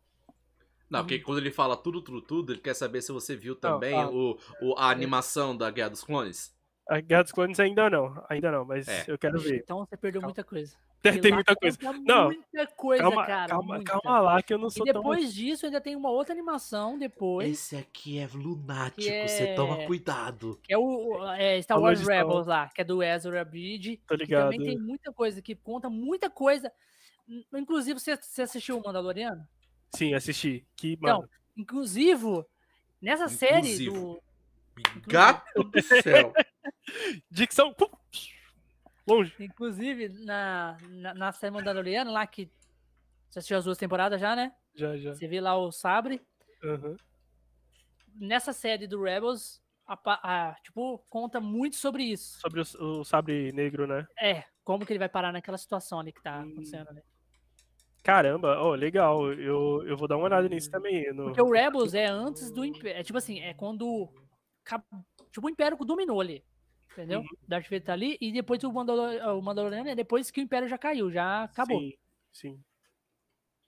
Não, 0.88 1.00
porque 1.00 1.18
quando 1.18 1.38
ele 1.38 1.50
fala 1.50 1.76
tudo, 1.76 2.00
tudo, 2.00 2.22
tudo, 2.22 2.52
ele 2.52 2.60
quer 2.60 2.74
saber 2.74 3.02
se 3.02 3.10
você 3.12 3.34
viu 3.34 3.56
também 3.56 4.00
ah. 4.00 4.08
o, 4.08 4.38
o- 4.62 4.74
a 4.78 4.88
animação 4.88 5.56
da 5.56 5.70
Guerra 5.70 5.90
dos 5.90 6.04
Clones. 6.04 6.55
A 6.88 7.00
Guerra 7.00 7.22
dos 7.24 7.32
Clones 7.32 7.58
ainda 7.58 7.90
não, 7.90 8.24
ainda 8.28 8.50
não, 8.52 8.64
mas 8.64 8.86
É. 8.86 9.04
eu 9.08 9.18
quero 9.18 9.40
ver. 9.40 9.56
Então 9.56 9.78
você 9.84 9.96
perdeu 9.96 10.20
Calma. 10.20 10.28
muita 10.32 10.44
coisa. 10.44 10.76
Tem, 11.02 11.12
Porque 11.12 11.20
tem 11.22 11.30
lá 11.32 11.36
muita 11.36 11.54
coisa. 11.56 11.78
Não, 12.04 12.24
Muita 12.26 12.66
coisa, 12.68 13.02
calma, 13.02 13.26
cara. 13.26 13.48
calma, 13.48 13.74
muita. 13.76 13.92
calma 14.00 14.18
lá, 14.20 14.42
que 14.42 14.52
eu 14.54 14.58
não 14.58 14.68
E 14.68 14.70
sou 14.72 14.84
depois 14.84 15.32
disso 15.34 15.66
ainda 15.66 15.80
tem 15.80 15.94
uma 15.94 16.10
outra 16.10 16.32
animação 16.32 16.98
depois, 16.98 17.48
Esse 17.48 17.76
aqui 17.76 18.18
é 18.18 18.26
lunático, 18.32 19.02
Que 19.02 19.28
você 19.28 19.42
é- 19.48 19.54
toma 19.54 19.84
cuidado. 19.86 20.58
que 20.62 20.72
é 20.72 20.78
o 20.78 21.24
é 21.34 21.60
Star 21.62 21.78
Wars 21.80 22.00
Star 22.00 22.16
Rebels 22.16 22.46
lá, 22.46 22.68
que 22.74 22.80
é 22.80 22.84
do 22.84 23.02
Ezra 23.02 23.44
Bridge. 23.44 24.00
tão... 24.06 24.16
tô 24.16 24.24
Que 24.24 24.30
também 24.32 24.58
ligado. 24.58 24.74
tem 24.76 24.78
muita 24.84 25.12
coisa, 25.12 25.40
que 25.42 25.54
conta 25.54 25.88
muita 25.90 26.28
coisa. 26.30 26.72
Inclusive, 27.54 28.00
você, 28.00 28.16
você 28.16 28.42
assistiu 28.42 28.78
o 28.78 28.82
Mandaloriano? 28.84 29.46
Sim, 29.94 30.14
assisti. 30.14 30.64
Que, 30.76 30.92
Então, 30.94 31.18
mano, 31.20 31.30
Inclusive, 31.56 32.44
nessa 33.00 33.28
série 33.28 33.58
Inclusive. 33.86 33.90
do. 33.90 34.22
Gato 35.06 35.62
do 35.64 35.82
céu. 35.82 36.32
dicção, 37.30 37.72
pum, 37.74 37.86
longe. 39.06 39.34
Inclusive, 39.40 40.08
na, 40.24 40.76
na, 40.88 41.14
na 41.14 41.32
série 41.32 41.52
Mandaloriano, 41.52 42.10
lá 42.12 42.26
que. 42.26 42.50
Você 43.30 43.40
assistiu 43.40 43.58
as 43.58 43.64
duas 43.64 43.78
temporadas 43.78 44.20
já, 44.20 44.34
né? 44.36 44.54
Já, 44.74 44.96
já. 44.96 45.14
Você 45.14 45.26
vê 45.28 45.40
lá 45.40 45.56
o 45.56 45.70
Sabre. 45.72 46.20
Aham. 46.64 46.96
Nessa 48.14 48.52
série 48.52 48.86
do 48.86 49.02
Rebels, 49.02 49.60
a 49.86 49.98
a- 50.04 50.54
tipo, 50.62 50.98
conta 51.10 51.38
muito 51.40 51.76
sobre 51.76 52.02
isso. 52.04 52.38
Sobre 52.40 52.60
o, 52.60 53.00
o 53.00 53.04
sabre 53.04 53.52
negro, 53.52 53.86
né? 53.86 54.06
É, 54.18 54.44
como 54.64 54.86
que 54.86 54.92
ele 54.92 54.98
vai 54.98 55.08
parar 55.08 55.32
naquela 55.32 55.58
situação 55.58 56.00
ali 56.00 56.12
que 56.12 56.22
tá 56.22 56.38
Hum. 56.38 56.52
acontecendo 56.52 56.88
ali. 56.88 57.02
Caramba, 58.02 58.62
oh, 58.62 58.74
legal. 58.74 59.32
Eu, 59.32 59.82
eu 59.86 59.96
vou 59.96 60.06
dar 60.08 60.16
uma 60.16 60.26
olhada 60.26 60.48
nisso 60.48 60.70
também. 60.70 61.12
No... 61.12 61.24
Porque 61.24 61.42
o 61.42 61.50
Rebels 61.50 61.92
é 61.92 62.06
antes 62.06 62.50
do 62.52 62.64
Império. 62.64 63.00
É 63.00 63.02
tipo 63.02 63.18
assim, 63.18 63.40
é 63.40 63.52
quando. 63.52 64.08
Tipo, 65.32 65.46
o 65.48 65.50
Império 65.50 65.76
dominou 65.78 66.20
ali. 66.20 66.44
Entendeu? 66.96 67.20
Uhum. 67.20 67.26
Darth 67.46 67.64
Vader 67.64 67.82
tá 67.84 67.92
ali. 67.92 68.16
E 68.20 68.32
depois 68.32 68.62
o, 68.64 68.72
Mandalor... 68.72 69.14
o 69.36 69.42
Mandaloriano 69.42 69.88
é 69.90 69.94
depois 69.94 70.30
que 70.30 70.40
o 70.40 70.42
Império 70.42 70.66
já 70.68 70.78
caiu, 70.78 71.10
já 71.10 71.44
acabou. 71.44 71.78
Sim, 71.80 71.92
sim. 72.32 72.60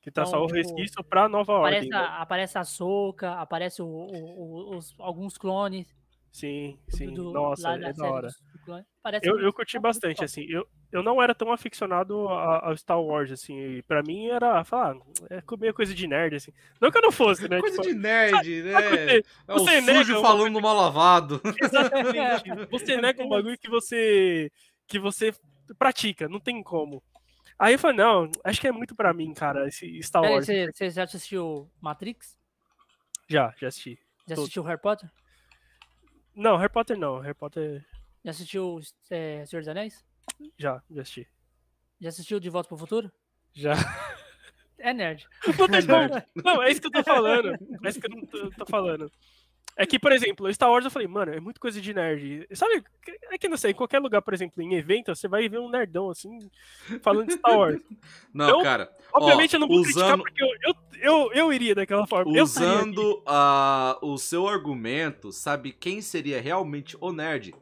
Que 0.01 0.11
tá 0.11 0.23
Então, 0.23 0.31
só 0.31 0.43
o 0.43 0.47
tipo, 0.47 0.57
resquício 0.57 1.05
pra 1.05 1.29
nova 1.29 1.53
ordem. 1.53 1.79
Aparece 1.79 1.89
né? 1.91 1.97
a, 1.97 2.23
aparece 2.23 2.59
a 2.59 2.65
Soca, 2.65 3.33
aparece 3.35 3.83
o- 3.83 3.87
o- 3.87 4.77
os, 4.77 4.95
alguns 4.99 5.37
clones. 5.37 5.95
Sim, 6.33 6.79
sim. 6.89 7.13
do- 7.15 7.33
Nossa, 7.33 7.71
é 7.73 7.93
da 7.93 8.05
hora. 8.07 8.29
do. 8.29 8.85
Parece 9.03 9.27
Eu, 9.29 9.41
eu 9.41 9.53
curti 9.53 9.79
bastante, 9.79 10.23
assim. 10.23 10.45
Eu, 10.49 10.67
eu 10.93 11.03
não 11.03 11.23
era 11.23 11.35
tão 11.35 11.51
aficionado 11.51 12.29
ao 12.29 12.77
Star 12.77 13.01
Wars, 13.01 13.33
assim. 13.33 13.59
E 13.59 13.83
pra 13.83 14.03
mim 14.03 14.29
era, 14.29 14.63
falar, 14.63 14.95
é 15.31 15.43
meio 15.59 15.73
coisa 15.73 15.95
de 15.95 16.07
nerd, 16.07 16.37
assim. 16.37 16.53
Não 16.81 16.91
que 16.91 16.99
eu 16.99 17.03
não 17.03 17.11
fosse, 17.11 17.49
né? 17.49 17.59
Coisa 17.61 17.79
tipo, 17.81 17.89
de 17.89 17.99
nerd, 17.99 18.63
né? 18.63 18.73
você- 18.73 19.25
É 19.49 19.55
o 19.55 19.59
você 19.59 19.81
nega 19.81 19.99
sujo 20.01 20.19
uma 20.19 20.23
falando 20.29 20.61
mal 20.61 20.77
lavado. 20.77 21.41
Exatamente. 21.63 22.67
Você 22.71 22.97
nega 23.01 23.23
um 23.25 23.29
bagulho 23.29 23.59
que 23.59 23.69
você 23.71 24.51
que 24.87 24.99
você 24.99 25.35
pratica, 25.79 26.29
não 26.29 26.41
tem 26.41 26.63
como. 26.63 27.03
Aí 27.59 27.75
eu 27.75 27.79
falei, 27.79 27.97
não, 27.97 28.31
acho 28.45 28.61
que 28.61 28.69
é 28.69 28.73
muito 28.73 28.95
pra 28.95 29.13
mim, 29.13 29.35
cara, 29.35 29.67
esse 29.67 30.01
Star 30.03 30.23
Wars. 30.23 30.47
você, 30.47 30.71
você 30.73 30.91
já 30.91 31.03
assistiu 31.05 31.69
Matrix? 31.81 32.39
Já, 33.29 33.53
já 33.59 33.69
assisti. 33.69 33.99
Já 34.27 34.35
Todo. 34.35 34.45
assistiu 34.45 34.63
Harry 34.63 34.81
Potter? 34.81 35.11
Não, 36.39 36.57
Harry 36.57 36.73
Potter 36.73 36.97
não, 36.97 37.19
Harry 37.19 37.35
Potter 37.35 37.85
Já 38.25 38.31
assistiu 38.31 38.79
é, 39.11 39.45
Senhor 39.45 39.61
dos 39.61 39.69
Anéis? 39.69 40.05
já, 40.57 40.81
já 40.89 41.03
assisti. 41.03 41.29
Já 42.01 42.11
assistiu 42.11 42.39
De 42.39 42.49
Volta 42.49 42.69
pro 42.69 42.79
Futuro? 42.79 43.11
Já. 43.53 43.73
É 44.81 44.95
nerd. 44.95 45.27
Não, 45.59 45.67
tem 45.67 45.85
como. 45.85 46.23
Não, 46.45 46.63
é 46.63 46.71
isso 46.71 46.81
que 46.81 46.87
eu 46.87 46.93
tô 46.93 47.03
falando. 47.03 47.59
É 47.85 47.89
isso 47.89 48.01
que 48.01 48.07
eu 48.07 48.11
não 48.15 48.25
tô, 48.25 48.51
tô 48.51 48.65
falando. 48.65 49.11
É 49.77 49.87
que, 49.87 49.99
por 49.99 50.11
exemplo, 50.11 50.53
Star 50.53 50.71
Wars 50.71 50.85
eu 50.85 50.91
falei, 50.91 51.07
mano, 51.07 51.33
é 51.33 51.39
muito 51.39 51.61
coisa 51.61 51.81
de 51.81 51.95
nerd. 51.95 52.47
Sabe, 52.53 52.83
é 53.31 53.39
que 53.39 53.49
não 53.49 53.57
sei, 53.57 53.71
em 53.71 53.75
qualquer 53.75 54.01
lugar, 54.01 54.21
por 54.23 54.35
exemplo, 54.35 54.61
em 54.61 54.75
evento, 54.75 55.15
você 55.15 55.29
vai 55.29 55.49
ver 55.49 55.61
um 55.61 55.71
nerdão 55.71 56.11
assim, 56.11 56.51
falando 57.01 57.29
de 57.29 57.35
Star 57.35 57.57
Wars. 57.57 57.81
Não, 58.35 58.49
Não, 58.49 58.63
cara. 58.63 58.91
Obviamente 59.13 59.55
ó, 59.55 59.57
eu 59.57 59.61
não 59.61 59.69
vou 59.69 59.83
criticar 59.83 60.05
usando, 60.05 60.23
porque 60.23 60.43
eu, 60.43 60.49
eu, 60.63 60.75
eu, 61.01 61.33
eu 61.33 61.53
iria 61.53 61.75
daquela 61.75 62.07
forma. 62.07 62.31
Usando 62.43 63.23
ah, 63.27 63.99
o 64.03 64.19
seu 64.19 64.47
argumento, 64.47 65.33
sabe 65.33 65.73
quem 65.73 66.03
seria 66.03 66.41
realmente 66.41 66.97
o 67.01 67.11
nerd? 67.11 67.55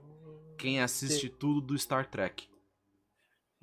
Quem 0.58 0.80
assiste 0.80 1.28
tudo 1.28 1.60
do 1.60 1.78
Star 1.78 2.06
Trek. 2.06 2.48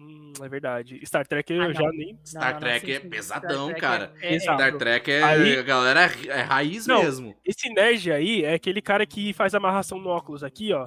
Hum, 0.04 0.34
é 0.42 0.50
verdade. 0.50 1.00
Star 1.06 1.26
Trek 1.26 1.54
eu 1.54 1.62
Ah, 1.62 1.68
não. 1.68 1.74
já 1.74 1.90
nem. 1.92 2.20
Star 2.26 2.54
não, 2.54 2.60
Trek 2.60 2.92
é 2.92 2.96
sim, 2.96 3.02
sim. 3.04 3.10
pesadão, 3.10 3.50
Star 3.50 3.66
Trek 3.68 3.82
cara. 3.82 4.14
É, 4.22 4.36
é. 4.36 4.40
Star 4.40 4.78
Trek 4.78 5.12
é. 5.12 5.24
Aí- 5.24 5.58
A 5.58 5.62
galera 5.64 6.02
é, 6.06 6.28
é 6.28 6.42
raiz 6.42 6.86
Não. 6.88 7.02
mesmo. 7.04 7.36
Esse 7.46 7.70
nerd 7.74 8.12
aí 8.12 8.44
é 8.44 8.54
aquele 8.54 8.82
cara 8.82 9.06
que 9.06 9.32
faz 9.34 9.56
amarração 9.56 9.98
no 10.00 10.10
óculos 10.10 10.44
aqui, 10.44 10.74
ó. 10.74 10.86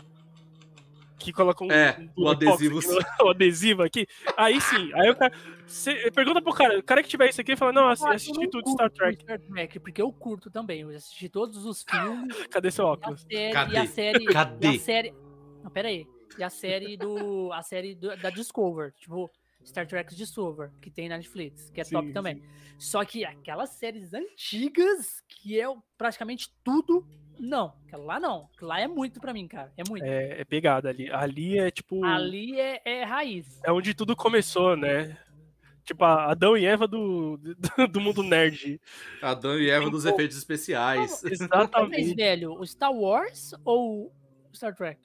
Que 1.19 1.33
coloca 1.33 1.65
um, 1.65 1.73
É, 1.73 1.97
um 2.17 2.27
o 2.29 2.35
Durepox 2.35 2.61
adesivo. 2.67 2.79
aqui 2.79 3.07
o 3.25 3.29
adesivo 3.31 3.83
aqui. 3.83 4.07
Aí 4.37 4.61
sim, 4.61 4.91
aí 4.95 5.11
o 5.11 5.17
cara. 5.17 5.33
Cê, 5.67 6.11
pergunta 6.13 6.41
pro 6.43 6.53
cara, 6.53 6.79
o 6.79 6.83
cara 6.83 7.03
que 7.03 7.09
tiver 7.09 7.29
isso 7.29 7.41
aqui 7.41 7.57
fala, 7.57 7.73
não, 7.73 7.89
assi- 7.89 8.05
Ah, 8.05 8.11
eu 8.11 8.13
assisti 8.15 8.39
não 8.39 8.51
tudo 8.51 8.71
Star 8.71 8.91
Trek. 8.91 9.23
Star 9.23 9.41
Trek, 9.41 9.81
porque 9.81 10.01
eu 10.03 10.13
curto 10.13 10.51
também. 10.51 10.83
Eu 10.83 10.91
assisti 10.91 11.29
todos 11.29 11.65
os 11.65 11.83
filmes. 11.91 12.47
Cadê 12.49 12.71
seu 12.71 12.85
e 12.85 12.89
a 12.89 12.91
óculos? 12.93 13.23
série. 13.23 13.53
Cadê? 13.53 13.75
E 13.75 13.79
a 13.79 13.87
série. 13.87 14.25
Cadê? 14.27 14.69
E 14.69 14.77
a 14.77 14.79
série. 14.79 15.15
Não, 15.65 15.71
pera 15.71 15.89
aí. 15.89 16.07
E 16.39 16.43
a 16.43 16.51
série 16.51 16.97
do. 16.97 17.53
A 17.53 17.63
série 17.63 17.95
do- 17.95 18.17
da 18.17 18.31
Discover. 18.31 18.93
Tipo, 18.95 19.31
Star 19.65 19.87
Trek 19.87 20.15
Discover, 20.15 20.71
que 20.81 20.91
tem 20.91 21.09
na 21.09 21.17
Netflix, 21.17 21.71
que 21.71 21.81
é 21.81 21.85
top 21.85 22.07
Sim, 22.09 22.13
também. 22.13 22.43
Só 22.79 23.05
que 23.05 23.25
aquelas 23.25 23.71
séries 23.71 24.13
antigas, 24.15 25.23
que 25.29 25.59
é 25.61 25.65
praticamente 25.97 26.53
tudo. 26.63 27.07
Não, 27.39 27.75
aquela 27.87 28.05
lá 28.05 28.21
não. 28.21 28.49
Lá 28.61 28.81
é 28.81 28.87
muito 28.89 29.21
pra 29.21 29.33
mim, 29.33 29.47
cara. 29.49 29.73
É 29.77 29.83
muito. 29.89 30.05
É, 30.05 30.41
é 30.41 30.45
pegada 30.45 30.89
ali. 30.89 31.11
Ali 31.11 31.59
é 31.59 31.71
tipo. 31.71 32.05
Ali 32.05 32.59
é, 32.61 32.81
é 32.85 33.05
raiz. 33.05 33.61
É 33.65 33.73
onde 33.73 33.93
tudo 33.95 34.15
começou, 34.17 34.77
né? 34.77 35.19
Tipo, 35.85 36.05
a 36.05 36.31
Adão 36.33 36.57
e 36.57 36.65
Eva 36.67 36.87
do, 36.89 37.37
do, 37.37 37.89
do 37.89 38.01
mundo 38.01 38.23
nerd. 38.23 38.81
Adão 39.23 39.59
e 39.59 39.71
Eva 39.71 39.83
Tem 39.85 39.91
dos 39.93 40.03
como- 40.05 40.15
efeitos 40.17 40.37
especiais. 40.37 41.23
Mais 41.23 41.25
Exatamente. 41.25 42.15
velho, 42.15 42.53
o 42.59 42.67
Star 42.67 42.93
Wars 42.93 43.55
ou 43.65 44.13
Star 44.53 44.75
Trek? 44.75 45.01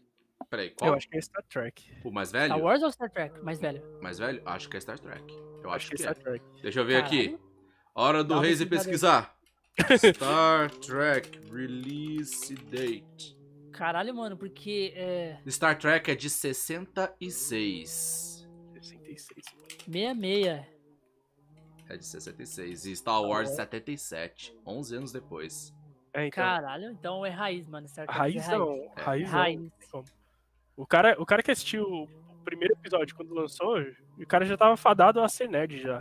Peraí, 0.50 0.70
Eu 0.70 0.76
qual? 0.76 0.94
acho 0.96 1.10
que 1.10 1.18
é 1.18 1.22
Star 1.22 1.44
Trek. 1.44 1.84
O 2.04 2.12
mais 2.12 2.32
velho? 2.32 2.54
Star 2.54 2.62
Wars 2.64 2.84
ou 2.84 2.92
Star 2.92 3.10
Trek? 3.10 3.40
Mais 3.42 3.60
velho. 3.60 3.82
Mais 4.02 4.20
velho? 4.20 4.42
Acho 4.46 4.70
que 4.70 4.78
é 4.78 4.80
Star 4.80 5.00
Trek. 5.00 5.34
Eu 5.64 5.70
acho, 5.70 5.76
Acho 5.76 5.88
que 5.90 5.94
é 5.94 5.98
que, 5.98 6.04
Star 6.04 6.18
é. 6.18 6.20
Trek. 6.20 6.46
Deixa 6.62 6.80
eu 6.80 6.86
ver 6.86 6.96
aqui. 6.98 7.30
Caralho. 7.30 7.52
Hora 7.94 8.24
do 8.24 8.40
Reis 8.40 8.62
e 8.62 8.66
pesquisar. 8.66 9.36
Star 10.16 10.72
Trek 10.72 11.40
Release 11.52 12.54
Date. 12.56 13.38
Caralho, 13.72 14.14
mano, 14.14 14.38
porque 14.38 14.94
é 14.96 15.40
Star 15.48 15.78
Trek 15.78 16.12
é 16.12 16.16
de 16.16 16.30
66. 16.30 18.48
66. 18.74 19.46
66. 19.86 20.66
É 21.90 21.98
de 21.98 22.06
66. 22.06 22.86
E 22.86 22.96
Star 22.96 23.22
Wars 23.22 23.50
de 23.50 23.56
77. 23.56 24.56
11 24.66 24.96
anos 24.96 25.12
depois. 25.12 25.74
É, 26.14 26.28
então. 26.28 26.44
Caralho, 26.44 26.92
então 26.92 27.26
é 27.26 27.30
raiz, 27.30 27.68
mano. 27.68 27.88
Star 27.88 28.06
Trek 28.06 28.20
Raiz 28.20 28.48
é 28.48 28.58
não. 28.58 28.76
É. 28.96 29.02
Raiz. 29.02 29.30
Raiz. 29.30 29.62
O 30.76 30.86
cara, 30.86 31.16
o 31.20 31.26
cara 31.26 31.44
que 31.44 31.52
assistiu 31.52 31.84
o 31.84 32.08
primeiro 32.44 32.74
episódio 32.74 33.16
quando 33.16 33.34
lançou, 33.34 33.80
o 34.18 34.26
cara 34.26 34.46
já 34.46 34.58
tava 34.58 34.76
fadado 34.78 35.22
a 35.22 35.30
ser 35.30 35.50
nerd 35.50 35.80
já. 35.82 36.00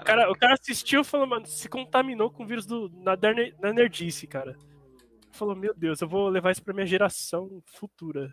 O 0.00 0.04
cara, 0.04 0.30
o 0.30 0.34
cara 0.34 0.54
assistiu 0.54 1.02
e 1.02 1.04
falou, 1.04 1.26
mano, 1.26 1.46
se 1.46 1.68
contaminou 1.68 2.30
com 2.30 2.44
o 2.44 2.46
vírus 2.46 2.66
do, 2.66 2.88
na, 2.88 3.16
na 3.60 3.72
nerdice, 3.72 4.26
cara. 4.26 4.56
Falou, 5.30 5.54
meu 5.54 5.74
Deus, 5.74 6.00
eu 6.00 6.08
vou 6.08 6.28
levar 6.28 6.50
isso 6.50 6.62
pra 6.62 6.74
minha 6.74 6.86
geração 6.86 7.62
futura. 7.66 8.32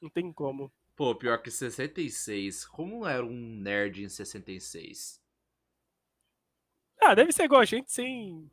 Não 0.00 0.10
tem 0.10 0.32
como. 0.32 0.72
Pô, 0.96 1.14
pior 1.14 1.40
que 1.40 1.50
66. 1.50 2.66
Como 2.66 3.06
era 3.06 3.24
um 3.24 3.56
nerd 3.56 4.04
em 4.04 4.08
66? 4.08 5.20
Ah, 7.00 7.14
deve 7.14 7.32
ser 7.32 7.44
igual 7.44 7.60
a 7.60 7.64
gente, 7.64 7.90
sem, 7.90 8.50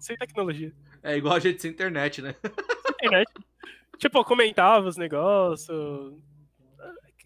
sem 0.00 0.16
tecnologia. 0.16 0.74
É 1.02 1.16
igual 1.16 1.34
a 1.34 1.38
gente 1.40 1.60
sem 1.60 1.70
internet, 1.70 2.20
né? 2.20 2.34
Sem 2.42 3.08
internet. 3.08 3.32
tipo, 3.98 4.24
comentava 4.24 4.86
os 4.86 4.96
negócios. 4.96 6.14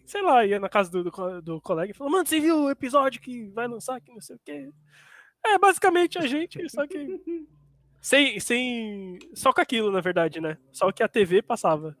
Sei 0.05 0.21
lá, 0.21 0.45
ia 0.45 0.59
na 0.59 0.69
casa 0.69 0.89
do, 0.89 1.03
do, 1.03 1.41
do 1.41 1.61
colega 1.61 1.91
e 1.91 1.95
falou, 1.95 2.11
mano, 2.11 2.25
você 2.25 2.39
viu 2.39 2.63
o 2.63 2.69
episódio 2.69 3.19
que 3.21 3.49
vai 3.49 3.67
lançar 3.67 3.99
que 3.99 4.11
não 4.11 4.21
sei 4.21 4.35
o 4.37 4.39
quê? 4.45 4.69
É 5.45 5.57
basicamente 5.59 6.17
a 6.17 6.25
gente, 6.27 6.69
só 6.69 6.85
que. 6.87 6.97
Sem, 7.99 8.39
sem. 8.39 9.17
Só 9.33 9.51
com 9.51 9.59
aquilo, 9.59 9.91
na 9.91 9.99
verdade, 9.99 10.39
né? 10.39 10.57
Só 10.71 10.91
que 10.91 11.03
a 11.03 11.09
TV 11.09 11.41
passava. 11.41 11.97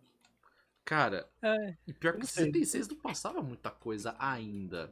Cara, 0.85 1.27
É. 1.41 1.75
e 1.85 1.91
pior 1.91 2.13
que 2.13 2.19
Não 2.19 2.25
sei. 2.25 2.45
66 2.45 2.87
não 2.87 2.95
passava 2.97 3.41
muita 3.41 3.71
coisa 3.71 4.15
ainda. 4.17 4.89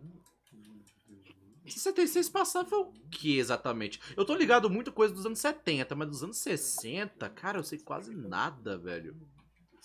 66 1.66 2.28
passava 2.30 2.76
o 2.76 2.92
que 3.10 3.38
exatamente? 3.38 4.00
Eu 4.18 4.26
tô 4.26 4.36
ligado 4.36 4.70
muito 4.70 4.92
coisa 4.92 5.14
dos 5.14 5.26
anos 5.26 5.40
70, 5.40 5.96
mas 5.96 6.10
dos 6.10 6.24
anos 6.24 6.38
60, 6.38 7.30
cara, 7.30 7.60
eu 7.60 7.64
sei 7.64 7.80
quase 7.80 8.14
nada, 8.14 8.78
velho. 8.78 9.16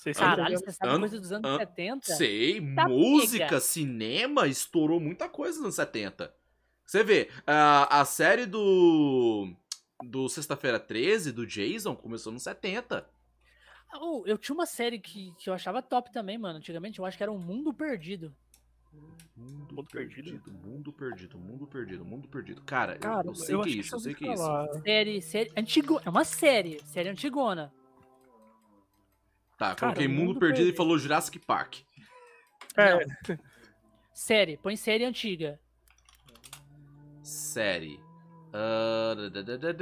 Vocês 0.00 0.16
sabem 0.16 0.36
Caralho, 0.36 0.58
que- 0.58 0.64
você 0.64 0.72
sabe 0.72 0.90
Ano- 0.92 1.00
coisa 1.00 1.20
dos 1.20 1.30
anos 1.30 1.50
an- 1.50 1.58
70? 1.58 2.14
Sei, 2.16 2.74
Tá 2.74 2.88
música, 2.88 3.44
pega. 3.44 3.60
cinema, 3.60 4.46
estourou 4.48 4.98
muita 4.98 5.28
coisa 5.28 5.58
nos 5.58 5.64
anos 5.66 5.74
70. 5.74 6.34
Você 6.86 7.04
vê, 7.04 7.28
a, 7.46 8.00
a 8.00 8.04
série 8.06 8.46
do. 8.46 9.52
Do 10.02 10.26
Sexta-feira 10.30 10.80
13, 10.80 11.30
do 11.32 11.46
Jason, 11.46 11.94
começou 11.94 12.32
nos 12.32 12.42
70. 12.42 13.06
Oh, 14.00 14.22
eu 14.24 14.38
tinha 14.38 14.54
uma 14.54 14.64
série 14.64 14.98
que, 14.98 15.34
que 15.38 15.50
eu 15.50 15.52
achava 15.52 15.82
top 15.82 16.10
também, 16.10 16.38
mano. 16.38 16.56
Antigamente 16.56 16.98
eu 16.98 17.04
acho 17.04 17.18
que 17.18 17.22
era 17.22 17.30
um 17.30 17.38
Mundo 17.38 17.74
Perdido. 17.74 18.34
Mundo, 19.36 19.74
Mundo 19.74 19.84
perdido, 19.84 20.30
Perdido? 20.32 20.52
mundo 20.52 20.92
perdido, 20.92 21.38
mundo 21.38 21.66
perdido, 21.66 22.04
mundo 22.04 22.28
perdido. 22.28 22.62
Cara, 22.62 22.94
eu- 22.94 23.00
Cara, 23.00 23.26
eu, 23.28 23.34
sei 23.34 23.54
eu 23.54 23.60
que 23.60 23.68
é 23.68 23.72
acho 23.72 23.80
isso, 23.80 23.94
eu 23.94 23.96
eu 23.98 24.00
sei 24.00 24.14
que 24.14 24.28
é 24.28 24.32
isso. 24.32 24.42
falar. 24.42 24.68
Série, 24.82 25.22
série 25.22 25.52
antigo, 25.56 26.00
é 26.04 26.08
uma 26.10 26.24
série, 26.24 26.80
série 26.86 27.08
antigona. 27.10 27.72
Tá, 29.60 29.74
Cara, 29.74 29.92
coloquei 29.92 30.08
mundo, 30.08 30.28
Mundo 30.28 30.40
perdido 30.40 30.60
e 30.60 30.64
Perdido. 30.64 30.76
falou 30.78 30.98
Jurassic 30.98 31.38
Park. 31.40 31.80
É, 32.78 33.36
Série, 34.14 34.56
põe 34.56 34.74
série 34.74 35.04
antiga. 35.04 35.60
Série. 37.22 38.00
Da, 38.50 39.28
da, 39.28 39.42
da, 39.42 39.72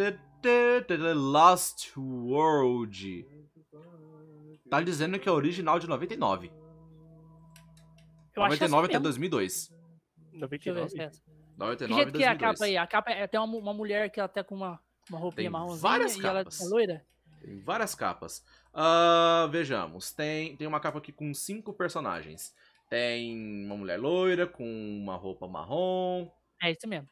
da, 0.97 1.15
Lost 1.15 1.97
World. 1.97 3.25
Tá 4.69 4.83
dizendo 4.83 5.17
que 5.17 5.29
é 5.29 5.33
original 5.33 5.79
de 5.79 5.87
99. 5.87 6.51
Eu 8.35 8.43
acho 8.43 8.59
que 8.59 8.65
é 8.65 8.69
99 8.69 8.69
assim 8.69 8.85
até 8.85 8.99
mesmo. 8.99 9.03
2002. 9.05 9.73
Deixa 10.51 10.71
eu 10.71 10.75
ver 10.75 10.81
99. 10.81 10.91
se 10.91 11.01
é 11.01 11.05
essa. 11.05 11.23
99 11.57 11.87
Que 11.87 11.95
jeito 11.95 12.19
que 12.19 12.25
é 12.25 12.27
a 12.27 12.35
2002. 12.35 12.41
capa 12.41 12.65
aí? 12.65 12.77
A 12.77 12.87
capa 12.89 13.11
é 13.13 13.27
tem 13.29 13.39
uma, 13.39 13.57
uma 13.57 13.73
mulher 13.73 14.11
que 14.11 14.19
ela 14.19 14.29
tá 14.29 14.43
com 14.43 14.57
uma, 14.57 14.81
uma 15.09 15.21
roupinha 15.21 15.45
Tem 15.45 15.51
marronzinha 15.51 15.81
várias 15.81 16.17
e 16.17 16.27
ela 16.27 16.43
capas. 16.43 16.61
é 16.61 16.65
loira. 16.65 17.07
Tem 17.41 17.59
várias 17.61 17.95
capas. 17.95 18.45
Ah, 18.75 19.49
vejamos. 19.51 20.13
Tem, 20.13 20.57
tem 20.57 20.67
uma 20.67 20.81
capa 20.81 20.99
aqui 20.99 21.13
com 21.13 21.33
cinco 21.35 21.73
personagens. 21.73 22.55
Tem 22.89 23.65
uma 23.67 23.77
mulher 23.77 23.99
loira 23.99 24.47
com 24.47 24.65
uma 24.65 25.17
roupa 25.17 25.47
marrom. 25.49 26.31
É 26.63 26.71
isso 26.71 26.87
mesmo. 26.89 27.09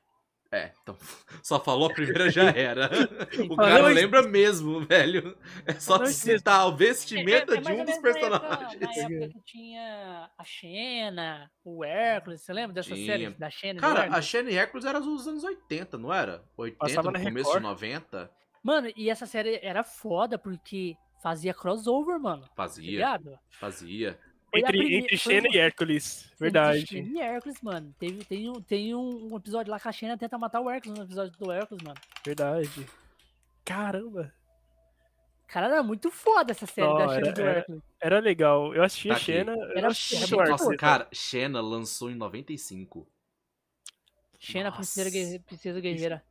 É, 0.53 0.70
então 0.81 0.97
só 1.43 1.59
falou 1.59 1.91
a 1.91 1.93
primeira 1.93 2.31
já 2.31 2.45
era. 2.51 2.89
o 3.51 3.57
cara 3.57 3.91
isso. 3.91 4.01
lembra 4.01 4.22
mesmo, 4.22 4.81
velho. 4.81 5.37
É 5.66 5.74
só 5.74 6.05
citar 6.07 6.68
o 6.68 6.77
vestimenta 6.77 7.55
É- 7.55 7.57
é 7.57 7.61
de 7.61 7.64
mais 7.64 7.81
um 7.81 7.85
dos 7.85 8.01
menos 8.01 8.20
na 8.20 8.27
época- 8.27 8.39
personagens. 8.39 8.81
Na 8.81 9.03
época 9.03 9.29
que 9.33 9.41
tinha 9.45 10.31
a 10.39 10.45
Xena, 10.45 11.51
o 11.64 11.85
Hércules, 11.85 12.41
você 12.43 12.53
lembra 12.53 12.74
dessa 12.74 12.95
Tinha. 12.95 13.07
série 13.07 13.31
da 13.31 13.51
Xena? 13.51 13.79
e 13.79 13.81
Cara, 13.81 14.01
a 14.01 14.05
Hércules? 14.05 14.24
Shane 14.24 14.55
Hércules 14.55 14.85
era 14.87 15.01
dos 15.01 15.27
anos 15.27 15.43
80, 15.43 15.99
não 15.99 16.14
era? 16.14 16.45
80, 16.57 16.79
Passava 16.79 17.11
no 17.11 17.18
começo 17.22 17.49
Record. 17.53 17.62
de 17.62 17.68
90. 17.68 18.31
Mano, 18.66 18.92
e 18.96 19.08
essa 19.08 19.26
série 19.26 19.60
era 19.62 19.84
foda 19.84 20.36
porque 20.36 20.96
fazia 21.22 21.54
crossover, 21.54 22.18
mano. 22.18 22.42
Tá 22.42 22.52
Fazia, 22.56 22.90
ligado? 22.90 23.38
fazia. 23.60 24.18
Foi 24.50 24.58
Entre, 24.60 24.72
primeira- 24.78 25.04
entre 25.04 25.16
Xena 25.16 25.48
e 25.52 25.56
Hércules. 25.56 26.04
Xena 26.22 26.36
Verdade. 26.40 26.98
E 26.98 27.20
Hércules, 27.20 27.60
mano. 27.62 27.94
Teve, 27.96 28.24
tem, 28.24 28.50
um- 28.50 28.60
tem 28.60 28.92
um, 28.92 29.32
um 29.32 29.36
episódio 29.36 29.70
lá 29.70 29.78
que 29.78 29.86
a 29.86 29.92
Xena 29.92 30.18
tenta 30.18 30.36
matar 30.36 30.60
o 30.60 30.68
Hércules 30.68 30.98
no 30.98 31.04
episódio 31.04 31.38
do 31.38 31.52
Hércules, 31.52 31.80
mano. 31.84 31.96
Verdade. 32.24 32.86
Caramba. 33.64 34.32
Cara, 35.46 35.66
era 35.66 35.82
muito 35.84 36.10
foda 36.10 36.50
essa 36.50 36.66
série 36.66 36.88
Não, 36.88 36.96
da 36.98 37.08
Xena 37.08 37.18
era- 37.18 37.28
e 37.28 37.32
do 37.32 37.40
era- 37.42 37.58
Hércules. 37.58 37.82
Era 38.00 38.18
legal. 38.18 38.74
Eu 38.74 38.82
assistia 38.82 39.12
Tá. 39.14 39.20
Xena. 39.20 39.52
Era- 39.76 39.86
assistia 39.88 40.36
era. 40.40 40.50
Nossa, 40.50 40.76
cara, 40.76 41.08
Xena 41.12 41.60
lançou 41.60 42.10
em 42.10 42.16
95. 42.16 43.06
Xena, 44.40 44.70
Nossa. 44.70 44.76
princesa, 44.78 45.10
guerre- 45.10 45.38
princesa 45.40 45.80
guerreira. 45.80 46.24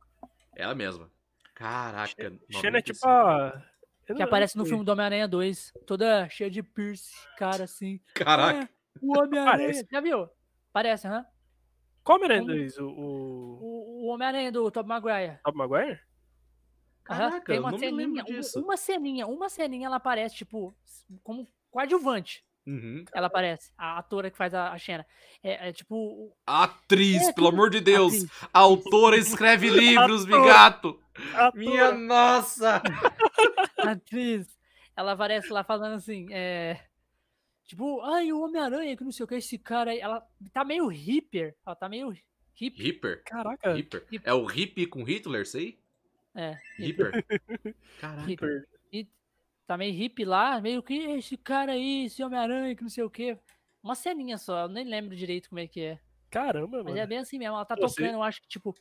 Ela 0.54 0.74
mesma. 0.74 1.10
Caraca, 1.56 2.14
Xena 2.50 2.78
é 2.78 2.82
tipo 2.82 2.98
95. 3.06 3.08
a. 3.08 3.62
Que 4.14 4.22
aparece 4.22 4.56
no 4.58 4.64
filme 4.66 4.84
do 4.84 4.92
Homem-Aranha 4.92 5.26
2. 5.26 5.72
Toda 5.86 6.28
cheia 6.28 6.50
de 6.50 6.62
piercing, 6.62 7.16
cara 7.38 7.64
assim. 7.64 7.98
Caraca. 8.14 8.64
É, 8.64 8.68
o 9.02 9.18
Homem-Aranha. 9.18 9.84
Já 9.90 10.00
viu? 10.00 10.28
Parece, 10.72 11.08
aham. 11.08 11.24
Qual 12.04 12.16
Homem-Aranha 12.18 12.42
Um- 12.42 12.46
2? 12.46 12.78
O. 12.78 12.86
o... 12.88 14.06
Homem-Aranha 14.08 14.52
do 14.52 14.70
Tobey 14.70 14.88
Maguire. 14.88 15.40
Tobey 15.42 15.58
Maguire? 15.58 16.00
Caraca, 17.02 17.40
tem 17.46 17.56
eu 17.56 17.62
uma 17.62 17.70
não 17.70 17.78
me 17.78 17.86
ceninha, 17.86 18.06
lembro 18.06 18.22
um- 18.22 18.36
disso. 18.36 18.60
uma 18.60 18.76
ceninha, 18.76 19.26
uma 19.26 19.48
ceninha 19.48 19.86
ela 19.86 19.96
aparece, 19.96 20.36
tipo, 20.36 20.76
como 21.24 21.48
coadjuvante. 21.70 22.44
Uhum. 22.66 23.04
Ela 23.14 23.28
aparece, 23.28 23.72
a 23.78 23.98
atora 23.98 24.30
que 24.30 24.36
faz 24.36 24.52
a, 24.52 24.72
a 24.72 24.78
Xena. 24.78 25.06
É, 25.42 25.68
é 25.68 25.72
tipo. 25.72 26.36
Atriz, 26.44 27.28
É, 27.28 27.32
pelo 27.32 27.48
amor 27.48 27.70
de 27.70 27.80
Deus. 27.80 28.12
atriz. 28.12 28.30
Autora 28.52 29.16
escreve 29.16 29.70
livros, 29.70 30.24
bigato. 30.24 31.00
Minha 31.54 31.92
nossa. 31.92 32.82
atriz. 33.78 34.46
Ela 34.96 35.12
aparece 35.12 35.52
lá 35.52 35.62
falando 35.62 35.94
assim, 35.94 36.26
é. 36.32 36.80
Tipo, 37.64 38.00
ai, 38.02 38.32
o 38.32 38.40
Homem-Aranha, 38.42 38.96
que 38.96 39.04
não 39.04 39.10
sei 39.12 39.24
o 39.24 39.26
que, 39.28 39.34
esse 39.36 39.58
cara 39.58 39.90
aí. 39.90 40.00
Ela 40.00 40.24
tá 40.52 40.64
meio 40.64 40.86
hipper. 40.88 41.54
Ela 41.64 41.76
tá 41.76 41.88
meio 41.88 42.10
hippie. 42.54 42.82
Hipper. 42.82 43.22
Caraca. 43.24 43.76
Hipper. 43.76 44.06
É 44.24 44.32
o 44.32 44.44
hippie 44.44 44.86
com 44.86 45.02
Hitler, 45.02 45.46
sei? 45.46 45.78
É, 46.34 46.56
Hipper. 46.78 47.24
Caraca. 48.00 48.26
hippie. 48.26 49.08
Tá 49.66 49.76
meio 49.76 49.92
hippie 49.94 50.24
lá, 50.24 50.60
meio 50.60 50.82
que 50.82 50.94
esse 50.94 51.36
cara 51.36 51.72
aí, 51.72 52.04
esse 52.06 52.22
Homem-Aranha, 52.22 52.74
que 52.76 52.82
não 52.82 52.88
sei 52.88 53.02
o 53.04 53.10
que. 53.10 53.36
Uma 53.82 53.94
ceninha 53.94 54.38
só, 54.38 54.62
eu 54.62 54.68
nem 54.68 54.84
lembro 54.84 55.16
direito 55.16 55.48
como 55.48 55.58
é 55.60 55.66
que 55.66 55.80
é. 55.80 55.98
Caramba, 56.30 56.78
Mas 56.78 56.86
mano. 56.86 56.98
é 56.98 57.06
bem 57.06 57.18
assim 57.18 57.38
mesmo, 57.38 57.54
ela 57.56 57.64
tá 57.64 57.74
Você- 57.76 58.02
tocando, 58.02 58.14
eu 58.14 58.22
acho 58.22 58.40
que, 58.42 58.48
tipo, 58.48 58.74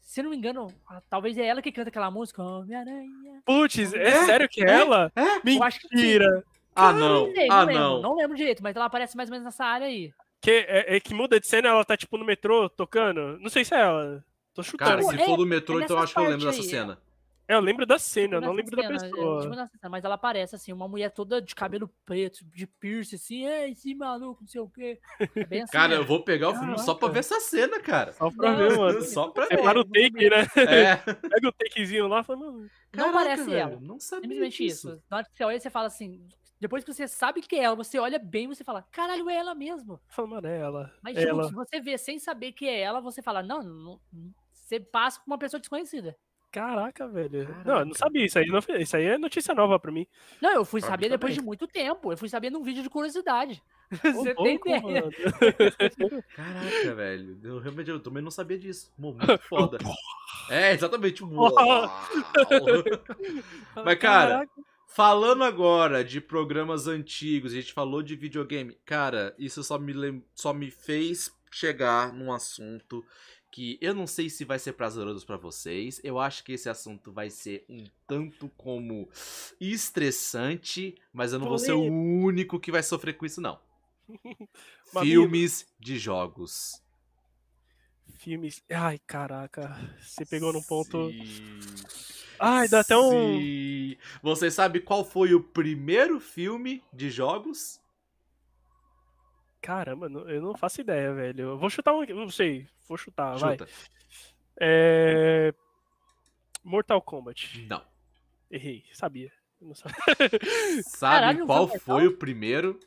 se 0.00 0.22
não 0.22 0.30
me 0.30 0.36
engano, 0.36 0.68
talvez 1.10 1.36
é 1.36 1.44
ela 1.46 1.60
que 1.60 1.70
canta 1.72 1.88
aquela 1.90 2.10
música, 2.10 2.42
Homem-Aranha. 2.42 3.42
Putz, 3.44 3.92
é, 3.92 4.02
É? 4.08 4.24
sério 4.24 4.48
que 4.48 4.62
é 4.64 4.70
ela? 4.70 5.12
Eu 5.44 5.62
acho 5.62 5.80
que 5.80 5.88
sim. 5.88 5.96
Mentira. 5.96 6.44
Ah, 6.74 6.92
não. 6.92 7.30
sei, 7.34 7.48
Ah, 7.50 7.64
lembro, 7.64 7.82
não. 7.82 8.02
não 8.02 8.14
lembro 8.16 8.36
direito, 8.36 8.62
mas 8.62 8.74
ela 8.74 8.86
aparece 8.86 9.14
mais 9.16 9.28
ou 9.28 9.32
menos 9.32 9.44
nessa 9.44 9.64
área 9.64 9.86
aí. 9.86 10.12
Que, 10.40 10.50
é, 10.68 10.96
é 10.96 11.00
que 11.00 11.12
muda 11.12 11.38
de 11.38 11.46
cena, 11.46 11.68
ela 11.68 11.84
tá 11.84 11.96
tipo 11.96 12.16
no 12.16 12.24
metrô 12.24 12.68
tocando. 12.70 13.38
Não 13.38 13.50
sei 13.50 13.64
se 13.64 13.74
é 13.74 13.80
ela. 13.80 14.24
Tô 14.54 14.62
chutando. 14.62 14.90
Cara, 14.90 15.02
se 15.02 15.14
é- 15.20 15.24
for 15.26 15.36
do 15.36 15.46
metrô, 15.46 15.78
é 15.80 15.84
então 15.84 15.96
eu 15.98 16.02
acho 16.02 16.14
que 16.14 16.18
eu 16.20 16.24
lembro 16.24 16.46
parte 16.46 16.56
dessa 16.56 16.62
aí, 16.62 16.70
cena. 16.70 16.98
É, 17.48 17.54
eu 17.54 17.60
lembro 17.60 17.84
da 17.84 17.98
cena, 17.98 18.36
eu 18.36 18.40
não 18.40 18.54
Tipo 18.56 18.76
lembro 18.76 18.76
nessa 18.76 18.92
da 18.92 18.98
cena, 19.00 19.08
é, 19.08 19.10
pessoa. 19.16 19.42
tipo 19.42 19.54
nessa 19.56 19.76
cena, 19.78 19.90
mas 19.90 20.04
ela 20.04 20.14
aparece 20.14 20.54
assim, 20.54 20.72
uma 20.72 20.88
mulher 20.88 21.10
toda 21.10 21.42
de 21.42 21.54
cabelo 21.54 21.88
preto, 22.04 22.44
de 22.44 22.66
piercing, 22.66 23.16
assim, 23.16 23.46
ei, 23.46 23.72
esse 23.72 23.94
maluco, 23.94 24.42
não 24.42 24.48
sei 24.48 24.60
o 24.60 24.68
quê. 24.68 25.00
É 25.36 25.44
bem 25.44 25.62
assim 25.62 25.72
Cara, 25.72 25.94
eu 25.94 26.04
vou 26.04 26.22
pegar 26.24 26.50
o 26.50 26.54
filme 26.54 26.78
só 26.78 26.94
pra 26.94 27.08
ver 27.08 27.18
essa 27.20 27.40
cena, 27.40 27.80
cara. 27.80 28.12
Só 28.12 28.30
pra 28.30 28.50
Não, 28.52 28.56
ver, 28.58 28.78
mano. 28.78 29.02
Só 29.02 29.28
pra 29.28 29.46
ver. 29.46 29.56
Separa 29.58 29.80
o 29.80 29.84
take, 29.84 30.30
né? 30.30 30.42
É. 30.56 30.96
Pega 31.28 31.48
o 31.48 31.52
takezinho 31.52 32.06
lá 32.08 32.20
e 32.20 32.24
fala, 32.24 32.38
mano. 32.38 32.58
Não 32.60 32.68
Caraca, 32.92 33.12
parece 33.12 33.44
velho, 33.44 33.58
ela. 33.58 33.80
Não 33.80 33.98
sabia 33.98 34.22
Simplesmente 34.22 34.62
disso. 34.64 34.88
isso. 34.88 35.02
Na 35.10 35.16
hora 35.18 35.26
que 35.26 35.36
você 35.36 35.44
olha, 35.44 35.60
você 35.60 35.70
fala 35.70 35.86
assim. 35.88 36.26
Depois 36.60 36.84
que 36.84 36.92
você 36.92 37.08
sabe 37.08 37.40
que 37.42 37.56
é 37.56 37.64
ela, 37.64 37.74
você 37.74 37.98
olha 37.98 38.20
bem, 38.20 38.46
você 38.46 38.62
fala, 38.62 38.82
caralho, 38.92 39.28
é 39.28 39.34
ela 39.34 39.52
mesmo. 39.52 40.00
Fala, 40.08 40.28
mano, 40.28 40.46
é 40.46 40.58
ela. 40.60 40.92
Mas, 41.02 41.16
é 41.16 41.20
tipo, 41.22 41.30
ela. 41.32 41.48
se 41.48 41.54
você 41.54 41.80
vê 41.80 41.98
sem 41.98 42.20
saber 42.20 42.52
que 42.52 42.68
é 42.68 42.78
ela, 42.80 43.00
você 43.00 43.20
fala, 43.20 43.42
não, 43.42 43.62
não, 43.64 44.00
não- 44.12 44.32
você 44.52 44.78
passa 44.78 45.18
com 45.18 45.26
uma 45.26 45.38
pessoa 45.38 45.58
desconhecida. 45.58 46.16
Caraca, 46.52 47.08
velho. 47.08 47.46
Caraca. 47.46 47.68
Não, 47.68 47.78
eu 47.80 47.86
não 47.86 47.94
sabia. 47.94 48.26
Isso 48.26 48.38
aí, 48.38 48.46
não, 48.46 48.60
isso 48.78 48.96
aí 48.96 49.04
é 49.04 49.16
notícia 49.18 49.54
nova 49.54 49.78
pra 49.78 49.90
mim. 49.90 50.06
Não, 50.40 50.50
eu 50.52 50.64
fui 50.64 50.80
Pra 50.80 50.90
saber 50.90 51.08
depois 51.08 51.32
também. 51.32 51.40
de 51.40 51.46
muito 51.46 51.66
tempo. 51.66 52.12
Eu 52.12 52.16
fui 52.16 52.28
saber 52.28 52.50
num 52.50 52.62
vídeo 52.62 52.82
de 52.82 52.90
curiosidade. 52.90 53.62
Ô, 54.04 54.12
Você 54.12 54.34
tem 54.34 54.56
ideia? 54.56 55.02
Caraca, 56.36 56.94
velho. 56.94 57.38
Eu 57.42 57.58
realmente 57.58 57.90
eu 57.90 58.00
também 58.00 58.22
não 58.22 58.30
sabia 58.30 58.58
disso. 58.58 58.92
Muito 58.98 59.18
foda. 59.48 59.78
É, 60.50 60.72
exatamente. 60.72 61.22
Mas, 63.74 63.98
cara, 63.98 64.30
Caraca. 64.30 64.52
falando 64.86 65.44
agora 65.44 66.04
de 66.04 66.20
programas 66.20 66.86
antigos, 66.86 67.52
a 67.52 67.56
gente 67.56 67.72
falou 67.72 68.02
de 68.02 68.14
videogame. 68.16 68.76
Cara, 68.84 69.34
isso 69.38 69.62
só 69.62 69.78
me, 69.78 69.92
lem- 69.92 70.24
só 70.34 70.52
me 70.52 70.70
fez 70.70 71.30
chegar 71.50 72.12
num 72.12 72.32
assunto 72.32 73.04
que 73.52 73.78
eu 73.82 73.94
não 73.94 74.06
sei 74.06 74.30
se 74.30 74.46
vai 74.46 74.58
ser 74.58 74.72
prazeroso 74.72 75.26
pra 75.26 75.36
vocês. 75.36 76.00
Eu 76.02 76.18
acho 76.18 76.42
que 76.42 76.52
esse 76.52 76.70
assunto 76.70 77.12
vai 77.12 77.28
ser 77.28 77.66
um 77.68 77.84
tanto 78.08 78.48
como 78.56 79.08
estressante, 79.60 80.96
mas 81.12 81.34
eu 81.34 81.38
não 81.38 81.46
vou 81.46 81.58
ser 81.58 81.72
o 81.72 81.84
único 81.84 82.58
que 82.58 82.72
vai 82.72 82.82
sofrer 82.82 83.12
com 83.12 83.26
isso, 83.26 83.42
não. 83.42 83.60
Filmes 85.00 85.66
de 85.78 85.98
jogos. 85.98 86.82
Filmes. 88.16 88.62
Ai, 88.70 88.98
caraca. 89.06 89.78
Você 90.00 90.24
pegou 90.24 90.50
num 90.50 90.62
ponto. 90.62 91.10
Sim. 91.10 91.52
Ai, 92.38 92.68
dá 92.68 92.80
até 92.80 92.96
um. 92.96 93.38
Sim. 93.38 93.96
Você 94.22 94.50
sabe 94.50 94.80
qual 94.80 95.04
foi 95.04 95.34
o 95.34 95.42
primeiro 95.42 96.18
filme 96.18 96.82
de 96.90 97.10
jogos? 97.10 97.81
Caramba, 99.62 100.06
eu 100.28 100.42
não 100.42 100.56
faço 100.56 100.80
ideia, 100.80 101.14
velho. 101.14 101.40
Eu 101.50 101.58
vou 101.58 101.70
chutar 101.70 101.94
um. 101.94 102.04
Não 102.04 102.28
sei. 102.28 102.66
Vou 102.88 102.98
chutar, 102.98 103.36
vai. 103.38 103.56
Chuta. 103.56 103.68
É. 104.60 105.54
Mortal 106.64 107.00
Kombat. 107.00 107.64
Não. 107.68 107.82
Errei, 108.50 108.84
sabia. 108.92 109.32
Eu 109.60 109.68
não 109.68 109.74
sabia. 109.74 109.96
Sabe 110.84 111.14
Caralho, 111.14 111.46
qual 111.46 111.68
foi 111.68 112.06
o 112.08 112.16
primeiro? 112.16 112.78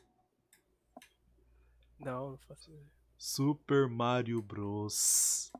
Não, 1.98 2.32
não 2.32 2.38
faço 2.38 2.70
ideia. 2.70 2.86
Super 3.18 3.88
Mario 3.88 4.42
Bros. 4.42 5.50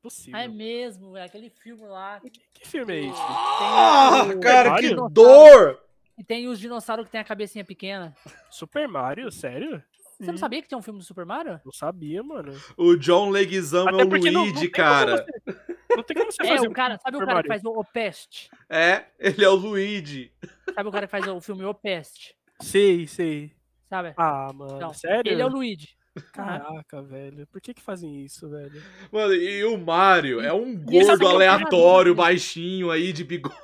Possível. 0.00 0.38
É 0.40 0.48
mesmo, 0.48 1.16
é 1.16 1.24
aquele 1.24 1.50
filme 1.50 1.82
lá. 1.86 2.20
Que, 2.20 2.30
que 2.30 2.66
filme 2.66 2.94
é 2.94 3.00
esse? 3.10 3.20
Ah, 3.20 4.22
o- 4.34 4.40
cara, 4.40 4.78
que 4.78 4.94
dor! 5.10 5.78
E 6.16 6.24
tem 6.24 6.48
os 6.48 6.58
dinossauros 6.58 7.06
que 7.06 7.12
tem 7.12 7.20
a 7.20 7.24
cabecinha 7.24 7.64
pequena. 7.64 8.16
Super 8.50 8.86
Mario? 8.88 9.30
Sério? 9.32 9.82
Você 10.20 10.30
não 10.32 10.38
sabia 10.38 10.60
que 10.62 10.68
tinha 10.68 10.78
um 10.78 10.82
filme 10.82 10.98
do 10.98 11.04
Super 11.04 11.24
Mario? 11.24 11.60
Não 11.64 11.72
sabia, 11.72 12.22
mano. 12.22 12.52
O 12.76 12.94
John 12.96 13.30
Leguizamo 13.30 14.00
é 14.00 14.04
o 14.04 14.08
porque 14.08 14.30
não- 14.30 14.44
não 14.46 14.52
Luigi, 14.52 14.68
cara. 14.68 15.26
você- 15.46 15.70
Não 15.96 16.04
tem 16.04 16.16
como 16.16 16.30
você 16.30 16.42
É, 16.44 16.46
fazer 16.56 16.68
o 16.68 16.72
cara, 16.72 16.98
sabe 16.98 17.16
o 17.16 17.26
cara 17.26 17.42
que 17.42 17.48
faz 17.48 17.64
o, 17.64 17.70
o 17.70 17.84
Pest? 17.84 18.48
É, 18.68 19.06
ele 19.18 19.44
é 19.44 19.48
o 19.48 19.56
Luigi. 19.56 20.32
Sabe 20.72 20.88
o 20.88 20.92
cara 20.92 21.06
que 21.08 21.10
faz 21.10 21.26
o 21.26 21.40
filme 21.40 21.64
O 21.64 21.74
Pest? 21.74 22.32
Sei, 22.62 23.08
sei. 23.08 23.52
Sabe? 23.88 24.14
Ah, 24.16 24.52
mano, 24.54 24.78
Não, 24.78 24.94
sério? 24.94 25.32
Ele 25.32 25.42
é 25.42 25.44
o 25.44 25.48
Luigi. 25.48 25.88
Caraca, 26.32 27.02
velho. 27.02 27.44
Por 27.48 27.60
que 27.60 27.74
que 27.74 27.82
fazem 27.82 28.24
isso, 28.24 28.48
velho? 28.48 28.80
Mano, 29.10 29.34
e 29.34 29.64
o 29.64 29.76
Mario 29.78 30.40
é 30.40 30.52
um 30.52 30.76
gordo 30.76 31.24
é 31.24 31.28
aleatório, 31.28 32.14
baixinho 32.14 32.90
aí 32.92 33.12
de 33.12 33.24
bigode. 33.24 33.56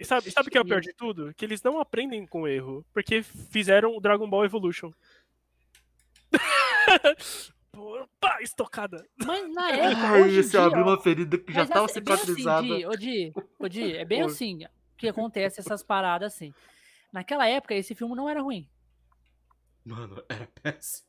E 0.00 0.04
sabe, 0.04 0.30
sabe 0.30 0.48
o 0.48 0.50
que 0.50 0.56
é 0.56 0.60
o 0.60 0.64
pior 0.64 0.80
de 0.80 0.94
tudo? 0.94 1.34
Que 1.36 1.44
eles 1.44 1.62
não 1.62 1.80
aprendem 1.80 2.24
com 2.26 2.46
erro. 2.48 2.84
Porque 2.94 3.22
fizeram 3.22 3.96
o 3.96 4.00
Dragon 4.00 4.28
Ball 4.28 4.44
Evolution. 4.44 4.90
Pá, 8.20 8.42
estocada. 8.42 9.06
Mas 9.24 9.54
na 9.54 9.70
época, 9.70 10.06
Ai, 10.08 10.22
hoje 10.22 10.50
dia, 10.50 10.64
abriu 10.64 10.82
uma 10.82 11.00
ferida 11.00 11.38
que 11.38 11.52
já 11.52 11.60
mas 11.60 11.68
tava 11.68 11.86
assim, 11.86 11.98
é 11.98 12.02
bem 12.02 12.16
cicatrizada. 12.16 12.58
Assim, 12.58 12.76
Di, 12.78 12.86
ô, 12.86 12.96
Di, 12.96 13.32
ô, 13.58 13.68
Di, 13.68 13.96
é 13.96 14.04
bem 14.04 14.22
Oi. 14.22 14.26
assim 14.26 14.58
que 14.96 15.08
acontece 15.08 15.60
essas 15.60 15.82
paradas 15.82 16.34
assim. 16.34 16.52
Naquela 17.12 17.46
época, 17.46 17.74
esse 17.74 17.94
filme 17.94 18.16
não 18.16 18.28
era 18.28 18.42
ruim. 18.42 18.68
Mano, 19.84 20.22
era 20.28 20.46
péssimo. 20.62 21.07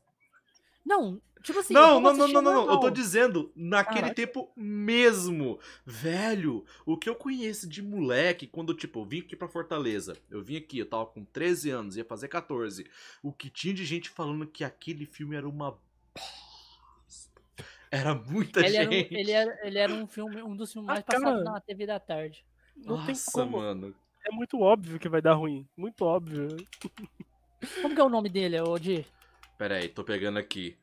Não, 0.84 1.20
tipo 1.42 1.58
assim. 1.58 1.74
não, 1.74 2.00
não, 2.00 2.12
não, 2.16 2.28
não, 2.28 2.42
não, 2.42 2.52
não. 2.66 2.70
Eu 2.72 2.80
tô 2.80 2.90
dizendo, 2.90 3.52
naquele 3.54 4.00
Caraca. 4.00 4.14
tempo 4.14 4.50
mesmo. 4.56 5.58
Velho, 5.84 6.64
o 6.86 6.96
que 6.96 7.08
eu 7.08 7.14
conheço 7.14 7.68
de 7.68 7.82
moleque, 7.82 8.46
quando, 8.46 8.74
tipo, 8.74 9.00
eu 9.00 9.04
vim 9.04 9.20
aqui 9.20 9.36
pra 9.36 9.46
Fortaleza. 9.48 10.16
Eu 10.30 10.42
vim 10.42 10.56
aqui, 10.56 10.78
eu 10.78 10.86
tava 10.88 11.06
com 11.06 11.24
13 11.24 11.70
anos, 11.70 11.96
ia 11.96 12.04
fazer 12.04 12.28
14. 12.28 12.86
O 13.22 13.32
que 13.32 13.50
tinha 13.50 13.74
de 13.74 13.84
gente 13.84 14.08
falando 14.10 14.46
que 14.46 14.64
aquele 14.64 15.04
filme 15.06 15.36
era 15.36 15.48
uma. 15.48 15.78
Era 17.90 18.14
muita 18.14 18.60
Ele 18.64 18.76
era, 18.76 18.88
um, 18.88 18.92
gente. 18.92 19.14
ele, 19.14 19.30
era, 19.32 19.66
ele 19.66 19.78
era 19.78 19.92
um 19.92 20.06
filme, 20.06 20.40
um 20.42 20.54
dos 20.56 20.72
filmes 20.72 20.88
Ah, 20.88 20.92
mais 20.94 21.04
passados 21.04 21.42
cara. 21.42 21.44
na 21.44 21.60
TV 21.60 21.86
da 21.86 21.98
tarde. 21.98 22.44
Não 22.76 22.96
Nossa, 22.96 23.06
tem 23.06 23.14
como. 23.32 23.58
mano. 23.58 23.94
É 24.24 24.30
muito 24.32 24.60
óbvio 24.60 24.98
que 24.98 25.08
vai 25.08 25.20
dar 25.20 25.34
ruim. 25.34 25.66
Muito 25.76 26.02
óbvio. 26.04 26.56
Como 27.82 27.94
que 27.94 28.00
é 28.00 28.04
o 28.04 28.08
nome 28.08 28.28
dele, 28.28 28.60
ô 28.60 28.78
Di? 28.78 29.04
Pera 29.60 29.76
aí, 29.76 29.90
tô 29.90 30.02
pegando 30.02 30.38
aqui. 30.38 30.74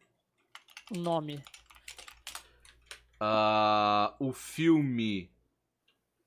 O 0.92 1.00
nome. 1.00 1.44
Ah, 3.20 4.16
o 4.20 4.32
filme. 4.32 5.32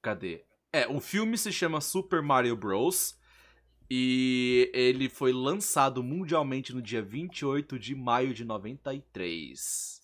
Cadê? 0.02 0.44
É, 0.72 0.88
o 0.88 0.98
filme 0.98 1.38
se 1.38 1.52
chama 1.52 1.80
Super 1.80 2.20
Mario 2.20 2.56
Bros. 2.56 3.16
E 3.88 4.68
ele 4.74 5.08
foi 5.08 5.32
lançado 5.32 6.02
mundialmente 6.02 6.74
no 6.74 6.82
dia 6.82 7.00
28 7.00 7.78
de 7.78 7.94
maio 7.94 8.34
de 8.34 8.44
93. 8.44 10.02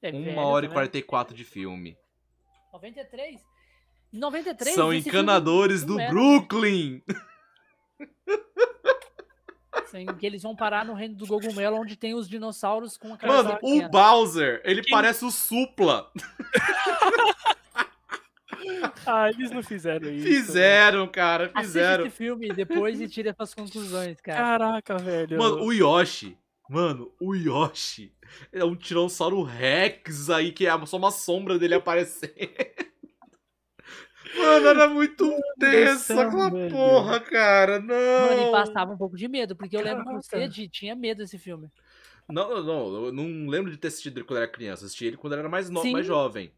É 0.00 0.08
1 0.10 0.24
velho, 0.24 0.38
hora 0.38 0.64
e 0.64 0.68
tá 0.70 0.74
vendo? 0.76 0.78
44 0.78 1.36
de 1.36 1.44
filme. 1.44 1.98
93? 2.72 3.38
Em 4.14 4.18
93? 4.18 4.74
São 4.74 4.94
encanadores 4.94 5.84
do 5.84 6.00
era- 6.00 6.10
Brooklyn. 6.10 7.02
Sim, 9.90 10.06
que 10.18 10.26
eles 10.26 10.42
vão 10.42 10.54
parar 10.54 10.84
no 10.84 10.92
reino 10.94 11.14
do 11.14 11.26
Gogumelo, 11.26 11.76
onde 11.78 11.96
tem 11.96 12.14
os 12.14 12.28
dinossauros 12.28 12.96
com 12.96 13.12
a 13.14 13.16
cabeça 13.16 13.42
Mano, 13.42 13.54
o 13.54 13.58
pequena. 13.58 13.88
Bowser, 13.88 14.60
ele 14.64 14.82
Que- 14.82 14.90
parece 14.90 15.24
o 15.24 15.30
Supla. 15.30 16.10
Ah, 19.06 19.30
eles 19.30 19.50
não 19.50 19.62
fizeram 19.62 20.10
isso. 20.10 20.26
Fizeram, 20.26 21.06
cara, 21.06 21.44
Assiste 21.54 21.66
fizeram. 21.66 22.06
esse 22.06 22.16
filme 22.16 22.48
depois 22.52 23.00
e 23.00 23.08
tire 23.08 23.28
as 23.30 23.36
suas 23.36 23.54
conclusões, 23.54 24.20
cara. 24.20 24.38
Caraca, 24.38 24.98
velho. 24.98 25.38
Mano, 25.38 25.62
o 25.64 25.72
Yoshi. 25.72 26.36
Mano, 26.68 27.10
o 27.20 27.34
Yoshi 27.34 28.12
é 28.52 28.62
um 28.64 28.74
Tiranossauro 28.76 29.42
Rex 29.42 30.28
aí, 30.28 30.52
que 30.52 30.66
é 30.66 30.86
só 30.86 30.96
uma 30.98 31.10
sombra 31.10 31.58
dele 31.58 31.74
aparecer. 31.76 32.52
Mano, 34.36 34.66
era 34.68 34.88
muito 34.88 35.30
tenso 35.58 36.04
céu, 36.04 36.20
aquela 36.20 36.50
porra, 36.70 37.20
cara. 37.20 37.80
Mano, 37.80 38.32
e 38.40 38.44
Não. 38.44 38.52
passava 38.52 38.92
um 38.92 38.96
pouco 38.98 39.16
de 39.16 39.28
medo, 39.28 39.56
porque 39.56 39.76
eu 39.76 39.80
lembro 39.80 40.04
que 40.04 40.28
Caraca. 40.28 40.50
Cid 40.52 40.68
tinha 40.68 40.94
medo 40.94 41.18
desse 41.18 41.38
filme. 41.38 41.70
Não, 42.28 42.48
não, 42.50 42.62
não. 42.90 43.04
Eu 43.06 43.12
não 43.12 43.48
lembro 43.48 43.70
de 43.70 43.78
ter 43.78 43.88
assistido 43.88 44.18
ele 44.18 44.26
quando 44.26 44.38
era 44.38 44.48
criança. 44.48 44.82
Eu 44.82 44.86
assisti 44.86 45.06
ele 45.06 45.16
quando 45.16 45.32
era 45.34 45.48
mais, 45.48 45.70
no... 45.70 45.80
Sim. 45.80 45.92
mais 45.92 46.06
jovem. 46.06 46.52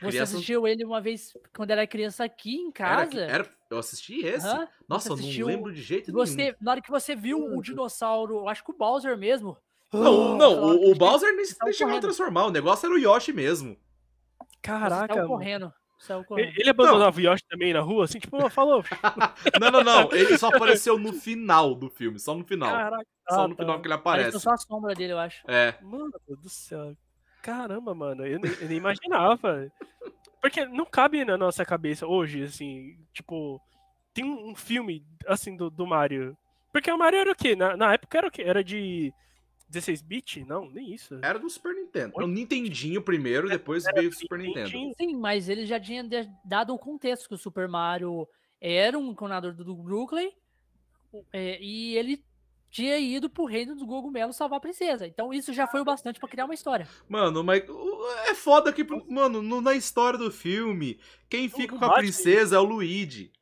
Você 0.00 0.10
Criança- 0.10 0.34
assistiu 0.36 0.64
ele 0.68 0.84
uma 0.84 1.00
vez 1.00 1.36
quando 1.56 1.72
era 1.72 1.84
criança 1.84 2.22
aqui 2.22 2.54
em 2.54 2.66
Era, 2.68 3.04
casa? 3.06 3.20
era- 3.20 3.50
Eu 3.68 3.78
assisti 3.78 4.24
esse? 4.24 4.46
Nossa, 4.88 5.08
eu 5.10 5.16
não 5.16 5.46
lembro 5.46 5.72
de 5.72 5.82
jeito 5.82 6.12
Você, 6.12 6.36
nenhum. 6.36 6.54
na 6.60 6.70
hora 6.70 6.80
que 6.80 6.90
você 6.90 7.16
viu 7.16 7.36
o 7.44 7.60
dinossauro, 7.60 8.36
eu 8.36 8.48
acho 8.48 8.62
que 8.64 8.70
o 8.70 8.76
Bowser 8.76 9.18
mesmo. 9.18 9.56
Não, 9.92 10.36
não, 10.38 10.70
o, 10.76 10.78
que 10.84 10.90
o 10.92 10.94
Bowser 10.94 11.34
nem, 11.34 11.44
saiu 11.46 11.58
nem 11.64 11.72
chegou 11.72 11.86
a 11.88 11.90
correndo. 11.94 12.02
transformar. 12.02 12.46
O 12.46 12.50
negócio 12.52 12.86
era 12.86 12.94
o 12.94 12.98
Yoshi 12.98 13.32
mesmo. 13.32 13.76
Caraca, 14.62 15.14
mano. 15.16 15.28
correndo. 15.28 15.72
Correndo. 16.06 16.48
Ele 16.48 16.60
ele 16.60 16.70
abandonava 16.70 17.18
o 17.18 17.20
Yoshi 17.20 17.44
também 17.48 17.72
na 17.72 17.80
rua, 17.80 18.04
assim, 18.04 18.18
tipo, 18.18 18.36
"Ô, 18.36 18.48
falou. 18.48 18.82
Não, 19.60 19.70
não, 19.70 19.82
não. 19.82 20.12
Ele 20.12 20.38
só 20.38 20.48
apareceu 20.48 20.98
no 20.98 21.12
final 21.12 21.74
do 21.74 21.90
filme. 21.90 22.18
Só 22.18 22.34
no 22.34 22.44
final. 22.44 22.70
Caraca. 22.70 23.06
Só 23.28 23.44
ah, 23.44 23.48
no 23.48 23.54
tá. 23.54 23.62
final 23.62 23.80
que 23.80 23.86
ele 23.86 23.94
aparece. 23.94 24.40
só 24.40 24.52
a 24.52 24.56
sombra 24.56 24.94
dele, 24.94 25.12
eu 25.12 25.18
acho. 25.18 25.42
É. 25.50 25.74
Mano 25.82 26.10
do 26.28 26.48
céu. 26.48 26.96
Caramba, 27.42 27.94
mano. 27.94 28.26
Eu 28.26 28.38
nem, 28.38 28.52
eu 28.60 28.68
nem 28.68 28.78
imaginava. 28.78 29.70
Porque 30.40 30.64
não 30.66 30.86
cabe 30.86 31.24
na 31.24 31.36
nossa 31.36 31.64
cabeça 31.64 32.06
hoje, 32.06 32.44
assim, 32.44 32.96
tipo, 33.12 33.60
tem 34.14 34.24
um 34.24 34.50
um 34.50 34.54
filme, 34.54 35.04
assim, 35.26 35.56
do, 35.56 35.68
do 35.68 35.86
Mario. 35.86 36.36
Porque 36.72 36.90
o 36.90 36.98
Mario 36.98 37.20
era 37.20 37.32
o 37.32 37.34
quê? 37.34 37.56
Na, 37.56 37.76
na 37.76 37.94
época 37.94 38.18
era 38.18 38.28
o 38.28 38.30
quê? 38.30 38.42
Era 38.42 38.62
de 38.62 39.12
16-bit? 39.70 40.44
Não, 40.44 40.68
nem 40.70 40.92
isso. 40.94 41.18
Era 41.22 41.38
do 41.38 41.48
Super 41.50 41.74
Nintendo. 41.74 42.12
O 42.16 42.26
Nintendinho 42.26 43.02
primeiro, 43.02 43.48
depois 43.48 43.84
veio 43.94 44.08
o 44.10 44.12
Super 44.14 44.38
Nintendo. 44.38 44.70
Sim, 44.96 45.16
mas 45.16 45.48
ele 45.48 45.66
já 45.66 45.78
tinha 45.78 46.04
dado 46.44 46.74
o 46.74 46.78
contexto 46.78 47.28
que 47.28 47.34
o 47.34 47.38
Super 47.38 47.68
Mario 47.68 48.26
era 48.60 48.98
um 48.98 49.10
encanador 49.10 49.52
do 49.52 49.74
Brooklyn 49.74 50.32
é, 51.32 51.58
e 51.62 51.96
ele 51.96 52.24
tinha 52.70 52.98
ido 52.98 53.30
pro 53.30 53.46
reino 53.46 53.74
do 53.74 53.86
Gogumelo 53.86 54.32
salvar 54.32 54.58
a 54.58 54.60
princesa. 54.60 55.06
Então 55.06 55.32
isso 55.32 55.52
já 55.54 55.66
foi 55.66 55.80
o 55.80 55.84
bastante 55.84 56.20
pra 56.20 56.28
criar 56.28 56.44
uma 56.44 56.52
história. 56.54 56.86
Mano, 57.08 57.42
mas 57.42 57.62
é 58.26 58.34
foda 58.34 58.72
que, 58.72 58.84
mano, 59.10 59.40
no- 59.42 59.60
na 59.60 59.74
história 59.74 60.18
do 60.18 60.30
filme, 60.30 61.00
quem 61.30 61.48
fica 61.48 61.78
com 61.78 61.84
a 61.84 61.94
princesa 61.94 62.56
é 62.56 62.58
o 62.58 62.64
Luigi. 62.64 63.32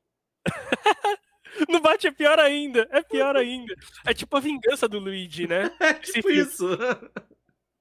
No 1.68 1.80
bate 1.80 2.06
é 2.06 2.10
pior 2.12 2.38
ainda. 2.38 2.86
É 2.90 3.02
pior 3.02 3.36
ainda. 3.36 3.74
É 4.04 4.12
tipo 4.14 4.36
a 4.36 4.40
vingança 4.40 4.88
do 4.88 4.98
Luigi, 4.98 5.46
né? 5.46 5.70
É 5.80 5.94
tipo 5.94 6.30
isso. 6.30 6.66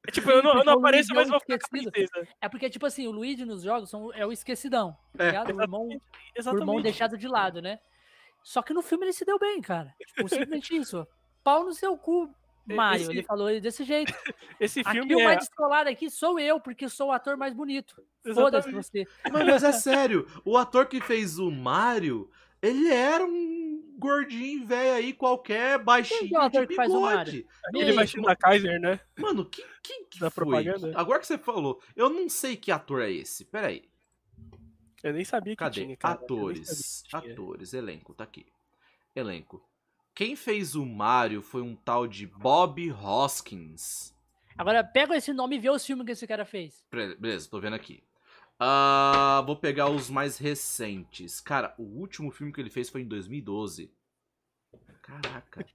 É 0.07 0.11
tipo, 0.11 0.29
eu 0.29 0.43
não, 0.43 0.59
eu 0.59 0.63
não 0.63 0.75
o 0.75 0.79
apareço, 0.79 1.11
é 1.13 1.15
mas 1.15 1.27
vou 1.29 1.39
ficar 1.39 1.57
com 1.57 1.63
a 1.75 1.79
esquecido. 1.79 1.91
princesa. 1.91 2.27
É 2.39 2.47
porque, 2.47 2.69
tipo 2.69 2.85
assim, 2.85 3.07
o 3.07 3.11
Luigi 3.11 3.43
nos 3.43 3.63
jogos 3.63 3.89
são, 3.89 4.13
é 4.13 4.23
o 4.25 4.31
esquecidão, 4.31 4.95
tá 5.17 5.23
É. 5.23 5.27
ligado? 5.27 5.47
O 5.55 5.61
irmão, 5.61 5.81
o 5.87 5.91
irmão 5.91 6.01
Exatamente. 6.35 6.83
deixado 6.83 7.17
de 7.17 7.27
lado, 7.27 7.59
né? 7.61 7.79
Só 8.43 8.61
que 8.61 8.73
no 8.73 8.83
filme 8.83 9.05
ele 9.05 9.13
se 9.13 9.25
deu 9.25 9.39
bem, 9.39 9.59
cara. 9.61 9.91
Tipo, 10.05 10.29
simplesmente 10.29 10.75
isso. 10.75 11.07
Pau 11.43 11.63
no 11.65 11.73
seu 11.73 11.97
cu, 11.97 12.29
Mario. 12.67 13.01
Esse- 13.01 13.11
Ele 13.11 13.23
falou 13.23 13.47
desse 13.59 13.83
jeito. 13.83 14.13
Esse 14.59 14.81
Aqui 14.81 14.91
filme 14.91 15.15
o 15.15 15.19
é. 15.21 15.23
mais 15.23 15.39
descolado 15.39 15.89
aqui 15.89 16.09
sou 16.11 16.39
eu, 16.39 16.59
porque 16.59 16.87
sou 16.87 17.07
o 17.07 17.11
ator 17.11 17.35
mais 17.35 17.53
bonito. 17.55 17.95
Foda-se 18.33 18.69
Exatamente. 18.69 18.73
você. 18.75 19.07
Mano, 19.31 19.45
mas 19.47 19.63
é 19.63 19.71
sério, 19.71 20.27
o 20.45 20.55
ator 20.55 20.85
que 20.85 21.01
fez 21.01 21.39
o 21.39 21.49
Mario, 21.49 22.29
ele 22.67 22.87
era 22.89 23.25
um 23.25 23.95
gordinho 23.97 24.65
velho 24.65 24.93
aí, 24.95 25.13
qualquer, 25.13 25.79
baixinho 25.79 26.27
que 26.27 26.35
é 26.35 26.39
o 26.39 26.41
ator 26.41 26.61
de 26.63 26.67
que 26.67 26.75
faz 26.75 26.91
o 26.91 26.99
bigode. 27.07 27.47
Aquele 27.65 27.93
baixinho 27.93 28.23
da 28.23 28.35
Kaiser, 28.35 28.79
né? 28.79 28.99
Mano, 29.17 29.45
quem, 29.45 29.65
quem 29.81 30.05
que 30.05 30.19
Da 30.19 30.29
foi? 30.29 30.43
propaganda? 30.45 30.91
Agora 30.99 31.19
que 31.19 31.27
você 31.27 31.37
falou, 31.37 31.81
eu 31.95 32.09
não 32.09 32.27
sei 32.29 32.55
que 32.57 32.71
ator 32.71 33.01
é 33.01 33.11
esse. 33.11 33.45
Pera 33.45 33.67
aí. 33.67 33.83
Eu 35.03 35.13
nem 35.13 35.23
sabia 35.23 35.53
que 35.53 35.59
Cadê? 35.59 35.81
tinha, 35.85 35.95
cara. 35.97 36.15
Nem 36.15 36.23
Atores. 36.25 37.03
que 37.03 37.09
tinha. 37.09 37.33
Atores, 37.33 37.73
elenco, 37.73 38.13
tá 38.13 38.23
aqui. 38.23 38.45
Elenco. 39.15 39.63
Quem 40.13 40.35
fez 40.35 40.75
o 40.75 40.85
Mario 40.85 41.41
foi 41.41 41.61
um 41.61 41.75
tal 41.75 42.07
de 42.07 42.25
Bob 42.25 42.91
Hoskins. 42.91 44.13
Agora 44.57 44.83
pega 44.83 45.15
esse 45.15 45.33
nome 45.33 45.57
e 45.57 45.59
vê 45.59 45.69
os 45.69 45.85
filmes 45.85 46.05
que 46.05 46.13
esse 46.13 46.25
cara 46.25 46.45
fez. 46.45 46.85
Beleza, 47.19 47.49
tô 47.49 47.59
vendo 47.59 47.73
aqui. 47.75 48.01
Ah, 48.59 49.41
vou 49.45 49.57
pegar 49.57 49.89
os 49.89 50.09
mais 50.09 50.37
recentes. 50.37 51.41
Cara, 51.41 51.73
o 51.77 51.83
último 51.83 52.31
filme 52.31 52.53
que 52.53 52.61
ele 52.61 52.69
fez 52.69 52.89
foi 52.89 53.01
em 53.01 53.07
2012. 53.07 53.91
Caraca. 55.01 55.65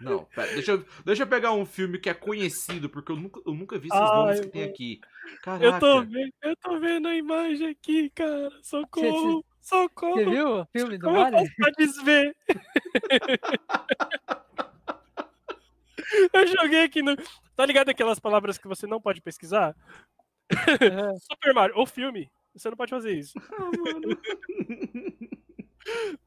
Não, 0.00 0.24
pera, 0.26 0.52
deixa 0.52 0.72
eu, 0.72 0.84
deixa 1.04 1.22
eu 1.24 1.26
pegar 1.26 1.52
um 1.52 1.66
filme 1.66 1.98
que 1.98 2.08
é 2.08 2.14
conhecido, 2.14 2.88
porque 2.88 3.10
eu 3.10 3.16
nunca, 3.16 3.40
eu 3.44 3.52
nunca 3.52 3.76
vi 3.78 3.88
esses 3.88 4.00
Ai, 4.00 4.16
nomes 4.16 4.38
que 4.40 4.46
tem 4.46 4.62
aqui. 4.62 5.00
Caraca. 5.42 5.64
Eu 5.64 5.80
tô, 5.80 6.02
vendo, 6.02 6.32
eu 6.42 6.56
tô 6.56 6.78
vendo 6.78 7.08
a 7.08 7.16
imagem 7.16 7.68
aqui, 7.68 8.08
cara. 8.10 8.48
Socorro, 8.62 9.44
socorro. 9.60 10.14
Você 10.14 10.24
viu 10.24 10.60
o 10.60 10.66
filme 10.66 10.96
do 10.96 11.04
Como 11.04 11.18
eu 11.18 11.32
faço 11.32 11.50
pra 11.56 11.72
desver? 11.76 12.36
eu 16.32 16.46
joguei 16.46 16.84
aqui 16.84 17.02
no. 17.02 17.16
Tá 17.56 17.66
ligado 17.66 17.88
aquelas 17.88 18.20
palavras 18.20 18.56
que 18.56 18.68
você 18.68 18.86
não 18.86 19.00
pode 19.00 19.20
pesquisar? 19.20 19.74
Super 21.30 21.54
Mario, 21.54 21.76
ou 21.76 21.86
filme. 21.86 22.30
Você 22.54 22.68
não 22.70 22.76
pode 22.76 22.90
fazer 22.90 23.12
isso. 23.12 23.34
Ah, 23.52 23.70
mano. 23.76 24.18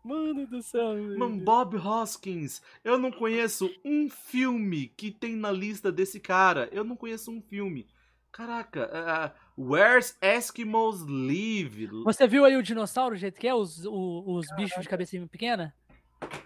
Mano 0.03 0.47
do 0.47 0.61
céu. 0.63 0.95
velho. 0.95 1.19
Mano, 1.19 1.37
Bob 1.37 1.75
Hoskins, 1.77 2.61
eu 2.83 2.97
não 2.97 3.11
conheço 3.11 3.69
um 3.85 4.09
filme 4.09 4.87
que 4.97 5.11
tem 5.11 5.35
na 5.35 5.51
lista 5.51 5.91
desse 5.91 6.19
cara. 6.19 6.67
Eu 6.71 6.83
não 6.83 6.95
conheço 6.95 7.31
um 7.31 7.39
filme. 7.41 7.87
Caraca, 8.31 8.89
ah, 8.91 9.31
Where's 9.57 10.17
Eskimos 10.21 11.01
Live? 11.01 11.87
Você 12.05 12.25
viu 12.27 12.43
aí 12.45 12.55
o 12.57 12.63
dinossauro, 12.63 13.13
o 13.13 13.17
jeito 13.17 13.39
que 13.39 13.47
é? 13.47 13.53
Os, 13.53 13.85
o- 13.85 14.23
os 14.35 14.47
bichos 14.55 14.81
de 14.81 14.89
cabecinha 14.89 15.27
pequena? 15.27 15.75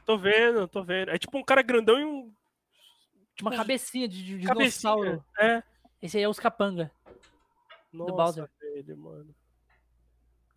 Tô 0.06 0.18
vendo, 0.18 0.68
tô 0.68 0.84
vendo. 0.84 1.12
É 1.12 1.18
tipo 1.18 1.38
um 1.38 1.44
cara 1.44 1.62
grandão 1.62 1.98
e 2.00 2.04
um. 2.04 2.34
De 3.38 3.44
uma 3.44 3.56
cabecinha 3.56 4.08
de, 4.10 4.40
de 4.40 4.46
Cabecinha. 4.46 4.94
dinossauro. 4.94 5.24
É. 5.40 5.64
Esse 6.02 6.18
aí 6.18 6.24
é 6.24 6.30
os 6.30 6.40
capanga. 6.40 6.92
Nossa, 7.98 8.14
Bowser. 8.42 8.50
velho, 8.60 8.98
mano. 8.98 9.36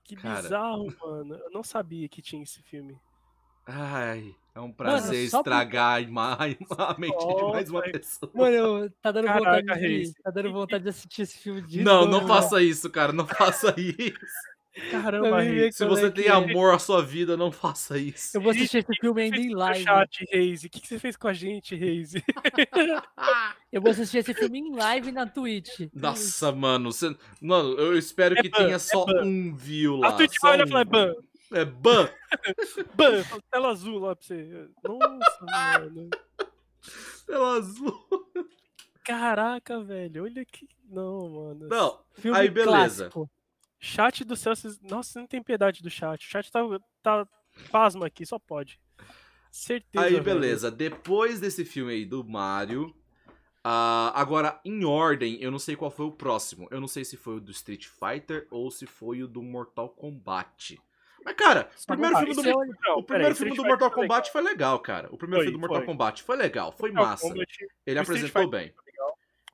Que 0.05 0.17
Cara. 0.17 0.43
bizarro, 0.43 0.87
mano. 1.01 1.35
Eu 1.35 1.51
não 1.51 1.63
sabia 1.63 2.09
que 2.09 2.23
tinha 2.23 2.43
esse 2.43 2.63
filme. 2.63 2.99
Ai, 3.67 4.35
é 4.55 4.61
um 4.61 4.73
prazer 4.73 5.31
por- 5.31 5.37
estragar 5.39 5.97
a 5.97 6.01
ima- 6.01 6.33
a 6.35 6.39
mente 6.99 7.19
de 7.27 7.43
mais 7.53 7.69
uma 7.69 7.83
pessoa. 7.83 8.33
Mano, 8.35 8.55
eu- 8.57 8.91
tá 9.03 9.13
dando 9.13 9.27
Caraca, 9.27 9.61
vontade 9.61 10.03
de, 10.05 10.15
tá 10.23 10.31
dando 10.31 10.53
vontade 10.53 10.85
de 10.85 10.89
assistir 10.91 11.23
esse 11.23 11.37
filme 11.39 11.61
de 11.61 11.83
Não, 11.83 12.01
novo, 12.07 12.11
não 12.11 12.21
mano. 12.23 12.29
faça 12.29 12.63
isso, 12.63 12.89
cara, 12.89 13.13
não 13.13 13.27
faça 13.27 13.75
isso. 13.79 14.19
Caramba, 14.91 15.41
Reis. 15.43 15.77
Se 15.77 15.85
como 15.85 15.97
você 15.97 16.07
é 16.07 16.11
que 16.11 16.23
tem 16.23 16.31
é. 16.31 16.35
amor 16.35 16.75
à 16.75 16.79
sua 16.79 17.03
vida, 17.03 17.37
não 17.37 17.51
faça 17.53 17.99
isso. 17.99 18.37
Eu 18.37 18.41
vou 18.41 18.51
assistir 18.51 18.79
esse 18.79 18.95
filme 19.01 19.23
ainda 19.23 19.37
em 19.37 19.55
live. 19.55 19.83
chat, 19.85 20.27
Reis? 20.31 20.65
O 20.65 20.69
que 20.71 20.87
você 20.87 20.99
fez 20.99 21.17
com 21.17 21.29
a 21.29 21.33
gente, 21.33 21.75
Reis? 21.75 22.13
Eu 23.73 23.83
vou 23.83 23.91
assistir 23.91 24.19
esse 24.19 24.33
filme 24.35 24.59
em 24.61 24.75
live 24.75 25.13
na 25.13 25.27
Twitch. 25.27 25.89
Nossa, 25.95 26.51
mano, 26.53 26.91
você- 26.91 27.15
mano, 27.41 27.79
eu 27.79 27.99
espero 27.99 28.35
É 28.39 28.43
que 28.43 28.49
ban, 28.49 28.57
tenha 28.59 28.77
é 28.77 28.79
só 28.79 29.05
ban. 29.05 29.25
um 29.25 29.55
view 29.55 29.97
lá. 29.97 30.09
A 30.09 30.13
Twitch 30.13 30.37
vai 30.41 30.55
olhar 30.55 30.67
e 30.67 30.71
falar, 30.71 30.85
ban, 30.85 31.15
É 31.53 31.65
ban. 31.67 32.09
ban, 32.95 33.25
tela 33.51 33.69
azul 33.71 33.99
lá 33.99 34.17
pra 34.17 34.25
você. 34.25 34.69
Nossa, 34.83 35.45
mano. 35.81 36.11
Tela 37.27 37.57
azul. 37.59 38.09
Caraca, 39.05 39.81
velho, 39.83 40.25
olha 40.25 40.45
que. 40.45 40.67
Não, 40.91 41.29
mano. 41.29 41.69
Não, 41.69 41.99
Filme 42.15 42.39
Aí, 42.39 42.49
beleza. 42.49 42.71
clássico. 43.11 43.31
Chat 43.81 44.25
do 44.25 44.37
céu, 44.37 44.55
vocês... 44.57 44.81
nossa, 44.81 45.21
não 45.21 45.27
tem 45.27 45.43
piedade 45.43 45.83
do 45.83 45.91
chat. 45.91 46.27
O 46.27 46.31
chat 46.31 46.51
tá, 46.51 46.61
tá 47.03 47.27
pasma 47.71 48.07
aqui, 48.07 48.27
só 48.27 48.39
pode. 48.39 48.81
Certeza. 49.51 50.05
aí 50.05 50.13
velho. 50.13 50.25
beleza. 50.25 50.71
Depois 50.71 51.41
desse 51.41 51.65
filme 51.65 51.93
aí 51.93 52.05
do 52.05 52.23
Mario. 52.25 52.95
ah, 53.65 54.13
agora, 54.15 54.61
em 54.65 54.85
ordem, 54.85 55.41
eu 55.43 55.51
não 55.51 55.59
sei 55.59 55.77
qual 55.77 55.91
foi 55.91 56.07
o 56.07 56.13
próximo. 56.13 56.69
Eu 56.71 56.81
não 56.81 56.89
sei 56.89 57.05
se 57.05 57.17
foi 57.17 57.37
o 57.37 57.41
do 57.41 57.51
Street 57.53 57.87
Fighter 57.87 58.47
ou 58.51 58.71
se 58.71 58.87
foi 58.87 59.23
o 59.23 59.29
do 59.29 59.43
Mortal 59.43 59.89
Kombat. 59.91 60.81
Mas, 61.25 61.35
cara, 61.35 61.69
o 61.83 61.87
primeiro 61.87 62.17
filme 62.17 62.35
do, 62.35 62.49
é 62.49 62.93
o- 62.93 63.03
primeiro 63.03 63.35
filme 63.35 63.53
Street 63.53 63.57
do 63.57 63.65
Mortal 63.65 63.91
foi 63.91 64.03
Kombat 64.03 64.31
foi 64.33 64.43
legal, 64.43 64.79
cara. 64.81 65.09
O 65.13 65.17
primeiro 65.19 65.45
Foi, 65.45 65.47
filme 65.47 65.59
do 65.59 65.61
Mortal 65.61 65.79
foi. 65.79 65.87
Kombat 65.87 66.23
foi 66.23 66.37
legal, 66.37 66.73
foi 66.73 66.89
legal. 66.91 67.07
massa. 67.07 67.29
Kombat 67.29 67.67
Ele 67.87 67.99
apresentou 67.99 68.49
bem. 68.49 68.73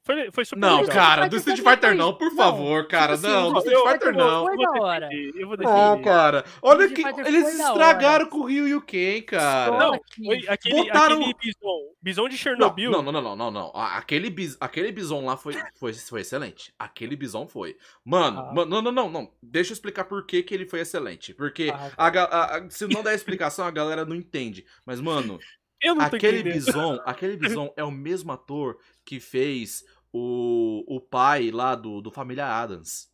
Foi, 0.06 0.30
foi 0.30 0.44
super 0.44 0.60
Não, 0.60 0.80
legal. 0.82 0.94
cara, 0.94 1.28
do 1.28 1.36
Street 1.38 1.60
Fighter 1.62 1.94
não, 1.94 2.12
por 2.12 2.28
não, 2.28 2.36
favor, 2.36 2.86
cara. 2.86 3.14
tipo 3.16 3.26
assim, 3.26 3.34
Não, 3.36 3.50
do 3.52 3.56
o 3.56 3.58
Street 3.60 3.88
Fighter 3.92 4.14
não. 4.14 4.44
foi 4.46 4.56
da 4.58 4.70
hora. 4.82 5.08
Eu 5.34 5.48
vou 5.48 5.56
Não, 5.56 5.92
defender. 5.96 6.04
cara. 6.04 6.44
Olha 6.60 6.88
que 6.90 7.02
eles 7.26 7.54
estragaram 7.58 8.26
com 8.26 8.38
o 8.40 8.44
Ryu 8.44 8.68
e 8.68 8.74
o 8.74 8.82
Ken, 8.82 9.22
cara. 9.22 9.70
Não, 9.78 9.94
aqui. 9.94 10.24
Foi 10.26 10.44
aquele, 10.46 10.74
Botaram- 10.84 11.16
aquele 11.22 11.34
bison. 11.40 11.94
Bison 12.02 12.24
de 12.28 12.32
Não, 12.34 12.38
Chernobyl. 12.38 12.90
não, 12.90 13.02
não, 13.02 13.12
não, 13.12 13.22
não, 13.22 13.36
não, 13.36 13.50
não. 13.50 13.72
Aquele, 13.74 14.28
bis, 14.28 14.58
aquele 14.60 14.92
bison 14.92 15.24
lá 15.24 15.38
foi, 15.38 15.54
foi, 15.74 15.94
foi 15.94 16.20
excelente. 16.20 16.70
Aquele 16.78 17.16
bison 17.16 17.48
foi. 17.48 17.74
Mano, 18.04 18.40
Ah. 18.40 18.52
mano, 18.52 18.70
não, 18.70 18.82
não, 18.82 18.92
não, 18.92 19.10
não. 19.10 19.30
Deixa 19.42 19.72
eu 19.72 19.74
explicar 19.74 20.04
por 20.04 20.26
que, 20.26 20.42
que 20.42 20.52
ele 20.52 20.66
foi 20.66 20.80
excelente. 20.80 21.32
Porque 21.32 21.72
Ah, 21.74 21.90
a, 21.96 22.10
ga- 22.10 22.24
a- 22.24 22.56
a- 22.58 22.70
se 22.70 22.86
não 22.86 23.02
der 23.02 23.14
explicação, 23.14 23.66
a 23.66 23.70
galera 23.70 24.04
não 24.04 24.14
entende. 24.14 24.66
Mas, 24.84 25.00
mano, 25.00 25.38
Eu 25.84 25.94
não 25.94 26.06
aquele 26.06 26.42
bison, 26.42 26.98
aquele 27.04 27.36
bison 27.36 27.70
é 27.76 27.84
o 27.84 27.90
mesmo 27.90 28.32
ator 28.32 28.80
que 29.04 29.20
fez 29.20 29.84
o, 30.10 30.82
o 30.88 30.98
pai 30.98 31.50
lá 31.50 31.74
do, 31.74 32.00
do 32.00 32.10
Família 32.10 32.46
Adams. 32.46 33.12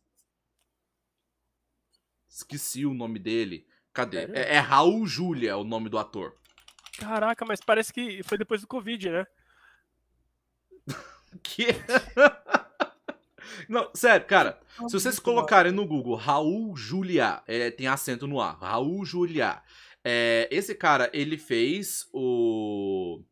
Esqueci 2.29 2.85
o 2.85 2.93
nome 2.93 3.19
dele. 3.19 3.67
Cadê? 3.93 4.19
Sério? 4.21 4.35
É, 4.37 4.55
é 4.55 4.59
Raul 4.59 5.05
Julia 5.05 5.57
o 5.57 5.65
nome 5.65 5.89
do 5.89 5.97
ator. 5.97 6.33
Caraca, 6.97 7.43
mas 7.43 7.59
parece 7.59 7.91
que 7.91 8.23
foi 8.23 8.37
depois 8.37 8.61
do 8.61 8.67
Covid, 8.67 9.09
né? 9.09 9.27
Que? 11.43 11.67
Não, 13.67 13.89
sério, 13.93 14.25
cara. 14.25 14.59
Se 14.87 14.93
vocês 14.93 15.19
colocarem 15.19 15.71
no 15.71 15.85
Google 15.85 16.15
Raul 16.15 16.75
Julia, 16.75 17.41
é, 17.47 17.69
tem 17.69 17.87
acento 17.87 18.27
no 18.27 18.39
A, 18.39 18.51
Raul 18.51 19.05
Julia. 19.05 19.61
É, 20.03 20.47
esse 20.51 20.73
cara, 20.75 21.09
ele 21.13 21.37
fez 21.37 22.07
o. 22.13 23.23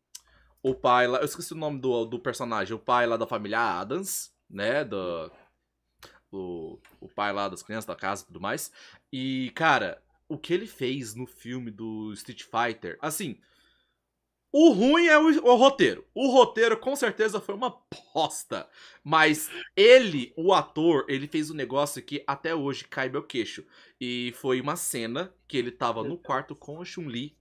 O 0.62 0.74
pai 0.74 1.06
lá. 1.06 1.18
Eu 1.18 1.24
esqueci 1.24 1.52
o 1.52 1.56
nome 1.56 1.80
do, 1.80 2.04
do 2.04 2.18
personagem. 2.18 2.74
O 2.74 2.78
pai 2.78 3.06
lá 3.06 3.16
da 3.16 3.26
família 3.26 3.80
Adams, 3.80 4.32
né? 4.48 4.84
Do, 4.84 5.32
o, 6.30 6.78
o 7.00 7.08
pai 7.08 7.32
lá 7.32 7.48
das 7.48 7.62
crianças 7.62 7.86
da 7.86 7.96
casa 7.96 8.22
e 8.22 8.26
tudo 8.26 8.40
mais. 8.40 8.70
E, 9.12 9.50
cara, 9.54 10.02
o 10.28 10.38
que 10.38 10.52
ele 10.54 10.66
fez 10.66 11.14
no 11.14 11.26
filme 11.26 11.70
do 11.70 12.12
Street 12.12 12.44
Fighter, 12.44 12.98
assim. 13.00 13.40
O 14.52 14.70
ruim 14.72 15.06
é 15.06 15.16
o, 15.18 15.26
o 15.44 15.54
roteiro. 15.54 16.04
O 16.14 16.28
roteiro 16.28 16.76
com 16.76 16.96
certeza 16.96 17.40
foi 17.40 17.54
uma 17.54 17.80
bosta. 18.14 18.68
Mas 19.02 19.48
ele, 19.76 20.32
o 20.36 20.52
ator, 20.52 21.04
ele 21.08 21.28
fez 21.28 21.50
um 21.50 21.54
negócio 21.54 22.02
que 22.02 22.24
até 22.26 22.54
hoje 22.54 22.84
cai 22.84 23.08
meu 23.08 23.22
queixo. 23.22 23.64
E 24.00 24.32
foi 24.36 24.60
uma 24.60 24.76
cena 24.76 25.32
que 25.46 25.56
ele 25.56 25.70
tava 25.70 26.02
no 26.02 26.18
quarto 26.18 26.56
com 26.56 26.80
a 26.80 26.84
Chun-Li. 26.84 27.36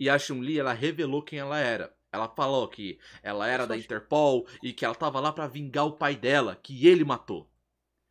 E 0.00 0.08
a 0.10 0.18
Chun-Li, 0.18 0.58
ela 0.58 0.72
revelou 0.72 1.22
quem 1.22 1.38
ela 1.38 1.58
era. 1.58 1.94
Ela 2.10 2.28
falou 2.28 2.66
que 2.68 2.98
ela 3.22 3.46
era 3.46 3.66
da 3.66 3.76
Interpol 3.76 4.46
e 4.62 4.72
que 4.72 4.84
ela 4.84 4.94
tava 4.94 5.20
lá 5.20 5.32
pra 5.32 5.46
vingar 5.46 5.86
o 5.86 5.92
pai 5.92 6.16
dela, 6.16 6.56
que 6.56 6.86
ele 6.88 7.04
matou. 7.04 7.48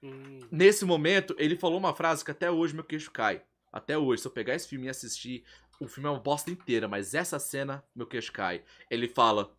Hum, 0.02 0.40
Nesse 0.52 0.86
momento, 0.86 1.36
ele 1.38 1.56
falou 1.58 1.78
uma 1.78 1.94
frase 1.94 2.24
que 2.24 2.32
até 2.32 2.50
hoje 2.52 2.74
meu 2.74 2.84
queixo 2.84 3.12
cai. 3.12 3.42
Até 3.72 3.98
hoje, 3.98 4.22
se 4.22 4.28
eu 4.28 4.32
pegar 4.32 4.56
esse 4.56 4.68
filme 4.68 4.88
e 4.88 4.90
assistir, 4.90 5.44
o 5.80 5.88
filme 5.88 6.08
é 6.08 6.12
uma 6.12 6.20
bosta 6.20 6.50
inteira, 6.50 6.88
mas 6.88 7.14
essa 7.14 7.38
cena, 7.40 7.84
meu 7.96 8.08
queixo 8.08 8.32
cai. 8.32 8.64
Ele 8.90 9.08
fala: 9.08 9.56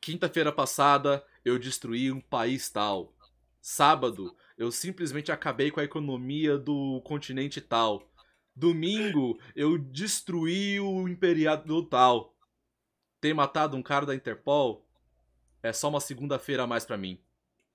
Quinta-feira 0.00 0.50
passada, 0.50 1.24
eu 1.44 1.58
destruí 1.58 2.10
um 2.10 2.20
país 2.20 2.70
tal. 2.70 3.14
Sábado, 3.60 4.34
eu 4.56 4.72
simplesmente 4.72 5.30
acabei 5.30 5.70
com 5.70 5.80
a 5.80 5.84
economia 5.84 6.56
do 6.56 7.02
continente 7.02 7.60
tal. 7.60 8.10
Domingo, 8.56 9.38
eu 9.54 9.76
destruí 9.76 10.80
o 10.80 11.06
imperiado 11.06 11.84
tal. 11.86 12.34
Ter 13.20 13.34
matado 13.34 13.76
um 13.76 13.82
cara 13.82 14.06
da 14.06 14.14
Interpol 14.14 14.86
é 15.62 15.72
só 15.72 15.90
uma 15.90 16.00
segunda-feira 16.00 16.62
a 16.62 16.66
mais 16.66 16.86
pra 16.86 16.96
mim. 16.96 17.22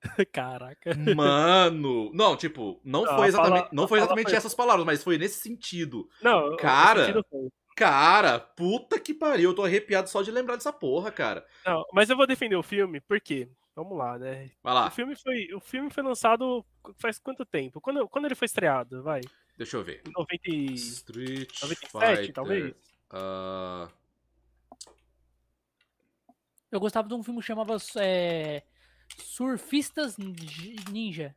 Caraca. 0.31 0.91
Mano, 1.15 2.11
não, 2.13 2.35
tipo, 2.35 2.79
não 2.83 3.03
Não, 3.03 3.15
foi 3.17 3.27
exatamente, 3.27 3.59
fala- 3.59 3.69
não 3.73 3.87
foi 3.87 3.99
exatamente 3.99 4.29
foi- 4.29 4.37
essas 4.37 4.53
palavras, 4.55 4.85
mas 4.85 5.03
foi 5.03 5.17
nesse 5.17 5.39
sentido. 5.39 6.09
Não, 6.21 6.53
o 6.53 6.57
Cara. 6.57 7.05
sentido. 7.05 7.25
Cara, 7.75 8.39
puta 8.39 8.97
que 8.99 9.13
pariu, 9.13 9.49
eu 9.49 9.55
tô 9.55 9.63
arrepiado 9.63 10.09
só 10.09 10.21
de 10.21 10.31
lembrar 10.31 10.55
dessa 10.55 10.71
porra, 10.71 11.11
cara. 11.11 11.45
Não, 11.65 11.83
mas 11.91 12.09
eu 12.09 12.15
vou 12.15 12.25
defender 12.25 12.55
o 12.55 12.63
filme, 12.63 13.01
por 13.01 13.19
quê? 13.19 13.49
Vamos 13.75 13.97
lá, 13.97 14.17
né? 14.17 14.49
Vai 14.63 14.71
O 14.71 14.75
lá, 14.75 14.89
filme 14.89 15.13
foi, 15.17 15.53
o 15.53 15.59
filme 15.59 15.89
foi 15.89 16.01
lançado 16.01 16.65
faz 16.97 17.19
quanto 17.19 17.45
tempo? 17.45 17.81
Quando, 17.81 18.07
quando 18.07 18.23
ele 18.25 18.35
foi 18.35 18.45
estreado? 18.45 19.03
Vai. 19.03 19.19
deixa 19.57 19.75
eu 19.75 19.83
ver. 19.83 20.01
Em 20.07 20.11
90 20.13 20.41
e... 20.49 20.73
Street 20.75 21.61
97, 21.61 22.15
Fighter. 22.17 22.33
talvez? 22.33 22.73
ah, 23.09 23.89
Eu 26.71 26.79
gostava 26.79 27.07
de 27.07 27.13
um 27.13 27.23
filme 27.23 27.39
que 27.41 27.45
chamava 27.47 27.77
é, 27.97 28.63
Surfistas 29.17 30.17
Ninja. 30.17 31.35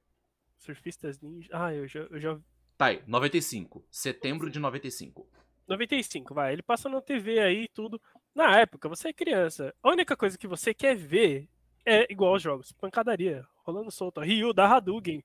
Surfistas 0.58 1.20
Ninja. 1.20 1.48
Ah, 1.52 1.72
eu 1.74 1.86
já, 1.86 2.00
eu 2.00 2.20
já. 2.20 2.38
tá 2.76 2.86
aí, 2.86 3.02
95. 3.06 3.84
Setembro 3.90 4.50
de 4.50 4.58
95. 4.58 5.28
95, 5.66 6.34
vai. 6.34 6.52
Ele 6.52 6.62
passa 6.62 6.88
na 6.88 7.00
TV 7.00 7.38
aí 7.40 7.64
e 7.64 7.68
tudo. 7.68 8.00
Na 8.34 8.58
época, 8.58 8.88
você 8.88 9.08
é 9.08 9.12
criança. 9.12 9.74
A 9.82 9.90
única 9.90 10.16
coisa 10.16 10.38
que 10.38 10.46
você 10.46 10.72
quer 10.72 10.96
ver 10.96 11.48
é 11.84 12.10
igual 12.10 12.32
aos 12.32 12.42
jogos: 12.42 12.72
pancadaria, 12.72 13.44
rolando 13.64 13.90
solto. 13.90 14.20
Ryu, 14.20 14.52
da 14.52 14.66
Hadouken. 14.66 15.22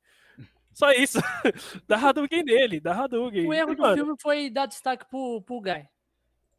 Só 0.74 0.92
isso. 0.92 1.20
dá 1.88 1.98
Hadouken 1.98 2.44
nele, 2.44 2.80
dá 2.80 2.94
Hadouken. 3.04 3.46
O 3.48 3.54
erro 3.54 3.72
E, 3.72 3.76
do 3.76 3.82
mano, 3.84 3.96
filme 3.96 4.16
foi 4.20 4.50
dar 4.50 4.66
destaque 4.66 5.06
pro, 5.10 5.42
pro 5.44 5.62
Guy, 5.62 5.88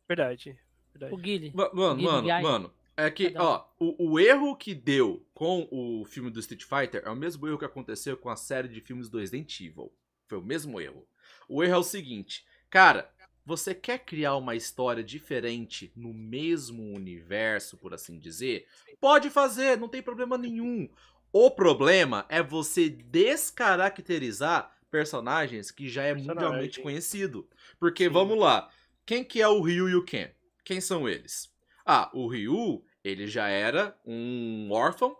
Verdade. 0.08 0.56
verdade. 0.92 1.12
pro 1.12 1.20
Guile. 1.22 1.52
Ma- 1.54 1.70
Mano, 1.74 1.96
Guile 1.96 2.06
mano, 2.10 2.22
Guy. 2.28 2.42
mano. 2.42 2.72
É 2.96 3.10
que, 3.10 3.30
Cada 3.30 3.44
ó, 3.44 3.68
o, 3.78 4.12
o 4.12 4.20
erro 4.20 4.56
que 4.56 4.74
deu 4.74 5.26
com 5.34 5.68
o 5.70 6.04
filme 6.04 6.30
do 6.30 6.40
Street 6.40 6.62
Fighter 6.62 7.02
é 7.04 7.10
o 7.10 7.16
mesmo 7.16 7.46
erro 7.46 7.58
que 7.58 7.64
aconteceu 7.64 8.16
com 8.16 8.28
a 8.28 8.36
série 8.36 8.68
de 8.68 8.80
filmes 8.80 9.08
do 9.08 9.18
Resident 9.18 9.60
Evil. 9.60 9.92
Foi 10.26 10.38
o 10.38 10.42
mesmo 10.42 10.80
erro. 10.80 11.06
O 11.48 11.62
erro 11.62 11.74
é 11.74 11.78
o 11.78 11.82
seguinte, 11.82 12.46
cara, 12.70 13.12
você 13.44 13.74
quer 13.74 13.98
criar 13.98 14.36
uma 14.36 14.54
história 14.54 15.02
diferente 15.02 15.92
no 15.94 16.14
mesmo 16.14 16.94
universo, 16.94 17.76
por 17.76 17.92
assim 17.92 18.18
dizer? 18.18 18.66
Pode 19.00 19.28
fazer, 19.28 19.78
não 19.78 19.88
tem 19.88 20.02
problema 20.02 20.38
nenhum. 20.38 20.88
O 21.32 21.50
problema 21.50 22.24
é 22.28 22.42
você 22.42 22.88
descaracterizar 22.88 24.74
personagens 24.90 25.70
que 25.70 25.88
já 25.88 26.04
é 26.04 26.14
mundialmente 26.14 26.80
conhecido. 26.80 27.48
Porque 27.78 28.04
Sim. 28.04 28.10
vamos 28.10 28.38
lá, 28.38 28.70
quem 29.04 29.24
que 29.24 29.42
é 29.42 29.48
o 29.48 29.60
Ryu 29.60 29.88
e 29.88 29.94
o 29.96 30.04
Ken? 30.04 30.30
Quem 30.64 30.80
são 30.80 31.08
eles? 31.08 31.52
Ah, 31.84 32.10
o 32.14 32.26
Ryu, 32.26 32.82
ele 33.02 33.26
já 33.26 33.48
era 33.48 33.94
um 34.06 34.70
órfão, 34.72 35.14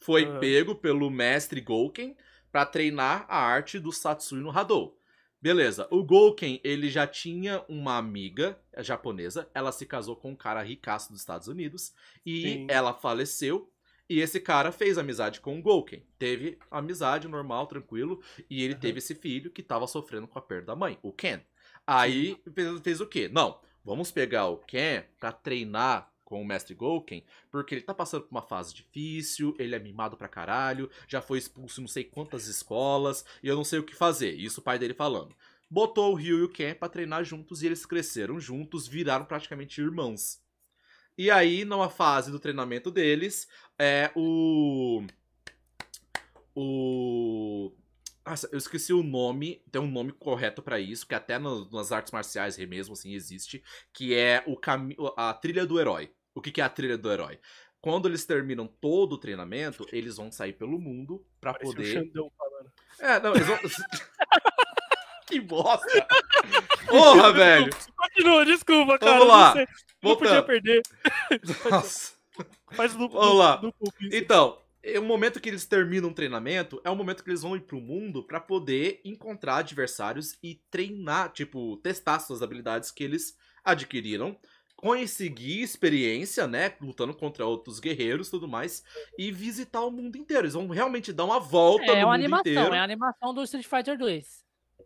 foi 0.00 0.26
Aham. 0.26 0.38
pego 0.38 0.74
pelo 0.74 1.10
mestre 1.10 1.60
Gouken 1.62 2.14
pra 2.52 2.66
treinar 2.66 3.24
a 3.28 3.38
arte 3.38 3.78
do 3.78 3.90
Satsui 3.90 4.40
no 4.40 4.50
Hadou. 4.50 4.98
Beleza, 5.40 5.88
o 5.90 6.04
Gouken, 6.04 6.60
ele 6.62 6.90
já 6.90 7.06
tinha 7.06 7.64
uma 7.66 7.96
amiga 7.96 8.60
japonesa, 8.78 9.48
ela 9.54 9.72
se 9.72 9.86
casou 9.86 10.14
com 10.14 10.32
um 10.32 10.36
cara 10.36 10.60
ricaço 10.62 11.10
dos 11.10 11.20
Estados 11.20 11.48
Unidos, 11.48 11.94
e 12.26 12.42
Sim. 12.42 12.66
ela 12.68 12.92
faleceu, 12.92 13.72
e 14.06 14.20
esse 14.20 14.38
cara 14.38 14.70
fez 14.70 14.98
amizade 14.98 15.40
com 15.40 15.58
o 15.58 15.62
Gouken. 15.62 16.04
Teve 16.18 16.58
amizade 16.70 17.26
normal, 17.28 17.66
tranquilo, 17.66 18.20
e 18.50 18.62
ele 18.62 18.74
Aham. 18.74 18.80
teve 18.82 18.98
esse 18.98 19.14
filho 19.14 19.50
que 19.50 19.62
tava 19.62 19.86
sofrendo 19.86 20.28
com 20.28 20.38
a 20.38 20.42
perda 20.42 20.66
da 20.66 20.76
mãe, 20.76 20.98
o 21.02 21.10
Ken. 21.10 21.40
Aí 21.86 22.36
fez, 22.54 22.80
fez 22.80 23.00
o 23.00 23.06
quê? 23.06 23.26
Não, 23.32 23.58
vamos 23.84 24.10
pegar 24.10 24.46
o 24.48 24.58
Ken 24.58 25.04
pra 25.18 25.32
treinar 25.32 26.10
com 26.24 26.40
o 26.40 26.46
mestre 26.46 26.74
Gouken, 26.74 27.24
porque 27.50 27.74
ele 27.74 27.82
tá 27.82 27.92
passando 27.92 28.22
por 28.22 28.30
uma 28.30 28.42
fase 28.42 28.72
difícil, 28.72 29.54
ele 29.58 29.74
é 29.74 29.78
mimado 29.80 30.16
pra 30.16 30.28
caralho, 30.28 30.88
já 31.08 31.20
foi 31.20 31.38
expulso 31.38 31.80
em 31.80 31.82
não 31.82 31.88
sei 31.88 32.04
quantas 32.04 32.46
escolas, 32.46 33.24
e 33.42 33.48
eu 33.48 33.56
não 33.56 33.64
sei 33.64 33.80
o 33.80 33.82
que 33.82 33.96
fazer. 33.96 34.34
Isso 34.34 34.60
o 34.60 34.62
pai 34.62 34.78
dele 34.78 34.94
falando. 34.94 35.34
Botou 35.68 36.12
o 36.12 36.14
Ryu 36.14 36.38
e 36.38 36.42
o 36.44 36.48
Ken 36.48 36.74
pra 36.74 36.88
treinar 36.88 37.24
juntos 37.24 37.62
e 37.62 37.66
eles 37.66 37.84
cresceram 37.84 38.38
juntos, 38.38 38.86
viraram 38.86 39.24
praticamente 39.24 39.80
irmãos. 39.80 40.40
E 41.18 41.30
aí, 41.30 41.64
numa 41.64 41.90
fase 41.90 42.30
do 42.30 42.40
treinamento 42.40 42.90
deles, 42.90 43.48
é 43.78 44.10
o. 44.14 45.04
O. 46.54 47.72
Nossa, 48.26 48.48
eu 48.52 48.58
esqueci 48.58 48.92
o 48.92 49.02
nome, 49.02 49.62
tem 49.72 49.80
um 49.80 49.90
nome 49.90 50.12
correto 50.12 50.62
pra 50.62 50.78
isso, 50.78 51.06
que 51.06 51.14
até 51.14 51.38
no- 51.38 51.68
nas 51.70 51.90
artes 51.90 52.12
marciais 52.12 52.56
mesmo 52.58 52.92
assim 52.92 53.14
existe, 53.14 53.62
que 53.92 54.14
é 54.14 54.42
o 54.46 54.56
cami 54.56 54.96
a 55.16 55.32
trilha 55.34 55.64
do 55.66 55.80
herói. 55.80 56.12
O 56.34 56.40
que, 56.40 56.52
que 56.52 56.60
é 56.60 56.64
a 56.64 56.68
trilha 56.68 56.96
do 56.98 57.10
herói? 57.10 57.38
Quando 57.80 58.06
eles 58.06 58.24
terminam 58.26 58.66
todo 58.66 59.14
o 59.14 59.18
treinamento, 59.18 59.86
eles 59.90 60.16
vão 60.18 60.30
sair 60.30 60.52
pelo 60.52 60.78
mundo 60.78 61.24
o 61.42 61.54
poder. 61.60 61.84
Xandão 61.94 62.30
falando. 62.36 62.70
É, 63.00 63.18
não, 63.20 63.34
eles 63.34 63.46
vão. 63.46 63.58
que 65.26 65.40
bosta! 65.40 65.86
Porra, 66.86 67.32
velho! 67.32 67.70
Continua, 67.96 68.44
desculpa, 68.44 68.98
cara. 68.98 69.12
Vamos 69.12 69.28
lá, 69.28 69.46
Não, 69.46 69.52
sei, 69.54 69.66
não 70.02 70.16
podia 70.16 70.42
perder. 70.42 70.82
Nossa. 71.70 72.12
Faz 72.72 72.94
loop 72.94 73.12
Vamos 73.12 73.36
lá. 73.38 73.58
Pulp, 73.58 73.74
isso. 74.00 74.14
Então, 74.16 74.59
é 74.82 74.98
o 74.98 75.04
momento 75.04 75.40
que 75.40 75.48
eles 75.48 75.66
terminam 75.66 76.10
o 76.10 76.14
treinamento 76.14 76.80
é 76.84 76.90
o 76.90 76.96
momento 76.96 77.22
que 77.22 77.30
eles 77.30 77.42
vão 77.42 77.56
ir 77.56 77.60
pro 77.60 77.80
mundo 77.80 78.22
pra 78.26 78.40
poder 78.40 79.00
encontrar 79.04 79.56
adversários 79.58 80.38
e 80.42 80.60
treinar, 80.70 81.32
tipo, 81.32 81.76
testar 81.78 82.18
suas 82.20 82.42
habilidades 82.42 82.90
que 82.90 83.04
eles 83.04 83.36
adquiriram, 83.64 84.38
conseguir 84.76 85.60
experiência, 85.62 86.46
né, 86.46 86.74
lutando 86.80 87.14
contra 87.14 87.44
outros 87.44 87.78
guerreiros 87.78 88.28
e 88.28 88.30
tudo 88.30 88.48
mais, 88.48 88.82
e 89.18 89.30
visitar 89.30 89.82
o 89.84 89.90
mundo 89.90 90.16
inteiro. 90.16 90.44
Eles 90.44 90.54
vão 90.54 90.68
realmente 90.68 91.12
dar 91.12 91.26
uma 91.26 91.38
volta 91.38 91.92
É 91.92 92.00
no 92.00 92.06
uma 92.06 92.12
mundo 92.12 92.14
animação, 92.14 92.40
inteiro. 92.40 92.74
é 92.74 92.78
a 92.78 92.84
animação 92.84 93.34
do 93.34 93.42
Street 93.44 93.66
Fighter 93.66 93.98
2. 93.98 94.26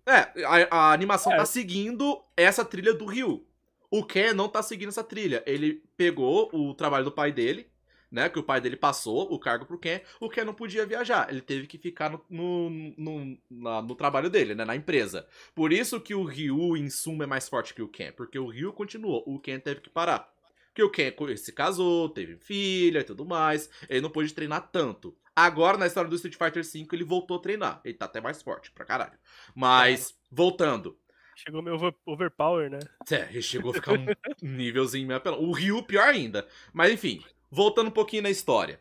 É, 0.07 0.45
a, 0.45 0.89
a 0.91 0.93
animação 0.93 1.33
É. 1.33 1.37
tá 1.37 1.47
seguindo 1.47 2.23
essa 2.37 2.65
trilha 2.65 2.93
do 2.93 3.07
Ryu. 3.07 3.47
O 3.91 4.05
Ken 4.05 4.33
não 4.35 4.49
tá 4.49 4.63
seguindo 4.63 4.89
essa 4.89 5.05
trilha. 5.05 5.43
Ele 5.47 5.83
pegou 5.97 6.51
o 6.53 6.75
trabalho 6.75 7.05
do 7.05 7.13
pai 7.13 7.31
dele, 7.33 7.71
né? 8.15 8.29
Que 8.29 8.39
o 8.39 8.43
pai 8.43 8.61
dele 8.61 8.77
passou 8.77 9.31
o 9.33 9.39
cargo 9.39 9.67
pro 9.67 9.79
Ken. 9.79 10.01
O 10.21 10.29
Ken 10.31 10.45
não 10.45 10.55
podia 10.55 10.87
viajar. 10.87 11.29
Ele 11.29 11.41
teve 11.41 11.67
que 11.67 11.77
ficar 11.77 12.11
no, 12.11 12.25
no, 12.31 12.71
no, 12.97 13.39
na- 13.51 13.83
no 13.83 13.95
trabalho 13.95 14.31
dele, 14.31 14.55
né? 14.55 14.65
Na 14.65 14.77
empresa. 14.77 15.27
Por 15.55 15.73
isso 15.73 16.01
que 16.01 16.15
o 16.15 16.23
Ryu, 16.25 16.77
em 16.77 16.89
suma, 16.89 17.25
é 17.25 17.27
mais 17.27 17.49
forte 17.49 17.75
que 17.75 17.83
o 17.83 17.89
Ken. 17.89 18.13
Porque 18.13 18.39
o 18.39 18.47
Ryu 18.49 18.73
continuou. 18.73 19.23
O 19.27 19.39
Ken 19.41 19.59
teve 19.59 19.81
que 19.81 19.91
parar. 19.91 20.33
Porque 20.69 20.83
o 20.83 20.91
Ken 20.91 21.13
se 21.37 21.53
casou, 21.53 22.09
teve 22.09 22.37
filha 22.37 23.01
e 23.01 23.05
tudo 23.05 23.25
mais. 23.25 23.69
Ele 23.89 24.01
não 24.01 24.11
pôde 24.11 24.33
treinar 24.33 24.71
tanto. 24.73 25.17
Agora, 25.37 25.77
na 25.77 25.87
história 25.87 26.09
do 26.09 26.17
Street 26.17 26.37
Fighter 26.37 26.63
V, 26.65 26.87
ele 26.93 27.05
voltou 27.05 27.37
a 27.37 27.41
treinar. 27.41 27.81
Ele 27.85 27.95
tá 27.95 28.05
até 28.07 28.21
mais 28.21 28.41
forte 28.41 28.71
pra 28.71 28.85
caralho. 28.85 29.19
Mas, 29.55 30.15
voltando. 30.31 30.97
Chegou 31.37 31.61
meu 31.63 31.75
over- 31.75 31.95
overpower, 32.07 32.71
né? 32.71 32.79
É, 33.11 33.23
ele 33.31 33.43
chegou 33.43 33.73
a 33.73 33.75
ficar 33.75 33.93
um 33.95 34.07
nívelzinho 34.41 35.07
meio 35.07 35.19
apelão. 35.19 35.41
O 35.43 35.51
Ryu, 35.53 35.83
pior 35.83 36.09
ainda. 36.09 36.47
Mas 36.73 36.93
enfim, 36.93 37.25
voltando 37.55 37.87
um 37.87 37.93
pouquinho 37.93 38.25
na 38.25 38.31
história. 38.31 38.81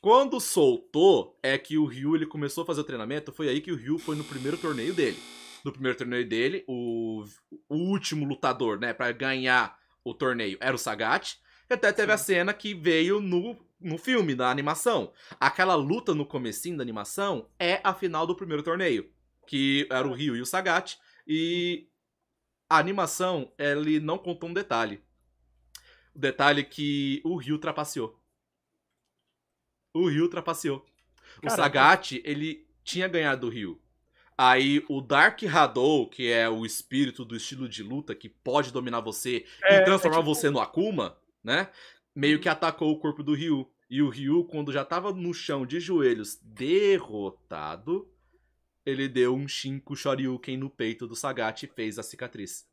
Quando 0.00 0.40
soltou, 0.40 1.38
é 1.42 1.56
que 1.56 1.78
o 1.78 1.86
Ryu 1.86 2.16
ele 2.16 2.26
começou 2.26 2.62
a 2.62 2.66
fazer 2.66 2.80
o 2.80 2.84
treinamento. 2.84 3.32
Foi 3.32 3.48
aí 3.48 3.60
que 3.60 3.70
o 3.70 3.76
Ryu 3.76 3.98
foi 3.98 4.16
no 4.16 4.24
primeiro 4.24 4.58
torneio 4.58 4.92
dele. 4.92 5.16
No 5.64 5.72
primeiro 5.72 5.96
torneio 5.96 6.28
dele, 6.28 6.64
o, 6.68 7.24
o 7.68 7.76
último 7.76 8.26
lutador, 8.26 8.78
né, 8.78 8.92
pra 8.92 9.12
ganhar 9.12 9.78
o 10.04 10.12
torneio 10.12 10.58
era 10.60 10.74
o 10.74 10.78
Sagat. 10.78 11.38
E 11.70 11.72
até 11.72 11.92
teve 11.92 12.12
a 12.12 12.18
cena 12.18 12.52
que 12.52 12.74
veio 12.74 13.20
no, 13.20 13.56
no 13.80 13.96
filme, 13.96 14.34
na 14.34 14.50
animação. 14.50 15.12
Aquela 15.40 15.76
luta 15.76 16.14
no 16.14 16.26
comecinho 16.26 16.76
da 16.76 16.82
animação 16.82 17.48
é 17.58 17.80
a 17.84 17.94
final 17.94 18.26
do 18.26 18.36
primeiro 18.36 18.62
torneio. 18.62 19.08
Que 19.46 19.86
era 19.88 20.06
o 20.06 20.12
Ryu 20.12 20.36
e 20.36 20.42
o 20.42 20.46
Sagat. 20.46 20.98
E 21.26 21.88
a 22.68 22.76
animação, 22.76 23.52
ele 23.56 24.00
não 24.00 24.18
contou 24.18 24.50
um 24.50 24.54
detalhe. 24.54 25.00
O 26.14 26.18
detalhe 26.18 26.60
é 26.60 26.64
que 26.64 27.20
o 27.24 27.36
Ryu 27.36 27.58
trapaceou. 27.58 28.18
O 29.92 30.08
Ryu 30.08 30.28
trapaceou. 30.28 30.84
O 31.38 31.42
Caraca. 31.42 31.56
Sagat, 31.62 32.12
ele 32.24 32.66
tinha 32.82 33.08
ganhado 33.08 33.42
do 33.42 33.48
Ryu. 33.52 33.80
Aí 34.36 34.84
o 34.88 35.00
Dark 35.00 35.40
Hadou, 35.44 36.08
que 36.08 36.28
é 36.30 36.48
o 36.48 36.66
espírito 36.66 37.24
do 37.24 37.36
estilo 37.36 37.68
de 37.68 37.82
luta 37.82 38.14
que 38.14 38.28
pode 38.28 38.72
dominar 38.72 39.00
você 39.00 39.44
É, 39.62 39.80
e 39.80 39.84
transformar 39.84 40.16
é 40.16 40.20
tipo- 40.20 40.34
você 40.34 40.50
no 40.50 40.58
Akuma, 40.60 41.16
né? 41.42 41.70
Meio 42.14 42.40
que 42.40 42.48
atacou 42.48 42.90
o 42.92 42.98
corpo 42.98 43.22
do 43.22 43.34
Ryu. 43.34 43.70
E 43.88 44.02
o 44.02 44.08
Ryu, 44.08 44.44
quando 44.44 44.72
já 44.72 44.84
tava 44.84 45.12
no 45.12 45.32
chão 45.32 45.64
de 45.64 45.78
joelhos, 45.78 46.36
derrotado, 46.42 48.10
ele 48.84 49.06
deu 49.08 49.34
um 49.34 49.46
Shinku 49.46 49.94
Shoryuken 49.94 50.56
no 50.56 50.68
peito 50.70 51.06
do 51.06 51.14
Sagat 51.14 51.62
e 51.64 51.68
fez 51.68 51.98
a 51.98 52.02
cicatriz. 52.02 52.66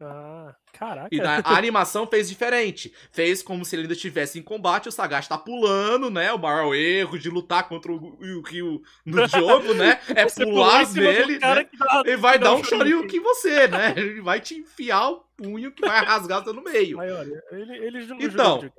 Ah, 0.00 0.54
caraca. 0.72 1.08
E 1.12 1.18
na- 1.18 1.40
a 1.44 1.56
animação 1.58 2.06
fez 2.06 2.28
diferente. 2.28 2.92
Fez 3.12 3.42
como 3.42 3.64
se 3.64 3.74
ele 3.74 3.82
ainda 3.82 3.94
estivesse 3.94 4.38
em 4.38 4.42
combate, 4.42 4.88
o 4.88 4.92
Sagat 4.92 5.28
tá 5.28 5.36
pulando, 5.36 6.10
né? 6.10 6.32
O 6.32 6.38
maior 6.38 6.74
erro 6.74 7.18
de 7.18 7.28
lutar 7.28 7.68
contra 7.68 7.92
o, 7.92 8.16
Ryu 8.42 8.80
no 9.04 9.26
jogo, 9.28 9.74
né? 9.74 10.00
É 10.14 10.26
pular 10.26 10.90
nele, 10.92 11.38
né? 11.38 11.68
dá- 11.78 12.02
Ele 12.06 12.16
vai 12.16 12.38
dar 12.38 12.54
um 12.54 12.64
Shoryuken 12.64 13.18
em 13.18 13.22
você, 13.22 13.68
né? 13.68 13.94
Ele 13.96 14.20
vai 14.20 14.40
te 14.40 14.54
enfiar 14.54 15.10
o 15.10 15.24
punho 15.36 15.72
que 15.72 15.86
vai 15.86 16.04
rasgar 16.04 16.42
você 16.44 16.52
no 16.52 16.62
meio. 16.62 16.98
Olha, 16.98 17.42
ele, 17.52 17.76
ele 17.76 18.06
não 18.06 18.20
Então. 18.20 18.72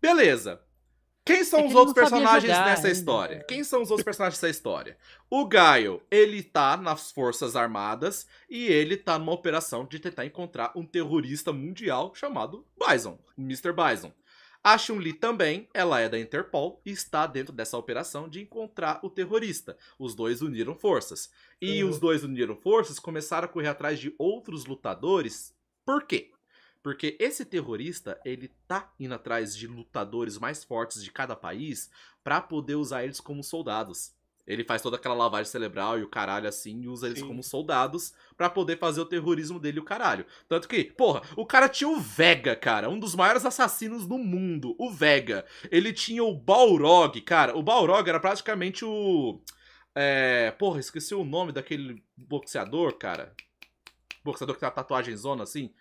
Beleza. 0.00 0.60
Quem 1.26 1.42
são 1.42 1.60
É 1.60 1.66
os 1.66 1.74
outros 1.74 1.94
personagens 1.94 2.42
jogar 2.42 2.66
nessa 2.66 2.86
ainda. 2.86 2.98
história? 2.98 3.44
Quem 3.48 3.64
são 3.64 3.80
os 3.82 3.90
outros 3.90 4.04
personagens 4.04 4.38
dessa 4.38 4.50
história? 4.50 4.98
O 5.30 5.46
Gaio, 5.46 6.02
ele 6.10 6.42
tá 6.42 6.76
nas 6.76 7.10
Forças 7.10 7.56
Armadas 7.56 8.26
e 8.48 8.66
ele 8.66 8.96
tá 8.96 9.18
numa 9.18 9.32
operação 9.32 9.86
de 9.86 9.98
tentar 9.98 10.26
encontrar 10.26 10.72
um 10.76 10.84
terrorista 10.84 11.50
mundial 11.52 12.12
chamado 12.14 12.66
Bison, 12.78 13.18
Mr. 13.38 13.72
Bison. 13.72 14.12
A 14.62 14.76
Chun-Li 14.78 15.12
também, 15.14 15.68
ela 15.74 16.00
é 16.00 16.08
da 16.08 16.18
Interpol 16.18 16.80
e 16.86 16.90
está 16.90 17.26
dentro 17.26 17.52
dessa 17.54 17.76
operação 17.76 18.28
de 18.28 18.40
encontrar 18.42 18.98
o 19.02 19.10
terrorista. 19.10 19.76
Os 19.98 20.14
dois 20.14 20.40
uniram 20.42 20.74
forças. 20.74 21.30
E 21.60 21.82
Uhum. 21.84 21.90
os 21.90 21.98
dois 21.98 22.24
uniram 22.24 22.56
forças, 22.56 22.98
começaram 22.98 23.44
a 23.46 23.48
correr 23.48 23.68
atrás 23.68 23.98
de 23.98 24.14
outros 24.18 24.64
lutadores. 24.64 25.54
Por 25.86 26.06
quê? 26.06 26.30
Porque 26.84 27.16
esse 27.18 27.46
terrorista, 27.46 28.20
ele 28.26 28.52
tá 28.68 28.92
indo 29.00 29.14
atrás 29.14 29.56
de 29.56 29.66
lutadores 29.66 30.38
mais 30.38 30.62
fortes 30.62 31.02
de 31.02 31.10
cada 31.10 31.34
país 31.34 31.90
pra 32.22 32.42
poder 32.42 32.74
usar 32.74 33.04
eles 33.04 33.20
como 33.20 33.42
soldados. 33.42 34.12
Ele 34.46 34.62
faz 34.62 34.82
toda 34.82 34.96
aquela 34.96 35.14
lavagem 35.14 35.50
cerebral 35.50 35.98
e 35.98 36.02
o 36.02 36.10
caralho 36.10 36.46
assim 36.46 36.82
e 36.82 36.88
usa 36.88 37.06
eles 37.06 37.20
Sim. 37.20 37.26
como 37.26 37.42
soldados 37.42 38.12
pra 38.36 38.50
poder 38.50 38.78
fazer 38.78 39.00
o 39.00 39.06
terrorismo 39.06 39.58
dele 39.58 39.78
e 39.78 39.80
o 39.80 39.84
caralho. 39.84 40.26
Tanto 40.46 40.68
que, 40.68 40.84
porra, 40.84 41.22
o 41.34 41.46
cara 41.46 41.70
tinha 41.70 41.88
o 41.88 41.98
Vega, 41.98 42.54
cara, 42.54 42.90
um 42.90 42.98
dos 42.98 43.14
maiores 43.14 43.46
assassinos 43.46 44.06
do 44.06 44.18
mundo, 44.18 44.76
o 44.78 44.90
Vega. 44.90 45.46
Ele 45.70 45.90
tinha 45.90 46.22
o 46.22 46.36
Balrog, 46.36 47.18
cara, 47.22 47.56
o 47.56 47.62
Balrog 47.62 48.06
era 48.06 48.20
praticamente 48.20 48.84
o 48.84 49.40
é, 49.94 50.50
porra, 50.58 50.80
esqueci 50.80 51.14
o 51.14 51.24
nome 51.24 51.50
daquele 51.50 52.04
boxeador, 52.14 52.98
cara. 52.98 53.34
Boxeador 54.22 54.54
que 54.54 54.60
tem 54.60 54.68
uma 54.68 54.74
tatuagem 54.74 55.16
zona 55.16 55.44
assim, 55.44 55.72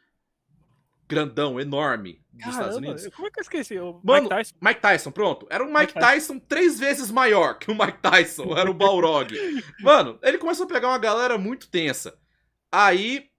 grandão, 1.14 1.60
enorme 1.60 2.22
dos 2.32 2.48
Estados 2.48 2.76
Caramba, 2.76 2.78
Unidos. 2.92 3.08
como 3.16 3.28
é 3.28 3.32
que 3.32 3.40
eu 3.40 3.44
esqueci? 3.44 3.78
O 3.80 4.02
Mano, 4.04 4.24
Mike 4.24 4.30
Tyson. 4.36 4.56
Mike 4.62 4.82
Tyson, 4.82 5.12
pronto. 5.12 5.48
Era 5.50 5.64
um 5.64 5.68
Mike 5.68 5.80
Mike 5.96 6.00
Tyson 6.00 6.40
três 6.40 6.80
vezes 6.80 7.12
maior 7.12 7.58
que 7.60 7.70
o 7.72 7.76
Mike 7.78 8.00
Tyson. 8.02 8.58
Era 8.58 8.70
o 8.70 8.74
Balrog. 8.74 9.32
Mano, 9.82 10.18
ele 10.24 10.38
começou 10.38 10.66
a 10.66 10.68
pegar 10.70 10.88
uma 10.90 10.98
galera 10.98 11.38
muito 11.38 11.70
tensa. 11.70 12.18
Aí, 12.72 13.30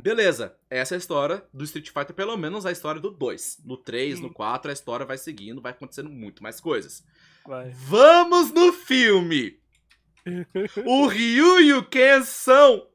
beleza. 0.00 0.56
Essa 0.68 0.94
é 0.94 0.96
a 0.96 0.98
história 0.98 1.44
do 1.52 1.64
Street 1.64 1.88
Fighter, 1.90 2.14
pelo 2.14 2.36
menos 2.36 2.66
a 2.66 2.72
história 2.72 3.00
do 3.00 3.10
2. 3.10 3.62
No 3.64 3.76
3, 3.76 4.18
Hum. 4.18 4.22
no 4.24 4.32
4, 4.32 4.70
a 4.70 4.74
história 4.74 5.06
vai 5.06 5.16
seguindo, 5.18 5.62
vai 5.62 5.72
acontecendo 5.72 6.10
muito 6.10 6.42
mais 6.42 6.60
coisas. 6.60 7.02
Vai. 7.46 7.70
Vamos 7.70 8.50
no 8.52 8.72
filme! 8.72 9.58
O 10.86 11.06
Ryu 11.06 11.60
e 11.60 11.72
o 11.74 11.84
Ken 11.84 12.22
são. 12.22 12.88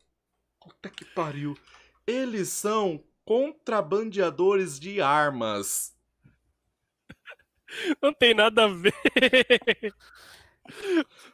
Puta 0.60 0.90
que 0.90 1.06
pariu. 1.06 1.56
Eles 2.08 2.50
são 2.50 3.04
contrabandeadores 3.30 4.80
de 4.80 5.00
armas. 5.00 5.94
Não 8.02 8.12
tem 8.12 8.34
nada 8.34 8.66
a 8.66 8.68
ver. 8.68 8.94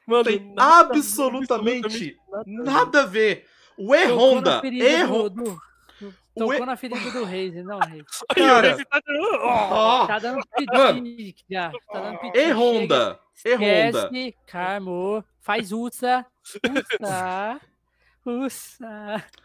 Mano, 0.06 0.26
Tem 0.26 0.54
nada- 0.54 0.94
absolutamente 0.94 2.18
nada 2.30 2.42
a 2.42 2.44
ver. 2.44 2.64
nada 2.64 3.02
a 3.02 3.06
ver. 3.06 3.46
O 3.78 3.96
E 3.96 4.08
Tocou 4.08 4.16
na 4.18 4.22
Honda. 4.22 4.62
ferida 4.62 4.86
E 4.86 5.04
do- 5.06 5.14
Honda. 5.14 5.30
do- 5.44 5.52
O 6.02 6.40
Tocou 6.40 6.54
E- 6.54 6.66
na 6.66 6.76
ferida 6.76 7.12
do 7.12 7.24
Reis, 7.24 7.54
não, 7.64 7.80
Reis. 7.80 8.06
Cara. 8.36 8.86
Tá 8.86 9.00
dando- 9.06 9.40
Ó, 9.42 10.08
Tá 10.08 10.20
dando 10.20 10.42
já. 11.50 11.72
Tá 11.72 12.02
dando. 12.02 12.20
E 12.36 12.52
Honda. 12.52 13.20
E 13.46 13.54
Honda. 13.56 14.10
Carmo. 14.48 15.24
Faz 15.40 15.72
Usa. 15.72 16.26
Usa. 17.02 17.62
Usa. 18.26 19.26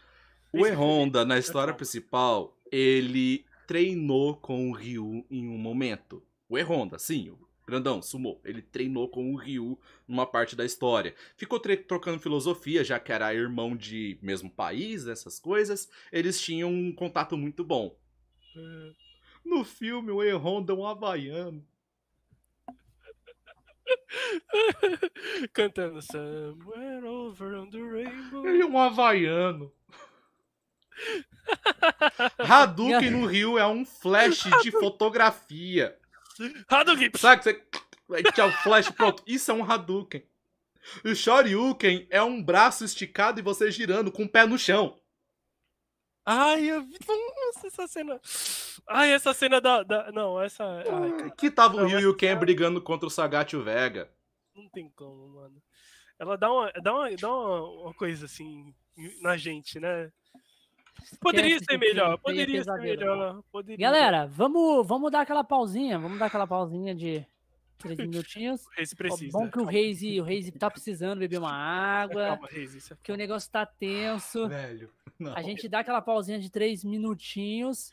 O 0.53 0.67
E 0.67 0.71
Honda, 0.71 1.23
na 1.23 1.39
história 1.39 1.73
principal, 1.73 2.57
ele 2.71 3.45
treinou 3.65 4.35
com 4.35 4.69
o 4.69 4.73
Ryu 4.73 5.25
em 5.29 5.47
um 5.47 5.57
momento. 5.57 6.21
O 6.49 6.57
E 6.57 6.61
Honda, 6.61 6.99
sim, 6.99 7.29
o 7.29 7.39
grandão, 7.65 8.01
sumou. 8.01 8.41
Ele 8.43 8.61
treinou 8.61 9.07
com 9.07 9.33
o 9.33 9.37
Ryu 9.37 9.79
numa 10.05 10.25
parte 10.25 10.53
da 10.55 10.65
história. 10.65 11.15
Ficou 11.37 11.57
trocando 11.59 12.19
filosofia, 12.19 12.83
já 12.83 12.99
que 12.99 13.13
era 13.13 13.33
irmão 13.33 13.77
de 13.77 14.19
mesmo 14.21 14.49
país, 14.49 15.07
essas 15.07 15.39
coisas. 15.39 15.89
Eles 16.11 16.41
tinham 16.41 16.69
um 16.69 16.93
contato 16.93 17.37
muito 17.37 17.63
bom. 17.63 17.95
No 19.45 19.63
filme, 19.63 20.11
o 20.11 20.21
E 20.21 20.33
Honda 20.33 20.73
é 20.73 20.75
um 20.75 20.85
havaiano. 20.85 21.65
Cantando 25.53 26.01
Somewhere 26.01 27.05
Over 27.05 27.59
on 27.59 27.69
the 27.69 27.79
Rainbow. 27.79 28.45
Ele 28.45 28.63
é 28.63 28.65
um 28.65 28.77
havaiano. 28.77 29.71
Hadouken 32.37 33.11
no 33.11 33.25
Ryu 33.25 33.57
é 33.57 33.67
um 33.67 33.85
flash 33.85 34.43
de 34.61 34.71
fotografia. 34.71 35.97
Hadouken! 36.67 37.11
Sabe 37.15 37.41
que 37.41 37.63
você. 38.07 38.41
O 38.41 38.51
flash, 38.63 38.89
pronto. 38.89 39.23
Isso 39.25 39.51
é 39.51 39.53
um 39.53 39.63
Hadouken. 39.63 40.23
O 41.05 41.15
Shoryuken 41.15 42.07
é 42.09 42.21
um 42.21 42.41
braço 42.41 42.83
esticado 42.83 43.39
e 43.39 43.43
você 43.43 43.71
girando 43.71 44.11
com 44.11 44.23
o 44.23 44.29
pé 44.29 44.45
no 44.45 44.57
chão. 44.57 44.97
Ai, 46.25 46.65
eu 46.65 46.83
vi. 46.83 46.97
Nossa, 47.07 47.67
essa 47.67 47.87
cena. 47.87 48.21
Ai, 48.87 49.11
essa 49.11 49.33
cena 49.33 49.59
da. 49.59 49.83
da... 49.83 50.11
Não, 50.11 50.41
essa. 50.41 50.63
Ai, 50.63 51.11
cara, 51.11 51.31
Que 51.31 51.49
tava 51.49 51.77
o 51.77 51.85
Ryu 51.85 51.99
e 51.99 52.05
o 52.05 52.15
Ken 52.15 52.35
brigando 52.35 52.81
contra 52.81 53.07
o 53.07 53.11
Sagat 53.11 53.53
e 53.53 53.57
o 53.57 53.63
Vega. 53.63 54.11
não 54.55 54.69
tem 54.69 54.89
como, 54.89 55.29
mano. 55.29 55.61
Ela 56.19 56.37
dá 56.37 56.51
uma, 56.51 56.71
dá 56.83 56.93
uma, 56.93 57.15
dá 57.15 57.33
uma, 57.33 57.81
uma 57.83 57.93
coisa 57.93 58.25
assim 58.25 58.73
na 59.21 59.35
gente, 59.37 59.79
né? 59.79 60.11
Poderia 61.19 61.59
ser 61.59 61.77
melhor, 61.77 62.17
poderia 62.17 62.63
ser 62.63 62.77
melhor. 62.79 63.41
Poderia. 63.51 63.85
Galera, 63.85 64.27
vamos, 64.27 64.87
vamos 64.87 65.11
dar 65.11 65.21
aquela 65.21 65.43
pausinha. 65.43 65.99
Vamos 65.99 66.19
dar 66.19 66.27
aquela 66.27 66.47
pausinha 66.47 66.95
de 66.95 67.25
três 67.77 67.97
minutinhos. 67.99 68.65
Esse 68.77 68.93
Ó, 68.93 68.97
precisa. 68.97 69.37
Bom 69.37 69.49
que 69.49 69.59
o 69.59 69.65
Reis, 69.65 70.01
o 70.01 70.23
Reis 70.23 70.49
tá 70.51 70.69
precisando 70.69 71.19
beber 71.19 71.39
uma 71.39 71.53
água. 71.53 72.27
Calma, 72.27 72.47
Reis, 72.49 72.73
isso 72.73 72.93
é 72.93 72.97
Que 73.01 73.11
o 73.11 73.17
negócio 73.17 73.49
tá 73.51 73.65
tenso. 73.65 74.47
Velho. 74.47 74.89
Não. 75.19 75.35
A 75.35 75.41
gente 75.41 75.67
dá 75.67 75.79
aquela 75.79 76.01
pausinha 76.01 76.39
de 76.39 76.49
três 76.49 76.83
minutinhos 76.83 77.91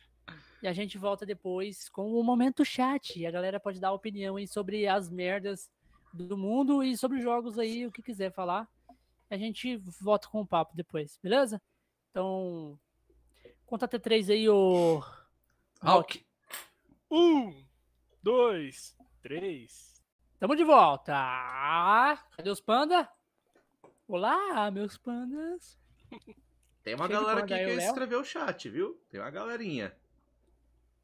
e 0.62 0.68
a 0.68 0.72
gente 0.72 0.98
volta 0.98 1.24
depois 1.24 1.88
com 1.88 2.12
o 2.12 2.22
momento 2.22 2.64
chat. 2.64 3.18
E 3.18 3.26
a 3.26 3.30
galera 3.30 3.60
pode 3.60 3.80
dar 3.80 3.92
opinião 3.92 4.36
aí 4.36 4.46
sobre 4.46 4.86
as 4.86 5.10
merdas 5.10 5.70
do 6.12 6.36
mundo 6.36 6.82
e 6.82 6.96
sobre 6.96 7.20
jogos 7.20 7.58
aí, 7.58 7.86
o 7.86 7.92
que 7.92 8.02
quiser 8.02 8.32
falar. 8.32 8.68
A 9.30 9.36
gente 9.36 9.76
volta 10.00 10.26
com 10.28 10.40
o 10.40 10.46
papo 10.46 10.74
depois, 10.74 11.18
beleza? 11.22 11.60
Então, 12.10 12.78
conta 13.68 13.84
até 13.84 13.98
três 13.98 14.30
aí, 14.30 14.48
ô. 14.48 15.02
Hulk. 15.82 16.24
Um, 17.10 17.64
dois, 18.22 18.96
três. 19.22 20.02
Tamo 20.38 20.56
de 20.56 20.64
volta. 20.64 21.12
Cadê 22.36 22.48
os 22.50 22.60
panda? 22.60 23.08
Olá, 24.06 24.70
meus 24.70 24.96
pandas. 24.96 25.78
Tem 26.82 26.94
uma 26.94 27.06
Cheio 27.06 27.20
galera 27.20 27.40
aqui 27.40 27.54
que 27.54 27.64
o 27.64 27.76
Léo. 27.76 27.80
escreveu 27.80 28.20
o 28.20 28.24
chat, 28.24 28.68
viu? 28.70 28.94
Tem 29.10 29.20
uma 29.20 29.30
galerinha. 29.30 29.94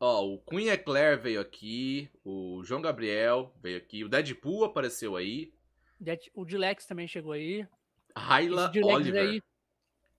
Ó, 0.01 0.25
o 0.27 0.39
Queen 0.39 0.69
Eclair 0.69 1.21
veio 1.21 1.41
aqui, 1.41 2.11
o 2.25 2.63
João 2.65 2.81
Gabriel 2.81 3.55
veio 3.61 3.77
aqui, 3.77 4.05
o 4.05 4.09
Deadpool 4.09 4.65
apareceu 4.65 5.17
aí, 5.17 5.53
O 6.35 6.45
Dilex 6.45 6.87
também 6.87 7.07
chegou 7.07 7.33
aí. 7.33 7.67
Dilex 8.71 8.95
Oliver. 8.95 9.29
aí, 9.29 9.43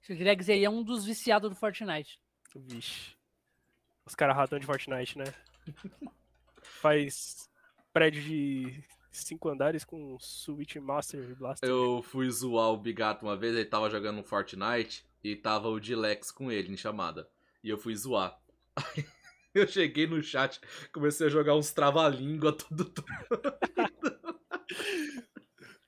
esse 0.02 0.16
Dilex 0.16 0.50
aí 0.50 0.64
é 0.64 0.70
um 0.70 0.84
dos 0.84 1.06
viciados 1.06 1.50
do 1.50 1.56
Fortnite. 1.56 2.20
Vixe. 2.60 3.16
Os 4.06 4.16
caras 4.16 4.36
ratão 4.36 4.60
de 4.60 4.66
Fortnite, 4.66 5.18
né? 5.18 5.26
Faz 6.62 7.50
prédio 7.92 8.22
de 8.22 8.84
cinco 9.12 9.50
andares 9.50 9.84
com 9.84 10.18
Switch 10.20 10.76
Master 10.76 11.36
Blaster. 11.36 11.68
Eu 11.68 12.02
fui 12.04 12.30
zoar 12.30 12.70
o 12.70 12.78
Bigato 12.78 13.26
uma 13.26 13.38
vez, 13.38 13.56
ele 13.56 13.66
tava 13.66 13.90
jogando 13.90 14.20
um 14.20 14.24
Fortnite 14.24 15.06
e 15.24 15.36
tava 15.36 15.70
o 15.70 15.80
Dilex 15.80 16.32
com 16.32 16.52
ele 16.52 16.72
em 16.72 16.78
chamada. 16.78 17.28
E 17.64 17.70
eu 17.70 17.78
fui 17.78 17.96
zoar. 17.96 18.40
Aí 18.76 19.06
eu 19.54 19.68
cheguei 19.68 20.06
no 20.06 20.22
chat, 20.22 20.60
comecei 20.92 21.28
a 21.28 21.30
jogar 21.30 21.56
uns 21.56 21.72
trava-língua, 21.72 22.52
tudo, 22.54 22.86
tudo. 22.86 23.08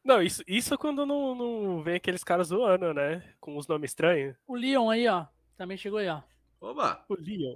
Não, 0.03 0.21
isso, 0.21 0.41
isso 0.47 0.77
quando 0.77 1.05
não, 1.05 1.35
não 1.35 1.83
vem 1.83 1.95
aqueles 1.95 2.23
caras 2.23 2.47
zoando, 2.47 2.93
né? 2.93 3.35
Com 3.41 3.57
os 3.57 3.67
nomes 3.67 3.91
estranhos. 3.91 4.37
O 4.47 4.55
Leon 4.55 4.89
aí, 4.89 5.05
ó. 5.05 5.25
Também 5.57 5.75
chegou 5.75 5.99
aí, 5.99 6.07
ó. 6.07 6.21
Oba, 6.59 7.05
O 7.07 7.15
Leon. 7.15 7.55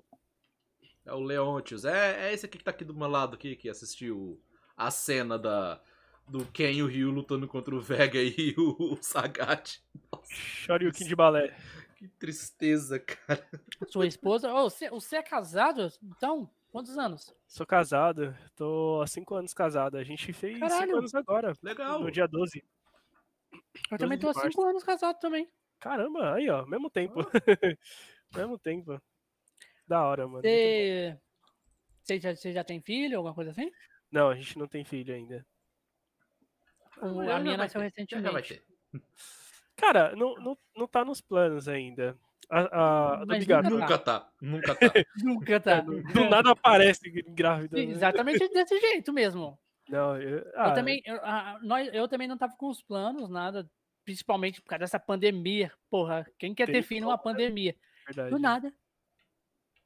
é 1.06 1.14
o 1.14 1.20
Leontius. 1.20 1.86
É, 1.86 2.30
é 2.30 2.34
esse 2.34 2.46
aqui 2.46 2.58
que 2.58 2.64
tá 2.64 2.72
aqui 2.72 2.84
do 2.86 2.94
meu 2.94 3.08
lado 3.08 3.36
aqui, 3.36 3.56
que 3.56 3.70
assistiu 3.70 4.42
a 4.78 4.92
cena 4.92 5.38
da, 5.38 5.82
do 6.28 6.46
Ken 6.46 6.72
e 6.72 6.84
o 6.84 6.88
Ryu 6.88 7.10
lutando 7.12 7.48
contra 7.48 7.76
o 7.76 7.82
Vega 7.82 8.20
e 8.22 8.54
o, 8.58 8.98
Sagat. 9.02 9.80
Shoryuken 10.30 11.08
de 11.08 11.16
balé. 11.16 11.56
Que 11.98 12.08
tristeza, 12.08 13.00
cara. 13.00 13.48
Sua 13.88 14.08
esposa. 14.08 14.52
Ô, 14.54 14.70
você, 14.70 14.90
você 14.90 15.18
é 15.18 15.24
casado? 15.24 15.92
Então, 16.04 16.50
quantos 16.72 16.98
anos? 16.98 17.34
Sou 17.48 17.66
casado, 17.66 18.36
tô 18.56 19.02
há 19.04 19.08
cinco 19.08 19.36
anos 19.36 19.54
casado. 19.54 19.98
A 19.98 20.04
gente 20.04 20.32
fez 20.34 20.60
Caralho. 20.60 20.86
cinco 20.86 20.98
anos 20.98 21.16
agora, 21.16 21.54
Legal. 21.62 22.00
no 22.00 22.12
dia 22.12 22.28
12. 22.28 22.64
Eu 23.92 23.98
também 23.98 24.18
tô 24.18 24.30
há 24.30 24.34
12 24.34 24.48
cinco 24.48 24.64
anos 24.64 24.84
casado 24.84 25.20
também. 25.20 25.48
Caramba, 25.80 26.34
aí 26.36 26.50
ó, 26.50 26.66
mesmo 26.66 26.90
tempo. 26.90 27.20
mesmo 28.36 28.58
tempo. 28.58 29.02
Da 29.88 30.06
hora, 30.06 30.28
mano. 30.28 30.42
Você, 30.42 31.18
você, 32.04 32.20
já, 32.20 32.36
você 32.36 32.54
já 32.54 32.64
tem 32.64 32.80
filho, 32.82 33.18
alguma 33.18 33.34
coisa 33.36 33.52
assim? 33.52 33.72
Não, 34.12 34.30
a 34.30 34.36
gente 34.36 34.58
não 34.58 34.68
tem 34.68 34.84
filho 34.84 35.14
ainda. 35.14 35.46
O- 37.02 37.20
a 37.22 37.40
minha 37.40 37.58
nasceu 37.58 37.82
ter, 37.92 38.06
já 38.08 38.22
vai 38.32 38.42
recentemente. 38.42 38.64
ter. 38.94 39.02
Cara, 39.76 40.16
não, 40.16 40.36
não, 40.36 40.58
não 40.76 40.88
tá 40.88 41.04
nos 41.04 41.22
planos 41.22 41.68
ainda. 41.68 42.18
A, 42.50 43.20
a, 43.22 43.26
do 43.26 43.38
Bigato. 43.38 43.70
nunca 43.70 43.98
tá, 43.98 44.30
nunca 44.42 44.76
tá. 44.76 44.80
Nunca 45.24 45.60
tá. 45.60 45.80
Do 45.80 46.30
nada 46.30 46.52
aparece 46.52 47.10
grávida. 47.10 47.78
né? 47.78 47.84
Exatamente 47.84 48.48
desse 48.50 48.78
jeito 48.80 49.14
mesmo. 49.14 49.58
Não, 49.88 50.22
eu, 50.22 50.40
Eu 50.40 50.52
ah, 50.56 50.72
também, 50.74 51.02
eu, 51.06 51.16
a- 51.24 51.60
nós, 51.64 51.90
eu 51.94 52.08
também 52.08 52.28
não 52.28 52.38
tava 52.38 52.54
com 52.58 52.68
os 52.70 52.82
planos, 52.84 53.30
nada. 53.30 53.70
Principalmente 54.04 54.62
por 54.62 54.68
causa 54.70 54.82
dessa 54.82 55.00
pandemia. 55.00 55.72
Porra, 55.90 56.26
quem 56.38 56.54
quer 56.54 56.66
ter 56.66 56.82
filho 56.82 57.06
numa 57.06 57.18
pandemia? 57.18 57.76
Verdade. 58.06 58.30
Do 58.30 58.40
nada. 58.40 58.74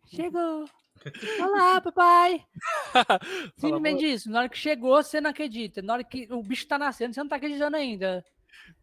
Chegou. 0.07 0.65
Olá, 1.41 1.81
papai. 1.81 2.45
Fala, 2.93 3.19
Simplesmente 3.57 4.05
isso. 4.05 4.29
Na 4.29 4.39
hora 4.39 4.49
que 4.49 4.57
chegou, 4.57 5.01
você 5.03 5.19
não 5.19 5.29
acredita. 5.31 5.81
Na 5.81 5.93
hora 5.93 6.03
que 6.03 6.27
o 6.31 6.41
bicho 6.43 6.67
tá 6.67 6.77
nascendo, 6.77 7.13
você 7.13 7.19
não 7.21 7.27
tá 7.27 7.35
acreditando 7.35 7.75
ainda. 7.75 8.23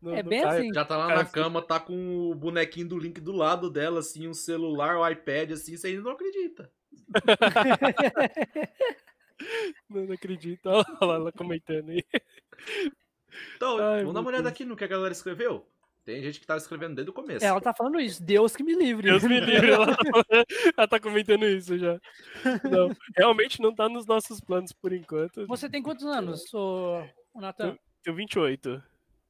não- 0.00 0.14
é 0.14 0.22
não 0.22 0.28
bem 0.28 0.42
tá- 0.42 0.50
assim. 0.50 0.74
Já 0.74 0.84
tá 0.84 0.96
lá 0.96 1.08
na 1.14 1.24
cama, 1.24 1.62
tá 1.62 1.80
com 1.80 2.30
o 2.30 2.34
bonequinho 2.34 2.88
do 2.88 2.98
Link 2.98 3.20
do 3.20 3.32
lado 3.32 3.70
dela, 3.70 4.00
assim, 4.00 4.28
um 4.28 4.34
celular, 4.34 4.96
o 4.98 5.08
iPad, 5.08 5.52
assim, 5.52 5.76
você 5.76 5.88
ainda 5.88 6.02
não 6.02 6.12
acredita. 6.12 6.70
Não, 9.90 10.06
não 10.06 10.14
acredito. 10.14 10.66
Olha 10.68 10.84
lá 11.00 11.14
ela 11.16 11.32
comentando 11.32 11.90
aí. 11.90 12.04
Então, 13.56 13.76
Ai, 13.78 14.00
vamos 14.00 14.14
dar 14.14 14.20
uma 14.20 14.28
olhada 14.28 14.44
Deus. 14.44 14.52
aqui 14.52 14.64
no 14.64 14.76
que 14.76 14.84
a 14.84 14.88
galera 14.88 15.12
escreveu. 15.12 15.66
Tem 16.04 16.20
gente 16.20 16.40
que 16.40 16.46
tá 16.46 16.56
escrevendo 16.56 16.96
desde 16.96 17.10
o 17.10 17.14
começo. 17.14 17.44
Ela 17.44 17.60
tá 17.60 17.72
falando 17.72 18.00
isso. 18.00 18.22
Deus 18.22 18.56
que 18.56 18.64
me 18.64 18.74
livre. 18.74 19.08
Deus 19.08 19.22
me 19.22 19.38
livre, 19.38 19.70
ela 19.70 19.86
tá, 19.86 19.94
ela 20.76 20.88
tá 20.88 21.00
comentando 21.00 21.44
isso 21.46 21.78
já. 21.78 22.00
Não, 22.68 22.90
realmente 23.16 23.60
não 23.60 23.72
tá 23.72 23.88
nos 23.88 24.04
nossos 24.04 24.40
planos 24.40 24.72
por 24.72 24.92
enquanto. 24.92 25.46
Você 25.46 25.68
tem 25.68 25.80
quantos 25.80 26.04
anos, 26.04 26.52
ô, 26.52 27.04
ô 27.32 27.40
Natan? 27.40 27.78
Tenho 28.02 28.16
28. 28.16 28.82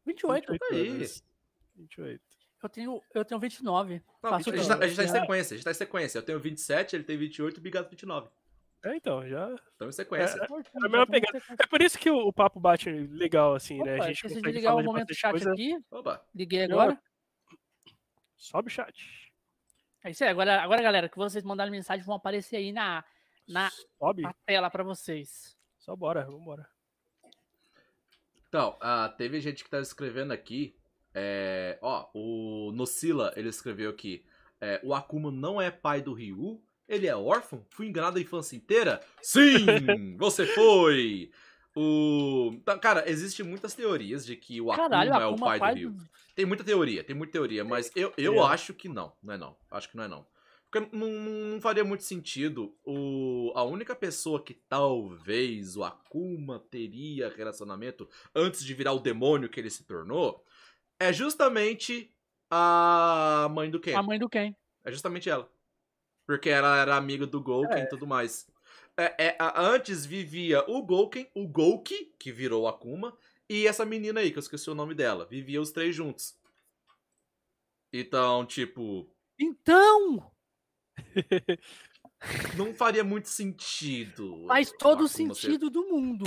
28. 0.06 0.58
aí. 0.70 0.88
anos. 0.88 1.22
28. 1.76 2.22
Eu 2.62 2.68
tenho, 2.68 3.02
eu 3.14 3.24
tenho 3.24 3.40
29. 3.40 4.02
Não, 4.22 4.30
Faço 4.30 4.50
a, 4.50 4.56
gente 4.56 4.64
o 4.64 4.68
tá, 4.68 4.84
a 4.84 4.86
gente 4.86 4.96
tá 4.96 5.04
em 5.04 5.08
sequência, 5.08 5.54
a 5.54 5.56
gente 5.56 5.64
tá 5.64 5.70
em 5.72 5.74
sequência. 5.74 6.18
Eu 6.18 6.22
tenho 6.22 6.40
27, 6.40 6.96
ele 6.96 7.04
tem 7.04 7.18
28 7.18 7.56
e 7.56 7.58
o 7.58 7.62
Bigato 7.62 7.90
29. 7.90 8.28
É, 8.84 8.96
então, 8.96 9.26
já. 9.28 9.48
Então 9.76 9.88
em 9.88 9.92
sequência. 9.92 10.40
É 10.40 10.46
a 10.86 10.88
mesma 10.88 11.06
pegada. 11.06 11.40
É 11.58 11.66
por 11.68 11.80
isso 11.80 11.96
que 11.98 12.10
o, 12.10 12.26
o 12.26 12.32
papo 12.32 12.58
bate 12.58 12.90
legal, 12.90 13.54
assim, 13.54 13.78
né? 13.82 13.94
Opa, 13.94 14.04
A 14.04 14.06
gente 14.08 14.16
esqueci 14.16 14.42
de 14.42 14.50
ligar 14.50 14.74
o 14.74 14.80
de 14.80 14.86
momento 14.86 15.14
chat 15.14 15.30
coisa. 15.30 15.52
aqui. 15.52 15.78
Opa. 15.90 16.24
Liguei 16.34 16.64
agora. 16.64 17.00
Sobe 18.36 18.66
o 18.68 18.70
chat. 18.70 19.32
É 20.02 20.10
isso 20.10 20.24
aí. 20.24 20.30
Agora, 20.30 20.60
agora, 20.60 20.82
galera, 20.82 21.08
que 21.08 21.16
vocês 21.16 21.44
mandarem 21.44 21.70
mensagem 21.70 22.04
vão 22.04 22.16
aparecer 22.16 22.56
aí 22.56 22.72
na, 22.72 23.04
na, 23.46 23.70
Sobe. 23.98 24.22
na 24.22 24.34
tela 24.44 24.68
pra 24.68 24.82
vocês. 24.82 25.56
Só 25.78 25.94
bora, 25.94 26.24
vambora. 26.24 26.68
Então, 28.48 28.76
ah, 28.80 29.08
teve 29.16 29.40
gente 29.40 29.62
que 29.64 29.70
tava 29.70 29.82
escrevendo 29.82 30.32
aqui. 30.32 30.76
é, 31.14 31.78
ó, 31.80 32.08
o 32.14 32.72
Nocila, 32.72 33.32
ele 33.36 33.48
escreveu 33.48 33.90
aqui. 33.90 34.24
é, 34.60 34.80
o 34.82 34.92
Akuma 34.94 35.30
não 35.30 35.60
é 35.60 35.70
pai 35.70 36.00
do 36.02 36.12
Ryu? 36.12 36.60
Ele 36.88 37.06
é 37.06 37.16
órfão? 37.16 37.64
Fui 37.70 37.86
enganado 37.86 38.18
a 38.18 38.20
infância 38.20 38.56
inteira? 38.56 39.00
Sim! 39.22 39.64
Você 40.18 40.46
foi! 40.46 41.30
O... 41.74 42.60
Tá, 42.64 42.78
cara, 42.78 43.08
existem 43.08 43.46
muitas 43.46 43.74
teorias 43.74 44.26
de 44.26 44.36
que 44.36 44.60
o 44.60 44.70
Akuma 44.70 44.90
Caralho, 44.90 45.12
é 45.14 45.26
o 45.26 45.30
Akuma, 45.30 45.58
pai, 45.58 45.74
do 45.74 45.78
Ryu. 45.78 45.96
Tem 46.34 46.44
muita 46.44 46.62
teoria, 46.64 47.02
tem 47.02 47.16
muita 47.16 47.32
teoria, 47.32 47.64
mas 47.64 47.90
eu, 47.96 48.12
eu 48.18 48.34
É. 48.34 48.38
acho 48.52 48.74
que 48.74 48.88
não. 48.88 49.12
Não 49.22 49.34
é 49.34 49.38
não. 49.38 49.56
Acho 49.70 49.88
que 49.88 49.96
não 49.96 50.04
é 50.04 50.08
não. 50.08 50.26
Porque 50.70 50.88
não, 50.94 51.06
não- 51.08 51.32
não 51.52 51.60
faria 51.60 51.84
muito 51.84 52.02
sentido. 52.04 52.74
O, 52.84 53.52
a 53.54 53.62
única 53.62 53.94
pessoa 53.94 54.42
que 54.42 54.52
talvez 54.54 55.76
o 55.76 55.84
Akuma 55.84 56.58
teria 56.70 57.28
relacionamento 57.34 58.08
antes 58.34 58.62
de 58.64 58.74
virar 58.74 58.92
o 58.92 59.00
demônio 59.00 59.48
que 59.48 59.58
ele 59.60 59.70
se 59.70 59.84
tornou 59.84 60.44
é 60.98 61.10
justamente 61.12 62.10
a 62.50 63.48
mãe 63.50 63.70
do 63.70 63.80
Ken. 63.80 63.94
A 63.94 64.02
mãe 64.02 64.18
do 64.18 64.28
Ken. 64.28 64.54
É 64.84 64.90
justamente 64.92 65.28
ela. 65.30 65.50
Porque 66.26 66.48
ela 66.50 66.76
era 66.78 66.96
amiga 66.96 67.26
do 67.26 67.40
Gouken 67.42 67.82
e 67.82 67.88
tudo 67.88 68.06
mais. 68.06 68.46
É, 68.96 69.26
é, 69.28 69.36
a- 69.38 69.60
antes 69.60 70.04
vivia 70.06 70.64
o 70.70 70.82
Gouken, 70.82 71.28
o 71.34 71.46
Gouki, 71.48 72.12
que 72.18 72.30
virou 72.30 72.68
Akuma, 72.68 73.16
e 73.48 73.66
essa 73.66 73.84
menina 73.84 74.20
aí, 74.20 74.30
que 74.30 74.38
eu 74.38 74.42
esqueci 74.42 74.70
o 74.70 74.74
nome 74.74 74.94
dela. 74.94 75.24
Vivia 75.26 75.60
os 75.60 75.70
três 75.72 75.94
juntos. 75.94 76.36
Então, 77.92 78.46
tipo, 78.46 79.06
Então, 79.38 80.30
não 82.56 82.72
faria 82.74 83.02
muito 83.04 83.28
sentido. 83.28 84.44
faz 84.46 84.70
todo 84.72 85.02
o 85.02 85.06
Akuma 85.06 85.34
ser- 85.34 85.40
sentido 85.42 85.68
do 85.70 85.84
mundo. 85.88 86.24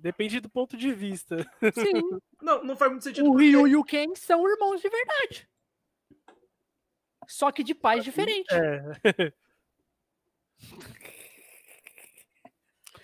Depende 0.00 0.40
do 0.40 0.48
ponto 0.48 0.76
de 0.76 0.92
vista. 0.92 1.38
Sim, 1.74 2.20
Não, 2.42 2.62
não 2.62 2.76
faz 2.76 2.90
muito 2.90 3.02
sentido. 3.04 3.24
o 3.28 3.32
porque- 3.32 3.44
Ryu 3.44 3.66
e 3.66 3.76
o 3.76 3.84
Ken 3.84 4.14
são 4.14 4.48
irmãos 4.48 4.80
de 4.80 4.88
verdade. 4.88 5.48
Só 7.28 7.52
que 7.52 7.62
de 7.62 7.74
pais 7.74 8.02
diferentes. 8.02 8.50
É. 8.56 8.82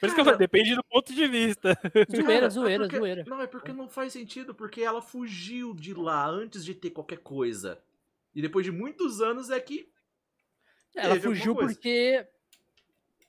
Por 0.01 0.07
isso 0.07 0.15
que 0.17 0.21
eu 0.21 0.25
falei, 0.25 0.39
depende 0.39 0.75
do 0.75 0.83
ponto 0.85 1.15
de 1.15 1.27
vista. 1.29 1.79
Zoeira, 2.11 2.25
Cara, 2.41 2.51
zoeira, 2.51 2.85
é 2.85 2.87
porque- 2.89 2.99
zoeira. 2.99 3.25
Não, 3.27 3.41
é 3.41 3.47
porque 3.47 3.73
não 3.73 3.89
faz 3.89 4.13
sentido, 4.13 4.55
porque 4.55 4.83
ela 4.83 5.01
fugiu 5.01 5.75
de 5.75 5.95
lá 5.95 6.27
antes 6.27 6.65
de 6.65 6.75
ter 6.75 6.91
qualquer 6.91 7.19
coisa. 7.19 7.81
E 8.35 8.43
depois 8.43 8.65
de 8.67 8.73
muitos 8.73 9.21
anos 9.21 9.51
é 9.51 9.61
que. 9.61 9.89
Ela 10.95 11.15
teve 11.15 11.27
alguma 11.27 11.37
fugiu 11.37 11.55
porque 11.57 12.27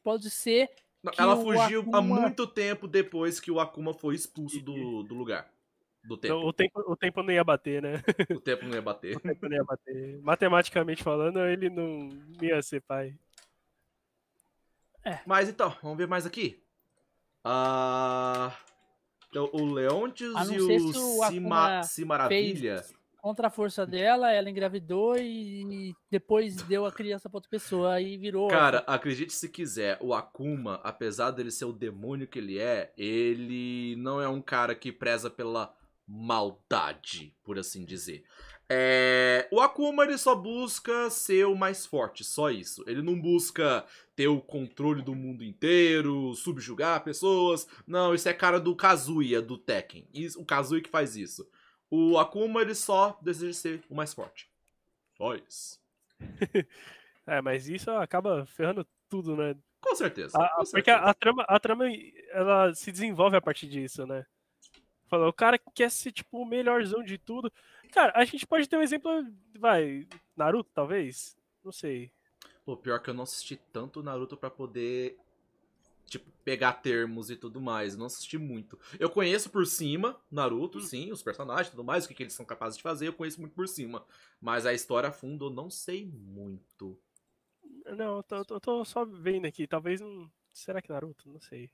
pode 0.03 0.29
ser 0.29 0.69
Não, 1.03 1.11
ela 1.17 1.35
fugiu 1.35 1.79
há 1.81 1.97
Akuma- 1.99 2.21
muito 2.21 2.45
tempo 2.47 2.87
depois 2.87 3.39
que 3.39 3.51
o 3.51 3.59
Akuma 3.59 3.93
foi 3.93 4.15
expulso 4.15 4.59
do, 4.61 5.03
do 5.03 5.15
lugar. 5.15 5.51
Do 6.07 6.15
Então, 6.15 6.37
tempo. 6.37 6.47
o, 6.47 6.53
tempo, 6.53 6.79
o 6.91 6.95
tempo 6.95 7.23
não 7.23 7.33
ia 7.33 7.43
bater, 7.43 7.81
né? 7.81 8.03
O 8.31 8.39
tempo 8.39 8.65
não 8.65 8.75
ia 8.75 8.81
bater. 8.81 9.15
O 9.15 9.19
tempo 9.19 9.47
não 9.49 9.55
ia 9.57 9.63
bater. 9.63 10.19
Matematicamente 10.21 11.03
falando, 11.03 11.39
ele 11.39 11.69
não 11.69 12.09
ia 12.41 12.61
ser 12.61 12.81
pai. 12.81 13.15
Mas 15.25 15.49
então, 15.49 15.75
vamos 15.83 15.97
ver 15.97 16.07
mais 16.07 16.25
aqui. 16.25 16.59
Ah. 17.43 18.51
então, 19.29 19.49
o 19.53 19.65
Leontius 19.65 20.35
Ah, 20.35 20.45
e 20.51 20.59
o 20.59 20.65
se 20.65 20.87
o 20.87 20.93
Cima, 20.93 21.25
Akuma 21.27 21.83
Cimaravilha. 21.83 22.83
contra 23.21 23.47
a 23.47 23.51
força 23.51 23.85
dela, 23.85 24.31
ela 24.31 24.49
engravidou 24.49 25.15
e 25.17 25.93
depois 26.09 26.55
deu 26.63 26.87
a 26.87 26.91
criança 26.91 27.29
pra 27.29 27.37
outra 27.37 27.49
pessoa 27.51 28.01
e 28.01 28.17
virou. 28.17 28.47
Cara, 28.47 28.79
acredite 28.87 29.33
se 29.33 29.47
quiser, 29.47 29.99
o 30.01 30.11
Akuma, 30.13 30.79
apesar 30.83 31.29
dele 31.31 31.51
ser 31.51 31.65
o 31.65 31.73
demônio 31.73 32.27
que 32.27 32.39
ele 32.39 32.57
é, 32.59 32.91
ele 32.97 33.95
não 33.97 34.19
é 34.19 34.27
um 34.27 34.41
cara 34.41 34.73
que 34.73 34.91
preza 34.91 35.29
pela 35.29 35.71
maldade, 36.07 37.33
por 37.43 37.57
assim 37.57 37.83
dizer. 37.85 38.23
É, 38.67 39.47
o 39.51 39.59
Akuma 39.61 40.03
ele 40.03 40.17
só 40.17 40.33
busca 40.35 41.09
ser 41.11 41.45
o 41.45 41.55
mais 41.55 41.85
forte, 41.85 42.23
só 42.23 42.49
isso. 42.49 42.83
Ele 42.87 43.01
não 43.01 43.19
busca 43.19 43.85
ter 44.15 44.27
o 44.27 44.41
controle 44.41 45.01
do 45.03 45.13
mundo 45.13 45.43
inteiro, 45.43 46.33
subjugar 46.35 47.03
pessoas. 47.03 47.67
Não, 47.85 48.13
isso 48.15 48.27
é 48.27 48.33
cara 48.33 48.59
do 48.59 48.75
Kazuya 48.75 49.41
do 49.41 49.57
Tekken. 49.57 50.07
Isso- 50.13 50.41
o 50.41 50.45
Kazuya 50.45 50.81
que 50.81 50.89
faz 50.89 51.15
isso. 51.15 51.47
O 51.91 52.17
Akuma 52.17 52.61
ele 52.61 52.73
só 52.73 53.17
deseja 53.21 53.53
ser 53.53 53.83
o 53.89 53.95
mais 53.95 54.13
forte. 54.13 54.49
Só 55.17 55.35
isso. 55.35 55.79
É, 57.27 57.41
mas 57.41 57.67
isso 57.67 57.89
acaba 57.89 58.45
ferrando 58.45 58.85
tudo, 59.09 59.35
né? 59.35 59.55
Com 59.81 59.95
certeza. 59.95 60.37
A- 60.37 60.47
com 60.49 60.55
porque 60.57 60.91
certeza. 60.91 60.97
a, 60.97 61.09
a 61.09 61.13
trama, 61.15 61.43
a 61.47 61.59
trama, 61.59 61.85
ela 62.29 62.71
se 62.75 62.91
desenvolve 62.91 63.35
a 63.35 63.41
partir 63.41 63.67
disso, 63.67 64.05
né? 64.05 64.23
Falou, 65.07 65.29
o 65.29 65.33
cara 65.33 65.57
quer 65.57 65.91
ser, 65.91 66.11
tipo, 66.11 66.39
o 66.39 66.45
melhorzão 66.45 67.03
de 67.03 67.17
tudo. 67.17 67.51
Cara, 67.91 68.11
a 68.15 68.25
gente 68.25 68.45
pode 68.45 68.67
ter 68.67 68.77
um 68.77 68.81
exemplo, 68.81 69.11
vai, 69.57 70.07
Naruto, 70.35 70.69
talvez? 70.73 71.37
Não 71.63 71.71
sei. 71.71 72.11
Pô, 72.65 72.75
pior 72.75 72.99
que 72.99 73.09
eu 73.09 73.13
não 73.13 73.23
assisti 73.23 73.55
tanto 73.71 74.01
Naruto 74.01 74.35
pra 74.35 74.49
poder, 74.49 75.17
tipo, 76.07 76.29
pegar 76.43 76.73
termos 76.73 77.29
e 77.29 77.35
tudo 77.35 77.61
mais. 77.61 77.93
Eu 77.93 77.99
não 77.99 78.07
assisti 78.07 78.37
muito. 78.37 78.79
Eu 78.99 79.09
conheço 79.09 79.49
por 79.49 79.65
cima 79.67 80.19
Naruto, 80.31 80.81
sim, 80.81 81.11
os 81.11 81.21
personagens 81.21 81.67
e 81.67 81.71
tudo 81.71 81.83
mais, 81.83 82.05
o 82.05 82.07
que, 82.07 82.15
que 82.15 82.23
eles 82.23 82.33
são 82.33 82.45
capazes 82.45 82.77
de 82.77 82.83
fazer, 82.83 83.07
eu 83.07 83.13
conheço 83.13 83.39
muito 83.39 83.53
por 83.53 83.67
cima. 83.67 84.03
Mas 84.41 84.65
a 84.65 84.73
história 84.73 85.09
a 85.09 85.11
fundo 85.11 85.45
eu 85.45 85.49
não 85.51 85.69
sei 85.69 86.05
muito. 86.05 86.99
Não, 87.85 88.17
eu 88.17 88.23
tô, 88.23 88.35
eu 88.55 88.59
tô 88.59 88.83
só 88.83 89.05
vendo 89.05 89.45
aqui, 89.45 89.67
talvez 89.67 90.01
não... 90.01 90.29
Será 90.51 90.81
que 90.81 90.89
Naruto? 90.89 91.29
Não 91.29 91.39
sei. 91.39 91.69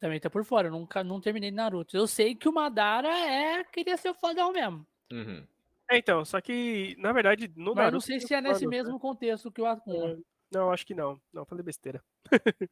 Também 0.00 0.20
tá 0.20 0.28
por 0.28 0.44
fora, 0.44 0.68
eu 0.68 0.72
nunca 0.72 1.02
não 1.02 1.20
terminei 1.20 1.50
Naruto. 1.50 1.96
Eu 1.96 2.06
sei 2.06 2.34
que 2.34 2.48
o 2.48 2.52
Madara 2.52 3.08
é 3.08 3.64
queria 3.64 3.96
ser 3.96 4.10
o 4.10 4.14
fodão 4.14 4.52
mesmo. 4.52 4.86
Uhum. 5.12 5.46
É, 5.90 5.98
então, 5.98 6.24
só 6.24 6.40
que, 6.40 6.96
na 6.98 7.12
verdade, 7.12 7.50
no 7.56 7.74
Mas 7.74 7.76
Naruto... 7.76 7.92
não 7.94 8.00
sei 8.00 8.20
se 8.20 8.34
é 8.34 8.40
nesse 8.40 8.60
plano, 8.60 8.70
né? 8.70 8.82
mesmo 8.82 8.98
contexto 8.98 9.50
que 9.52 9.60
o 9.60 9.66
Akuma. 9.66 10.10
É, 10.12 10.16
Não, 10.52 10.72
acho 10.72 10.86
que 10.86 10.94
não. 10.94 11.20
Não, 11.32 11.44
falei 11.44 11.64
besteira. 11.64 12.02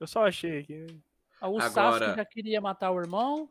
eu 0.00 0.06
só 0.06 0.26
achei 0.26 0.60
aqui. 0.60 0.86
O 1.40 1.58
Agora- 1.60 1.70
Sasuke 1.70 2.16
já 2.16 2.24
queria 2.24 2.60
matar 2.60 2.90
o 2.90 3.00
irmão. 3.00 3.50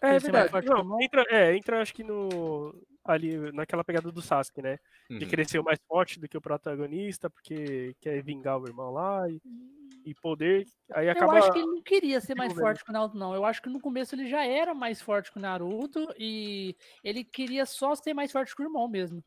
É 0.00 0.10
mais 0.10 0.22
verdade. 0.22 0.60
que 0.62 0.68
Não, 0.68 1.02
entra, 1.02 1.24
é, 1.28 1.56
entra 1.56 1.82
acho 1.82 1.94
que 1.94 2.04
no. 2.04 2.74
Ali, 3.12 3.52
naquela 3.52 3.82
pegada 3.84 4.10
do 4.12 4.20
Sasuke, 4.22 4.60
né? 4.62 4.78
De 5.08 5.24
Uhum. 5.24 5.44
ser 5.44 5.58
o 5.58 5.64
mais 5.64 5.78
forte 5.88 6.20
do 6.20 6.28
que 6.28 6.36
o 6.36 6.40
protagonista, 6.40 7.28
porque 7.30 7.94
quer 8.00 8.22
vingar 8.22 8.58
o 8.60 8.66
irmão 8.66 8.90
lá 8.92 9.28
e, 9.30 9.40
e 10.04 10.14
poder. 10.14 10.66
Aí 10.92 11.06
Eu 11.06 11.12
acaba. 11.12 11.38
acho 11.38 11.52
que 11.52 11.58
ele 11.58 11.66
não 11.66 11.82
queria 11.82 12.20
ser 12.20 12.34
mais 12.34 12.52
forte 12.52 12.84
que 12.84 12.90
o 12.90 12.92
Naruto, 12.92 13.16
não. 13.16 13.34
Eu 13.34 13.44
acho 13.44 13.62
que 13.62 13.68
no 13.68 13.80
começo 13.80 14.14
ele 14.14 14.26
já 14.28 14.44
era 14.44 14.74
mais 14.74 15.00
forte 15.00 15.30
que 15.32 15.38
o 15.38 15.40
Naruto 15.42 16.06
e 16.18 16.76
ele 17.02 17.24
queria 17.24 17.64
só 17.66 17.94
ser 17.94 18.12
mais 18.14 18.30
forte 18.30 18.54
que 18.54 18.62
o 18.62 18.66
irmão 18.66 18.88
mesmo. 18.88 19.22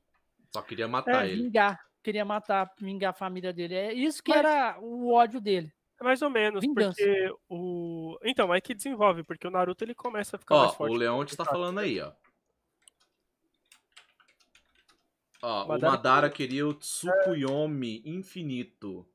Só 0.53 0.61
queria 0.61 0.87
matar 0.87 1.25
É, 1.25 1.29
ele. 1.31 1.43
Vingar. 1.43 1.79
Queria 2.03 2.25
matar, 2.25 2.69
vingar 2.79 3.11
a 3.11 3.13
família 3.13 3.53
dele. 3.53 3.75
É 3.75 3.93
isso 3.93 4.23
que 4.23 4.31
Mas- 4.31 4.39
era 4.39 4.77
o 4.81 5.11
ódio 5.13 5.39
dele. 5.39 5.71
Mais 6.01 6.19
ou 6.23 6.31
menos, 6.31 6.61
Vingança. 6.61 6.95
porque 6.97 7.31
o. 7.47 8.17
Então, 8.23 8.51
é 8.51 8.59
que 8.59 8.73
desenvolve, 8.73 9.23
porque 9.23 9.47
o 9.47 9.51
Naruto 9.51 9.83
ele 9.83 9.93
começa 9.93 10.35
a 10.35 10.39
ficar 10.39 10.55
mais 10.55 10.71
Ó, 10.71 10.73
forte. 10.73 10.91
o 10.93 10.97
Leonte 10.97 11.37
tá 11.37 11.43
Sasuke. 11.45 11.55
falando 11.59 11.79
aí, 11.79 12.01
ó. 12.01 12.11
Ó, 15.41 15.65
o 15.65 15.67
Madara 15.67 15.91
Madara 15.91 16.29
queria 16.29 16.67
o 16.67 16.73
Tsukuyomi 16.73 18.01
infinito. 18.05 19.07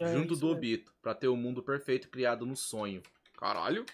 É, 0.00 0.06
junto 0.12 0.34
do 0.36 0.46
mesmo. 0.46 0.58
Obito, 0.58 0.94
pra 1.00 1.14
ter 1.14 1.28
o 1.28 1.36
mundo 1.36 1.62
perfeito 1.62 2.08
criado 2.10 2.44
no 2.44 2.56
sonho. 2.56 3.02
Caralho. 3.38 3.84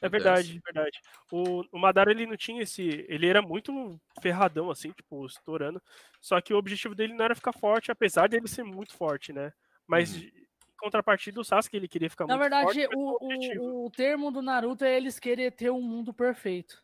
É 0.00 0.08
verdade, 0.08 0.60
verdade. 0.64 1.00
O, 1.32 1.62
o 1.72 1.78
Madara, 1.78 2.10
ele 2.10 2.26
não 2.26 2.36
tinha 2.36 2.62
esse. 2.62 2.82
Ele 3.08 3.26
era 3.26 3.40
muito 3.40 3.98
ferradão, 4.20 4.70
assim, 4.70 4.92
tipo, 4.92 5.24
estourando. 5.24 5.82
Só 6.20 6.40
que 6.40 6.52
o 6.52 6.58
objetivo 6.58 6.94
dele 6.94 7.14
não 7.14 7.24
era 7.24 7.34
ficar 7.34 7.52
forte, 7.52 7.90
apesar 7.90 8.28
dele 8.28 8.46
ser 8.46 8.62
muito 8.62 8.94
forte, 8.94 9.32
né? 9.32 9.52
Mas, 9.86 10.14
Uhum. 10.14 10.20
em 10.22 10.32
contrapartida, 10.78 11.40
o 11.40 11.44
Sasuke, 11.44 11.76
ele 11.76 11.88
queria 11.88 12.10
ficar 12.10 12.26
Na 12.26 12.34
muito 12.34 12.42
verdade, 12.42 12.66
forte. 12.74 12.86
mas 12.88 12.98
o, 12.98 13.18
com 13.18 13.24
objetivo. 13.26 13.64
o, 13.64 13.86
o 13.86 13.90
termo 13.90 14.30
do 14.30 14.42
Naruto 14.42 14.84
é 14.84 14.96
eles 14.96 15.18
querer 15.18 15.52
ter 15.52 15.70
um 15.70 15.80
mundo 15.82 16.12
perfeito. 16.12 16.82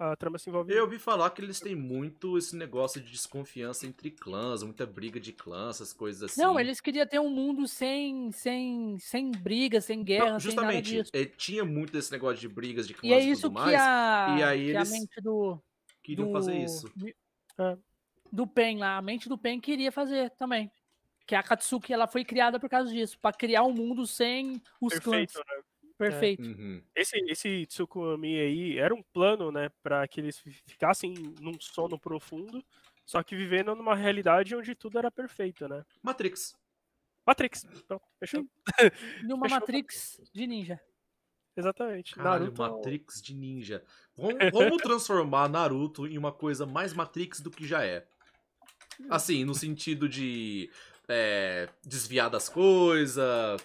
A 0.00 0.16
trama 0.16 0.38
se 0.38 0.48
envolve. 0.48 0.72
Eu 0.72 0.84
ouvi 0.84 0.98
falar 0.98 1.28
que 1.30 1.42
eles 1.42 1.60
têm 1.60 1.76
muito 1.76 2.38
esse 2.38 2.56
negócio 2.56 3.02
de 3.02 3.10
desconfiança 3.10 3.86
entre 3.86 4.10
clãs, 4.10 4.62
muita 4.62 4.86
briga 4.86 5.20
de 5.20 5.30
clãs, 5.30 5.76
essas 5.76 5.92
coisas 5.92 6.22
assim. 6.22 6.40
Não, 6.40 6.58
eles 6.58 6.80
queriam 6.80 7.06
ter 7.06 7.18
um 7.20 7.28
mundo 7.28 7.68
sem, 7.68 8.32
sem, 8.32 8.98
sem 8.98 9.30
briga, 9.30 9.78
sem 9.80 10.02
guerra, 10.02 10.32
Não, 10.32 10.40
sem 10.40 10.56
nada 10.56 10.80
justamente, 10.80 10.90
disso. 10.92 11.10
eh, 11.12 11.26
tinha 11.26 11.66
muito 11.66 11.92
desse 11.92 12.10
negócio 12.10 12.40
de 12.40 12.48
brigas 12.48 12.88
de 12.88 12.94
clãs 12.94 13.22
E 13.22 13.26
e, 13.26 13.28
é 13.28 13.30
isso 13.30 13.42
tudo 13.42 13.54
que 13.56 13.60
mais. 13.60 13.74
a, 13.74 14.36
e 14.38 14.42
aí 14.42 14.70
que 14.70 14.76
a 14.76 14.80
eles 14.80 14.90
mente 14.90 15.20
do, 15.20 15.62
Queriam 16.02 16.26
do, 16.28 16.32
fazer 16.32 16.56
isso. 16.56 16.90
É. 17.58 17.76
do 18.32 18.46
Pen 18.46 18.78
lá, 18.78 18.96
a 18.96 19.02
mente 19.02 19.28
do 19.28 19.36
Pen 19.36 19.60
queria 19.60 19.92
fazer 19.92 20.30
também. 20.30 20.70
que 21.26 21.34
a 21.34 21.42
Katsuki 21.42 21.92
ela 21.92 22.06
foi 22.06 22.24
criada 22.24 22.58
por 22.58 22.70
causa 22.70 22.90
disso, 22.90 23.18
pra 23.20 23.32
criar 23.32 23.64
um 23.64 23.72
mundo 23.72 24.06
sem 24.06 24.62
os 24.80 24.94
Perfeito, 24.94 25.34
clãs. 25.34 25.46
né? 25.46 25.62
Perfeito. 26.08 26.42
Uhum. 26.42 26.82
Esse, 26.94 27.16
esse 27.28 27.66
Tsukumi 27.66 28.38
aí 28.40 28.78
era 28.78 28.94
um 28.94 29.02
plano, 29.02 29.52
né, 29.52 29.70
pra 29.82 30.06
que 30.08 30.20
eles 30.20 30.38
fi- 30.38 30.50
ficassem 30.66 31.12
num 31.40 31.60
sono 31.60 31.98
profundo, 31.98 32.64
só 33.04 33.22
que 33.22 33.36
vivendo 33.36 33.74
numa 33.74 33.94
realidade 33.94 34.54
onde 34.56 34.74
tudo 34.74 34.98
era 34.98 35.10
perfeito, 35.10 35.68
né? 35.68 35.84
Matrix. 36.02 36.56
Matrix. 37.26 37.64
Pronto, 37.86 38.02
fechou. 38.18 38.46
Uma 39.24 39.42
Fechou. 39.42 39.60
Matrix 39.60 40.20
de 40.32 40.46
ninja. 40.46 40.80
Exatamente. 41.56 42.14
Caralho, 42.14 42.44
Naruto. 42.44 42.62
Matrix 42.62 43.20
de 43.20 43.34
ninja. 43.34 43.84
Vamos, 44.16 44.38
vamos 44.52 44.82
transformar 44.82 45.48
Naruto 45.48 46.06
em 46.06 46.16
uma 46.16 46.32
coisa 46.32 46.64
mais 46.64 46.92
Matrix 46.94 47.40
do 47.40 47.50
que 47.50 47.66
já 47.66 47.84
é. 47.84 48.06
Assim, 49.10 49.44
no 49.44 49.54
sentido 49.54 50.08
de 50.08 50.70
é, 51.08 51.68
desviar 51.84 52.30
das 52.30 52.48
coisas, 52.48 53.60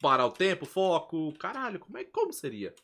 parar 0.00 0.26
o 0.26 0.32
tempo, 0.32 0.66
foco. 0.66 1.32
Caralho, 1.38 1.78
como, 1.78 1.98
é, 1.98 2.04
como 2.04 2.32
seria? 2.32 2.74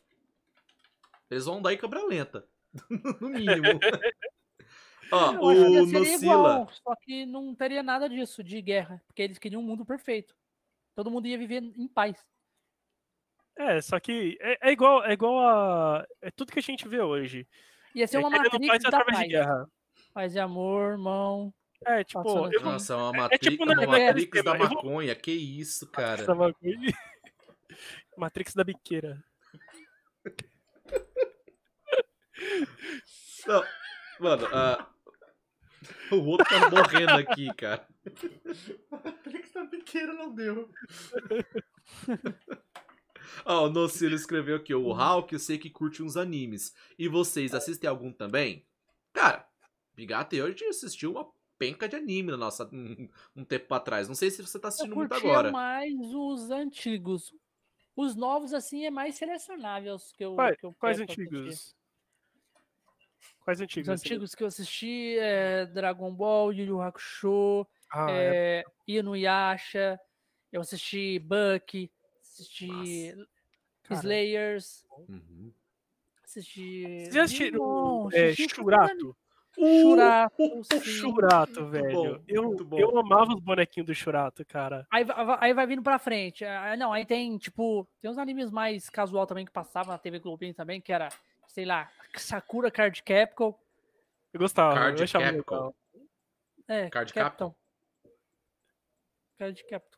Eles 1.29 1.45
vão 1.45 1.57
andar 1.57 1.73
em 1.73 1.77
câmera 1.77 2.05
lenta. 2.05 2.47
no 3.21 3.29
mínimo. 3.29 3.79
Ó, 5.11 5.31
o 5.39 5.53
seria 5.85 5.99
Nocila. 5.99 6.15
igual, 6.17 6.69
só 6.71 6.95
que 6.95 7.25
não 7.25 7.53
teria 7.53 7.83
nada 7.83 8.09
disso 8.09 8.43
de 8.43 8.61
guerra, 8.61 9.01
porque 9.05 9.21
eles 9.21 9.37
queriam 9.37 9.61
um 9.61 9.65
mundo 9.65 9.85
perfeito. 9.85 10.35
Todo 10.95 11.11
mundo 11.11 11.27
ia 11.27 11.37
viver 11.37 11.61
em 11.61 11.87
paz. 11.87 12.25
É, 13.55 13.79
só 13.81 13.99
que 13.99 14.37
é, 14.41 14.69
é 14.69 14.71
igual, 14.71 15.03
é 15.05 15.13
igual 15.13 15.39
a. 15.39 16.07
É 16.21 16.31
tudo 16.31 16.51
que 16.51 16.59
a 16.59 16.63
gente 16.63 16.87
vê 16.87 16.99
hoje. 17.01 17.47
Ia 17.93 18.07
ser 18.07 18.17
é 18.17 18.19
uma 18.19 18.29
Matrix 18.29 18.67
paz 18.67 18.83
da 18.83 18.89
através 18.89 19.17
de 19.17 19.23
paz. 19.23 19.31
guerra. 19.31 19.67
Paz 20.13 20.35
e 20.35 20.39
amor, 20.39 20.93
irmão. 20.93 21.53
É, 21.85 22.03
tipo, 22.03 22.23
Passando 22.23 22.37
eu 22.39 22.45
aqui. 22.45 22.57
vou. 22.59 22.71
Nossa, 22.73 22.93
é 22.93 22.95
uma 22.97 23.09
é 23.15 23.17
Matrix, 23.19 23.47
tipo 23.47 23.63
uma 23.63 23.75
Matrix 23.75 24.23
esquema, 24.23 24.43
da 24.43 24.51
eu 24.51 24.57
vou- 24.67 24.75
maconha. 24.75 25.15
Que 25.15 25.31
isso, 25.31 25.87
cara. 25.87 26.21
Essa 26.21 26.33
bagulho. 26.35 26.53
Matrix 28.17 28.53
da 28.53 28.63
biqueira. 28.63 29.23
Não, 33.47 33.63
mano, 34.19 34.47
ah, 34.53 34.87
o 36.11 36.15
outro 36.25 36.47
tá 36.47 36.69
morrendo 36.69 37.11
aqui, 37.13 37.53
cara. 37.55 37.85
Matrix 38.91 39.51
da 39.53 39.63
biqueira 39.65 40.13
não 40.13 40.33
deu. 40.33 40.69
Ó, 43.45 43.65
o 43.65 43.69
Nocilo 43.69 44.15
escreveu 44.15 44.55
aqui, 44.57 44.73
o 44.73 44.91
Hulk 44.93 45.33
eu 45.33 45.39
sei 45.39 45.57
que 45.57 45.69
curte 45.69 46.01
uns 46.03 46.15
animes. 46.15 46.73
E 46.97 47.07
vocês 47.07 47.53
assistem 47.53 47.89
algum 47.89 48.11
também? 48.11 48.65
Cara, 49.11 49.47
Bigato 49.95 50.35
e 50.35 50.37
eu 50.39 50.45
a 50.45 50.49
gente 50.49 50.63
assistiu 50.65 51.11
uma 51.11 51.29
penca 51.63 51.87
de 51.87 51.95
anime 51.95 52.31
na 52.31 52.37
nossa, 52.37 52.69
um, 52.73 53.07
um 53.35 53.45
tempo 53.45 53.67
pra 53.67 53.79
trás. 53.79 54.07
Não 54.07 54.15
sei 54.15 54.29
se 54.31 54.41
você 54.41 54.59
tá 54.59 54.67
Eu 54.77 54.87
assistindo 54.87 54.95
muito 54.95 55.13
agora. 55.13 55.51
mais 55.51 55.93
os 56.13 56.49
antigos. 56.51 57.33
Os 57.95 58.15
novos, 58.15 58.53
assim, 58.53 58.85
é 58.85 58.91
mais 58.91 59.15
selecionável 59.15 59.95
os 59.95 60.11
que 60.11 60.23
eu, 60.25 60.35
Quais, 60.35 60.57
que 60.57 60.65
eu 60.65 60.73
quais 60.79 60.99
antigos? 60.99 61.75
Quais 63.45 63.61
antigos? 63.61 63.87
Os 63.87 63.89
antigos 63.89 64.35
que 64.35 64.43
eu 64.43 64.47
assisti 64.47 65.17
é 65.19 65.65
Dragon 65.65 66.13
Ball, 66.13 66.53
Yu 66.53 66.65
Yu 66.65 66.81
Hakusho, 66.81 67.67
Ah, 67.91 68.21
é. 68.21 68.33
é, 68.61 68.63
Inuyasha, 68.87 69.99
eu 70.51 70.61
assisti 70.61 71.19
Bucky, 71.19 71.91
assisti 72.21 73.13
Cara. 73.83 73.99
Slayers, 73.99 74.85
Uhum. 75.09 75.53
assisti... 76.23 77.09
Vocês 77.09 77.23
assistiram 77.23 78.09
é, 78.11 78.33
tudo 78.35 79.15
Churato? 79.55 80.63
Sim. 80.63 80.79
Churato, 80.81 81.61
Muito 81.61 81.71
velho. 81.71 81.93
bom, 82.17 82.23
eu, 82.27 82.43
muito 82.43 82.65
bom. 82.65 82.79
eu 82.79 82.97
amava 82.97 83.33
os 83.33 83.39
bonequinhos 83.39 83.87
do 83.87 83.93
Churato, 83.95 84.43
cara. 84.45 84.87
Aí, 84.91 85.05
aí 85.39 85.53
vai 85.53 85.67
vindo 85.67 85.83
pra 85.83 85.99
frente. 85.99 86.43
Ah, 86.43 86.75
Não, 86.75 86.91
aí 86.91 87.05
tem, 87.05 87.37
tipo, 87.37 87.87
tem 88.01 88.09
uns 88.09 88.17
animes 88.17 88.49
mais 88.51 88.89
casual 88.89 89.27
também 89.27 89.45
que 89.45 89.51
passavam 89.51 89.91
na 89.91 89.97
TV 89.99 90.19
Globinho 90.19 90.53
também, 90.53 90.81
que 90.81 90.91
era, 90.91 91.09
sei 91.47 91.65
lá, 91.65 91.89
Sakura 92.15 92.71
Card 92.71 93.01
Capcom. 93.03 93.53
Eu 94.33 94.39
gostava. 94.39 94.73
Card 94.73 94.97
eu 94.99 95.03
achava 95.03 95.25
Capcom. 95.25 95.55
legal. 95.55 95.75
É, 96.67 96.89
Card 96.89 97.13
Capcom. 97.13 97.55
Card 99.37 99.63
Capcom. 99.65 99.97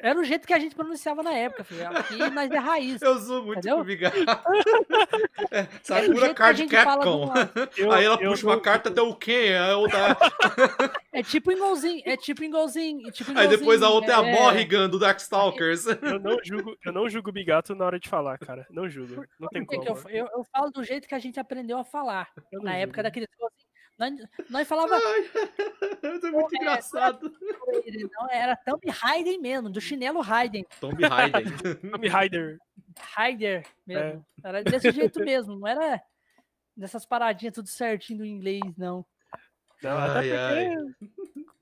Era 0.00 0.18
o 0.18 0.24
jeito 0.24 0.46
que 0.46 0.54
a 0.54 0.58
gente 0.58 0.74
pronunciava 0.76 1.22
na 1.22 1.32
época, 1.32 1.64
filho. 1.64 1.88
Aqui 1.88 2.16
nós 2.30 2.50
é 2.50 2.58
raiz. 2.58 3.02
Eu 3.02 3.18
sou 3.18 3.42
muito 3.44 3.58
Entendeu? 3.58 3.76
com 3.76 3.82
o 3.82 3.84
Bigato. 3.84 4.16
É, 5.50 5.60
É 5.60 5.68
Sakura 5.82 6.06
jeito 6.06 6.20
que 6.20 6.26
a 6.26 6.34
Card 6.34 6.58
gente 6.58 6.76
fala 6.76 7.04
do 7.04 7.28
Capcom. 7.28 7.70
Eu- 7.76 7.92
Aí 7.92 8.04
ela 8.04 8.18
eu 8.20 8.30
puxa 8.30 8.46
uma 8.46 8.60
carta 8.60 8.88
até 8.90 9.00
o 9.00 9.14
Ken, 9.14 9.32
aí 9.32 9.70
a 9.70 9.76
outra... 9.76 10.16
É 11.12 11.22
tipo 11.22 11.50
igualzinho, 11.50 12.02
é 12.04 12.16
tipo 12.16 12.44
igualzinho. 12.44 13.10
Tipo 13.12 13.30
aí 13.36 13.48
depois 13.48 13.82
a 13.82 13.86
igualzinho, 13.86 13.92
outra 13.94 14.12
é 14.12 14.16
a 14.16 14.26
é. 14.26 14.32
Morrigan 14.40 14.88
do 14.88 14.98
Darkstalkers. 14.98 15.86
Eu 16.02 16.18
não 16.20 16.38
julgo, 16.44 16.76
eu 16.84 16.92
não 16.92 17.08
julgo 17.08 17.30
o 17.30 17.32
Bigato 17.32 17.74
na 17.74 17.84
hora 17.84 17.98
de 17.98 18.08
falar, 18.08 18.38
cara. 18.38 18.66
Não 18.70 18.88
julgo. 18.88 19.24
Não 19.38 19.48
tem 19.48 19.64
como. 19.64 19.82
eu, 19.84 19.96
eu, 20.10 20.28
eu 20.32 20.44
falo 20.52 20.70
do 20.70 20.84
jeito 20.84 21.08
que 21.08 21.14
a 21.14 21.18
gente 21.18 21.40
aprendeu 21.40 21.78
a 21.78 21.84
falar. 21.84 22.28
Na 22.52 22.76
época 22.76 22.98
julgo. 22.98 23.02
daquele. 23.02 23.26
Nós, 23.98 24.12
nós 24.48 24.68
falava 24.68 24.94
é 26.02 26.30
muito 26.30 26.54
engraçado. 26.54 27.32
ele, 27.84 28.08
não, 28.12 28.30
era 28.30 28.54
Tomb 28.56 28.88
Raider 28.88 29.40
mesmo, 29.40 29.68
do 29.68 29.80
chinelo 29.80 30.20
Raiden. 30.20 30.64
Tomb 30.80 31.04
Raider. 31.04 31.42
Tomb 31.90 32.08
Raider. 32.08 32.58
Raider 33.00 33.66
mesmo. 33.86 34.24
É. 34.44 34.48
Era 34.48 34.62
desse 34.62 34.90
jeito 34.92 35.18
mesmo, 35.20 35.58
não 35.58 35.66
era 35.66 36.00
dessas 36.76 37.04
paradinhas 37.04 37.54
tudo 37.54 37.68
certinho 37.68 38.20
do 38.20 38.24
inglês, 38.26 38.60
não. 38.76 39.04
Não, 39.82 39.98
até 39.98 40.36
Ai, 40.36 40.76
porque. 40.76 41.06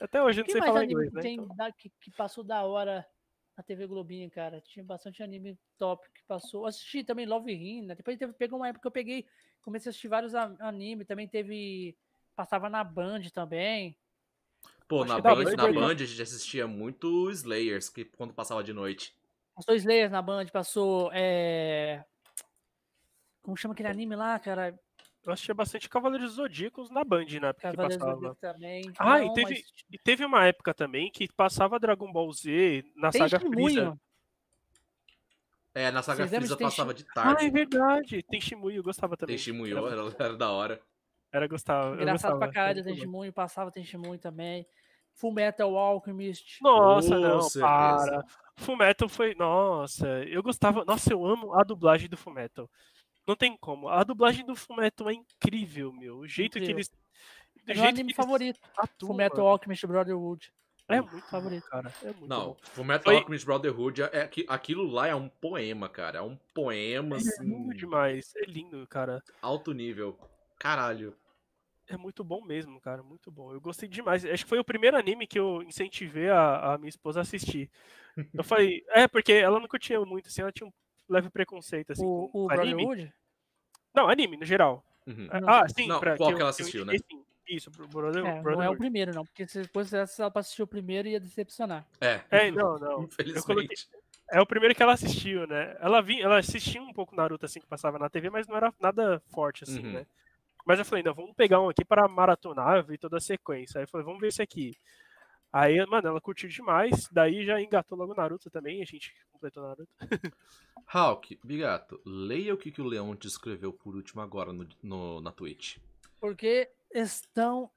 Até 0.00 0.22
hoje 0.22 0.40
eu 0.40 0.44
não 0.46 0.50
sei 0.52 0.62
falar 0.62 0.84
inglês, 0.86 1.12
né? 1.12 1.20
tem 1.20 1.34
Então, 1.34 1.54
da- 1.54 1.70
que, 1.72 1.90
que 2.00 2.10
passou 2.12 2.42
da 2.42 2.62
hora 2.64 3.06
na 3.60 3.62
TV 3.62 3.86
Globinho, 3.86 4.30
cara? 4.30 4.58
Tinha 4.62 4.82
bastante 4.82 5.22
anime 5.22 5.58
top 5.76 6.08
que 6.14 6.22
passou. 6.26 6.64
Assisti 6.64 7.04
também 7.04 7.26
Love 7.26 7.52
Hina. 7.52 7.94
Depois 7.94 8.16
teve, 8.16 8.32
pegou 8.32 8.58
uma 8.58 8.68
época 8.68 8.80
que 8.82 8.86
eu 8.86 8.90
peguei, 8.90 9.26
comecei 9.62 9.88
a 9.88 9.90
assistir 9.90 10.08
vários 10.08 10.34
a- 10.34 10.56
anime. 10.60 11.04
Também 11.04 11.28
teve. 11.28 11.94
Passava 12.34 12.70
na 12.70 12.82
Band 12.82 13.22
também. 13.34 13.94
Pô, 14.88 15.02
Acho 15.02 15.12
na 15.12 15.20
Band, 15.20 15.44
Band 15.44 15.52
na 15.56 15.62
foi- 15.64 15.72
Band 15.74 15.90
a 15.92 15.94
gente 16.06 16.22
assistia 16.22 16.66
muito 16.66 17.30
Slayers, 17.30 17.90
que 17.90 18.04
quando 18.04 18.32
passava 18.32 18.64
de 18.64 18.72
noite. 18.72 19.14
Passou 19.54 19.74
Slayers 19.74 20.10
na 20.10 20.22
Band, 20.22 20.46
passou. 20.46 21.10
É... 21.12 22.02
Como 23.42 23.56
chama 23.56 23.74
aquele 23.74 23.88
anime 23.90 24.16
lá, 24.16 24.38
cara? 24.38 24.78
Eu 25.24 25.32
assistia 25.32 25.54
bastante 25.54 25.88
Cavaleiros 25.88 26.32
Zodíacos 26.32 26.90
na 26.90 27.04
Band, 27.04 27.26
né? 27.40 27.52
Porque 27.52 27.62
Cavaleiros 27.68 27.96
do 27.96 27.98
passava. 27.98 28.14
Zodíaco 28.14 28.36
também. 28.40 28.92
Ah, 28.98 29.20
e 29.22 29.26
Não, 29.26 29.34
teve, 29.34 29.50
mas 29.54 29.64
e 29.90 29.98
teve 29.98 30.24
uma 30.24 30.46
época 30.46 30.72
também 30.74 31.10
que 31.10 31.28
passava 31.32 31.78
Dragon 31.78 32.10
Ball 32.12 32.32
Z 32.32 32.84
na 32.96 33.12
saga 33.12 33.38
Freeza. 33.40 33.98
É, 35.72 35.90
na 35.92 36.02
Saga 36.02 36.26
Vocês 36.26 36.30
Freeza 36.30 36.56
de 36.56 36.62
passava 36.64 36.92
de 36.92 37.04
Ah, 37.16 37.30
é 37.30 37.34
tarde. 37.34 37.50
verdade. 37.50 38.22
Tem 38.24 38.40
Shimuyo, 38.40 38.78
eu 38.78 38.82
gostava 38.82 39.16
também. 39.16 39.36
Tem 39.36 39.42
Shimuyo, 39.42 39.78
Era, 39.78 39.86
era, 40.00 40.14
era 40.18 40.36
da 40.36 40.50
hora. 40.50 40.80
era 41.32 41.46
gostava. 41.46 41.90
eu 41.90 42.02
Engraçado 42.02 42.32
gostava, 42.32 42.38
pra 42.38 42.52
caralho, 42.52 42.82
bom. 42.82 42.90
Testemunho. 42.90 43.32
Passava 43.32 43.70
Testemunho 43.70 44.18
também. 44.18 44.66
Full 45.14 45.32
Metal 45.32 45.76
Alchemist. 45.76 46.58
Nossa, 46.62 47.14
Com 47.14 47.20
não, 47.20 47.40
certeza. 47.42 47.60
para. 47.60 48.24
Fullmetal 48.56 49.08
foi. 49.08 49.34
Nossa, 49.36 50.06
eu 50.24 50.42
gostava. 50.42 50.84
Nossa, 50.84 51.12
eu 51.12 51.24
amo 51.24 51.54
a 51.54 51.62
dublagem 51.62 52.08
do 52.08 52.16
Fullmetal. 52.16 52.68
Não 53.26 53.36
tem 53.36 53.56
como. 53.56 53.88
A 53.88 54.02
dublagem 54.02 54.44
do 54.44 54.56
Fullmetal 54.56 55.10
é 55.10 55.14
incrível, 55.14 55.92
meu. 55.92 56.18
O 56.18 56.26
jeito 56.26 56.58
Incrível. 56.58 56.66
que 56.66 56.72
eles. 56.72 56.88
Do 56.88 56.96
É 57.62 57.66
meu 57.66 57.74
jeito 57.76 57.88
anime 57.88 57.96
que 57.98 58.02
eles 58.02 58.16
favorito. 58.16 58.60
Metal 59.14 59.46
Alchemist 59.46 59.86
Brotherhood. 59.86 60.52
É 60.88 61.00
muito 61.00 61.26
favorito. 61.28 61.64
cara. 61.68 61.92
É 62.02 62.06
muito 62.06 62.26
Não, 62.26 62.46
bom. 62.48 62.56
Fullmetal 62.62 63.04
Foi- 63.04 63.16
Alchemist 63.16 63.46
Brotherhood, 63.46 64.02
é, 64.02 64.26
que- 64.26 64.44
aquilo 64.48 64.86
lá 64.90 65.06
é 65.06 65.14
um 65.14 65.28
poema, 65.28 65.88
cara. 65.88 66.18
É 66.18 66.22
um 66.22 66.36
poema, 66.52 67.16
É 67.16 67.18
assim, 67.18 67.44
lindo 67.44 67.74
demais. 67.74 68.32
É 68.36 68.44
lindo, 68.46 68.84
cara. 68.88 69.22
alto 69.40 69.72
nível. 69.72 70.18
Caralho. 70.58 71.16
É 71.86 71.96
muito 71.96 72.22
bom 72.24 72.44
mesmo, 72.44 72.80
cara. 72.80 73.02
Muito 73.02 73.30
bom. 73.30 73.52
Eu 73.52 73.60
gostei 73.60 73.88
demais. 73.88 74.24
Acho 74.24 74.44
que 74.44 74.48
foi 74.48 74.58
o 74.58 74.64
primeiro 74.64 74.96
anime 74.96 75.26
que 75.26 75.38
eu 75.38 75.62
incentivei 75.62 76.28
a, 76.28 76.74
a 76.74 76.78
minha 76.78 76.88
esposa 76.88 77.20
a 77.20 77.22
assistir. 77.22 77.70
Eu 78.34 78.42
falei, 78.44 78.84
é, 78.90 79.06
porque 79.06 79.32
ela 79.32 79.58
não 79.60 79.68
curtia 79.68 80.00
muito, 80.04 80.26
assim, 80.28 80.40
ela 80.42 80.52
tinha 80.52 80.66
um 80.68 80.72
leve 81.10 81.28
preconceito, 81.30 81.92
assim. 81.92 82.04
O, 82.04 82.28
com 82.28 82.46
o 82.46 82.50
anime. 82.50 82.74
Brotherhood? 82.84 83.12
Não, 83.94 84.08
anime, 84.08 84.36
no 84.36 84.44
geral. 84.44 84.84
Uhum. 85.06 85.28
Ah, 85.30 85.66
sim, 85.68 85.86
Não, 85.88 85.98
pra, 86.00 86.16
qual 86.16 86.30
eu- 86.30 86.36
que 86.36 86.42
ela 86.42 86.50
eu 86.50 86.50
assistiu, 86.50 86.82
indiquei, 86.82 87.00
sim. 87.10 87.24
Isso, 87.48 87.68
pro 87.70 87.88
Brother, 87.88 88.20
É, 88.20 88.22
não 88.22 88.30
é 88.36 88.38
o 88.38 88.42
Brotherhood. 88.42 88.78
primeiro, 88.78 89.12
não. 89.12 89.24
Porque 89.24 89.44
se 89.48 89.60
depois 89.62 89.92
ela 89.92 90.30
pra 90.30 90.40
assistir 90.40 90.62
o 90.62 90.66
primeiro, 90.68 91.08
ia 91.08 91.18
decepcionar. 91.18 91.84
É. 92.00 92.20
É, 92.30 92.50
não, 92.52 92.78
não. 92.78 93.02
Infelizmente. 93.10 93.88
É 94.30 94.40
o 94.40 94.46
primeiro 94.46 94.72
que 94.74 94.82
ela 94.82 94.92
assistiu, 94.92 95.44
né? 95.48 95.76
Ela, 95.80 96.00
vi, 96.00 96.20
ela 96.22 96.38
assistia 96.38 96.80
um 96.80 96.92
pouco 96.92 97.16
Naruto, 97.16 97.44
assim, 97.44 97.58
que 97.60 97.66
passava 97.66 97.98
na 97.98 98.08
TV, 98.08 98.30
mas 98.30 98.46
não 98.46 98.56
era 98.56 98.72
nada 98.78 99.20
forte, 99.32 99.64
assim, 99.64 99.84
Uhum. 99.84 99.92
né? 99.94 100.06
Mas 100.64 100.78
eu 100.78 100.84
falei, 100.84 101.02
não, 101.02 101.12
vamos 101.12 101.34
pegar 101.34 101.60
um 101.60 101.68
aqui 101.68 101.84
para 101.84 102.06
maratonar, 102.06 102.76
eu 102.76 102.84
vi 102.84 102.96
toda 102.96 103.16
a 103.16 103.20
sequência. 103.20 103.78
Aí 103.78 103.84
eu 103.84 103.88
falei, 103.88 104.04
vamos 104.04 104.20
ver 104.20 104.28
esse 104.28 104.40
aqui. 104.42 104.76
Aí, 105.52 105.84
mano, 105.86 106.08
ela 106.08 106.20
curtiu 106.20 106.48
demais, 106.48 107.08
daí 107.10 107.44
já 107.44 107.60
engatou 107.60 107.98
logo 107.98 108.14
Naruto 108.14 108.48
também, 108.50 108.82
a 108.82 108.84
gente 108.84 109.12
completou 109.32 109.62
Naruto. 109.64 109.90
Hulk, 110.92 111.40
Bigato, 111.44 112.00
leia 112.04 112.54
o 112.54 112.56
que, 112.56 112.70
que 112.70 112.80
o 112.80 112.84
Leão 112.86 113.14
te 113.16 113.26
escreveu 113.26 113.72
por 113.72 113.94
último 113.96 114.20
agora 114.22 114.52
no, 114.52 114.66
no- 114.82 115.20
na 115.20 115.32
Twitch. 115.32 115.78
Porque 116.20 116.70
estão 116.92 117.70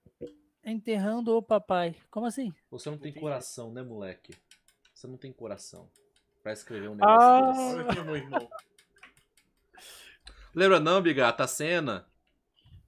enterrando 0.63 1.35
o 1.35 1.41
papai. 1.41 1.95
Como 2.09 2.25
assim? 2.25 2.53
Você 2.71 2.89
não 2.89 2.97
tem 2.97 3.09
Entendi. 3.09 3.23
coração, 3.23 3.71
né, 3.71 3.81
moleque? 3.81 4.33
Você 4.93 5.07
não 5.07 5.17
tem 5.17 5.31
coração 5.31 5.89
pra 6.41 6.53
escrever 6.53 6.89
um 6.89 6.95
negócio 6.95 7.83
desse. 7.83 7.99
Ah, 7.99 8.03
meu 8.03 8.15
irmão. 8.15 8.49
Lembra 10.55 10.79
não, 10.79 11.01
Bigata, 11.01 11.43
a 11.43 11.47
cena? 11.47 12.07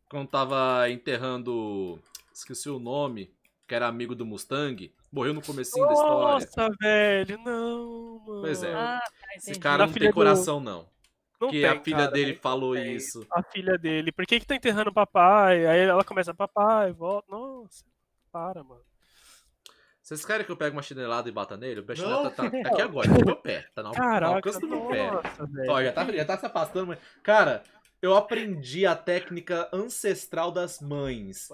Quando 0.10 0.30
tava 0.30 0.90
enterrando. 0.90 1.99
Esqueci 2.34 2.70
o 2.70 2.80
nome. 2.80 3.34
Que 3.68 3.74
era 3.76 3.88
amigo 3.88 4.14
do 4.14 4.26
Mustang. 4.26 4.94
Morreu 5.12 5.34
no 5.34 5.42
comecinho 5.42 5.86
da 5.88 5.94
história. 5.94 6.18
Nossa, 6.34 6.70
velho, 6.80 7.38
não, 7.40 8.20
mano. 8.26 8.42
Pois 8.42 8.62
é. 8.64 8.74
Ah, 8.74 9.00
tá, 9.00 9.36
Esse 9.36 9.60
cara 9.60 9.80
Da 9.80 9.88
não 9.88 9.94
tem 9.94 10.08
do- 10.10 10.14
coração, 10.14 10.60
não. 10.60 10.82
Não 11.42 11.50
Porque 11.50 11.62
tem, 11.62 11.70
a 11.70 11.80
filha 11.84 11.98
cara, 11.98 12.12
dele 12.12 12.34
não 12.34 12.40
falou 12.40 12.76
tem. 12.76 12.94
isso. 12.96 13.26
A 13.32 13.42
filha 13.44 13.78
dele. 13.78 14.12
Por 14.12 14.26
que 14.26 14.40
que 14.40 14.46
tá 14.46 14.56
enterrando 14.56 14.90
o 14.90 14.94
papai? 14.94 15.66
Aí 15.66 15.80
ela 15.80 16.04
começa, 16.04 16.34
papai, 16.34 16.92
volta. 16.94 17.28
Nossa, 17.30 17.84
para, 18.32 18.64
mano. 18.64 18.82
Vocês 20.02 20.24
querem 20.24 20.46
que 20.46 20.52
eu 20.52 20.56
pegue 20.58 20.76
uma 20.76 20.84
chinelada 20.84 21.28
e 21.28 21.32
bata 21.32 21.58
nele? 21.58 21.80
O 21.82 21.86
Não. 21.88 21.96
chinelada 21.96 22.30
tá, 22.30 22.44
tá, 22.44 22.50
tá 22.52 22.70
aqui 22.70 22.82
agora, 22.84 23.08
tá 23.10 23.14
no 23.18 23.26
meu 23.26 23.36
pé. 23.36 23.66
Tá 23.74 23.82
no, 23.82 23.90
no 23.90 23.96
Caraca, 23.96 24.36
alcance 24.36 24.60
do 24.62 24.68
meu 24.68 24.86
pé. 24.88 25.10
nossa, 25.12 25.46
velho. 25.48 25.72
Ó, 25.72 25.84
já 25.84 25.92
tá, 25.92 26.06
já 26.12 26.26
tá 26.26 26.38
se 26.38 26.46
afastando, 26.46 26.88
mas. 26.88 27.00
Cara, 27.24 27.64
eu 28.02 28.16
aprendi 28.16 28.86
a 28.86 28.96
técnica 28.96 29.70
ancestral 29.74 30.52
das 30.52 30.80
mães. 30.80 31.50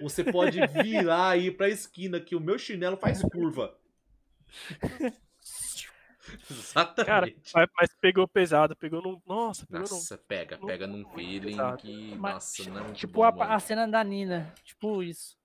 Você 0.00 0.24
pode 0.24 0.60
virar 0.82 1.30
aí 1.30 1.50
pra 1.50 1.68
esquina 1.68 2.20
que 2.20 2.36
o 2.36 2.40
meu 2.40 2.58
chinelo 2.58 2.96
faz 2.96 3.22
curva. 3.22 3.76
Cara, 7.06 7.26
Exatamente. 7.26 7.52
mas, 7.54 7.68
mas 7.74 7.90
pegou 8.00 8.28
pesado, 8.28 8.76
pegou 8.76 9.00
num. 9.02 9.20
Nossa, 9.26 9.66
pegou 9.66 9.88
num. 9.88 9.94
Nossa, 9.94 10.18
pega, 10.18 10.58
não- 10.58 10.66
pega 10.66 10.86
num 10.86 11.08
feeling 11.14 11.52
pesado. 11.52 11.76
que. 11.78 12.14
Mas, 12.16 12.34
Nossa, 12.34 12.70
não 12.70 12.76
é 12.80 12.82
muito 12.84 12.96
Tipo 12.96 13.22
a, 13.22 13.28
a 13.54 13.58
cena 13.58 13.88
da 13.88 14.04
Nina. 14.04 14.52
Tipo 14.62 15.02
isso. 15.02 15.38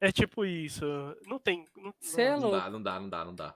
É 0.00 0.10
tipo 0.10 0.44
isso. 0.46 0.84
Não 1.26 1.38
tem. 1.38 1.66
Não, 1.76 1.92
é 2.16 2.30
não- 2.30 2.40
Não 2.40 2.50
dá, 2.50 2.70
não 2.70 2.82
dá, 2.82 3.00
não 3.00 3.08
dá, 3.08 3.24
não 3.26 3.34
dá. 3.34 3.54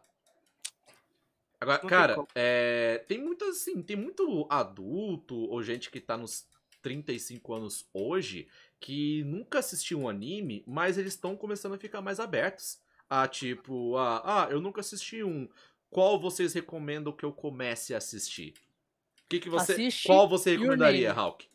Agora, 1.64 1.82
Não 1.82 1.88
tem 1.88 1.98
cara, 1.98 2.14
como. 2.14 2.28
é, 2.34 3.04
tem 3.08 3.18
muito 3.18 3.44
assim, 3.46 3.82
tem 3.82 3.96
muito 3.96 4.46
adulto 4.48 5.34
ou 5.34 5.62
gente 5.62 5.90
que 5.90 6.00
tá 6.00 6.16
nos 6.16 6.46
35 6.82 7.54
anos 7.54 7.86
hoje 7.92 8.46
que 8.78 9.24
nunca 9.24 9.60
assistiu 9.60 10.00
um 10.00 10.08
anime, 10.08 10.62
mas 10.66 10.98
eles 10.98 11.14
estão 11.14 11.34
começando 11.34 11.74
a 11.74 11.78
ficar 11.78 12.02
mais 12.02 12.20
abertos. 12.20 12.78
A 13.08 13.26
tipo, 13.26 13.96
ah, 13.96 14.22
ah, 14.24 14.50
eu 14.50 14.60
nunca 14.60 14.80
assisti 14.80 15.22
um. 15.22 15.48
Qual 15.88 16.20
vocês 16.20 16.52
recomendam 16.52 17.12
que 17.12 17.24
eu 17.24 17.32
comece 17.32 17.94
a 17.94 17.98
assistir? 17.98 18.54
Que 19.28 19.40
que 19.40 19.48
você, 19.48 19.72
Assiste 19.72 20.06
qual 20.06 20.28
você 20.28 20.50
recomendaria. 20.52 21.12
Hulk? 21.12 21.48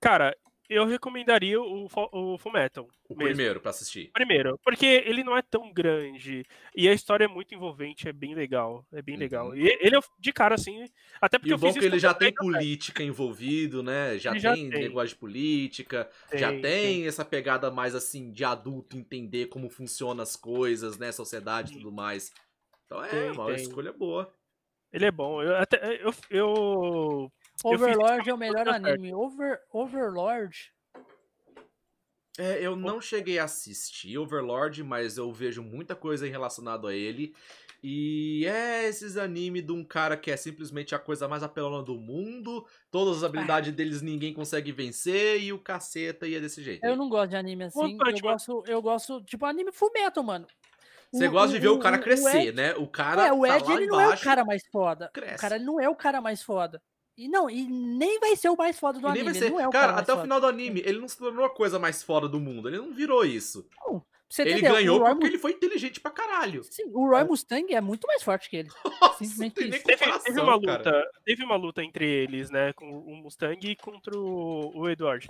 Cara, 0.00 0.36
eu 0.68 0.86
recomendaria 0.86 1.60
o, 1.60 1.86
o 2.12 2.38
Fullmetal. 2.38 2.88
O 3.08 3.14
mesmo. 3.14 3.24
primeiro 3.36 3.60
pra 3.60 3.70
assistir. 3.70 4.12
Primeiro, 4.12 4.58
porque 4.62 4.86
ele 4.86 5.24
não 5.24 5.36
é 5.36 5.42
tão 5.42 5.72
grande 5.72 6.44
e 6.74 6.88
a 6.88 6.92
história 6.94 7.24
é 7.24 7.28
muito 7.28 7.54
envolvente, 7.54 8.08
é 8.08 8.12
bem 8.12 8.34
legal, 8.34 8.86
é 8.92 9.02
bem 9.02 9.16
Uhum. 9.16 9.20
legal. 9.20 9.56
E 9.56 9.66
ele 9.80 9.96
é 9.96 10.00
de 10.20 10.32
cara 10.32 10.54
assim, 10.54 10.88
até 11.20 11.38
porque 11.38 11.50
E 11.50 11.52
o 11.52 11.56
eu 11.56 11.58
bom 11.58 11.70
é 11.70 11.72
que 11.74 11.78
isso 11.80 11.88
ele 11.88 11.98
já 11.98 12.14
tem 12.14 12.32
política 12.32 13.02
envolvido, 13.02 13.82
né? 13.82 14.18
Já 14.18 14.34
já 14.34 14.54
tem 14.54 14.70
tem. 14.70 14.80
negócio 14.80 15.10
de 15.10 15.16
política, 15.16 16.10
já 16.34 16.50
Tem, 16.50 16.60
tem 16.60 17.06
essa 17.06 17.24
pegada 17.24 17.70
mais 17.70 17.94
assim 17.94 18.32
de 18.32 18.44
adulto 18.44 18.96
entender 18.96 19.46
como 19.48 19.68
funcionam 19.68 20.22
as 20.22 20.36
coisas, 20.36 20.96
né? 20.98 21.12
Sociedade 21.12 21.70
e 21.70 21.72
tudo 21.74 21.92
mais. 21.92 22.32
Então 22.86 23.02
é 23.04 23.10
Tem, 23.10 23.32
uma 23.32 23.46
tem. 23.46 23.54
escolha 23.54 23.92
boa. 23.92 24.32
Ele 24.92 25.06
é 25.06 25.10
bom. 25.10 25.42
Eu 25.42 25.56
até 25.56 25.96
eu, 26.02 26.12
eu 26.30 27.32
Overlord 27.62 28.28
é 28.28 28.34
o 28.34 28.38
melhor 28.38 28.68
anime. 28.68 29.14
Over, 29.14 29.60
Overlord. 29.72 30.72
É, 32.36 32.58
eu 32.60 32.74
não 32.74 33.00
cheguei 33.00 33.38
a 33.38 33.44
assistir 33.44 34.18
Overlord, 34.18 34.82
mas 34.82 35.16
eu 35.16 35.32
vejo 35.32 35.62
muita 35.62 35.94
coisa 35.94 36.26
em 36.26 36.30
relacionado 36.30 36.88
a 36.88 36.94
ele. 36.94 37.32
E 37.86 38.44
é 38.46 38.88
esses 38.88 39.16
animes 39.16 39.62
de 39.64 39.70
um 39.70 39.84
cara 39.84 40.16
que 40.16 40.30
é 40.30 40.36
simplesmente 40.36 40.94
a 40.94 40.98
coisa 40.98 41.28
mais 41.28 41.42
apelona 41.42 41.82
do 41.82 41.94
mundo. 41.96 42.66
Todas 42.90 43.18
as 43.18 43.24
habilidades 43.24 43.72
deles 43.72 44.02
ninguém 44.02 44.32
consegue 44.32 44.72
vencer 44.72 45.40
e 45.42 45.52
o 45.52 45.58
caceta 45.58 46.26
ia 46.26 46.40
desse 46.40 46.62
jeito. 46.62 46.82
Eu 46.84 46.96
não 46.96 47.08
gosto 47.08 47.30
de 47.30 47.36
anime 47.36 47.64
assim. 47.64 47.98
Eu 48.04 48.20
gosto, 48.20 48.64
eu 48.66 48.82
gosto, 48.82 49.22
tipo, 49.22 49.44
anime 49.46 49.70
Fullmetal, 49.70 50.24
mano. 50.24 50.46
Você 51.12 51.28
O- 51.28 51.30
gosta 51.30 51.52
de 51.52 51.60
ver 51.60 51.68
o, 51.68 51.74
o- 51.76 51.78
cara 51.78 51.98
o 51.98 52.00
crescer, 52.00 52.48
Ed- 52.48 52.56
né? 52.56 52.74
O 52.74 52.88
cara 52.88 53.26
É, 53.28 53.32
o 53.32 53.42
tá 53.42 53.56
Ed, 53.58 53.64
lá 53.68 53.74
ele 53.76 53.86
não 53.86 54.00
é 54.00 54.04
o 54.04 54.06
embaixo, 54.08 54.24
cara 54.24 54.44
mais 54.44 54.66
foda. 54.72 55.10
cresce. 55.14 55.34
O 55.36 55.38
cara 55.38 55.58
não 55.60 55.78
é 55.78 55.88
o 55.88 55.94
cara 55.94 56.20
mais 56.20 56.42
foda. 56.42 56.82
E 57.16 57.28
não, 57.28 57.48
e 57.48 57.64
nem 57.68 58.18
vai 58.18 58.34
ser 58.36 58.48
o 58.48 58.56
mais 58.56 58.78
foda 58.78 58.98
do 58.98 59.08
E 59.08 59.12
nem 59.12 59.20
anime. 59.22 59.34
ser. 59.38 59.50
não 59.50 59.60
é 59.60 59.68
o 59.68 59.70
cara, 59.70 59.92
mais 59.92 60.02
até 60.02 60.12
o 60.12 60.16
foda. 60.16 60.24
final 60.24 60.40
do 60.40 60.46
anime, 60.46 60.82
ele 60.84 60.98
não 60.98 61.06
se 61.08 61.16
tornou 61.16 61.44
a 61.44 61.50
coisa 61.50 61.78
mais 61.78 62.02
fora 62.02 62.28
do 62.28 62.40
mundo. 62.40 62.68
Ele 62.68 62.78
não 62.78 62.92
virou 62.92 63.24
isso. 63.24 63.68
Não, 63.86 64.04
ele 64.38 64.50
entender, 64.52 64.68
ganhou 64.72 65.00
porque 65.04 65.26
ele 65.26 65.38
foi 65.38 65.52
inteligente 65.52 66.00
pra 66.00 66.10
caralho. 66.10 66.64
Sim, 66.64 66.90
o 66.92 67.08
Roy 67.08 67.22
Mustang 67.24 67.72
é 67.72 67.80
muito 67.80 68.06
mais 68.08 68.22
forte 68.22 68.50
que 68.50 68.56
ele. 68.56 68.68
Nossa, 69.00 69.24
Simplesmente 69.24 69.54
teve, 69.54 69.78
teve 69.78 70.40
uma 70.40 70.60
cara. 70.60 70.76
luta, 70.78 71.10
teve 71.24 71.44
uma 71.44 71.56
luta 71.56 71.84
entre 71.84 72.04
eles, 72.04 72.50
né, 72.50 72.72
com 72.72 72.90
o 72.90 73.16
Mustang 73.16 73.64
e 73.70 73.76
contra 73.76 74.18
o, 74.18 74.72
o 74.74 74.88
Edward. 74.90 75.28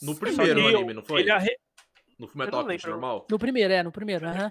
No 0.00 0.16
primeiro 0.16 0.66
anime, 0.66 0.94
não 0.94 1.02
foi? 1.02 1.20
Ele, 1.22 1.30
arre, 1.30 1.58
No 2.18 2.26
Fullmetal 2.26 2.60
Alchemist 2.60 2.86
normal? 2.86 3.26
No 3.30 3.38
primeiro, 3.38 3.72
é, 3.74 3.82
no 3.82 3.92
primeiro, 3.92 4.26
aham. 4.26 4.50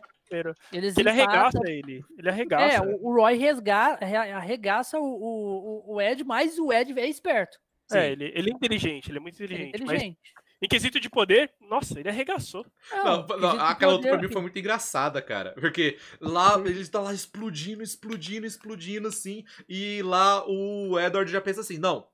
Eles 0.72 0.98
ele 0.98 1.10
empatam. 1.10 1.34
arregaça 1.34 1.60
ele. 1.72 2.04
Ele 2.18 2.30
arregaça. 2.30 2.76
É, 2.76 2.82
o, 2.82 3.06
o 3.08 3.16
Roy 3.16 3.36
resga, 3.38 3.76
arre- 4.00 4.16
arregaça 4.32 5.00
o, 5.00 5.04
o, 5.06 5.96
o 5.96 6.02
Ed, 6.02 6.24
mas 6.24 6.58
o 6.60 6.72
Ed 6.72 6.98
é 7.00 7.08
esperto. 7.08 7.58
Sim. 7.88 7.98
É, 7.98 8.12
ele, 8.12 8.32
ele 8.36 8.50
é 8.50 8.54
inteligente, 8.54 9.10
ele 9.10 9.18
é 9.18 9.22
muito 9.22 9.42
Ele 9.42 9.54
é 9.54 9.58
inteligente. 9.70 9.84
inteligente. 9.84 10.18
Mas 10.36 10.48
em 10.60 10.68
quesito 10.68 11.00
de 11.00 11.08
poder, 11.08 11.54
nossa, 11.70 12.00
ele 12.00 12.10
arregaçou. 12.10 12.66
Não, 12.92 13.28
Não, 13.28 13.38
não, 13.38 13.50
aquela 13.62 13.94
luta 13.94 14.10
pra 14.10 14.18
mim 14.18 14.28
foi 14.28 14.42
muito 14.42 14.58
engraçada, 14.58 15.22
cara. 15.22 15.54
Porque 15.54 16.00
lá 16.20 16.60
ele 16.66 16.86
tá 16.88 17.00
lá 17.00 17.14
explodindo, 17.14 17.84
explodindo, 17.84 18.46
explodindo, 18.48 19.08
assim. 19.08 19.44
E 19.70 20.02
lá 20.02 20.44
o 20.50 21.00
Edward 21.00 21.32
já 21.32 21.40
pensa 21.40 21.62
assim: 21.62 21.78
não. 21.78 22.08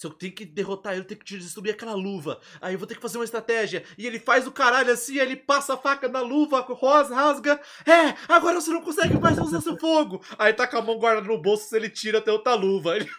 Se 0.00 0.06
eu 0.06 0.10
tenho 0.14 0.32
que 0.32 0.46
derrotar 0.46 0.94
ele, 0.94 1.02
eu 1.02 1.06
tenho 1.06 1.20
que 1.20 1.36
destruir 1.36 1.74
aquela 1.74 1.92
luva. 1.92 2.40
Aí 2.58 2.72
eu 2.72 2.78
vou 2.78 2.88
ter 2.88 2.94
que 2.94 3.02
fazer 3.02 3.18
uma 3.18 3.24
estratégia. 3.24 3.84
E 3.98 4.06
ele 4.06 4.18
faz 4.18 4.46
o 4.46 4.50
caralho 4.50 4.90
assim, 4.90 5.18
ele 5.18 5.36
passa 5.36 5.74
a 5.74 5.76
faca 5.76 6.08
na 6.08 6.22
luva, 6.22 6.60
rosa, 6.60 7.14
rasga. 7.14 7.60
É, 7.86 8.14
agora 8.32 8.58
você 8.58 8.70
não 8.70 8.80
consegue 8.80 9.20
mais 9.20 9.38
usar 9.38 9.60
seu 9.60 9.76
fogo. 9.76 10.24
Aí 10.38 10.54
tá 10.54 10.66
com 10.66 10.78
a 10.78 10.80
mão 10.80 10.98
guardada 10.98 11.28
no 11.28 11.36
bolso, 11.36 11.68
se 11.68 11.76
ele 11.76 11.90
tira 11.90 12.16
até 12.16 12.32
outra 12.32 12.54
luva. 12.54 12.96
Ele- 12.96 13.10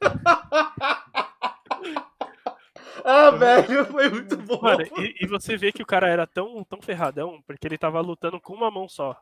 ah, 3.04 3.30
velho, 3.30 3.84
foi 3.86 4.08
muito 4.08 4.36
bom. 4.36 4.60
Mano, 4.62 4.82
e, 4.98 5.14
e 5.22 5.26
você 5.26 5.56
vê 5.56 5.72
que 5.72 5.82
o 5.82 5.86
cara 5.86 6.08
era 6.08 6.26
tão, 6.28 6.62
tão 6.64 6.80
ferradão, 6.80 7.42
porque 7.46 7.66
ele 7.66 7.76
tava 7.78 8.00
lutando 8.00 8.40
com 8.40 8.54
uma 8.54 8.70
mão 8.70 8.88
só. 8.88 9.16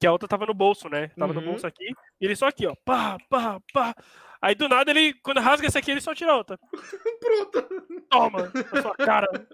Que 0.00 0.06
a 0.06 0.12
outra 0.12 0.28
tava 0.28 0.46
no 0.46 0.54
bolso, 0.54 0.88
né? 0.88 1.08
Tava 1.18 1.32
no 1.32 1.40
Uhum. 1.40 1.46
bolso 1.46 1.66
aqui, 1.66 1.86
e 2.20 2.24
ele 2.24 2.36
só 2.36 2.46
aqui, 2.46 2.66
ó. 2.66 2.74
Pá, 2.84 3.16
pá, 3.28 3.58
pá. 3.72 3.94
Aí 4.42 4.56
do 4.56 4.68
nada 4.68 4.90
ele, 4.90 5.14
quando 5.14 5.40
rasga 5.40 5.68
esse 5.68 5.78
aqui, 5.78 5.92
ele 5.92 6.00
só 6.00 6.12
tira 6.14 6.34
outra. 6.36 6.58
Pronto. 7.20 8.02
Toma, 8.10 8.50
na 8.52 8.82
sua 8.82 8.96
cara. 8.96 9.48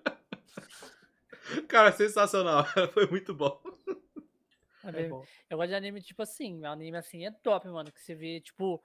Cara, 1.69 1.93
sensacional. 1.93 2.65
Foi 2.94 3.06
muito 3.06 3.35
bom. 3.35 3.60
É 4.85 5.09
bom. 5.09 5.23
Eu 5.51 5.59
gosto 5.59 5.69
de 5.69 5.74
anime, 5.74 6.01
tipo 6.01 6.23
assim, 6.23 6.65
anime 6.65 6.97
assim 6.97 7.27
é 7.27 7.31
top, 7.31 7.69
mano. 7.69 7.93
Que 7.93 8.01
você 8.01 8.15
vê, 8.15 8.40
tipo, 8.40 8.82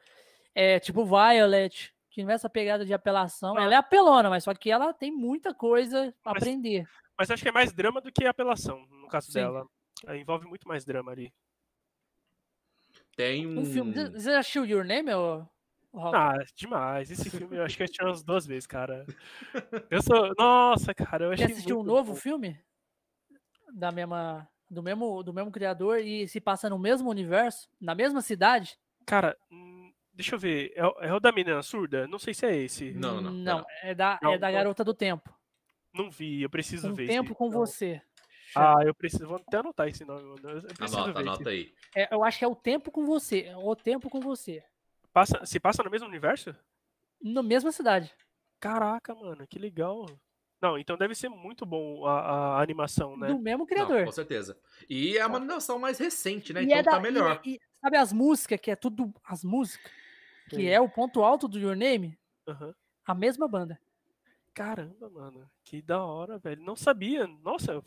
é 0.53 0.77
tipo 0.77 1.05
Violet, 1.05 1.93
que 2.09 2.21
não 2.21 2.31
é 2.31 2.33
essa 2.33 2.49
pegada 2.49 2.85
de 2.85 2.93
apelação. 2.93 3.57
Ah. 3.57 3.63
Ela 3.63 3.75
é 3.75 3.77
apelona, 3.77 4.29
mas 4.29 4.43
só 4.43 4.53
que 4.53 4.69
ela 4.69 4.93
tem 4.93 5.09
muita 5.11 5.53
coisa 5.53 6.13
a 6.25 6.31
Mas- 6.33 6.43
aprender. 6.43 6.85
Mas 7.17 7.31
acho 7.31 7.43
que 7.43 7.49
é 7.49 7.53
mais 7.53 7.71
drama 7.71 8.01
do 8.01 8.11
que 8.11 8.25
apelação, 8.25 8.85
no 8.89 9.07
caso 9.07 9.27
Sim. 9.27 9.39
dela. 9.39 9.65
É, 10.07 10.17
envolve 10.17 10.45
muito 10.47 10.67
mais 10.67 10.83
drama 10.83 11.11
ali. 11.11 11.31
Tem 13.15 13.47
um. 13.47 13.59
Um 13.59 13.65
filme. 13.65 13.93
Você 14.09 14.31
assistiu 14.31 14.65
Your 14.65 14.83
Name, 14.83 15.13
ou 15.13 15.47
Ah, 15.95 16.37
demais. 16.55 17.11
Esse 17.11 17.29
filme 17.29 17.57
eu 17.57 17.63
acho 17.63 17.77
que 17.77 17.83
eu 17.83 17.85
assisti 17.85 18.03
umas 18.03 18.23
duas 18.23 18.45
vezes, 18.47 18.65
cara. 18.65 19.05
Eu 19.89 20.01
sou. 20.01 20.33
Nossa, 20.37 20.93
cara, 20.93 21.25
eu 21.25 21.31
achei. 21.31 21.45
assistir 21.45 21.73
um 21.73 21.77
muito 21.77 21.87
novo 21.87 22.13
bom. 22.13 22.19
filme? 22.19 22.59
Da 23.73 23.91
mesma. 23.91 24.47
Do 24.69 24.81
mesmo, 24.81 25.21
do 25.21 25.31
mesmo 25.33 25.51
criador 25.51 25.99
e 25.99 26.27
se 26.27 26.41
passa 26.41 26.67
no 26.69 26.79
mesmo 26.79 27.07
universo, 27.09 27.69
na 27.79 27.93
mesma 27.93 28.21
cidade? 28.21 28.75
Cara, 29.05 29.37
hum, 29.51 29.93
deixa 30.11 30.33
eu 30.33 30.39
ver. 30.39 30.71
É, 30.75 30.83
o- 30.83 30.99
é 30.99 31.13
o 31.13 31.19
da 31.19 31.31
menina 31.31 31.61
surda? 31.61 32.07
Não 32.07 32.17
sei 32.17 32.33
se 32.33 32.43
é 32.45 32.55
esse. 32.55 32.91
Não, 32.91 33.21
não, 33.21 33.31
Não, 33.31 33.57
não. 33.59 33.65
é 33.83 33.93
da, 33.93 34.17
Não, 34.21 34.33
é 34.33 34.37
da. 34.39 34.49
Garota 34.51 34.83
do 34.83 34.93
Tempo. 34.95 35.31
Não 35.93 36.09
vi, 36.09 36.41
eu 36.41 36.49
preciso 36.49 36.89
Um 36.89 36.93
ver. 36.95 37.05
tempo 37.07 37.31
esse. 37.31 37.35
com 37.35 37.49
Não. 37.49 37.59
você. 37.59 38.01
Ah, 38.55 38.77
eu 38.83 38.95
preciso. 38.95 39.27
Vou 39.27 39.35
até 39.37 39.57
anotar 39.57 39.87
esse 39.87 40.03
nome. 40.03 40.23
mano. 40.23 40.39
Eu 40.57 40.61
preciso 40.75 40.97
Anota, 40.97 41.13
ver. 41.13 41.19
anota 41.19 41.41
esse. 41.43 41.49
aí. 41.49 41.73
É, 41.95 42.15
eu 42.15 42.23
acho 42.23 42.39
que 42.39 42.45
é 42.45 42.47
o 42.47 42.55
tempo 42.55 42.89
com 42.91 43.05
você. 43.05 43.41
é 43.43 43.55
O 43.57 43.75
tempo 43.75 44.09
com 44.09 44.19
você. 44.19 44.63
Passa, 45.13 45.45
se 45.45 45.59
passa 45.59 45.83
no 45.83 45.91
mesmo 45.91 46.07
universo? 46.07 46.55
Na 47.21 47.43
mesma 47.43 47.71
cidade. 47.71 48.11
Caraca, 48.59 49.13
mano, 49.13 49.45
que 49.47 49.59
legal. 49.59 50.05
Não, 50.61 50.77
então 50.77 50.97
deve 50.97 51.13
ser 51.13 51.29
muito 51.29 51.65
bom 51.65 52.05
a, 52.05 52.57
a 52.57 52.61
animação, 52.61 53.17
né? 53.17 53.27
Do 53.27 53.37
mesmo 53.37 53.59
Não, 53.59 53.65
criador. 53.67 54.05
com 54.05 54.11
certeza. 54.11 54.57
E 54.89 55.17
é 55.17 55.25
uma 55.25 55.37
animação 55.37 55.77
mais 55.77 55.97
recente, 55.99 56.53
né? 56.53 56.61
E 56.61 56.65
Então 56.65 56.77
é 56.77 56.83
da- 56.83 56.91
tá 56.91 56.97
e- 56.99 57.01
melhor. 57.01 57.41
e- 57.45 57.59
sabe 57.81 57.97
as 57.97 58.13
músicas, 58.13 58.59
que 58.59 58.71
é 58.71 58.75
tudo. 58.75 59.13
As 59.23 59.43
músicas, 59.43 59.91
que 60.49 60.55
Sim. 60.55 60.65
é 60.67 60.79
o 60.79 60.89
ponto 60.89 61.21
alto 61.23 61.47
do 61.47 61.59
Your 61.59 61.75
Name? 61.75 62.17
Aham. 62.47 62.73
A 63.05 63.13
mesma 63.13 63.47
banda. 63.47 63.77
Caramba, 64.53 65.09
mano, 65.09 65.49
que 65.63 65.81
da 65.81 66.03
hora, 66.05 66.37
velho. 66.39 66.61
Não 66.63 66.75
sabia. 66.75 67.27
Nossa, 67.27 67.83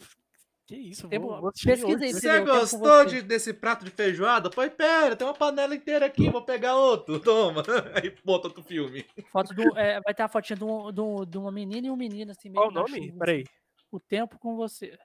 Que 0.67 0.75
isso, 0.75 1.09
Tempo- 1.09 1.29
vou, 1.29 1.41
vou 1.43 1.53
pesquisa 1.53 2.05
aí, 2.05 2.13
Você 2.13 2.41
gostou 2.45 3.05
de- 3.05 3.23
desse 3.23 3.55
prato 3.55 3.85
de 3.85 3.91
feijoada? 3.93 4.51
Pois 4.51 4.73
pera, 4.75 5.15
tem 5.15 5.25
uma 5.25 5.33
panela 5.33 5.73
inteira 5.77 6.07
aqui, 6.07 6.29
vou 6.29 6.43
pegar 6.43 6.75
outro. 6.75 7.21
Toma. 7.23 7.63
Aí 7.95 8.13
bota 8.25 8.49
outro 8.49 8.65
filme. 8.65 9.07
Foto 9.31 9.55
do, 9.55 9.79
é, 9.79 10.01
vai 10.01 10.13
ter 10.13 10.25
a 10.25 10.29
fotinha 10.29 10.57
de, 10.57 10.65
um, 10.65 10.91
de, 10.93 11.01
um- 11.01 11.25
de 11.25 11.39
uma 11.39 11.53
menina 11.53 11.87
e 11.87 11.91
um 11.91 11.97
menino, 11.97 12.33
assim, 12.33 12.49
meio 12.49 12.61
Qual 12.63 12.69
o 12.69 12.73
nome? 12.73 13.07
chuva, 13.11 13.19
Peraí. 13.21 13.45
O 13.93 14.01
tempo 14.01 14.39
com 14.41 14.57
você. 14.57 14.99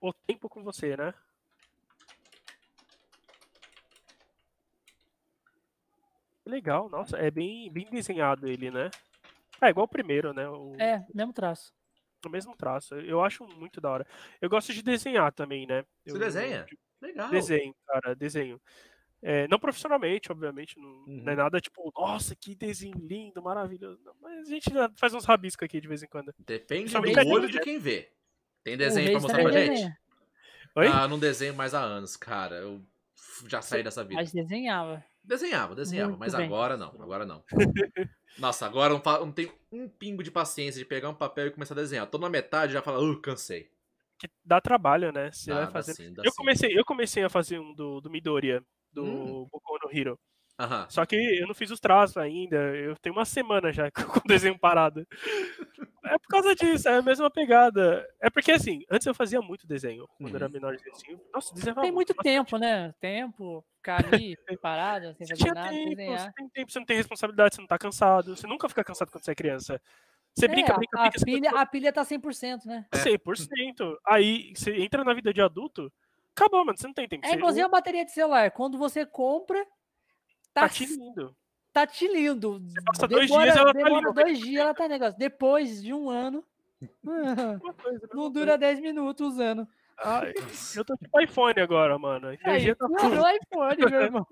O 0.00 0.12
tempo 0.12 0.48
com 0.48 0.62
você, 0.62 0.96
né? 0.96 1.12
Que 6.44 6.50
Legal, 6.50 6.88
nossa, 6.88 7.16
é 7.16 7.28
bem, 7.30 7.70
bem 7.72 7.88
desenhado 7.90 8.46
ele, 8.48 8.70
né? 8.70 8.88
É 9.60 9.68
igual 9.68 9.84
o 9.84 9.88
primeiro, 9.88 10.32
né? 10.32 10.48
O, 10.48 10.74
É, 10.80 11.04
mesmo 11.14 11.32
traço. 11.32 11.72
O 12.28 12.32
mesmo 12.32 12.56
traço. 12.56 12.94
Eu 12.96 13.22
acho 13.22 13.44
muito 13.46 13.80
da 13.80 13.90
hora. 13.90 14.06
Eu 14.40 14.48
gosto 14.50 14.72
de 14.72 14.82
desenhar 14.82 15.32
também, 15.32 15.66
né? 15.66 15.84
Você 16.04 16.16
Eu- 16.16 16.20
desenha? 16.20 16.66
Legal. 17.00 17.30
Desenho, 17.30 17.74
cara, 17.86 18.14
desenho. 18.14 18.60
É, 19.24 19.46
não 19.48 19.58
profissionalmente, 19.58 20.32
obviamente, 20.32 20.78
não, 20.80 20.88
não 21.06 21.28
é 21.28 21.30
Uhum. 21.30 21.36
nada 21.36 21.60
tipo, 21.60 21.92
nossa, 21.96 22.34
que 22.34 22.54
desenho 22.56 22.98
lindo, 22.98 23.40
maravilhoso. 23.42 24.00
Não, 24.04 24.14
mas 24.20 24.48
a 24.48 24.50
gente 24.50 24.68
faz 24.96 25.14
uns 25.14 25.24
rabiscos 25.24 25.64
aqui 25.64 25.80
de 25.80 25.86
vez 25.88 26.02
em 26.02 26.08
quando. 26.08 26.34
Depende 26.38 26.92
do 26.92 26.98
olho 27.28 27.44
aqui, 27.44 27.52
de 27.52 27.60
quem 27.60 27.78
vê. 27.78 28.10
Tem 28.64 28.76
desenho 28.76 29.12
pra 29.12 29.20
mostrar 29.20 29.42
pra 29.42 29.52
gente? 29.52 29.92
Oi? 30.74 30.86
Ah, 30.88 31.06
não 31.06 31.18
desenho 31.18 31.54
mais 31.54 31.74
há 31.74 31.80
anos, 31.80 32.16
cara. 32.16 32.56
Eu 32.56 32.80
já 33.46 33.60
saí 33.62 33.82
dessa 33.82 34.02
vida. 34.02 34.14
Mas 34.20 34.32
desenhava. 34.32 35.04
Desenhava, 35.24 35.74
desenhava, 35.74 36.10
Muito 36.10 36.20
mas 36.20 36.34
bem. 36.34 36.46
agora 36.46 36.76
não, 36.76 36.88
agora 37.00 37.24
não. 37.24 37.44
Nossa, 38.38 38.66
agora 38.66 38.92
não, 38.92 39.02
não 39.26 39.32
tenho 39.32 39.52
um 39.70 39.88
pingo 39.88 40.22
de 40.22 40.30
paciência 40.30 40.78
de 40.78 40.84
pegar 40.84 41.08
um 41.08 41.14
papel 41.14 41.46
e 41.46 41.50
começar 41.50 41.74
a 41.74 41.80
desenhar. 41.82 42.06
Tô 42.06 42.18
na 42.18 42.28
metade 42.28 42.72
e 42.72 42.74
já 42.74 42.82
falo, 42.82 43.12
uh, 43.12 43.20
cansei. 43.20 43.70
Que 44.18 44.28
dá 44.44 44.60
trabalho, 44.60 45.12
né? 45.12 45.30
Você 45.30 45.50
Dá, 45.50 45.62
vai 45.64 45.70
fazer. 45.70 45.94
sim, 45.94 46.14
Eu 46.18 46.30
sim. 46.30 46.36
comecei, 46.36 46.78
eu 46.78 46.84
comecei 46.84 47.22
a 47.22 47.28
fazer 47.28 47.58
um 47.58 47.74
do, 47.74 48.00
do 48.00 48.10
Midoriya, 48.10 48.64
do 48.92 49.04
Hum. 49.04 49.48
Boku 49.50 49.78
no 49.84 49.90
Hero. 49.96 50.18
Aham. 50.62 50.86
Só 50.88 51.04
que 51.04 51.16
eu 51.16 51.46
não 51.46 51.54
fiz 51.54 51.70
os 51.70 51.80
traços 51.80 52.16
ainda. 52.16 52.56
Eu 52.56 52.94
tenho 52.96 53.14
uma 53.16 53.24
semana 53.24 53.72
já 53.72 53.90
com 54.16 54.20
o 54.20 54.28
desenho 54.28 54.58
parado. 54.58 55.06
É 56.04 56.18
por 56.18 56.28
causa 56.28 56.54
disso, 56.54 56.88
é 56.88 56.96
a 56.98 57.02
mesma 57.02 57.30
pegada. 57.30 58.06
É 58.20 58.30
porque 58.30 58.52
assim, 58.52 58.84
antes 58.90 59.06
eu 59.06 59.14
fazia 59.14 59.40
muito 59.40 59.66
desenho 59.66 60.06
quando 60.18 60.30
Uhum. 60.30 60.36
era 60.36 60.48
menorzinho. 60.48 60.92
assim. 60.92 61.18
Nossa, 61.34 61.54
desenhava 61.54 61.80
Tem 61.82 61.90
muito 61.92 62.14
bastante. 62.14 62.24
tempo, 62.34 62.58
né? 62.58 62.94
Tempo, 63.00 63.64
ficar 63.76 64.04
ali, 64.04 64.36
parado, 64.62 65.14
sem 65.14 65.26
Você 65.26 65.32
fazer 65.36 65.42
tinha 65.42 65.54
nada, 65.54 65.68
tempo, 65.70 65.88
desenhar. 65.90 66.18
você 66.20 66.32
tem 66.32 66.48
tempo, 66.48 66.72
você 66.72 66.78
não 66.78 66.86
tem 66.86 66.96
responsabilidade, 66.96 67.54
você 67.54 67.60
não 67.60 67.68
tá 67.68 67.78
cansado. 67.78 68.36
Você 68.36 68.46
nunca 68.46 68.68
fica 68.68 68.84
cansado 68.84 69.10
quando 69.10 69.24
você 69.24 69.32
é 69.32 69.34
criança. 69.34 69.80
Você 70.34 70.48
brinca, 70.48 70.72
É, 70.72 70.76
brinca, 70.76 70.98
a, 70.98 71.02
brinca. 71.10 71.18
a 71.20 71.24
pilha, 71.24 71.50
a 71.60 71.66
pilha 71.66 71.92
tá 71.92 72.04
100%, 72.04 72.64
né? 72.66 72.86
É. 72.92 72.96
100%. 72.98 73.96
Aí 74.06 74.52
você 74.56 74.76
entra 74.82 75.02
na 75.04 75.12
vida 75.12 75.32
de 75.32 75.42
adulto, 75.42 75.92
acabou, 76.36 76.64
mano. 76.64 76.78
Você 76.78 76.86
não 76.86 76.94
tem 76.94 77.08
tempo. 77.08 77.26
É 77.26 77.30
Você- 77.30 77.36
igualzinho 77.36 77.66
a 77.66 77.68
bateria 77.68 78.04
de 78.04 78.12
celular. 78.12 78.50
Quando 78.52 78.78
você 78.78 79.04
compra, 79.04 79.62
tá, 80.52 80.62
Tá 80.62 80.68
te 80.68 80.86
lindo. 80.86 81.36
tá 81.72 81.86
te 81.86 82.08
lindo. 82.08 82.60
passa 82.86 83.08
dois 83.08 83.30
dias, 83.30 83.56
ela 83.56 83.72
tá 83.72 83.82
demora 83.82 84.08
linda. 84.08 84.12
dois 84.24 84.38
dias, 84.38 84.62
ela 84.62 84.74
tá 84.74 84.88
negócio. 84.88 85.18
Depois 85.18 85.82
de 85.82 85.92
um 85.92 86.10
ano, 86.10 86.44
coisa, 87.82 88.08
não 88.14 88.30
dura 88.30 88.58
10 88.58 88.80
minutos 88.80 89.34
usando. 89.34 89.66
Ai, 90.04 90.32
eu 90.76 90.84
tô 90.84 90.96
tipo 90.96 91.20
iPhone 91.20 91.60
agora, 91.60 91.98
mano. 91.98 92.28
A 92.28 92.50
Aí, 92.50 92.74
tá 92.74 92.86
full. 92.88 93.08
iPhone, 93.08 93.90
meu 93.90 94.00
irmão. 94.02 94.26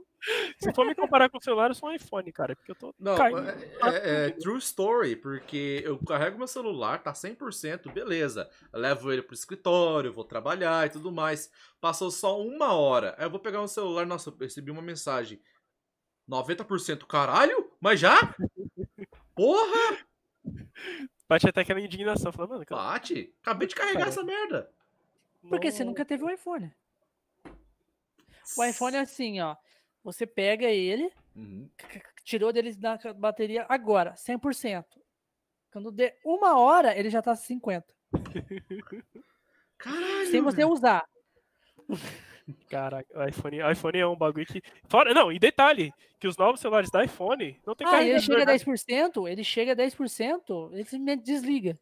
Se 0.59 0.71
for 0.75 0.85
me 0.85 0.95
comparar 0.95 1.31
com 1.31 1.39
o 1.39 1.43
celular, 1.43 1.71
eu 1.71 1.75
sou 1.75 1.89
um 1.89 1.93
iPhone, 1.95 2.31
cara. 2.33 2.55
Porque 2.55 2.73
eu 2.73 2.75
tô 2.75 2.95
Não, 2.99 3.17
caindo. 3.17 3.39
é, 3.49 3.55
é- 3.85 4.27
é 4.27 4.31
true 4.31 4.59
story, 4.59 5.17
porque 5.17 5.81
eu 5.85 5.99
carrego 5.99 6.37
meu 6.37 6.47
celular, 6.47 7.03
tá 7.03 7.15
100%, 7.15 7.91
beleza. 7.91 8.51
Eu 8.73 8.81
levo 8.81 9.11
ele 9.11 9.23
pro 9.23 9.33
escritório, 9.35 10.13
vou 10.13 10.25
trabalhar 10.25 10.87
e 10.87 10.91
tudo 10.91 11.11
mais. 11.11 11.51
Passou 11.81 12.11
só 12.11 12.39
uma 12.39 12.75
hora. 12.75 13.15
Aí 13.17 13.25
eu 13.25 13.31
vou 13.31 13.41
pegar 13.41 13.63
o 13.63 13.69
celular, 13.69 14.05
nossa, 14.05 14.29
eu 14.29 14.37
recebi 14.39 14.71
uma 14.71 14.83
mensagem. 14.83 15.41
90%, 16.31 17.07
caralho? 17.07 17.73
Mas 17.81 17.99
já? 17.99 18.17
Porra! 19.35 19.99
Bate 21.29 21.49
até 21.49 21.61
aquela 21.63 21.81
indignação. 21.81 22.33
Falando, 22.33 22.51
mano, 22.53 22.67
cara, 22.67 22.81
Bate! 22.93 23.35
Acabei 23.43 23.67
de 23.67 23.75
carregar 23.75 23.99
Cara. 24.01 24.11
essa 24.11 24.23
merda. 24.23 24.71
Porque 25.49 25.71
você 25.71 25.83
não- 25.85 25.91
nunca 25.91 26.05
teve 26.05 26.23
um 26.25 26.31
iPhone. 26.31 26.73
O 28.57 28.65
iPhone 28.65 28.97
é 28.97 29.01
assim, 29.01 29.41
ó. 29.41 29.57
Você 30.05 30.27
pega 30.27 30.67
ele, 30.67 31.13
Uhum. 31.37 31.69
tirou 32.25 32.53
dele 32.53 32.75
da 32.75 32.99
bateria 33.15 33.67
agora, 33.69 34.15
100%. 34.17 35.01
Quando 35.73 35.91
der 35.93 36.19
uma 36.25 36.59
hora, 36.59 36.97
ele 36.99 37.11
já 37.11 37.23
tá 37.23 37.35
50%. 37.37 37.85
Caralho! 39.79 40.31
Sem 40.31 40.41
você 40.43 40.65
usar. 40.65 41.05
Caraca, 42.69 43.07
o 43.19 43.29
iPhone, 43.29 43.63
o 43.63 43.71
iPhone 43.71 43.99
é 43.99 44.07
um 44.07 44.17
bagulho 44.17 44.47
que. 44.47 44.63
Fora, 44.89 45.13
não, 45.15 45.31
e 45.33 45.39
detalhe, 45.39 45.93
que 46.19 46.29
os 46.29 46.37
novos 46.37 46.61
celulares 46.61 46.91
da 46.91 47.05
iPhone 47.05 47.59
não 47.67 47.75
tem 47.75 47.87
Ah, 47.87 48.03
ele 48.03 48.21
chega 48.21 48.43
a 48.43 48.47
né? 48.47 48.53
10%, 48.55 49.29
ele 49.29 49.45
chega 49.45 49.73
a 49.73 49.77
10%, 49.77 50.71
ele 50.73 50.85
simplesmente 50.85 51.25
desliga. 51.25 51.79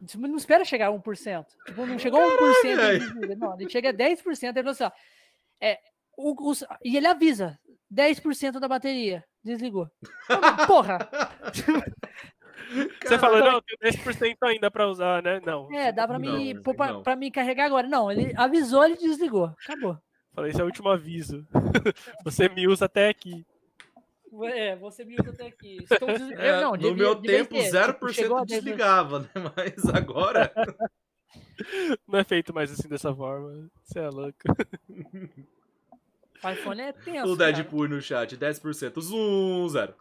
Você 0.00 0.18
não 0.18 0.36
espera 0.36 0.64
chegar 0.64 0.88
a 0.88 0.92
1%. 0.92 1.46
Tipo, 1.66 1.86
não 1.86 1.98
chegou 1.98 2.20
a 2.20 2.26
1%, 2.26 2.66
ele 2.66 2.98
desliga. 2.98 3.36
Não, 3.36 3.58
ele 3.60 3.70
chega 3.70 3.90
a 3.90 3.92
10%, 3.92 4.56
ele 4.56 4.62
fala 4.62 4.70
assim, 4.70 4.84
ó, 4.84 4.90
é, 5.60 5.78
o- 6.16 6.50
os- 6.50 6.64
e 6.84 6.96
ele 6.96 7.06
avisa, 7.06 7.58
10% 7.90 8.60
da 8.60 8.68
bateria, 8.68 9.24
desligou. 9.42 9.88
Porra! 10.66 10.98
Você 13.02 13.18
fala, 13.18 13.40
não, 13.52 13.60
tem 13.62 13.76
10% 13.92 14.36
ainda 14.42 14.70
pra 14.70 14.88
usar, 14.88 15.22
né? 15.22 15.40
Não. 15.44 15.72
É, 15.74 15.92
dá 15.92 16.06
pra 16.06 16.18
Não, 16.18 16.36
mim, 16.38 16.60
pôr 16.62 16.74
pra, 16.74 16.92
não. 16.92 17.02
pra 17.02 17.16
mim 17.16 17.30
carregar 17.30 17.66
agora. 17.66 17.86
Não, 17.86 18.10
ele 18.10 18.32
avisou, 18.36 18.84
ele 18.84 18.96
desligou. 18.96 19.52
Acabou. 19.64 19.98
Falei, 20.34 20.50
esse 20.50 20.60
é 20.60 20.64
o 20.64 20.66
último 20.66 20.88
aviso. 20.88 21.46
Você 22.24 22.48
me 22.48 22.66
usa 22.66 22.86
até 22.86 23.08
aqui. 23.08 23.46
É, 24.52 24.74
você 24.74 25.04
me 25.04 25.14
usa 25.20 25.30
até 25.30 25.46
aqui. 25.46 25.78
Estou 25.88 26.08
des... 26.08 26.28
É, 26.32 26.50
Eu, 26.56 26.60
não, 26.62 26.70
no 26.72 26.78
devia- 26.78 26.94
meu 26.96 27.14
devia 27.14 27.38
tempo, 27.44 27.50
ter, 27.54 27.70
0% 27.70 27.86
tipo, 27.92 28.12
chegou 28.12 28.36
a 28.38 28.42
10%. 28.42 28.46
desligava, 28.46 29.18
né? 29.20 29.28
Mas 29.56 29.94
agora. 29.94 30.52
Não 32.08 32.18
é 32.18 32.24
feito 32.24 32.52
mais 32.52 32.72
assim 32.72 32.88
dessa 32.88 33.14
forma. 33.14 33.70
Você 33.84 34.00
é 34.00 34.08
louco. 34.08 34.36
O 36.42 36.48
iPhone 36.50 36.80
é 36.80 36.92
tenso. 36.92 37.32
o 37.32 37.36
cara. 37.38 37.52
Deadpool 37.52 37.86
no 37.88 38.02
chat, 38.02 38.36
10%. 38.36 39.00
Zoom, 39.00 39.68
zero. 39.68 39.94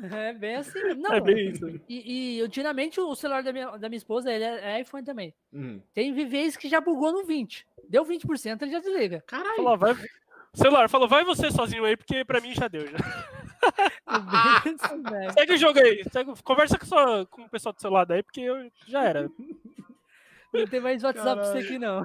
É 0.00 0.32
bem 0.32 0.54
assim. 0.56 0.78
Não, 0.96 1.12
É 1.12 1.20
bem 1.20 1.48
isso. 1.50 1.66
E, 1.88 2.36
e 2.38 2.40
antigamente 2.40 3.00
o 3.00 3.14
celular 3.16 3.42
da 3.42 3.52
minha, 3.52 3.76
da 3.78 3.88
minha 3.88 3.96
esposa 3.98 4.32
ele 4.32 4.44
é, 4.44 4.76
é 4.76 4.80
iPhone 4.80 5.04
também. 5.04 5.34
Hum. 5.52 5.80
Tem 5.92 6.12
vezes 6.12 6.56
que 6.56 6.68
já 6.68 6.80
bugou 6.80 7.12
no 7.12 7.24
20. 7.24 7.66
Deu 7.88 8.04
20%, 8.04 8.62
ele 8.62 8.70
já 8.70 8.78
desliga. 8.80 9.22
Caralho. 9.26 9.56
Falou, 9.56 9.76
vai. 9.76 9.94
Celular, 10.54 10.88
falou, 10.88 11.08
vai 11.08 11.24
você 11.24 11.50
sozinho 11.50 11.84
aí, 11.84 11.96
porque 11.96 12.24
pra 12.24 12.40
mim 12.40 12.54
já 12.54 12.68
deu. 12.68 12.86
Já. 12.86 12.96
É 14.08 15.10
velho. 15.10 15.32
Segue 15.32 15.52
o 15.54 15.56
jogo 15.58 15.78
aí. 15.80 16.04
segue- 16.12 16.42
conversa 16.44 16.78
com, 16.78 16.86
sua, 16.86 17.26
com 17.26 17.42
o 17.42 17.48
pessoal 17.50 17.72
do 17.72 17.80
celular 17.80 18.04
daí, 18.06 18.22
porque 18.22 18.40
eu, 18.40 18.70
já 18.86 19.02
era. 19.04 19.28
Não 20.54 20.66
tem 20.66 20.80
mais 20.80 21.02
WhatsApp 21.02 21.34
pra 21.42 21.44
você 21.52 21.58
aqui, 21.58 21.78
não. 21.78 22.04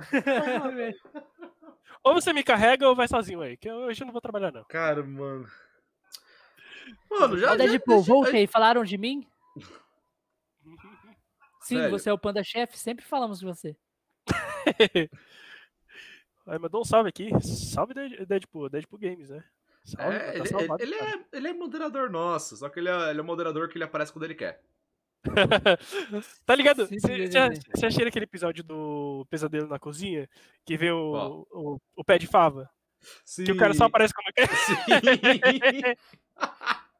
Ou 2.04 2.14
você 2.16 2.34
me 2.34 2.44
carrega 2.44 2.88
ou 2.90 2.96
vai 2.96 3.08
sozinho 3.08 3.42
aí, 3.42 3.56
que 3.56 3.70
eu, 3.70 3.76
hoje 3.78 4.02
eu 4.02 4.06
não 4.06 4.12
vou 4.12 4.20
trabalhar, 4.22 4.52
não. 4.52 4.64
Cara, 4.66 5.02
mano. 5.04 5.46
Mano, 7.10 7.38
já. 7.38 7.50
Já 7.50 7.56
Deadpool, 7.56 7.96
deixa- 7.98 8.12
voltei. 8.12 8.48
Falaram 8.48 8.84
de 8.84 8.98
mim? 8.98 9.28
Sim, 11.62 11.76
Sério? 11.78 11.92
você 11.92 12.10
é 12.10 12.14
o 12.14 12.18
panda-chefe. 12.18 12.78
Sempre 12.78 13.06
falamos 13.06 13.40
de 13.40 13.46
você. 13.46 13.76
Aí 16.46 16.60
mandou 16.60 16.82
um 16.82 16.86
salve 16.86 17.10
aqui. 17.10 17.30
Salve 17.42 17.94
Dead- 17.94 18.26
Deadpool, 18.26 18.70
Deadpool 18.70 19.00
Games, 19.00 19.30
né? 19.30 19.44
Salve, 19.86 20.16
É, 20.16 20.20
tá 20.20 20.34
ele, 20.36 20.48
salvado, 20.48 20.84
ele- 20.84 20.96
é, 20.96 21.26
ele 21.34 21.48
é 21.50 21.54
moderador 21.54 22.10
nosso, 22.10 22.56
só 22.58 22.70
que 22.70 22.80
ele 22.80 22.90
é, 22.90 23.10
ele 23.10 23.20
é 23.20 23.24
moderador 23.24 23.68
que 23.70 23.78
ele 23.78 23.84
aparece 23.84 24.12
quando 24.12 24.26
ele 24.26 24.36
quer. 24.36 24.62
Tá 26.46 26.54
ligado? 26.56 26.86
Você 26.88 27.32
já, 27.32 27.48
aquele 28.08 28.26
episódio 28.26 28.62
do 28.64 29.26
Pesadelo 29.30 29.68
na 29.68 29.80
Cozinha? 29.80 30.30
Que 30.66 30.76
vê 30.78 30.92
o, 30.92 31.46
o, 31.52 31.82
o 31.96 32.04
pé 32.04 32.18
de 32.18 32.28
fava? 32.28 32.70
Sim. 33.26 33.44
Que 33.46 33.52
o 33.52 33.58
cara 33.58 33.74
só 33.74 33.86
aparece 33.86 34.14
quando 34.14 34.34
quer. 34.34 34.48
Sim. 34.50 34.76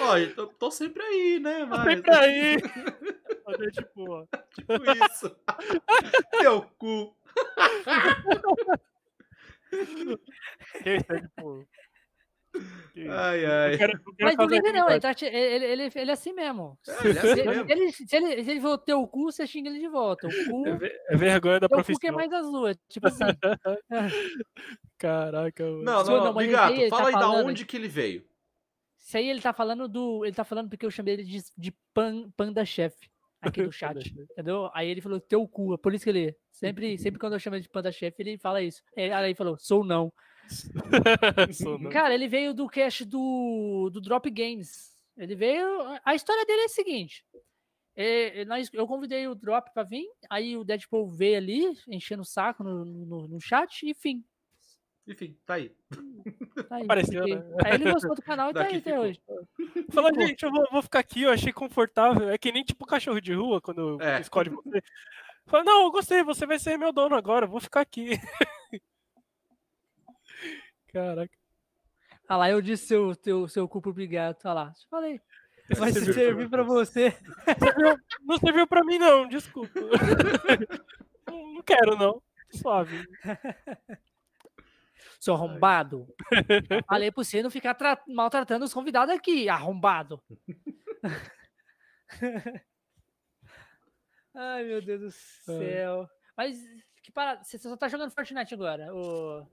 Ó, 0.00 0.16
eu 0.16 0.34
tô, 0.34 0.46
tô 0.46 0.70
sempre 0.70 1.02
aí, 1.02 1.40
né? 1.40 1.64
Mas, 1.64 1.84
Sempre 1.84 2.14
aí. 2.14 2.56
Olha, 3.46 3.70
tipo. 3.70 4.28
Tipo 4.54 4.72
isso. 5.04 5.36
Teu 6.40 6.62
cu. 6.78 7.16
Isso, 10.84 11.12
é, 11.12 11.20
tipo. 11.20 11.68
Isso. 12.96 13.10
Ai, 13.12 13.44
Eu 13.44 13.50
ai. 13.52 13.76
quero- 13.78 13.92
eu 13.92 14.14
quero 14.14 14.36
Mas 14.36 14.36
não. 14.72 14.90
Ele, 14.90 15.00
tá, 15.00 15.14
ele, 15.22 15.64
ele, 15.64 15.90
ele 15.94 16.10
é 16.10 16.14
assim 16.14 16.32
mesmo. 16.32 16.78
É, 16.88 17.06
ele 17.08 17.18
é 17.18 17.22
assim 17.22 17.34
Se, 17.42 17.44
mesmo. 17.48 17.70
ele, 17.70 17.92
se, 17.92 18.16
ele, 18.16 18.44
se 18.44 18.50
ele 18.50 18.60
for 18.60 18.78
teu 18.78 19.06
cu, 19.06 19.24
você 19.30 19.46
xinga 19.46 19.68
ele 19.70 19.78
de 19.80 19.88
volta. 19.88 20.26
O 20.26 20.30
cu, 20.50 20.66
É 20.84 21.14
É 21.14 21.16
vergonha 21.16 21.60
da 21.60 21.68
teu 21.68 21.78
cu 21.78 21.84
que 21.84 21.92
é 22.06 22.12
profissão. 22.12 22.14
mais 22.14 22.32
azul. 22.32 22.68
é 22.68 22.74
Tipo 22.88 23.06
assim. 23.08 23.24
Caraca, 24.98 25.64
mano. 25.64 25.82
Não, 25.82 26.04
não, 26.04 26.24
não, 26.24 26.34
Bigato, 26.34 26.72
aí 26.72 26.80
ele 26.82 26.90
fala 26.90 27.02
tá 27.02 27.08
aí 27.08 27.14
da 27.14 27.20
falando- 27.20 27.48
onde 27.48 27.64
que 27.64 27.76
ele 27.76 27.88
veio. 27.88 28.24
Isso 28.98 29.16
aí 29.16 29.28
ele 29.30 29.40
tá 29.40 29.52
falando 29.52 29.88
do. 29.88 30.24
Ele 30.24 30.34
tá 30.34 30.44
falando 30.44 30.68
porque 30.68 30.84
eu 30.84 30.90
chamei 30.90 31.14
ele 31.14 31.24
de, 31.24 31.38
de 31.56 31.72
pan, 31.94 32.28
panda 32.36 32.64
chefe. 32.64 33.08
aqui 33.40 33.62
do 33.62 33.70
chat, 33.72 33.96
entendeu? 34.32 34.68
Aí 34.74 34.88
ele 34.88 35.00
falou, 35.00 35.20
teu 35.20 35.46
cu, 35.46 35.74
é 35.74 35.78
por 35.78 35.94
isso 35.94 36.04
que 36.04 36.10
ele, 36.10 36.36
sempre, 36.50 36.98
sempre 36.98 37.18
quando 37.20 37.34
eu 37.34 37.38
chamo 37.38 37.54
ele 37.56 37.62
de 37.62 37.68
Panda 37.68 37.92
Chef, 37.92 38.14
ele 38.18 38.36
fala 38.36 38.60
isso. 38.60 38.82
Aí 38.96 39.04
ele 39.26 39.34
falou, 39.36 39.56
sou 39.58 39.84
não. 39.84 40.12
Não. 41.80 41.90
Cara, 41.90 42.14
ele 42.14 42.28
veio 42.28 42.54
do 42.54 42.68
cast 42.68 43.04
do, 43.04 43.90
do 43.92 44.00
Drop 44.00 44.28
Games. 44.30 44.92
Ele 45.16 45.34
veio. 45.34 45.66
A 46.04 46.14
história 46.14 46.44
dele 46.46 46.62
é 46.62 46.64
a 46.64 46.68
seguinte: 46.68 47.24
é, 47.96 48.40
é, 48.40 48.44
nós, 48.44 48.70
eu 48.72 48.86
convidei 48.86 49.26
o 49.26 49.34
Drop 49.34 49.70
pra 49.74 49.82
vir, 49.82 50.06
aí 50.30 50.56
o 50.56 50.64
Deadpool 50.64 51.08
veio 51.10 51.36
ali, 51.36 51.78
enchendo 51.88 52.22
o 52.22 52.26
saco 52.26 52.62
no, 52.62 52.84
no, 52.84 53.28
no 53.28 53.40
chat, 53.40 53.82
e 53.88 53.94
fim. 53.94 54.24
Enfim, 55.06 55.34
tá 55.46 55.54
aí. 55.54 55.70
Tá 56.68 56.76
aí, 56.76 56.82
Apareceu, 56.84 57.20
porque- 57.22 57.34
né? 57.34 57.56
Aí 57.64 57.74
ele 57.74 57.90
gostou 57.92 58.14
do 58.14 58.20
canal 58.22 58.50
e 58.50 58.54
tá 58.54 58.64
aí 58.64 58.76
até 58.76 59.00
hoje. 59.00 59.18
Falou, 59.90 60.12
gente, 60.14 60.42
eu 60.42 60.50
vou, 60.50 60.66
vou 60.70 60.82
ficar 60.82 60.98
aqui, 60.98 61.22
eu 61.22 61.30
achei 61.30 61.50
confortável. 61.50 62.28
É 62.28 62.36
que 62.36 62.52
nem 62.52 62.62
tipo 62.62 62.84
cachorro 62.86 63.18
de 63.20 63.32
rua, 63.32 63.58
quando 63.58 64.00
É. 64.02 64.20
escolhe 64.20 64.50
você. 64.50 64.82
Fala, 65.46 65.64
não, 65.64 65.84
eu 65.84 65.90
gostei, 65.90 66.22
você 66.22 66.44
vai 66.44 66.58
ser 66.58 66.76
meu 66.76 66.92
dono 66.92 67.14
agora, 67.16 67.46
eu 67.46 67.50
vou 67.50 67.58
ficar 67.58 67.80
aqui. 67.80 68.10
Caraca. 70.92 71.32
Ah 72.28 72.36
lá, 72.36 72.50
eu 72.50 72.60
disse 72.60 72.86
seu, 72.86 73.14
teu, 73.16 73.48
seu 73.48 73.66
cu 73.68 73.80
pro 73.80 73.92
Brigato. 73.92 74.46
Olha 74.46 74.54
lá, 74.54 74.72
te 74.72 74.86
falei. 74.88 75.20
Vai 75.76 75.92
pra 75.92 76.00
servir 76.12 76.48
pra 76.48 76.62
você. 76.62 77.14
não 78.22 78.38
serviu 78.38 78.66
pra 78.66 78.82
mim, 78.84 78.98
não, 78.98 79.28
desculpa. 79.28 79.70
não, 81.28 81.54
não 81.54 81.62
quero, 81.62 81.96
não. 81.96 82.22
Suave. 82.50 83.06
Seu 85.20 85.34
arrombado. 85.34 86.06
Falei 86.86 87.10
pra 87.10 87.24
você 87.24 87.42
não 87.42 87.50
ficar 87.50 87.74
tra- 87.74 88.00
maltratando 88.06 88.64
os 88.64 88.72
convidados 88.72 89.12
aqui, 89.14 89.48
arrombado. 89.48 90.22
Ai, 94.34 94.64
meu 94.64 94.80
Deus 94.80 95.00
do 95.00 95.10
céu. 95.10 96.08
Mas 96.36 96.56
que 97.02 97.10
parada. 97.10 97.42
Você 97.42 97.58
só 97.58 97.76
tá 97.76 97.88
jogando 97.88 98.12
Fortnite 98.12 98.54
agora? 98.54 98.94
ô- 98.94 99.46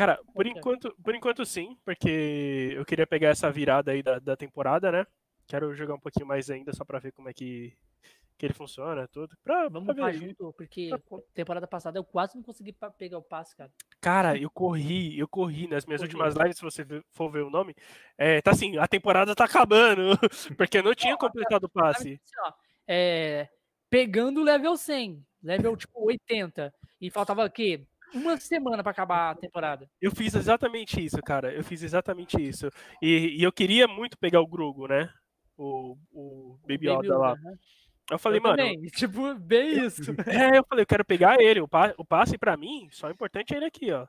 Cara, 0.00 0.18
por 0.34 0.46
enquanto, 0.46 0.96
por 1.04 1.14
enquanto 1.14 1.44
sim, 1.44 1.76
porque 1.84 2.72
eu 2.74 2.86
queria 2.86 3.06
pegar 3.06 3.28
essa 3.28 3.50
virada 3.50 3.92
aí 3.92 4.02
da, 4.02 4.18
da 4.18 4.34
temporada, 4.34 4.90
né? 4.90 5.06
Quero 5.46 5.74
jogar 5.74 5.92
um 5.92 6.00
pouquinho 6.00 6.26
mais 6.26 6.48
ainda 6.48 6.72
só 6.72 6.86
pra 6.86 6.98
ver 6.98 7.12
como 7.12 7.28
é 7.28 7.34
que, 7.34 7.76
que 8.38 8.46
ele 8.46 8.54
funciona, 8.54 9.06
tudo. 9.08 9.36
Pra, 9.44 9.68
Vamos 9.68 9.94
pra 9.94 10.10
junto, 10.10 10.54
porque 10.54 10.88
temporada 11.34 11.66
passada 11.66 11.98
eu 11.98 12.04
quase 12.04 12.34
não 12.34 12.42
consegui 12.42 12.74
pegar 12.96 13.18
o 13.18 13.22
passe, 13.22 13.54
cara. 13.54 13.70
Cara, 14.00 14.38
eu 14.38 14.48
corri, 14.48 15.18
eu 15.18 15.28
corri 15.28 15.68
nas 15.68 15.84
minhas 15.84 16.00
Corri. 16.00 16.14
últimas 16.14 16.34
lives, 16.34 16.56
se 16.56 16.62
você 16.62 16.86
for 17.10 17.30
ver 17.30 17.42
o 17.42 17.50
nome. 17.50 17.76
É, 18.16 18.40
tá 18.40 18.52
assim, 18.52 18.78
a 18.78 18.88
temporada 18.88 19.34
tá 19.34 19.44
acabando, 19.44 20.18
porque 20.56 20.78
eu 20.78 20.82
não 20.82 20.94
tinha 20.94 21.14
completado 21.18 21.66
o 21.66 21.68
passe. 21.68 22.18
assim, 22.26 22.52
é, 22.88 23.50
pegando 23.90 24.40
o 24.40 24.44
level 24.44 24.78
100, 24.78 25.22
level 25.42 25.76
tipo 25.76 26.06
80, 26.06 26.72
e 26.98 27.10
faltava 27.10 27.44
o 27.44 27.50
quê? 27.50 27.86
Uma 28.14 28.36
semana 28.38 28.82
pra 28.82 28.92
acabar 28.92 29.30
a 29.30 29.34
temporada. 29.34 29.88
Eu 30.00 30.10
fiz 30.10 30.34
exatamente 30.34 31.04
isso, 31.04 31.18
cara. 31.22 31.52
Eu 31.52 31.62
fiz 31.64 31.82
exatamente 31.82 32.36
isso. 32.40 32.68
E, 33.02 33.36
e 33.38 33.42
eu 33.42 33.52
queria 33.52 33.86
muito 33.86 34.18
pegar 34.18 34.40
o 34.40 34.46
Grogo, 34.46 34.86
né? 34.88 35.08
O, 35.56 35.96
o 36.12 36.58
Baby 36.62 36.86
Baby 36.86 37.06
Yoda 37.06 37.18
lá. 37.18 37.36
Né? 37.36 37.54
Eu 38.10 38.18
falei, 38.18 38.38
Eu 38.38 38.42
mano. 38.42 38.56
também, 38.56 38.82
tipo, 38.90 39.34
bem 39.36 39.84
isso. 39.86 40.02
É, 40.26 40.58
eu 40.58 40.64
falei, 40.68 40.82
eu 40.82 40.86
quero 40.86 41.04
pegar 41.04 41.40
ele. 41.40 41.60
O, 41.60 41.68
pa- 41.68 41.94
o 41.96 42.04
passe 42.04 42.36
pra 42.36 42.56
mim, 42.56 42.88
só 42.90 43.08
é 43.08 43.12
importante 43.12 43.54
ele 43.54 43.64
aqui, 43.66 43.92
ó. 43.92 44.06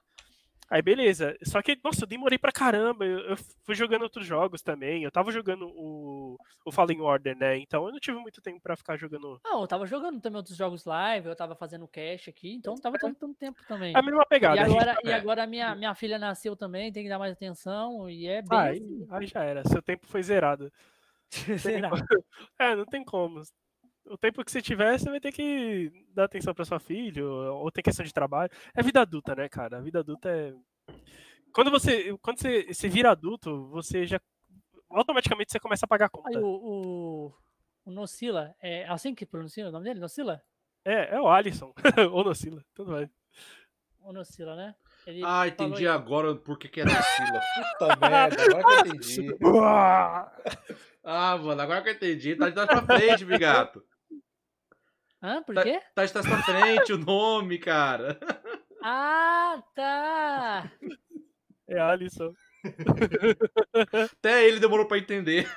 Aí, 0.71 0.81
beleza. 0.81 1.37
Só 1.43 1.61
que, 1.61 1.77
nossa, 1.83 2.03
eu 2.05 2.07
demorei 2.07 2.37
pra 2.37 2.49
caramba. 2.51 3.05
Eu, 3.05 3.19
eu 3.19 3.37
fui 3.65 3.75
jogando 3.75 4.03
outros 4.03 4.25
jogos 4.25 4.61
também. 4.61 5.03
Eu 5.03 5.11
tava 5.11 5.29
jogando 5.29 5.67
o, 5.67 6.37
o 6.65 6.71
Fallen 6.71 7.01
Order, 7.01 7.35
né? 7.35 7.57
Então 7.57 7.85
eu 7.85 7.91
não 7.91 7.99
tive 7.99 8.17
muito 8.17 8.41
tempo 8.41 8.61
pra 8.61 8.77
ficar 8.77 8.95
jogando. 8.95 9.37
Não, 9.43 9.59
eu 9.59 9.67
tava 9.67 9.85
jogando 9.85 10.21
também 10.21 10.37
outros 10.37 10.55
jogos 10.55 10.85
live, 10.85 11.27
eu 11.27 11.35
tava 11.35 11.55
fazendo 11.55 11.85
cash 11.89 12.29
aqui, 12.29 12.53
então 12.53 12.73
não 12.75 12.81
tava 12.81 12.97
tendo 12.97 13.15
tanto 13.15 13.35
tempo 13.35 13.59
também. 13.67 13.93
É 13.93 13.99
a 13.99 14.01
mesma 14.01 14.25
pegada. 14.25 14.61
E 14.61 14.63
gente- 14.65 14.71
agora, 14.71 14.97
e 15.03 15.09
é. 15.09 15.13
agora 15.13 15.45
minha, 15.45 15.75
minha 15.75 15.93
filha 15.93 16.17
nasceu 16.17 16.55
também, 16.55 16.89
tem 16.89 17.03
que 17.03 17.09
dar 17.09 17.19
mais 17.19 17.33
atenção, 17.33 18.09
e 18.09 18.25
é 18.27 18.41
bem 18.41 18.57
Ah, 18.57 18.61
aí, 18.63 18.77
assim. 18.77 19.07
aí 19.09 19.27
já 19.27 19.43
era. 19.43 19.67
Seu 19.67 19.81
tempo 19.81 20.07
foi 20.07 20.23
zerado. 20.23 20.71
Será? 21.89 21.91
É, 22.57 22.75
não 22.77 22.85
tem 22.85 23.03
como. 23.03 23.41
O 24.05 24.17
tempo 24.17 24.43
que 24.43 24.51
você 24.51 24.61
tiver, 24.61 24.97
você 24.99 25.09
vai 25.09 25.19
ter 25.19 25.31
que 25.31 25.91
dar 26.13 26.25
atenção 26.25 26.53
pra 26.53 26.65
sua 26.65 26.79
filha, 26.79 27.23
ou, 27.25 27.63
ou 27.63 27.71
tem 27.71 27.83
questão 27.83 28.05
de 28.05 28.13
trabalho. 28.13 28.51
É 28.75 28.81
vida 28.81 29.01
adulta, 29.01 29.35
né, 29.35 29.47
cara? 29.47 29.77
A 29.77 29.81
vida 29.81 29.99
adulta 29.99 30.29
é. 30.29 30.53
Quando 31.53 31.69
você, 31.71 32.15
quando 32.21 32.39
você, 32.39 32.73
você 32.73 32.89
vira 32.89 33.11
adulto, 33.11 33.67
você 33.69 34.05
já. 34.05 34.19
Automaticamente 34.89 35.51
você 35.51 35.59
começa 35.59 35.85
a 35.85 35.87
pagar 35.89 36.09
conta. 36.09 36.29
Aí 36.29 36.43
o, 36.43 36.45
o, 36.47 37.33
o 37.85 37.91
Nocila, 37.91 38.53
é 38.61 38.85
assim 38.89 39.15
que 39.15 39.25
pronuncia 39.25 39.67
o 39.67 39.71
nome 39.71 39.85
dele? 39.85 39.99
Nocila? 39.99 40.41
É, 40.83 41.15
é 41.15 41.21
o 41.21 41.29
Alisson. 41.29 41.73
ou 42.11 42.23
Nocila, 42.23 42.63
tudo 42.73 42.91
vai. 42.91 43.09
O 44.01 44.11
Nocila, 44.11 44.55
né? 44.55 44.75
Ele 45.05 45.21
Ah, 45.23 45.47
entendi 45.47 45.87
aí- 45.87 45.93
agora 45.93 46.35
por 46.35 46.57
que 46.57 46.67
que 46.67 46.81
é 46.81 46.85
Nocila. 46.85 47.41
Puta 47.77 48.09
merda, 48.09 48.43
agora 48.43 48.63
que 48.83 48.89
eu 48.89 48.95
entendi. 48.95 49.37
Ah, 51.03 51.35
mano, 51.37 51.59
agora 51.61 51.81
que 51.81 51.89
eu 51.89 51.93
entendi. 51.93 52.35
Tá 52.35 52.47
de 52.49 52.53
trás 52.53 52.67
pra 52.69 52.97
frente, 52.97 53.25
Bigato. 53.25 53.83
Hã? 55.21 55.43
Por 55.43 55.53
Tá- 55.55 55.63
quê? 55.63 55.79
Tá 55.93 56.05
de 56.05 56.11
trás 56.11 56.27
pra 56.27 56.41
frente 56.43 56.93
o 56.93 56.97
nome, 56.97 57.57
cara. 57.59 58.19
Ah, 58.83 59.61
tá! 59.75 60.71
É 61.67 61.79
Alisson. 61.79 62.33
Até 64.19 64.47
ele 64.47 64.59
demorou 64.59 64.87
pra 64.87 64.97
entender. 64.97 65.47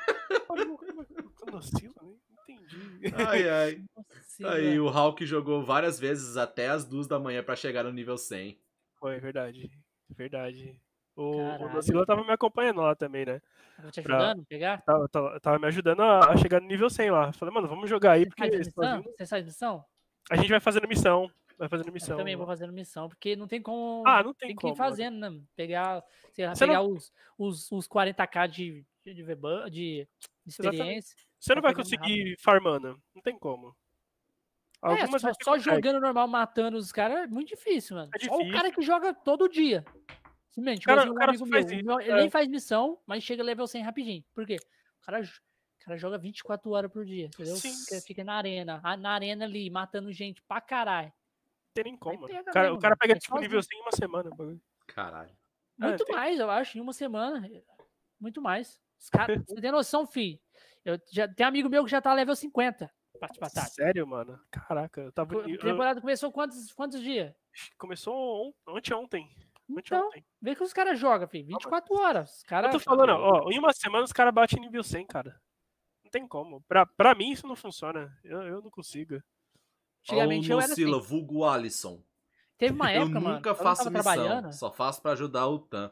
Nocila, 1.51 1.95
nem 2.03 2.57
entendi. 2.59 3.15
Ai, 3.27 3.49
ai. 3.49 3.85
Aí 4.45 4.81
o 4.81 4.89
Hulk 4.89 5.25
jogou 5.25 5.65
várias 5.65 5.99
vezes 6.01 6.37
até 6.37 6.69
as 6.69 6.85
duas 6.85 7.07
da 7.07 7.19
manhã 7.19 7.43
pra 7.43 7.55
chegar 7.57 7.85
no 7.85 7.93
nível 7.93 8.17
100. 8.19 8.59
Foi, 8.99 9.19
verdade. 9.21 9.71
Verdade. 10.11 10.77
O, 11.17 11.37
o 11.37 11.37
Caralho. 11.39 11.73
Nocila 11.75 12.05
tava 12.07 12.25
me 12.25 12.33
acompanhando 12.33 12.81
lá 12.81 12.95
também, 12.95 13.25
né? 13.25 13.41
Tava 13.77 13.91
te 13.91 14.03
pra- 14.03 14.17
ajudando 14.17 14.41
a 14.43 14.45
pegar? 14.47 14.83
Tava, 14.83 15.09
tava, 15.09 15.41
tava 15.41 15.59
me 15.59 15.67
ajudando 15.69 16.01
a, 16.03 16.33
a 16.33 16.37
chegar 16.37 16.61
no 16.61 16.67
nível 16.67 16.91
100 16.91 17.11
lá. 17.11 17.33
Falei, 17.33 17.55
mano, 17.55 17.69
vamos 17.69 17.89
jogar 17.89 18.13
aí, 18.13 18.23
Você 18.23 18.27
porque 18.31 18.43
faz 18.43 18.59
missão? 18.59 18.75
sozinho- 18.85 19.15
Você 19.17 19.27
faz 19.27 19.45
missão? 19.45 19.85
a 20.31 20.37
gente 20.37 20.49
vai 20.49 20.61
fazendo 20.61 20.89
missão. 20.89 21.31
Vai 21.57 21.69
fazendo 21.69 21.87
Eu 21.89 21.93
missão. 21.93 22.17
também 22.17 22.35
vou 22.35 22.47
fazendo 22.47 22.73
missão, 22.73 23.09
porque 23.09 23.37
não 23.37 23.47
tem 23.47 23.63
como. 23.63 24.03
Ah, 24.07 24.25
não 24.25 24.35
tem 24.35 24.49
tem 24.49 24.57
que 24.57 24.63
como, 24.63 24.75
ir 24.75 24.77
mano. 24.79 24.91
fazendo, 24.91 25.19
né? 25.21 25.41
Pegar, 25.55 26.03
sei 26.33 26.47
lá, 26.47 26.55
Você 26.55 26.67
não- 26.67 26.73
pegar 26.75 26.83
os, 26.83 27.13
os, 27.39 27.71
os 27.71 27.87
40k 27.87 28.49
de, 28.49 28.85
de, 29.05 29.15
de, 29.15 29.23
de 29.23 29.25
Exatamente. 29.25 30.09
experiência. 30.49 31.17
Você 31.39 31.55
não 31.55 31.63
vai 31.63 31.73
conseguir 31.75 32.37
farmando. 32.41 33.01
Não 33.15 33.23
tem 33.23 33.39
como. 33.39 33.69
É, 34.83 34.89
Algumas 35.03 35.23
só, 35.23 35.29
você 35.33 35.45
só 35.45 35.53
consegue. 35.53 35.77
jogando 35.77 36.01
normal, 36.01 36.27
matando 36.27 36.77
os 36.77 36.91
caras, 36.91 37.19
é 37.19 37.27
muito 37.29 37.49
difícil, 37.51 37.97
mano. 37.97 38.11
É 38.15 38.19
Só 38.19 38.35
o 38.35 38.39
difícil. 38.39 38.53
cara 38.53 38.73
que 38.73 38.83
joga 38.83 39.15
todo 39.15 39.49
dia. 39.49 39.85
Simplesmente, 40.55 40.87
Cara- 40.87 41.09
o 41.09 41.13
um 41.13 41.15
cara 41.17 41.31
amigo 41.33 41.47
faz 41.47 41.67
meu, 41.67 41.79
isso, 41.81 42.01
ele 42.01 42.11
é. 42.13 42.15
nem 42.21 42.31
faz 42.31 42.47
missão, 42.47 43.01
mas 43.05 43.25
chega 43.25 43.43
level 43.43 43.67
100 43.67 43.83
rapidinho. 43.83 44.25
Por 44.33 44.47
quê? 44.47 44.57
O 45.03 45.05
cara, 45.05 45.21
o 45.21 45.85
cara 45.85 45.97
joga 45.99 46.17
24 46.17 46.71
horas 46.71 46.91
por 46.93 47.05
dia, 47.05 47.27
entendeu? 47.27 47.57
Sim. 47.57 47.73
Fica, 47.85 48.01
fica 48.01 48.25
na 48.25 48.35
arena, 48.35 48.81
na 48.99 49.11
arena 49.11 49.45
ali, 49.45 49.69
matando 49.69 50.13
gente 50.13 50.41
pra 50.43 50.61
caralho. 50.61 51.09
Não 51.09 51.75
tem 51.75 51.85
nem 51.85 51.97
como. 51.97 52.27
pega 52.29 52.41
O 52.41 52.45
cara, 52.53 52.67
mesmo, 52.67 52.79
o 52.79 52.81
cara 52.81 52.97
pega 52.97 53.15
É 53.15 53.19
tipo 53.19 53.33
sozinho. 53.35 53.49
nível 53.51 53.63
100 53.63 53.79
em 53.79 53.83
uma 53.83 53.93
semana. 53.93 54.31
Caralho. 54.87 55.31
É, 55.81 55.87
Muito 55.89 56.05
tem- 56.05 56.15
mais, 56.15 56.39
eu 56.39 56.49
acho, 56.49 56.79
em 56.79 56.81
uma 56.81 56.93
semana. 56.93 57.51
Muito 58.21 58.41
mais. 58.41 58.81
Os 59.01 59.11
caras, 59.11 59.37
você 59.49 59.61
tem 59.61 59.73
noção, 59.73 60.07
fi. 60.07 60.41
Eu 60.85 61.01
já, 61.11 61.27
tem 61.27 61.45
amigo 61.45 61.69
meu 61.69 61.85
que 61.85 61.91
já 61.91 62.01
tá 62.01 62.15
level 62.15 62.37
50 62.37 62.89
pra 63.19 63.29
te 63.29 63.41
matar. 63.41 63.67
Sério, 63.67 64.07
mano? 64.07 64.39
Caraca, 64.53 65.01
eu 65.01 65.11
tava. 65.11 65.43
A 65.45 65.49
eu- 65.51 65.59
temporada 65.59 66.01
começou 66.01 66.31
quantos, 66.31 66.73
quantos 66.73 67.01
dias? 67.03 67.35
começou 67.77 68.15
on, 68.69 68.77
anteontem. 68.77 69.29
Então, 69.69 69.99
Anteontem. 69.99 70.25
vê 70.43 70.55
que 70.55 70.63
os 70.63 70.73
caras 70.73 70.99
jogam, 70.99 71.27
fi. 71.27 71.43
24 71.43 71.95
horas. 71.95 72.43
Os 72.43 72.53
Eu 72.53 72.71
tô 72.71 72.81
falando, 72.81 73.11
ó, 73.11 73.51
em 73.51 73.59
uma 73.59 73.73
semana 73.73 74.05
os 74.05 74.13
caras 74.13 74.35
batem 74.35 74.61
nível 74.61 74.83
100, 74.83 75.07
cara. 75.07 75.41
Não 76.05 76.11
tem 76.11 76.27
como. 76.29 76.61
Pra, 76.69 76.85
pra 76.85 77.15
mim 77.15 77.31
isso 77.31 77.47
não 77.47 77.57
funciona. 77.57 78.17
Eu, 78.23 78.43
eu 78.43 78.63
não 78.63 78.71
consigo. 78.71 79.23
Antigamente 80.03 80.51
eu 80.51 80.59
o 80.59 80.61
era 80.61 80.73
assim. 80.73 80.85
Vulgo 81.01 81.45
Alisson. 81.45 82.03
Teve 82.59 82.75
uma 82.75 82.93
Eu 82.93 83.03
época, 83.03 83.21
mano. 83.21 83.37
nunca 83.37 83.51
eu 83.51 83.55
faço 83.55 83.85
tava 83.85 83.97
missão, 83.97 84.13
trabalhando. 84.15 84.53
só 84.53 84.71
faço 84.71 85.01
pra 85.03 85.13
ajudar 85.13 85.47
o 85.49 85.59
Tan. 85.59 85.91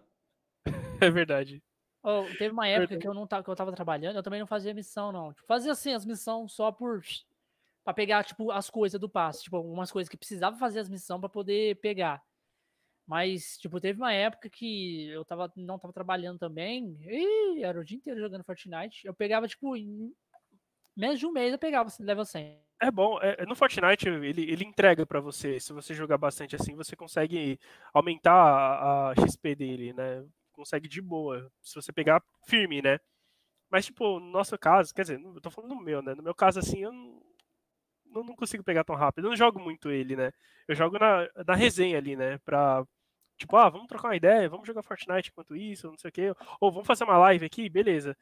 É 1.02 1.10
verdade. 1.10 1.62
ó, 2.02 2.24
teve 2.38 2.50
uma 2.50 2.68
época 2.68 2.96
que 2.98 3.08
eu 3.08 3.14
não 3.14 3.26
tava, 3.26 3.42
que 3.42 3.50
eu 3.50 3.56
tava 3.56 3.72
trabalhando, 3.72 4.16
eu 4.16 4.22
também 4.22 4.38
não 4.38 4.46
fazia 4.46 4.72
missão, 4.74 5.10
não. 5.10 5.32
Tipo, 5.32 5.46
fazia 5.48 5.72
assim, 5.72 5.92
as 5.94 6.04
missões 6.04 6.52
só 6.52 6.70
por. 6.70 7.02
Pra 7.84 7.92
pegar, 7.92 8.22
tipo, 8.22 8.52
as 8.52 8.70
coisas 8.70 9.00
do 9.00 9.08
passe. 9.08 9.42
Tipo, 9.44 9.58
umas 9.60 9.90
coisas 9.90 10.08
que 10.08 10.16
precisava 10.16 10.56
fazer 10.56 10.78
as 10.78 10.88
missões 10.88 11.18
pra 11.18 11.28
poder 11.28 11.80
pegar. 11.80 12.22
Mas, 13.12 13.58
tipo, 13.58 13.78
teve 13.78 14.00
uma 14.00 14.10
época 14.10 14.48
que 14.48 15.10
eu 15.10 15.22
tava, 15.22 15.52
não 15.54 15.78
tava 15.78 15.92
trabalhando 15.92 16.38
também. 16.38 16.96
E 17.02 17.62
era 17.62 17.78
o 17.78 17.84
dia 17.84 17.98
inteiro 17.98 18.18
jogando 18.18 18.42
Fortnite. 18.42 19.06
Eu 19.06 19.12
pegava, 19.12 19.46
tipo, 19.46 19.76
em 19.76 20.10
menos 20.96 21.18
de 21.18 21.26
um 21.26 21.30
mês 21.30 21.52
eu 21.52 21.58
pegava 21.58 21.92
level 22.00 22.24
100. 22.24 22.58
É 22.80 22.90
bom, 22.90 23.20
é, 23.20 23.44
no 23.44 23.54
Fortnite 23.54 24.08
ele, 24.08 24.50
ele 24.50 24.64
entrega 24.64 25.04
pra 25.04 25.20
você, 25.20 25.60
se 25.60 25.74
você 25.74 25.92
jogar 25.92 26.16
bastante 26.16 26.56
assim, 26.56 26.74
você 26.74 26.96
consegue 26.96 27.60
aumentar 27.92 28.32
a, 28.32 29.10
a 29.10 29.14
XP 29.14 29.56
dele, 29.56 29.92
né? 29.92 30.24
Consegue 30.50 30.88
de 30.88 31.02
boa, 31.02 31.52
se 31.60 31.74
você 31.74 31.92
pegar 31.92 32.24
firme, 32.46 32.80
né? 32.80 32.98
Mas, 33.70 33.84
tipo, 33.84 34.20
no 34.20 34.30
nosso 34.30 34.56
caso, 34.56 34.94
quer 34.94 35.02
dizer, 35.02 35.20
eu 35.20 35.38
tô 35.38 35.50
falando 35.50 35.74
no 35.74 35.82
meu, 35.82 36.00
né? 36.00 36.14
No 36.14 36.22
meu 36.22 36.34
caso, 36.34 36.60
assim, 36.60 36.78
eu 36.78 36.90
não, 36.90 37.22
não, 38.06 38.24
não 38.24 38.34
consigo 38.34 38.64
pegar 38.64 38.84
tão 38.84 38.96
rápido. 38.96 39.26
Eu 39.26 39.30
não 39.30 39.36
jogo 39.36 39.60
muito 39.60 39.90
ele, 39.90 40.16
né? 40.16 40.32
Eu 40.66 40.74
jogo 40.74 40.98
na, 40.98 41.28
na 41.46 41.54
resenha 41.54 41.98
ali, 41.98 42.16
né? 42.16 42.38
Pra, 42.38 42.86
tipo, 43.42 43.56
ah, 43.56 43.68
vamos 43.68 43.88
trocar 43.88 44.08
uma 44.08 44.16
ideia, 44.16 44.48
vamos 44.48 44.66
jogar 44.66 44.82
Fortnite 44.82 45.30
enquanto 45.30 45.56
isso, 45.56 45.88
não 45.88 45.98
sei 45.98 46.08
o 46.08 46.12
quê. 46.12 46.34
Ou 46.60 46.70
vamos 46.70 46.86
fazer 46.86 47.04
uma 47.04 47.18
live 47.18 47.44
aqui, 47.46 47.68
beleza. 47.68 48.16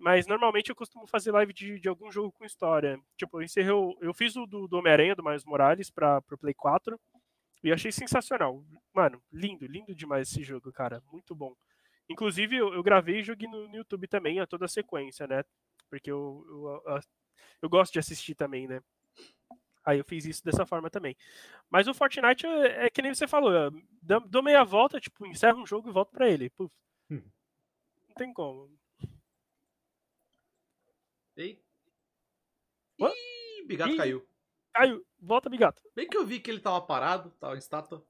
Mas 0.00 0.26
normalmente 0.26 0.70
eu 0.70 0.76
costumo 0.76 1.06
fazer 1.06 1.32
live 1.32 1.52
de, 1.52 1.78
de 1.78 1.88
algum 1.88 2.10
jogo 2.10 2.32
com 2.32 2.44
história. 2.44 2.98
Tipo, 3.16 3.38
eu 3.38 3.42
encerrei. 3.42 3.70
Eu, 3.70 3.96
eu 4.00 4.14
fiz 4.14 4.34
o 4.36 4.46
do, 4.46 4.66
do 4.66 4.78
Homem-Aranha, 4.78 5.14
do 5.14 5.22
Miles 5.22 5.44
Morales, 5.44 5.90
pra, 5.90 6.22
pro 6.22 6.38
Play 6.38 6.54
4. 6.54 6.98
E 7.62 7.72
achei 7.72 7.92
sensacional. 7.92 8.64
Mano, 8.94 9.22
lindo, 9.32 9.66
lindo 9.66 9.94
demais 9.94 10.30
esse 10.30 10.42
jogo, 10.42 10.72
cara. 10.72 11.02
Muito 11.12 11.34
bom. 11.34 11.54
Inclusive, 12.08 12.56
eu, 12.56 12.72
eu 12.72 12.82
gravei 12.82 13.20
e 13.20 13.22
joguei 13.22 13.48
no, 13.48 13.68
no, 13.68 13.76
YouTube 13.76 14.06
também, 14.08 14.40
a 14.40 14.46
toda 14.46 14.64
a 14.64 14.68
sequência, 14.68 15.26
né? 15.26 15.44
Porque 15.90 16.10
eu, 16.10 16.44
eu, 16.48 17.00
eu 17.62 17.68
gosto 17.68 17.92
de 17.92 17.98
assistir 17.98 18.34
também, 18.34 18.66
né? 18.66 18.80
Aí 19.84 19.98
eu 19.98 20.04
fiz 20.04 20.24
isso 20.24 20.44
dessa 20.44 20.64
forma 20.64 20.88
também. 20.88 21.16
Mas 21.70 21.88
o 21.88 21.94
Fortnite 21.94 22.46
é, 22.46 22.86
é 22.86 22.90
que 22.90 23.02
nem 23.02 23.14
você 23.14 23.26
falou, 23.26 23.52
dou 24.28 24.42
meia 24.42 24.64
volta, 24.64 25.00
tipo, 25.00 25.26
encerro 25.26 25.62
um 25.62 25.66
jogo 25.66 25.88
e 25.88 25.92
volto 25.92 26.12
para 26.12 26.28
ele. 26.28 26.50
Puf. 26.50 26.72
Hum. 27.10 27.22
Não 28.08 28.14
tem 28.14 28.32
como. 28.32 28.70
Ei. 31.36 31.62
Ih, 33.00 33.66
Bigato 33.66 33.92
Ih. 33.92 33.96
caiu. 33.96 34.28
Caiu. 34.72 35.04
Volta, 35.18 35.50
Bigato. 35.50 35.82
Bem 35.94 36.08
que 36.08 36.16
eu 36.16 36.26
vi 36.26 36.40
que 36.40 36.50
ele 36.50 36.60
tava 36.60 36.80
parado, 36.80 37.30
tava 37.40 37.54
em 37.54 37.58
estátua. 37.58 38.06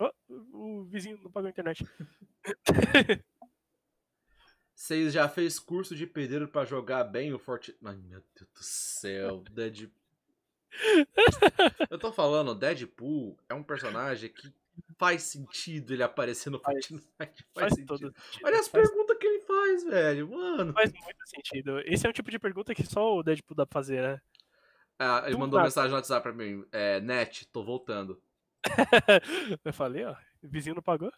Oh, 0.00 0.10
o 0.28 0.84
vizinho 0.84 1.18
não 1.22 1.30
pagou 1.30 1.46
a 1.46 1.50
internet. 1.50 1.84
Vocês 4.74 5.12
já 5.12 5.28
fez 5.28 5.58
curso 5.58 5.94
de 5.94 6.06
pedreiro 6.06 6.48
para 6.48 6.64
jogar 6.66 7.04
bem 7.04 7.32
o 7.32 7.38
Fortnite? 7.38 7.78
Ai, 7.84 7.96
meu 7.96 8.22
Deus 8.34 8.50
do 8.50 8.62
céu, 8.62 9.40
Deadpool. 9.52 10.03
Eu 11.90 11.98
tô 11.98 12.12
falando, 12.12 12.54
Deadpool 12.54 13.36
é 13.48 13.54
um 13.54 13.62
personagem 13.62 14.30
que 14.30 14.52
faz 14.98 15.22
sentido 15.22 15.92
ele 15.92 16.02
aparecer 16.02 16.50
no 16.50 16.58
Fortnite. 16.58 17.06
Faz, 17.16 17.30
faz 17.54 17.74
sentido. 17.74 17.98
Sentido. 17.98 18.14
Olha 18.44 18.58
as 18.58 18.68
faz... 18.68 18.88
perguntas 18.88 19.18
que 19.18 19.26
ele 19.26 19.40
faz, 19.40 19.84
velho, 19.84 20.30
mano. 20.30 20.72
Faz 20.72 20.92
muito 20.92 21.26
sentido. 21.26 21.80
Esse 21.84 22.06
é 22.06 22.10
um 22.10 22.12
tipo 22.12 22.30
de 22.30 22.38
pergunta 22.38 22.74
que 22.74 22.84
só 22.84 23.16
o 23.16 23.22
Deadpool 23.22 23.56
dá 23.56 23.66
pra 23.66 23.80
fazer, 23.80 24.02
né? 24.02 24.20
Ah, 24.98 25.22
ele 25.24 25.32
Do 25.32 25.38
mandou 25.38 25.60
mensagem 25.60 25.90
no 25.90 25.96
WhatsApp 25.96 26.22
pra 26.22 26.32
mim. 26.32 26.64
É, 26.70 27.00
Net, 27.00 27.46
tô 27.48 27.62
voltando. 27.64 28.20
Eu 29.64 29.72
falei, 29.72 30.04
ó, 30.04 30.14
o 30.42 30.48
vizinho 30.48 30.76
não 30.76 30.82
pagou? 30.82 31.12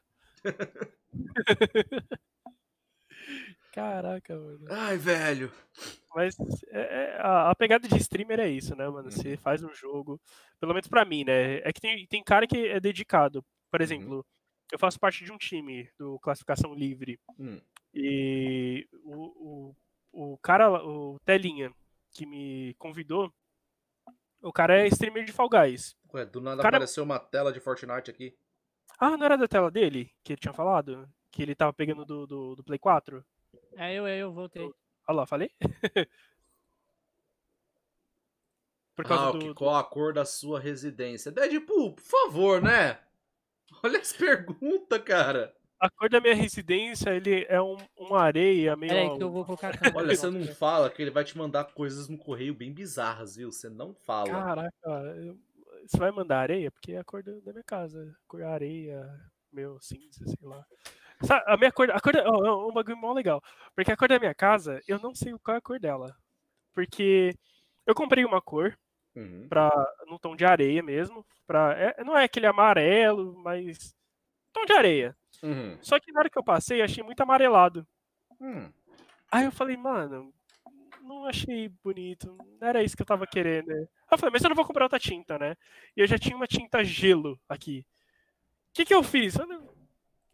Caraca, 3.73 4.35
mano. 4.35 4.67
Ai, 4.71 4.97
velho. 4.97 5.53
Mas 6.17 6.35
é, 6.71 6.81
é, 6.81 7.17
a, 7.21 7.51
a, 7.51 7.55
pegada 7.55 7.87
de 7.87 7.95
streamer 7.99 8.41
é 8.41 8.49
isso, 8.49 8.75
né, 8.75 8.89
mano? 8.89 9.13
Você 9.13 9.33
uhum. 9.33 9.37
faz 9.37 9.63
um 9.63 9.75
jogo, 9.75 10.19
pelo 10.59 10.73
menos 10.73 10.89
pra 10.89 11.05
mim, 11.05 11.25
né? 11.25 11.59
É 11.59 11.71
que 11.71 11.79
tem, 11.79 12.07
tem 12.07 12.25
cara 12.25 12.47
que 12.47 12.69
é 12.69 12.81
dedicado. 12.81 13.45
Por 13.71 13.81
uhum. 13.81 13.85
exemplo, 13.85 14.17
uhum. 14.17 14.25
eu 14.73 14.79
faço 14.79 14.99
parte 14.99 15.23
de 15.27 15.31
um 15.31 15.37
time 15.37 15.91
do 15.99 16.19
Classificação 16.21 16.73
Livre. 16.73 17.21
Uhum. 17.39 17.61
E 17.93 18.89
o, 19.05 19.75
o, 20.15 20.33
o 20.33 20.39
cara, 20.39 20.83
o 20.83 21.19
Telinha, 21.23 21.71
que 22.13 22.25
me 22.25 22.75
convidou, 22.79 23.31
o 24.41 24.51
cara 24.51 24.79
é 24.81 24.87
streamer 24.87 25.27
de 25.27 25.33
Fall 25.33 25.51
Guys. 25.51 25.95
Ué, 26.15 26.25
do 26.25 26.41
nada 26.41 26.63
cara... 26.63 26.79
apareceu 26.79 27.05
uma 27.05 27.19
tela 27.19 27.53
de 27.53 27.61
Fortnite 27.61 28.11
aqui. 28.11 28.35
Ah, 28.99 29.19
não 29.19 29.27
era 29.27 29.37
da 29.37 29.47
tela 29.47 29.71
dele 29.71 30.11
que 30.25 30.33
ele 30.33 30.41
tinha 30.41 30.55
falado? 30.55 31.07
Que 31.31 31.43
ele 31.43 31.55
tava 31.55 31.75
pegando 31.75 32.07
do, 32.07 32.27
do, 32.27 32.57
do 32.57 32.65
Play 32.65 32.79
4? 32.79 33.23
É 33.77 33.93
eu, 33.93 34.07
é 34.07 34.17
eu, 34.17 34.33
voltei. 34.33 34.73
Olha 35.09 35.17
lá, 35.17 35.27
falei? 35.27 35.51
por 38.97 39.05
causa 39.05 39.29
ah, 39.29 39.33
do, 39.33 39.55
qual 39.55 39.77
a 39.77 39.85
cor 39.85 40.13
da 40.13 40.25
sua 40.25 40.59
residência? 40.59 41.31
Deadpool, 41.31 41.95
por 41.95 42.03
favor, 42.03 42.63
né? 42.63 42.99
Olha 43.85 44.01
as 44.01 44.13
perguntas, 44.13 45.03
cara. 45.03 45.55
A 45.79 45.91
cor 45.91 46.09
da 46.09 46.21
minha 46.21 46.35
residência, 46.35 47.11
ele 47.11 47.45
é 47.51 47.61
um, 47.61 47.77
uma 47.95 48.23
areia 48.23 48.75
meio. 48.75 48.91
Peraí, 48.91 49.17
que 49.17 49.23
eu 49.23 49.31
vou 49.31 49.45
colocar 49.45 49.75
a 49.75 49.95
Olha, 49.95 50.17
você 50.17 50.31
não 50.31 50.47
fala 50.47 50.89
que 50.89 51.03
ele 51.03 51.11
vai 51.11 51.23
te 51.23 51.37
mandar 51.37 51.65
coisas 51.65 52.09
no 52.09 52.17
correio 52.17 52.55
bem 52.55 52.73
bizarras, 52.73 53.37
viu? 53.37 53.53
Você 53.53 53.69
não 53.69 53.95
fala. 53.95 54.31
Caraca, 54.31 54.73
você 55.87 55.99
vai 55.99 56.11
mandar 56.11 56.41
areia? 56.41 56.71
Porque 56.71 56.93
é 56.93 56.99
a 56.99 57.05
cor 57.05 57.23
da 57.23 57.53
minha 57.53 57.63
casa. 57.63 58.17
Cor 58.27 58.43
areia, 58.43 59.07
meu 59.53 59.79
cinza, 59.83 60.25
sei 60.27 60.49
lá. 60.49 60.65
Sabe, 61.23 61.45
a 61.47 61.57
minha 61.57 61.73
cor, 61.73 61.91
a 61.91 62.01
cor 62.01 62.15
é 62.15 62.29
oh, 62.29 62.69
um 62.69 62.73
bagulho 62.73 62.97
mó 62.97 63.13
legal. 63.13 63.43
Porque 63.75 63.91
a 63.91 63.97
cor 63.97 64.09
da 64.09 64.19
minha 64.19 64.35
casa, 64.35 64.81
eu 64.87 64.99
não 64.99 65.15
sei 65.15 65.33
qual 65.43 65.55
é 65.55 65.59
a 65.59 65.63
cor 65.63 65.79
dela. 65.79 66.15
Porque 66.75 67.35
eu 67.87 67.95
comprei 67.95 68.25
uma 68.25 68.41
cor 68.41 68.77
uhum. 69.15 69.47
pra, 69.49 69.71
no 70.07 70.19
tom 70.19 70.37
de 70.37 70.45
areia 70.45 70.83
mesmo. 70.83 71.25
Pra, 71.47 71.73
é, 71.75 72.05
não 72.05 72.17
é 72.17 72.25
aquele 72.25 72.47
amarelo, 72.47 73.35
mas 73.39 73.95
tom 74.53 74.65
de 74.65 74.73
areia. 74.73 75.17
Uhum. 75.43 75.79
Só 75.81 75.99
que 75.99 76.13
na 76.13 76.21
hora 76.21 76.31
que 76.31 76.39
eu 76.39 76.45
passei, 76.45 76.83
achei 76.83 77.03
muito 77.03 77.21
amarelado. 77.21 77.87
Uhum. 78.39 78.71
Aí 79.31 79.45
eu 79.45 79.53
falei, 79.53 79.77
mano, 79.77 80.33
não 81.03 81.25
achei 81.25 81.69
bonito. 81.83 82.37
Não 82.61 82.69
era 82.69 82.83
isso 82.83 82.97
que 82.97 83.03
eu 83.03 83.07
tava 83.07 83.27
querendo. 83.27 83.71
Aí 83.71 83.87
eu 84.13 84.19
falei, 84.19 84.33
mas 84.33 84.43
eu 84.43 84.49
não 84.49 84.57
vou 84.57 84.65
comprar 84.65 84.85
outra 84.85 84.99
tinta, 84.99 85.39
né? 85.39 85.57
E 85.97 86.01
eu 86.01 86.07
já 86.07 86.19
tinha 86.19 86.37
uma 86.37 86.47
tinta 86.47 86.85
gelo 86.85 87.39
aqui. 87.49 87.87
O 88.71 88.75
que, 88.75 88.85
que 88.85 88.95
eu 88.95 89.03
fiz? 89.03 89.37
Eu 89.37 89.47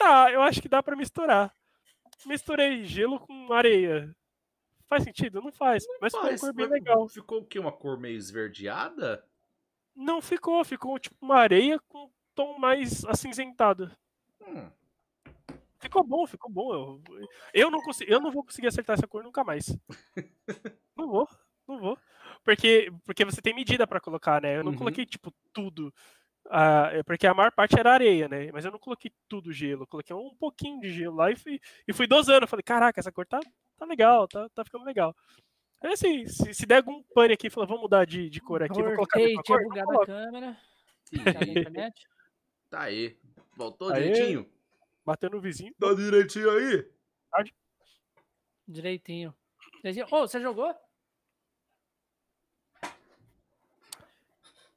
Tá, 0.03 0.33
eu 0.33 0.43
acho 0.43 0.61
que 0.61 0.69
dá 0.69 0.83
para 0.83 0.97
misturar. 0.97 1.55
Misturei 2.27 2.83
gelo 2.83 3.21
com 3.21 3.53
areia. 3.53 4.13
Faz 4.89 5.05
sentido? 5.05 5.41
Não 5.41 5.53
faz. 5.53 5.87
Não 5.87 5.99
mas 6.01 6.13
faz, 6.13 6.35
ficou 6.35 6.49
uma 6.49 6.53
cor 6.53 6.55
bem 6.55 6.67
legal. 6.67 7.09
Ficou 7.09 7.39
o 7.39 7.45
quê? 7.45 7.59
Uma 7.61 7.71
cor 7.71 7.97
meio 8.01 8.17
esverdeada? 8.17 9.25
Não 9.95 10.21
ficou, 10.21 10.65
ficou 10.65 10.99
tipo 10.99 11.15
uma 11.23 11.37
areia 11.37 11.79
com 11.89 12.11
tom 12.35 12.59
mais 12.59 13.05
acinzentado. 13.05 13.93
Hum. 14.41 14.69
Ficou 15.79 16.03
bom, 16.03 16.27
ficou 16.27 16.51
bom. 16.51 16.75
Eu, 16.75 17.03
eu, 17.55 17.71
não 17.71 17.81
consigo, 17.81 18.11
eu 18.11 18.21
não 18.21 18.33
vou 18.33 18.43
conseguir 18.43 18.67
acertar 18.67 18.95
essa 18.95 19.07
cor 19.07 19.23
nunca 19.23 19.45
mais. 19.45 19.69
não 20.97 21.09
vou, 21.09 21.29
não 21.67 21.79
vou. 21.79 21.97
Porque, 22.43 22.93
porque 23.05 23.25
você 23.25 23.41
tem 23.41 23.55
medida 23.55 23.87
para 23.87 24.01
colocar, 24.01 24.43
né? 24.43 24.57
Eu 24.57 24.65
não 24.65 24.73
uhum. 24.73 24.79
coloquei, 24.79 25.07
tipo, 25.07 25.33
tudo. 25.53 25.95
Ah, 26.51 26.91
é 26.93 27.03
porque 27.03 27.27
a 27.27 27.35
maior 27.35 27.53
parte 27.53 27.79
era 27.79 27.93
areia, 27.93 28.29
né? 28.29 28.51
Mas 28.53 28.65
eu 28.65 28.73
não 28.73 28.79
coloquei 28.79 29.13
tudo 29.29 29.53
gelo, 29.53 29.83
eu 29.83 29.87
coloquei 29.87 30.15
um 30.15 30.35
pouquinho 30.35 30.81
de 30.81 30.93
gelo 30.93 31.17
lá 31.17 31.31
e 31.31 31.37
fui, 31.37 31.61
e 31.87 31.93
fui 31.93 32.07
dosando. 32.07 32.45
Eu 32.45 32.49
falei, 32.49 32.63
caraca, 32.63 33.01
essa 33.01 33.13
cor 33.13 33.27
tá, 33.27 33.41
tá 33.79 33.87
legal, 33.87 34.27
tá, 34.29 34.49
tá 34.51 34.65
ficando 34.65 34.85
legal. 34.85 35.15
Aí 35.81 35.93
assim, 35.93 36.27
se, 36.27 36.53
se 36.55 36.67
der 36.67 36.77
algum 36.77 37.03
pane 37.15 37.35
aqui, 37.35 37.51
fala, 37.51 37.67
vamos 37.67 37.83
mudar 37.83 38.05
de, 38.05 38.29
de 38.29 38.41
cor 38.41 38.63
aqui, 38.63 38.83
vou 38.83 38.95
colocar 38.95 39.19
tinha 39.19 39.59
bugado 39.63 40.01
a 40.01 40.07
câmera. 40.07 40.57
Tá 42.71 42.85
aí. 42.85 43.19
Voltou 43.55 43.93
aí, 43.93 44.05
direitinho? 44.05 44.51
Bateu 45.05 45.29
no 45.29 45.43
vizinho. 45.43 45.75
Tá 45.79 45.93
direitinho 45.93 46.51
aí? 46.51 46.91
Direitinho. 48.67 49.35
Ô, 50.11 50.17
oh, 50.17 50.27
você 50.27 50.41
jogou? 50.41 50.75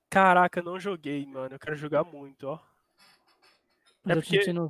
Caraca, 0.10 0.62
não 0.62 0.80
joguei, 0.80 1.26
mano. 1.26 1.56
Eu 1.56 1.60
quero 1.60 1.76
jogar 1.76 2.04
muito, 2.04 2.48
ó. 2.48 2.60
É 4.06 4.14
porque... 4.14 4.38
eu 4.38 4.42
ensino... 4.42 4.70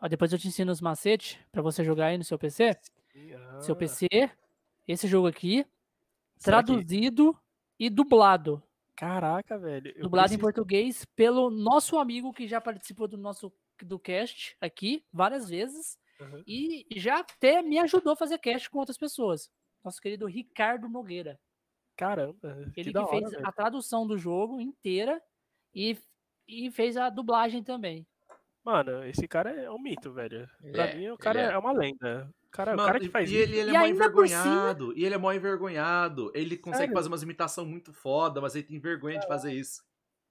ó, 0.00 0.08
depois 0.08 0.32
eu 0.32 0.38
te 0.38 0.48
ensino 0.48 0.70
os 0.70 0.80
macetes 0.80 1.38
pra 1.50 1.62
você 1.62 1.82
jogar 1.82 2.06
aí 2.06 2.18
no 2.18 2.24
seu 2.24 2.38
PC. 2.38 2.76
Ah. 3.34 3.60
Seu 3.60 3.74
PC, 3.74 4.06
esse 4.86 5.08
jogo 5.08 5.26
aqui, 5.26 5.66
Será 6.36 6.62
traduzido 6.62 7.32
que... 7.78 7.86
e 7.86 7.90
dublado. 7.90 8.62
Caraca, 8.94 9.58
velho. 9.58 9.92
Dublado 10.00 10.28
preciso... 10.28 10.34
em 10.34 10.42
português 10.42 11.04
pelo 11.16 11.50
nosso 11.50 11.98
amigo 11.98 12.32
que 12.32 12.46
já 12.46 12.60
participou 12.60 13.08
do 13.08 13.16
nosso 13.16 13.52
do 13.82 13.98
cast 13.98 14.56
aqui 14.60 15.04
várias 15.12 15.48
vezes. 15.48 15.98
Uhum. 16.20 16.42
E 16.46 16.86
já 16.96 17.18
até 17.18 17.60
me 17.60 17.78
ajudou 17.78 18.14
a 18.14 18.16
fazer 18.16 18.38
cast 18.38 18.70
com 18.70 18.78
outras 18.78 18.96
pessoas. 18.96 19.50
Nosso 19.84 20.00
querido 20.00 20.26
Ricardo 20.26 20.88
Nogueira. 20.88 21.38
Caramba. 21.96 22.56
Ele 22.76 22.92
que, 22.92 22.92
que 22.92 23.06
fez 23.06 23.34
a 23.42 23.52
tradução 23.52 24.06
do 24.06 24.18
jogo 24.18 24.60
inteira 24.60 25.20
e, 25.74 25.98
e 26.46 26.70
fez 26.70 26.96
a 26.96 27.08
dublagem 27.08 27.62
também. 27.62 28.06
Mano, 28.62 29.04
esse 29.04 29.28
cara 29.28 29.50
é 29.50 29.70
um 29.70 29.78
mito, 29.78 30.12
velho. 30.12 30.48
Pra 30.72 30.86
é, 30.86 30.94
mim, 30.96 31.08
o 31.08 31.16
cara 31.16 31.40
é. 31.40 31.52
é. 31.52 31.58
uma 31.58 31.72
lenda. 31.72 32.28
O 32.44 32.50
cara, 32.50 32.72
Mano, 32.72 32.82
o 32.82 32.86
cara 32.86 32.98
que 32.98 33.08
faz 33.08 33.30
e 33.30 33.34
isso. 33.34 33.42
Ele, 33.42 33.58
ele 33.60 33.76
é 33.76 33.78
mó 33.78 33.86
envergonhado. 33.86 34.98
E 34.98 35.04
ele 35.04 35.14
é 35.14 35.18
mó 35.18 35.32
envergonhado. 35.32 36.32
Ele 36.34 36.56
consegue 36.56 36.80
Sério? 36.80 36.94
fazer 36.94 37.08
umas 37.08 37.22
imitações 37.22 37.68
muito 37.68 37.92
foda, 37.92 38.40
mas 38.40 38.56
ele 38.56 38.64
tem 38.64 38.80
vergonha 38.80 39.20
de 39.20 39.26
fazer 39.28 39.52
isso. 39.52 39.82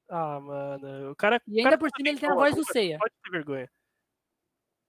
Ah, 0.10 0.40
mano. 0.40 1.12
O 1.12 1.16
cara. 1.16 1.42
E 1.48 1.60
ainda 1.60 1.64
cara 1.64 1.78
por 1.78 1.90
cima 1.96 2.10
ele 2.10 2.20
tem 2.20 2.30
a 2.30 2.36
voz 2.36 2.54
do 2.54 2.64
Ceia. 2.66 2.98
Pode 3.00 3.14
ter 3.24 3.32
vergonha. 3.32 3.70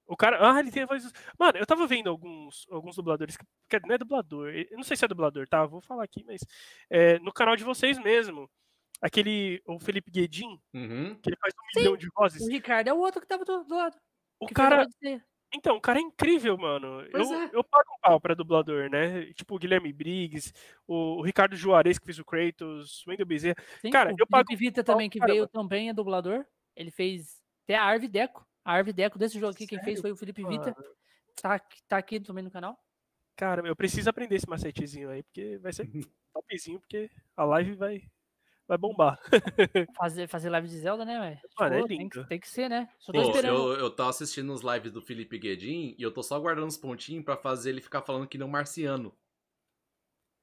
O 0.06 0.16
cara. 0.16 0.38
Ah, 0.40 0.60
ele 0.60 0.70
tem 0.70 0.84
a 0.84 0.86
voz. 0.86 1.10
Mano, 1.38 1.58
eu 1.58 1.66
tava 1.66 1.86
vendo 1.86 2.08
alguns, 2.08 2.66
alguns 2.70 2.96
dubladores. 2.96 3.36
Que 3.68 3.80
não 3.80 3.94
é 3.94 3.98
dublador. 3.98 4.50
Eu 4.50 4.76
não 4.76 4.84
sei 4.84 4.96
se 4.96 5.04
é 5.04 5.08
dublador, 5.08 5.48
tá? 5.48 5.66
Vou 5.66 5.80
falar 5.80 6.04
aqui, 6.04 6.24
mas. 6.24 6.40
É, 6.88 7.18
no 7.18 7.32
canal 7.32 7.56
de 7.56 7.64
vocês 7.64 7.98
mesmo. 7.98 8.48
Aquele. 9.00 9.60
O 9.66 9.78
Felipe 9.78 10.10
Guedin. 10.10 10.60
Uhum. 10.72 11.14
Que 11.16 11.30
ele 11.30 11.36
faz 11.40 11.52
um 11.54 11.72
Sim, 11.72 11.80
milhão 11.80 11.96
de 11.96 12.08
vozes. 12.14 12.42
O 12.42 12.50
Ricardo 12.50 12.88
é 12.88 12.92
o 12.92 12.98
outro 12.98 13.20
que 13.20 13.26
tava 13.26 13.44
do, 13.44 13.64
do 13.64 13.74
lado. 13.74 13.96
O 14.40 14.46
cara. 14.46 14.86
Então, 15.54 15.76
o 15.76 15.80
cara 15.80 15.98
é 15.98 16.02
incrível, 16.02 16.58
mano. 16.58 17.06
Pois 17.10 17.30
eu, 17.30 17.36
é. 17.36 17.50
eu 17.52 17.64
pago 17.64 17.88
um 17.94 18.00
pau 18.00 18.20
pra 18.20 18.34
dublador, 18.34 18.90
né? 18.90 19.32
Tipo 19.32 19.54
o 19.54 19.58
Guilherme 19.58 19.92
Briggs, 19.92 20.52
o, 20.86 21.18
o 21.18 21.22
Ricardo 21.22 21.56
Juarez, 21.56 21.98
que 21.98 22.04
fez 22.04 22.18
o 22.18 22.24
Kratos, 22.24 23.06
o 23.06 23.10
Wendel 23.10 23.26
Bezerra. 23.26 23.56
Sim, 23.80 23.90
Cara, 23.90 24.12
o 24.12 24.16
eu 24.18 24.26
pago 24.26 24.46
Felipe 24.48 24.66
Vita 24.66 24.84
pau 24.84 24.94
também, 24.94 25.08
que 25.08 25.18
pro 25.18 25.28
veio 25.28 25.48
também, 25.48 25.88
é 25.88 25.94
dublador. 25.94 26.44
Ele 26.74 26.90
fez 26.90 27.40
até 27.64 27.76
a 27.76 27.84
Arve 27.84 28.08
Deco. 28.08 28.46
A 28.66 28.72
Arve 28.72 28.92
Deco 28.92 29.16
desse 29.16 29.38
jogo 29.38 29.52
aqui, 29.52 29.64
quem 29.64 29.78
fez 29.78 30.00
Sério? 30.00 30.02
foi 30.02 30.10
o 30.12 30.16
Felipe 30.16 30.42
Vita. 30.44 30.74
Mano, 30.76 30.96
Tá, 31.40 31.54
aqui- 31.54 31.82
tá 31.86 31.98
aqui 31.98 32.18
também 32.18 32.42
no 32.42 32.50
canal. 32.50 32.76
Cara, 33.36 33.64
eu 33.64 33.76
preciso 33.76 34.10
aprender 34.10 34.34
esse 34.34 34.48
macetezinho 34.48 35.08
aí, 35.08 35.22
porque 35.22 35.56
vai 35.58 35.72
ser 35.72 35.84
topzinho, 36.34 36.80
porque 36.80 37.08
a 37.36 37.44
live 37.44 37.74
vai, 37.74 38.02
vai 38.66 38.76
bombar. 38.76 39.20
Fazer, 39.96 40.26
fazer 40.28 40.50
live 40.50 40.66
de 40.66 40.78
Zelda, 40.78 41.04
né, 41.04 41.20
velho? 41.20 41.38
Mano, 41.60 41.74
é 41.76 41.86
tem, 41.86 42.08
tem 42.08 42.40
que 42.40 42.48
ser, 42.48 42.68
né? 42.68 42.88
Só 42.98 43.12
tô 43.12 43.22
Pô, 43.22 43.28
esperando. 43.28 43.54
eu, 43.74 43.78
eu 43.78 43.90
tô 43.90 44.02
assistindo 44.02 44.52
os 44.52 44.62
lives 44.62 44.90
do 44.90 45.00
Felipe 45.00 45.38
Guedin 45.38 45.94
e 45.96 46.02
eu 46.02 46.10
tô 46.12 46.22
só 46.22 46.40
guardando 46.40 46.68
os 46.68 46.76
pontinhos 46.76 47.24
pra 47.24 47.36
fazer 47.36 47.70
ele 47.70 47.80
ficar 47.80 48.02
falando 48.02 48.26
que 48.26 48.36
nem 48.36 48.46
um 48.46 48.50
marciano. 48.50 49.14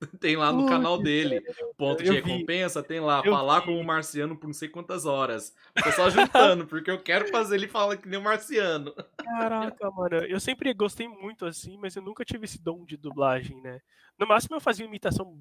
Tem 0.20 0.36
lá 0.36 0.52
no 0.52 0.64
Ui, 0.64 0.70
canal 0.70 0.98
dele, 1.02 1.42
ponto 1.78 2.04
de 2.04 2.10
eu 2.10 2.16
vi. 2.16 2.22
recompensa, 2.22 2.84
tem 2.84 3.00
lá, 3.00 3.22
Eu 3.24 3.32
falar 3.32 3.60
vi. 3.62 3.68
como 3.68 3.80
um 3.80 3.84
marciano 3.84 4.38
por 4.38 4.48
não 4.48 4.54
sei 4.54 4.68
quantas 4.70 5.06
horas. 5.06 5.54
Tô 5.84 5.92
só 5.92 6.10
juntando, 6.10 6.66
porque 6.68 6.90
eu 6.92 7.02
quero 7.02 7.28
fazer 7.30 7.56
ele 7.56 7.68
falar 7.68 7.98
que 7.98 8.08
nem 8.08 8.20
um 8.20 8.24
marciano. 8.24 8.94
Caraca, 9.18 9.90
mano, 9.92 10.16
eu 10.18 10.40
sempre 10.40 10.74
gostei 10.74 11.08
muito 11.08 11.46
assim, 11.46 11.78
mas 11.78 11.96
eu 11.96 12.02
nunca 12.02 12.24
tive 12.26 12.46
esse 12.46 12.62
dom 12.62 12.86
de 12.86 12.98
dublagem, 12.98 13.62
né? 13.62 13.80
No 14.18 14.28
máximo 14.28 14.56
eu 14.56 14.62
fazia 14.62 14.86
imitação 14.86 15.38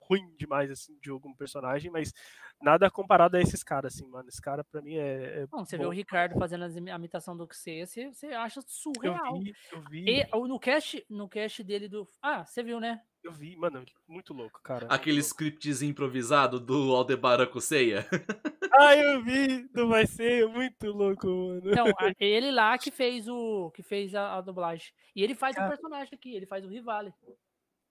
ruim 0.00 0.34
demais, 0.36 0.70
assim, 0.70 0.98
de 1.00 1.08
algum 1.10 1.32
personagem, 1.32 1.90
mas 1.90 2.12
nada 2.62 2.90
comparado 2.90 3.36
a 3.36 3.40
esses 3.40 3.62
caras, 3.62 3.94
assim, 3.94 4.06
mano. 4.06 4.28
Esse 4.28 4.40
cara 4.40 4.64
pra 4.64 4.82
mim 4.82 4.94
é. 4.96 5.42
é 5.42 5.46
Não, 5.52 5.64
você 5.64 5.76
vê 5.76 5.84
bom. 5.84 5.90
o 5.90 5.92
Ricardo 5.92 6.38
fazendo 6.38 6.64
a 6.64 6.96
imitação 6.96 7.36
do 7.36 7.48
Xê, 7.52 7.86
você, 7.86 8.12
você 8.12 8.26
acha 8.28 8.60
Eu 8.60 8.64
surreal. 8.66 9.38
vi, 9.40 9.54
eu 9.72 9.82
vi, 9.88 10.04
E 10.06 10.26
no 10.48 10.58
cast, 10.58 11.04
no 11.08 11.28
cast 11.28 11.62
dele 11.64 11.88
do. 11.88 12.06
Ah, 12.22 12.44
você 12.44 12.62
viu, 12.62 12.80
né? 12.80 13.00
eu 13.22 13.32
vi, 13.32 13.54
mano, 13.56 13.84
muito 14.08 14.32
louco, 14.32 14.60
cara. 14.62 14.86
Aquele 14.88 15.18
louco. 15.18 15.28
scriptzinho 15.28 15.90
improvisado 15.90 16.58
do 16.58 16.94
Aldebaran 16.94 17.48
Ceia. 17.60 18.06
Ah, 18.72 18.96
eu 18.96 19.22
vi, 19.22 19.68
do 19.74 19.88
Vai 19.88 20.06
Ser, 20.06 20.48
muito 20.48 20.86
louco, 20.86 21.26
mano. 21.26 21.70
Então, 21.70 21.84
ele 22.18 22.50
lá 22.50 22.78
que 22.78 22.90
fez 22.90 23.28
o. 23.28 23.70
que 23.72 23.82
fez 23.82 24.14
a, 24.14 24.38
a 24.38 24.40
dublagem. 24.40 24.90
E 25.14 25.22
ele 25.22 25.34
faz 25.34 25.54
o 25.56 25.68
personagem 25.68 26.14
aqui, 26.14 26.34
ele 26.34 26.46
faz 26.46 26.64
o 26.64 26.68
Rivale. 26.68 27.12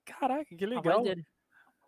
Caraca, 0.05 0.45
que 0.45 0.65
a 0.65 0.67
voz 0.67 1.03
legal. 1.03 1.03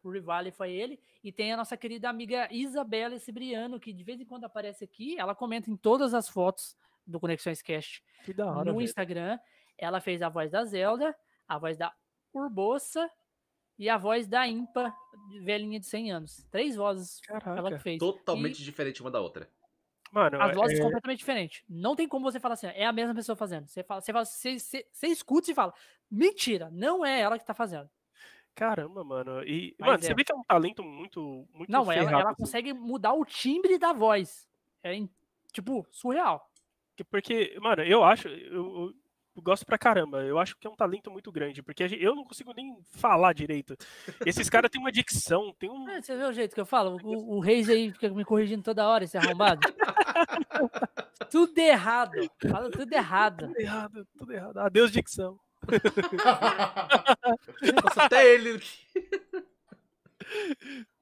O 0.04 0.10
Rivale 0.10 0.52
foi 0.52 0.72
ele. 0.72 1.00
E 1.24 1.32
tem 1.32 1.54
a 1.54 1.58
nossa 1.58 1.78
querida 1.78 2.10
amiga 2.10 2.48
Isabela 2.52 3.18
Cibriano, 3.20 3.80
que 3.80 3.94
de 3.94 4.04
vez 4.04 4.20
em 4.20 4.26
quando 4.26 4.46
aparece 4.46 4.84
aqui. 4.84 5.18
Ela 5.20 5.36
comenta 5.36 5.70
em 5.70 5.76
todas 5.78 6.14
as 6.14 6.28
fotos 6.28 6.76
do 7.06 7.20
Conexões 7.20 7.62
Cast 7.62 8.04
Que 8.24 8.34
da 8.34 8.46
hora, 8.48 8.66
no 8.66 8.78
velho. 8.78 8.82
Instagram. 8.82 9.40
Ela 9.78 10.00
fez 10.02 10.22
a 10.22 10.30
voz 10.30 10.52
da 10.52 10.64
Zelda, 10.66 11.16
a 11.48 11.58
voz 11.58 11.78
da 11.78 11.94
Urbosa 12.34 13.10
e 13.78 13.90
a 13.90 13.98
voz 13.98 14.28
da 14.28 14.48
Impa, 14.48 14.94
velhinha 15.44 15.80
de 15.80 15.86
100 15.86 16.12
anos. 16.12 16.46
Três 16.52 16.76
vozes 16.76 17.20
ela 17.28 17.40
que 17.40 17.46
Caraca. 17.46 17.80
fez. 17.80 18.00
Totalmente 18.00 18.64
diferente 18.64 19.02
uma 19.02 19.10
da 19.12 19.20
outra. 19.22 19.50
Mano, 20.12 20.42
As 20.42 20.54
vozes 20.56 20.78
é- 20.80 20.82
completamente 20.84 21.20
diferentes. 21.20 21.64
Não 21.70 21.96
tem 21.96 22.08
como 22.08 22.30
você 22.30 22.40
falar 22.40 22.54
assim, 22.56 22.68
é 22.68 22.86
a 22.86 22.92
mesma 22.92 23.16
pessoa 23.16 23.36
fazendo. 23.36 23.68
Você 23.68 23.82
fala, 23.84 24.02
você, 24.02 24.12
fala, 24.12 24.26
você, 24.26 24.60
você, 24.60 24.86
você 24.92 25.08
escuta 25.08 25.50
e 25.52 25.56
fala, 25.56 25.74
mentira, 26.10 26.70
não 26.72 27.06
é 27.06 27.20
ela 27.22 27.40
que 27.40 27.46
tá 27.46 27.54
fazendo. 27.54 27.90
Caramba, 28.56 29.04
mano. 29.04 29.44
E, 29.44 29.76
Mas 29.80 29.88
mano, 29.88 30.00
é. 30.04 30.08
você 30.08 30.14
vê 30.14 30.24
que 30.24 30.32
é 30.32 30.36
um 30.36 30.44
talento 30.44 30.84
muito, 30.84 31.48
muito 31.54 31.72
Não, 31.72 31.84
ela, 31.92 31.94
ferrado, 31.94 32.22
ela 32.22 32.32
assim. 32.32 32.44
consegue 32.44 32.74
mudar 32.74 33.14
o 33.14 33.26
timbre 33.26 33.78
da 33.78 33.94
voz. 33.94 34.48
É, 34.84 34.94
tipo, 35.52 35.86
surreal. 35.92 36.50
Que- 36.96 37.04
Porque, 37.04 37.58
mano, 37.62 37.84
eu 37.84 38.04
acho, 38.04 38.28
eu, 38.28 38.94
eu 39.36 39.42
gosto 39.42 39.66
pra 39.66 39.78
caramba. 39.78 40.24
Eu 40.24 40.38
acho 40.38 40.58
que 40.58 40.68
é 40.68 40.70
um 40.70 40.76
talento 40.76 41.10
muito 41.10 41.32
grande, 41.32 41.64
porque 41.64 41.84
eu 42.00 42.14
não 42.16 42.24
consigo 42.24 42.54
nem 42.54 42.78
falar 42.92 43.34
direito. 43.34 43.76
Esses 44.26 44.50
caras 44.50 44.70
têm 44.70 44.80
uma 44.82 44.92
dicção, 44.92 45.54
tem 45.58 45.70
um. 45.70 45.88
É, 45.90 46.02
você 46.02 46.16
vê 46.18 46.24
o 46.24 46.34
jeito 46.34 46.54
que 46.54 46.62
eu 46.62 46.66
falo? 46.66 46.98
O, 47.04 47.38
o 47.38 47.40
Reis 47.40 47.70
aí 47.70 47.92
fica 47.92 48.10
me 48.10 48.26
corrigindo 48.26 48.62
toda 48.64 48.88
hora, 48.88 49.04
esse 49.06 49.18
arrombado. 49.18 49.62
tudo 51.32 51.58
errado. 51.58 52.14
Fala 52.50 52.70
tudo 52.70 52.92
errado. 52.94 53.48
Tudo 53.48 53.60
errado, 53.60 54.08
tudo 54.18 54.34
errado. 54.34 54.58
Adeus, 54.60 54.92
dicção. 54.92 55.40
Nossa, 57.74 58.04
até 58.04 58.34
ele. 58.34 58.62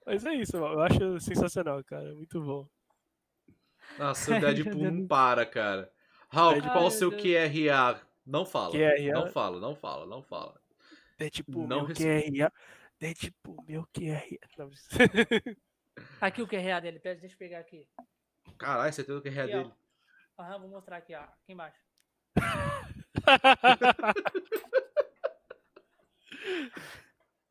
Mas 0.05 0.25
é 0.25 0.33
isso, 0.35 0.57
eu 0.57 0.81
acho 0.81 1.19
sensacional, 1.19 1.83
cara. 1.83 2.13
Muito 2.15 2.41
bom. 2.41 2.67
Nossa, 3.97 4.35
o 4.35 4.39
Deadpool 4.39 4.91
não 4.91 5.05
para, 5.07 5.45
cara. 5.45 5.91
Hulk, 6.31 6.53
Deadpool- 6.61 6.71
qual 6.73 6.85
o 6.87 6.91
seu 6.91 7.11
QRA? 7.11 8.01
Não 8.25 8.45
fala. 8.45 8.71
QRA? 8.71 9.11
Não 9.13 9.27
fala, 9.31 9.59
não 9.59 9.75
fala, 9.75 10.05
não 10.05 10.21
fala. 10.23 10.59
Deadpool, 11.17 11.67
Não 11.67 11.77
meu 11.77 11.85
respeito. 11.85 12.33
QRA. 12.37 12.51
Deadpool, 12.99 13.63
meu 13.67 13.87
QRA. 13.93 14.23
Não, 14.57 14.69
Aqui 16.21 16.41
o 16.41 16.47
QRA 16.47 16.79
dele, 16.81 16.99
deixa 16.99 17.25
eu 17.35 17.37
pegar 17.37 17.59
aqui. 17.59 17.85
Caralho, 18.57 18.91
você 18.93 19.03
tem 19.03 19.15
o 19.15 19.21
QRA 19.21 19.43
Aqui, 19.43 19.53
dele. 19.53 19.71
Aham, 20.39 20.59
vou 20.59 20.69
mostrar 20.69 20.97
aqui, 20.97 21.13
ó. 21.15 21.19
Aqui 21.21 21.51
embaixo. 21.53 21.77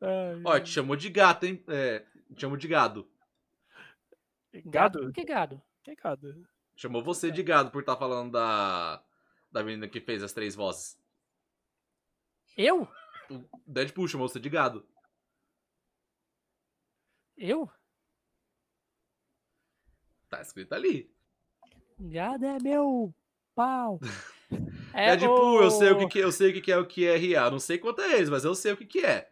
Ai, 0.01 0.41
Ó, 0.45 0.59
te 0.59 0.69
chamou 0.69 0.95
de 0.95 1.09
gato, 1.09 1.45
hein? 1.45 1.63
É, 1.67 1.99
te 2.33 2.41
chamou 2.41 2.57
de 2.57 2.67
gado. 2.67 3.09
Gado? 4.65 5.11
Que 5.11 5.23
gado? 5.23 5.61
Que 5.83 5.95
gado? 5.95 6.47
Chamou 6.75 7.03
você 7.03 7.31
de 7.31 7.43
gado 7.43 7.71
por 7.71 7.81
estar 7.81 7.97
falando 7.97 8.31
da. 8.31 9.03
Da 9.51 9.63
menina 9.63 9.87
que 9.87 9.99
fez 9.99 10.21
as 10.21 10.31
três 10.31 10.55
vozes. 10.55 10.97
Eu? 12.55 12.87
O 13.29 13.49
Deadpool 13.65 14.07
chamou 14.07 14.27
você 14.27 14.39
de 14.39 14.49
gado. 14.49 14.87
Eu? 17.35 17.69
Tá 20.29 20.41
escrito 20.41 20.73
ali. 20.73 21.11
Gado 21.99 22.45
é 22.45 22.59
meu 22.59 23.13
pau. 23.55 23.99
É 24.93 25.15
Deadpool, 25.15 25.61
eu 25.63 25.71
sei 25.71 25.91
o 25.91 25.97
que, 25.97 26.03
o- 26.05 26.09
que- 26.09 26.19
eu 26.19 26.31
sei 26.31 26.49
o 26.49 26.53
que, 26.53 26.61
que 26.61 26.71
é 26.71 26.77
o 26.77 26.85
QRA. 26.87 27.49
Não 27.51 27.59
sei 27.59 27.77
quanto 27.77 28.01
é 28.01 28.15
eles, 28.17 28.29
mas 28.29 28.43
eu 28.45 28.55
sei 28.55 28.71
o 28.73 28.77
que, 28.77 28.85
que 28.85 29.05
é. 29.05 29.29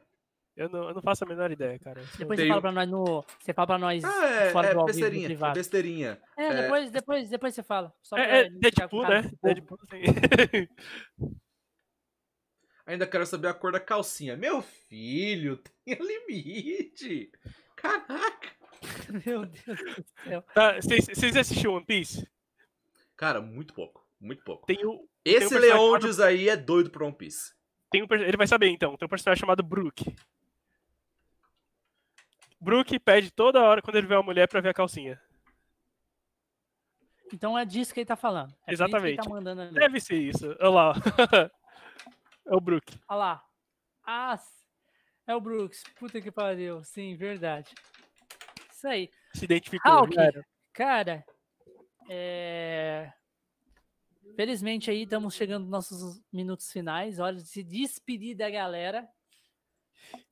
Eu 0.56 0.70
não, 0.70 0.88
eu 0.90 0.96
não 0.96 1.02
faço 1.04 1.24
a 1.24 1.28
menor 1.28 1.52
ideia, 1.52 1.78
cara. 1.78 2.02
Depois 2.18 2.36
Tem 2.38 2.48
você 2.48 2.50
fala 2.50 2.62
pra 2.62 2.72
nós 2.72 2.90
no. 2.90 3.24
Você 3.40 3.54
fala 3.54 3.68
pra 3.68 3.78
nós 3.78 4.04
Ah, 4.04 4.26
é, 4.28 4.50
fora 4.50 4.68
é 4.70 4.74
do 4.74 4.80
ao 4.80 4.86
vivo, 4.88 4.98
no 4.98 5.02
besteirinha. 5.04 5.26
É 5.26 5.30
privado. 5.30 5.54
besteirinha. 5.54 6.22
É, 6.36 6.44
É. 6.46 6.62
depois, 6.64 6.90
depois, 6.92 7.30
depois 7.30 7.54
você 7.56 7.62
fala. 7.64 7.94
Só 8.02 8.18
É, 8.18 8.42
é 8.42 8.50
Deadpool, 8.50 9.02
cara 9.04 9.22
né? 9.22 9.32
Deadpool, 9.44 9.78
sim. 9.90 10.02
Ainda 12.86 13.06
quero 13.06 13.26
saber 13.26 13.50
a 13.50 13.54
cor 13.54 13.72
da 13.72 13.80
calcinha. 13.80 14.36
Meu 14.38 14.62
filho, 14.62 15.58
tem 15.86 15.96
limite. 16.00 17.32
Caraca. 17.76 18.48
Meu 19.26 19.46
Deus 19.46 19.80
do 19.96 20.06
céu. 20.24 20.42
Tá, 20.54 20.76
Vocês 20.76 21.06
vocês 21.06 21.36
assistiram 21.36 21.74
One 21.76 21.86
Piece? 21.86 22.28
Cara, 23.16 23.42
muito 23.42 23.74
pouco. 23.74 24.08
Muito 24.20 24.44
pouco. 24.44 24.66
Tem 24.66 24.84
o, 24.86 25.08
Esse 25.30 25.56
um 25.56 25.60
Leondes 25.60 26.20
aí 26.20 26.49
é 26.49 26.56
doido 26.56 26.90
pro 26.90 27.06
One 27.06 27.16
Piece. 27.16 27.54
tem 27.91 28.04
um, 28.04 28.08
ele 28.12 28.38
vai 28.38 28.48
saber 28.48 28.70
então. 28.70 28.95
Tem 28.98 29.06
um 29.06 29.10
personagem 29.10 29.40
chamado 29.40 29.64
Brook. 29.64 30.16
Brook 32.60 32.99
pede 32.99 33.32
toda 33.32 33.62
hora 33.62 33.82
quando 33.82 33.98
ele 33.98 34.08
vê 34.08 34.16
uma 34.16 34.24
mulher 34.24 34.48
pra 34.48 34.62
ver 34.62 34.70
a 34.70 34.74
calcinha. 34.74 35.22
Então 37.34 37.58
é 37.58 37.66
disso 37.66 37.94
que 37.94 37.99
ele 37.99 38.08
tá 38.08 38.16
falando. 38.16 38.52
É 38.66 38.72
ele 38.72 38.76
Exatamente. 38.76 39.18
tá. 39.18 39.66
Deve 39.72 39.99
ser 39.99 40.16
isso. 40.16 40.56
Olha 40.60 40.70
lá. 40.70 40.94
é 42.45 42.56
o 42.56 42.62
Brook. 42.62 42.98
Olha 43.10 43.18
lá. 43.18 43.44
Ah, 44.06 44.40
é 45.28 45.36
o 45.36 45.41
Brooks. 45.41 45.84
Puta 45.99 46.22
que 46.22 46.32
pariu. 46.32 46.82
Sim, 46.84 47.16
verdade. 47.18 47.76
Isso 48.72 48.88
aí. 48.88 49.10
Se 49.34 49.44
identificou. 49.44 49.91
Hulk, 49.91 50.18
era. 50.18 50.45
cara, 50.72 51.26
é... 52.10 53.12
Felizmente 54.36 54.90
aí 54.91 55.04
estamos 55.04 55.34
chegando 55.34 55.64
nos 55.64 55.72
nossos 55.72 56.22
minutos 56.32 56.72
finais. 56.72 57.20
Hora 57.20 57.36
de 57.36 57.48
se 57.48 57.64
despedir 57.64 58.36
da 58.36 58.49
galera. 58.49 59.08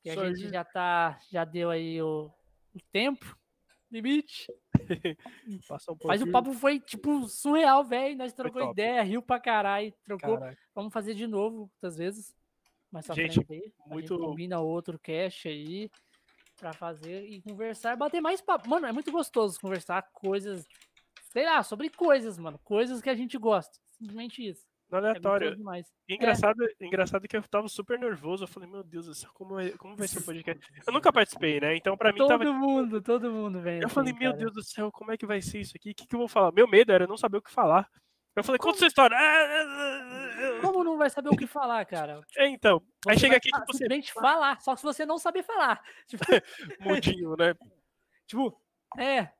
Que 0.01 0.09
a 0.11 0.25
gente 0.27 0.49
já 0.49 0.63
tá, 0.63 1.19
já 1.31 1.43
deu 1.43 1.69
aí 1.69 2.01
o, 2.01 2.31
o 2.73 2.79
tempo 2.91 3.37
limite. 3.91 4.47
Um 5.47 5.59
Mas 6.05 6.21
o 6.21 6.29
papo 6.31 6.53
foi, 6.53 6.79
tipo, 6.79 7.27
surreal, 7.27 7.83
velho. 7.83 8.15
Nós 8.15 8.33
trocou 8.33 8.61
top. 8.61 8.73
ideia, 8.73 9.01
riu 9.01 9.21
pra 9.21 9.39
caralho, 9.39 9.91
trocou. 10.03 10.37
Vamos 10.75 10.93
fazer 10.93 11.15
de 11.15 11.25
novo, 11.25 11.61
outras 11.73 11.97
vezes. 11.97 12.35
Mais 12.91 13.05
pra 13.07 13.15
Gente, 13.15 13.43
frente 13.43 13.51
aí. 13.63 13.73
A 13.79 13.89
muito- 13.89 14.13
gente 14.13 14.23
combina 14.23 14.59
outro 14.59 14.99
cast 14.99 15.47
aí 15.47 15.89
pra 16.57 16.71
fazer 16.71 17.25
e 17.25 17.41
conversar, 17.41 17.95
bater 17.97 18.21
mais 18.21 18.41
papo. 18.41 18.69
Mano, 18.69 18.85
é 18.85 18.91
muito 18.91 19.11
gostoso 19.11 19.59
conversar 19.59 20.03
coisas, 20.13 20.67
sei 21.31 21.45
lá, 21.45 21.63
sobre 21.63 21.89
coisas, 21.89 22.37
mano. 22.37 22.59
Coisas 22.63 23.01
que 23.01 23.09
a 23.09 23.15
gente 23.15 23.37
gosta. 23.39 23.79
Simplesmente 23.97 24.47
isso. 24.47 24.65
No 24.89 24.97
É 24.97 25.01
aleatório. 25.01 25.55
demais. 25.55 25.87
Engraçado, 26.07 26.63
engraçado 26.79 27.27
que 27.27 27.35
eu 27.35 27.41
tava 27.43 27.67
super 27.67 27.97
nervoso. 27.97 28.43
Eu 28.43 28.47
falei, 28.47 28.69
meu 28.69 28.83
Deus 28.83 29.07
do 29.07 29.15
céu, 29.15 29.31
como, 29.33 29.59
é, 29.59 29.71
como 29.77 29.95
vai 29.95 30.07
ser 30.07 30.19
o 30.19 30.23
podcast? 30.25 30.61
Eu 30.85 30.93
nunca 30.93 31.11
participei, 31.11 31.59
né? 31.59 31.75
Então 31.75 31.97
pra 31.97 32.11
mim 32.11 32.19
Todo 32.19 32.27
tava. 32.29 32.43
mundo, 32.53 33.01
todo 33.01 33.31
mundo 33.31 33.59
vem. 33.61 33.79
Eu 33.79 33.87
assim, 33.87 33.95
falei, 33.95 34.13
meu 34.13 34.31
cara. 34.31 34.37
Deus 34.37 34.53
do 34.53 34.63
céu, 34.63 34.91
como 34.91 35.11
é 35.11 35.17
que 35.17 35.25
vai 35.25 35.41
ser 35.41 35.59
isso 35.59 35.73
aqui? 35.75 35.89
O 35.91 35.95
que, 35.95 36.05
que 36.05 36.15
eu 36.15 36.19
vou 36.19 36.27
falar? 36.27 36.51
Meu 36.51 36.67
medo 36.67 36.91
era 36.91 37.07
não 37.07 37.17
saber 37.17 37.37
o 37.37 37.41
que 37.41 37.51
falar. 37.51 37.89
Eu 38.35 38.43
falei, 38.43 38.59
conta 38.59 38.77
sua 38.77 38.87
história. 38.87 39.15
É, 39.15 40.59
Como 40.61 40.83
não 40.83 40.97
vai 40.97 41.09
saber 41.09 41.29
o 41.29 41.37
que 41.37 41.47
falar, 41.47 41.83
cara? 41.85 42.21
É, 42.37 42.47
então. 42.49 42.79
Aí 43.07 43.15
Você 43.15 43.21
chega 43.21 43.31
vai 43.31 43.37
aqui, 43.37 43.49
fa- 43.49 43.59
tipo, 43.61 43.71
você 43.71 43.77
simplesmente 43.77 44.13
falar, 44.13 44.59
só 44.61 44.73
que 44.75 44.81
se 44.81 44.85
você 44.85 45.05
não 45.05 45.17
saber 45.17 45.41
falar. 45.43 45.81
Tipo, 46.07 46.23
mudinho, 46.81 47.35
né? 47.37 47.55
tipo, 48.27 48.61
é. 48.99 49.31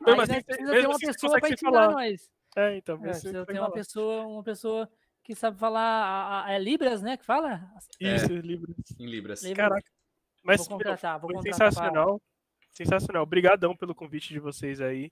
Não, 0.00 0.12
Aí 0.12 0.16
mas 0.16 0.28
nós 0.28 0.28
você- 0.28 0.42
precisa 0.44 0.70
ter 0.70 0.74
mesmo 0.76 0.88
uma 0.90 0.96
assim, 0.96 1.06
pessoa 1.06 1.40
pra 1.40 1.48
ensinar 1.50 1.70
falar. 1.70 1.90
nós. 1.92 2.30
É, 2.56 2.76
então. 2.76 2.96
É, 2.96 3.10
precisa 3.10 3.46
ter 3.46 3.58
uma 3.58 3.70
pessoa, 3.70 4.26
uma 4.26 4.42
pessoa 4.42 4.88
que 5.22 5.34
sabe 5.34 5.58
falar. 5.58 5.80
a- 5.80 6.44
a- 6.46 6.52
é 6.52 6.58
Libras, 6.58 7.00
né? 7.02 7.16
Que 7.16 7.24
fala? 7.24 7.62
Isso, 8.00 8.26
Libras. 8.34 8.76
Em 8.98 9.06
Libras. 9.06 9.42
Libras. 9.42 9.68
Caraca. 9.68 9.90
Mas, 10.44 10.58
vou 10.60 10.68
meu, 10.70 10.78
contratar, 10.78 11.20
vou 11.20 11.30
contratar. 11.32 11.70
sensacional. 11.72 12.20
Sensacional. 12.72 13.22
Obrigadão 13.22 13.76
pelo 13.76 13.94
convite 13.94 14.30
de 14.30 14.40
vocês 14.40 14.80
aí. 14.80 15.08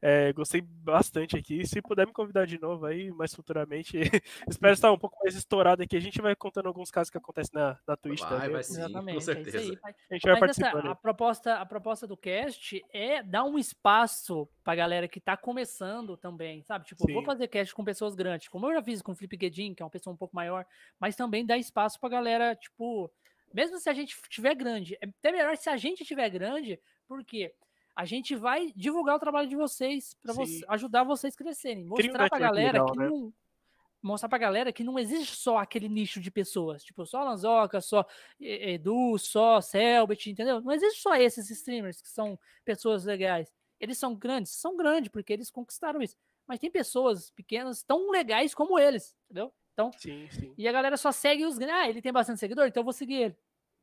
É, 0.00 0.32
gostei 0.32 0.60
bastante 0.60 1.36
aqui. 1.36 1.66
Se 1.66 1.82
puder 1.82 2.06
me 2.06 2.12
convidar 2.12 2.46
de 2.46 2.60
novo 2.60 2.86
aí, 2.86 3.10
mais 3.10 3.34
futuramente. 3.34 3.98
Espero 4.48 4.72
estar 4.72 4.92
um 4.92 4.98
pouco 4.98 5.18
mais 5.22 5.34
estourado 5.34 5.82
aqui. 5.82 5.96
A 5.96 6.00
gente 6.00 6.20
vai 6.22 6.36
contando 6.36 6.66
alguns 6.66 6.90
casos 6.90 7.10
que 7.10 7.18
acontecem 7.18 7.52
na, 7.54 7.78
na 7.86 7.96
Twitch 7.96 8.20
Vai, 8.20 8.28
também. 8.30 8.50
vai 8.50 8.62
sim, 8.62 8.74
com 8.74 8.80
Exatamente, 8.80 9.14
é 9.14 9.18
isso 9.18 9.26
certeza. 9.26 9.58
aí. 9.58 9.78
A 10.10 10.14
gente 10.14 10.22
vai 10.22 10.40
Mas 10.40 10.50
essa, 10.50 10.60
participando. 10.60 10.90
a, 10.90 10.94
proposta, 10.94 11.54
a 11.56 11.66
proposta 11.66 12.06
do 12.06 12.16
cast 12.16 12.84
é 12.92 13.22
dar 13.22 13.44
um 13.44 13.58
espaço 13.58 14.48
pra 14.62 14.74
galera 14.74 15.08
que 15.08 15.20
tá 15.20 15.36
começando 15.36 16.16
também, 16.16 16.62
sabe? 16.62 16.84
Tipo, 16.84 17.08
eu 17.08 17.14
vou 17.14 17.22
Sim. 17.22 17.26
fazer 17.26 17.48
cast 17.48 17.74
com 17.74 17.84
pessoas 17.84 18.14
grandes, 18.14 18.48
como 18.48 18.66
eu 18.66 18.74
já 18.74 18.82
fiz 18.82 19.02
com 19.02 19.12
o 19.12 19.14
Felipe 19.16 19.36
Guedin, 19.36 19.74
que 19.74 19.82
é 19.82 19.84
uma 19.84 19.90
pessoa 19.90 20.14
um 20.14 20.16
pouco 20.16 20.34
maior, 20.36 20.64
mas 21.00 21.16
também 21.16 21.44
dar 21.44 21.58
espaço 21.58 21.98
pra 21.98 22.08
galera, 22.08 22.54
tipo, 22.54 23.10
mesmo 23.52 23.78
se 23.78 23.88
a 23.88 23.94
gente 23.94 24.16
tiver 24.28 24.54
grande, 24.54 24.94
é 25.00 25.06
até 25.06 25.32
melhor 25.32 25.56
se 25.56 25.68
a 25.68 25.76
gente 25.76 26.04
tiver 26.04 26.28
grande, 26.30 26.78
porque 27.06 27.54
a 27.98 28.04
gente 28.04 28.36
vai 28.36 28.72
divulgar 28.76 29.16
o 29.16 29.18
trabalho 29.18 29.48
de 29.48 29.56
vocês 29.56 30.14
para 30.22 30.32
Sim. 30.32 30.60
ajudar 30.68 31.02
vocês 31.02 31.34
a 31.34 31.36
crescerem, 31.36 31.84
mostrar 31.84 32.06
network 32.06 32.38
galera 32.38 32.72
legal, 32.84 32.92
que 32.92 32.98
né? 33.00 33.08
não 33.08 33.34
mostrar 34.00 34.28
pra 34.28 34.38
galera 34.38 34.72
que 34.72 34.84
não 34.84 34.96
existe 34.96 35.34
só 35.34 35.58
aquele 35.58 35.88
nicho 35.88 36.20
de 36.20 36.30
pessoas, 36.30 36.84
tipo, 36.84 37.04
só 37.04 37.24
Lanzoca, 37.24 37.80
só 37.80 38.06
Edu, 38.38 39.18
só 39.18 39.60
Selbit, 39.60 40.30
entendeu? 40.30 40.60
Não 40.60 40.70
existe 40.70 41.02
só 41.02 41.16
esses 41.16 41.50
streamers 41.50 42.00
que 42.00 42.08
são 42.08 42.38
pessoas 42.64 43.04
legais. 43.04 43.52
Eles 43.80 43.98
são 43.98 44.14
grandes, 44.14 44.52
são 44.52 44.76
grandes 44.76 45.10
porque 45.10 45.32
eles 45.32 45.50
conquistaram 45.50 46.00
isso. 46.00 46.16
Mas 46.46 46.60
tem 46.60 46.70
pessoas 46.70 47.30
pequenas 47.30 47.82
tão 47.82 48.12
legais 48.12 48.54
como 48.54 48.78
eles, 48.78 49.12
entendeu? 49.24 49.52
Então, 49.72 49.90
Sim, 49.98 50.28
sim. 50.30 50.54
e 50.56 50.68
a 50.68 50.72
galera 50.72 50.96
só 50.96 51.10
segue 51.10 51.44
os 51.44 51.58
grandes. 51.58 51.76
Ah, 51.76 51.88
ele 51.88 52.00
tem 52.00 52.12
bastante 52.12 52.38
seguidor, 52.38 52.68
então 52.68 52.80
eu 52.80 52.84
vou 52.84 52.92
seguir 52.92 53.14
ele. 53.14 53.36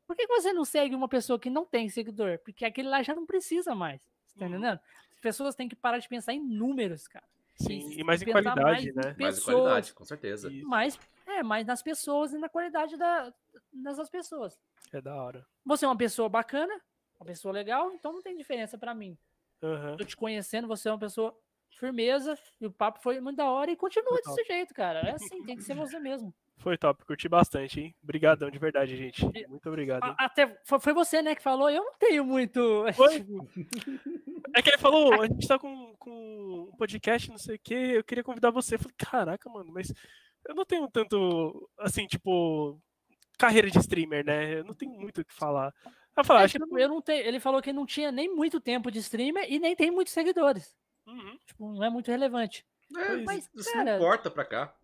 Por 0.07 0.15
que 0.15 0.27
que 0.27 0.33
você 0.33 0.53
não 0.53 0.63
segue 0.63 0.95
uma 0.95 1.07
pessoa 1.09 1.39
que 1.39 1.49
não 1.49 1.65
tem 1.65 1.89
seguidor? 1.89 2.39
Porque 2.39 2.63
aquele 2.65 2.87
lá 2.89 3.01
já 3.01 3.15
não 3.15 3.25
precisa 3.25 3.73
mais. 3.73 4.01
Você 4.27 4.37
tá 4.39 4.45
Uhum. 4.45 4.51
entendendo? 4.51 4.79
As 5.13 5.19
pessoas 5.19 5.55
têm 5.55 5.67
que 5.67 5.75
parar 5.75 5.97
de 5.97 6.07
pensar 6.07 6.33
em 6.33 6.39
números, 6.43 7.07
cara. 7.07 7.25
Sim, 7.55 7.79
E 7.89 8.01
e 8.01 8.03
mais 8.03 8.21
em 8.21 8.25
qualidade, 8.25 8.61
mais 8.63 8.85
em 8.85 8.93
né? 8.93 9.15
Mais 9.17 9.35
de 9.35 9.41
pessoas. 9.41 9.43
qualidade, 9.43 9.93
com 9.93 10.03
certeza. 10.03 10.51
Mas, 10.63 10.99
é, 11.25 11.41
mas 11.41 11.65
nas 11.65 11.81
pessoas 11.81 12.33
e 12.33 12.37
na 12.37 12.49
qualidade 12.49 12.97
da, 12.97 13.33
dessas 13.71 14.09
pessoas. 14.09 14.59
é 14.93 15.01
da 15.01 15.15
hora. 15.15 15.47
Você 15.65 15.85
é 15.85 15.87
uma 15.87 15.97
pessoa 15.97 16.29
bacana, 16.29 16.73
uma 17.19 17.25
pessoa 17.25 17.51
legal, 17.53 17.91
então 17.93 18.13
não 18.13 18.21
tem 18.21 18.35
diferença 18.35 18.77
pra 18.77 18.93
mim. 18.93 19.17
Aham. 19.63 19.95
Tô 19.97 20.03
te 20.03 20.15
conhecendo, 20.15 20.67
você 20.67 20.89
é 20.89 20.91
uma 20.91 20.99
pessoa 20.99 21.35
firmeza 21.77 22.37
e 22.59 22.65
o 22.65 22.71
papo 22.71 22.99
foi 23.01 23.19
muito 23.19 23.37
da 23.37 23.49
hora 23.49 23.71
e 23.71 23.75
continua 23.75 24.15
desse 24.17 24.43
jeito, 24.45 24.73
cara. 24.73 24.99
É 24.99 25.11
assim, 25.11 25.43
tem 25.43 25.55
que 25.55 25.63
ser 25.63 25.75
você 25.75 25.99
mesmo. 25.99 26.33
Foi 26.57 26.77
top, 26.77 27.05
curti 27.05 27.27
bastante, 27.27 27.79
hein? 27.81 27.95
Obrigadão, 28.01 28.49
de 28.49 28.57
verdade, 28.57 28.95
gente. 28.95 29.25
Muito 29.47 29.67
obrigado. 29.67 30.05
hein? 30.05 30.15
Até 30.17 30.57
foi, 30.63 30.93
você, 30.93 31.21
né, 31.21 31.35
que 31.35 31.41
falou. 31.43 31.69
Eu 31.69 31.83
não 31.83 31.93
tenho 31.99 32.23
muito. 32.23 32.85
Foi? 32.95 33.19
tipo, 33.19 33.47
É 34.55 34.61
que 34.61 34.69
ele 34.69 34.77
falou, 34.77 35.21
a 35.21 35.27
gente 35.27 35.47
tá 35.47 35.59
com, 35.59 35.93
com 35.99 36.69
um 36.71 36.77
podcast, 36.77 37.29
não 37.29 37.37
sei 37.37 37.57
o 37.57 37.59
quê, 37.61 37.91
eu 37.95 38.03
queria 38.03 38.23
convidar 38.23 38.51
você. 38.51 38.75
Eu 38.75 38.79
falei, 38.79 38.95
caraca, 38.97 39.49
mano, 39.49 39.71
mas 39.73 39.93
eu 40.47 40.55
não 40.55 40.65
tenho 40.65 40.87
tanto, 40.89 41.69
assim, 41.77 42.07
tipo, 42.07 42.79
carreira 43.37 43.69
de 43.69 43.77
streamer, 43.79 44.25
né? 44.25 44.59
Eu 44.59 44.63
não 44.63 44.73
tenho 44.73 44.93
muito 44.93 45.21
o 45.21 45.25
que 45.25 45.33
falar. 45.33 45.73
Eu 46.17 46.23
falei, 46.23 46.43
é, 46.43 46.45
acho 46.45 46.57
que 46.57 46.63
tipo, 46.63 46.79
eu 46.79 46.87
não 46.87 47.01
tenho, 47.01 47.27
ele 47.27 47.39
falou 47.41 47.61
que 47.61 47.73
não 47.73 47.85
tinha 47.85 48.11
nem 48.11 48.33
muito 48.33 48.61
tempo 48.61 48.89
de 48.89 48.99
streamer 48.99 49.45
e 49.51 49.59
nem 49.59 49.75
tem 49.75 49.91
muitos 49.91 50.13
seguidores. 50.13 50.73
Uhum. 51.07 51.37
Tipo, 51.45 51.73
não 51.73 51.83
é 51.83 51.89
muito 51.89 52.09
relevante. 52.09 52.65
É, 52.95 53.17
Mas, 53.17 53.49
isso 53.53 53.71
cara, 53.71 53.83
não 53.83 53.95
importa 53.95 54.29
pra 54.29 54.45
cá. 54.45 54.75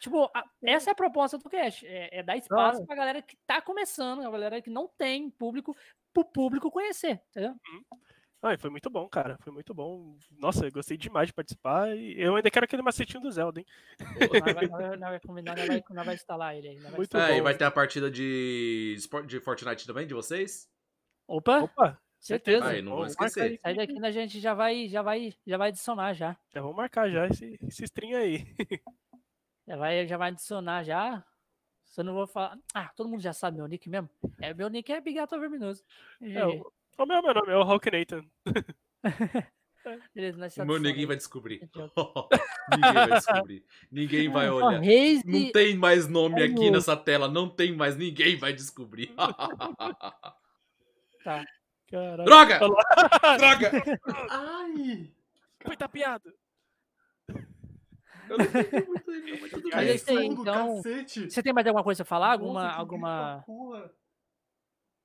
Tipo, 0.00 0.30
a- 0.34 0.44
essa 0.62 0.90
é 0.90 0.92
a 0.92 0.96
proposta 0.96 1.38
do 1.38 1.48
cast. 1.48 1.86
É, 1.86 2.18
é 2.18 2.22
dar 2.22 2.36
espaço 2.36 2.84
pra 2.86 2.94
galera 2.96 3.22
que 3.22 3.36
tá 3.46 3.60
começando, 3.62 4.22
a 4.26 4.30
galera 4.30 4.60
que 4.60 4.70
não 4.70 4.86
tem 4.86 5.30
público, 5.30 5.76
pro 6.12 6.24
público 6.24 6.70
conhecer, 6.70 7.20
entendeu? 7.30 7.54
Ah, 8.42 8.54
e 8.54 8.58
foi 8.58 8.70
muito 8.70 8.88
bom, 8.90 9.08
cara. 9.08 9.38
Foi 9.40 9.52
muito 9.52 9.74
bom. 9.74 10.16
Nossa, 10.38 10.66
eu 10.66 10.72
gostei 10.72 10.96
demais 10.96 11.28
de 11.28 11.32
participar. 11.32 11.96
E 11.96 12.14
eu 12.20 12.36
ainda 12.36 12.50
quero 12.50 12.64
aquele 12.64 12.82
macetinho 12.82 13.20
do 13.20 13.30
Zelda, 13.30 13.60
hein? 13.60 13.66
Nós 14.30 16.04
vai, 16.04 16.14
instalar 16.14 16.54
ele 16.56 16.68
aí. 16.68 16.78
Muito 16.78 17.02
instalar. 17.02 17.30
É, 17.30 17.34
e 17.34 17.38
bom. 17.38 17.44
vai 17.44 17.56
ter 17.56 17.64
a 17.64 17.70
partida 17.70 18.10
de, 18.10 18.96
de 19.26 19.40
Fortnite 19.40 19.86
também, 19.86 20.06
de 20.06 20.14
vocês? 20.14 20.70
Opa, 21.26 21.62
Opa, 21.62 22.00
certeza. 22.20 22.66
Aí, 22.66 22.82
não 22.82 22.96
vou 22.96 23.06
esquecer. 23.06 23.58
sai 23.62 23.74
daqui 23.74 24.04
a 24.04 24.10
gente 24.10 24.40
já 24.40 24.54
vai, 24.54 24.88
já 24.88 25.02
vai, 25.02 25.34
já 25.46 25.56
vai 25.56 25.68
adicionar 25.68 26.12
já. 26.14 26.36
Já 26.52 26.60
vamos 26.60 26.76
marcar 26.76 27.10
já 27.10 27.26
esse, 27.26 27.58
esse 27.66 27.84
stream 27.84 28.18
aí. 28.18 28.46
Já 29.66 29.76
vai, 29.76 30.06
já 30.06 30.16
vai 30.16 30.30
adicionar 30.30 30.84
já. 30.84 31.24
Eu 31.96 32.04
não 32.04 32.14
vou 32.14 32.26
falar. 32.26 32.58
Ah, 32.74 32.90
todo 32.94 33.08
mundo 33.08 33.22
já 33.22 33.32
sabe 33.32 33.56
meu 33.56 33.66
nick 33.66 33.88
mesmo. 33.88 34.10
É, 34.38 34.52
meu 34.52 34.68
nick 34.68 34.92
é 34.92 35.00
Bigato 35.00 35.40
Verminoso. 35.40 35.82
É, 36.20 36.46
o, 36.46 36.70
o 36.98 37.06
meu, 37.06 37.22
meu 37.22 37.34
nome 37.34 37.52
é 37.52 37.56
o 37.56 37.62
Hulk 37.62 37.90
Nathan. 37.90 38.24
Beleza, 40.14 40.38
nós 40.38 40.56
O 40.56 40.64
meu 40.64 40.78
ninguém 40.80 41.06
vai 41.06 41.16
descobrir. 41.16 41.68
Ninguém 42.70 42.92
vai 42.92 43.10
descobrir. 43.10 43.64
Ninguém 43.90 44.28
vai 44.28 44.50
olhar. 44.50 44.82
Não 45.24 45.52
tem 45.52 45.76
mais 45.76 46.08
nome 46.08 46.42
aqui 46.42 46.70
nessa 46.70 46.96
tela, 46.96 47.28
não 47.28 47.48
tem 47.48 47.74
mais, 47.74 47.96
ninguém 47.96 48.36
vai 48.36 48.52
descobrir. 48.52 49.14
Tá. 51.24 51.44
Caralho. 51.88 52.24
Droga! 52.24 52.60
Olha 52.62 53.38
Droga! 53.38 53.70
Ai! 54.30 55.12
Foi 55.64 55.76
tapeado. 55.76 56.32
Eu 58.28 58.38
não 58.38 58.44
entendi 58.44 58.86
muito 58.86 59.10
ainda, 59.10 59.40
mas 59.40 59.50
tudo 59.50 59.62
bem. 59.70 59.72
é 59.72 60.18
aí, 60.20 60.26
então. 60.26 60.82
Você 60.82 61.42
tem 61.42 61.52
mais 61.52 61.66
alguma 61.66 61.84
coisa 61.84 62.04
pra 62.04 62.08
falar? 62.08 62.32
Alguma. 62.32 62.64
Nossa, 62.64 62.76
alguma... 62.76 63.44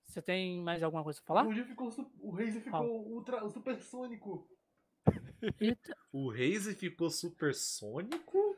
Você 0.08 0.22
tem 0.22 0.62
mais 0.62 0.84
alguma 0.84 1.04
coisa 1.04 1.22
pra 1.22 1.28
falar? 1.28 1.48
O, 1.48 1.66
ficou, 1.66 1.90
o 2.20 2.32
Razer 2.32 2.62
ficou 2.62 3.08
ultra, 3.08 3.50
supersônico. 3.50 4.50
Eita. 5.60 5.96
O 6.12 6.30
Raze 6.30 6.76
ficou 6.76 7.10
supersônico? 7.10 8.58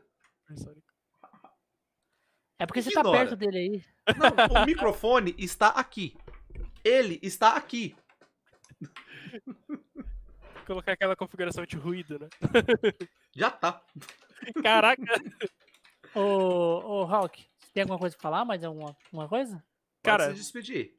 É 2.58 2.66
porque 2.66 2.82
você 2.82 2.92
tá 2.92 3.04
perto 3.04 3.36
dele 3.36 3.58
aí. 3.58 3.86
Não, 4.18 4.62
o 4.62 4.66
microfone 4.66 5.36
está 5.38 5.70
aqui. 5.70 6.18
Ele 6.84 7.20
está 7.22 7.56
aqui. 7.56 7.96
Colocar 10.66 10.94
aquela 10.94 11.16
configuração 11.16 11.66
de 11.66 11.76
ruído, 11.76 12.20
né? 12.20 12.30
Já 13.36 13.52
tá. 13.52 13.84
Caraca. 14.62 15.02
Ô, 16.16 17.02
ô, 17.02 17.04
Hawk, 17.06 17.44
você 17.60 17.72
tem 17.74 17.82
alguma 17.82 17.98
coisa 17.98 18.16
pra 18.16 18.22
falar? 18.22 18.46
Mais 18.46 18.64
alguma, 18.64 18.96
alguma 19.06 19.28
coisa? 19.28 19.64
Cara, 20.04 20.30
se 20.30 20.36
despedir. 20.36 20.94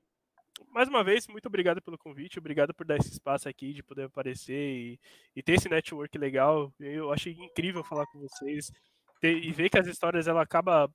mais 0.71 0.89
uma 0.89 1.05
vez, 1.05 1.29
muito 1.29 1.47
obrigado 1.47 1.81
pelo 1.81 1.97
convite, 1.97 2.39
obrigado 2.39 2.75
por 2.75 2.85
dar 2.85 2.97
esse 2.97 3.13
espaço 3.13 3.49
aqui, 3.49 3.73
de 3.73 3.83
poder 3.83 4.05
aparecer 4.07 4.55
e, 4.55 5.01
e 5.37 5.43
ter 5.43 5.53
esse 5.53 5.69
network 5.69 6.19
legal. 6.19 6.73
Eu 6.81 7.13
achei 7.13 7.33
incrível 7.33 7.85
falar 7.85 8.07
com 8.07 8.19
vocês 8.19 8.73
ter- 9.21 9.39
e 9.39 9.53
ver 9.53 9.71
que 9.71 9.79
as 9.79 9.87
histórias 9.87 10.27
ela 10.27 10.43
acaba 10.43 10.91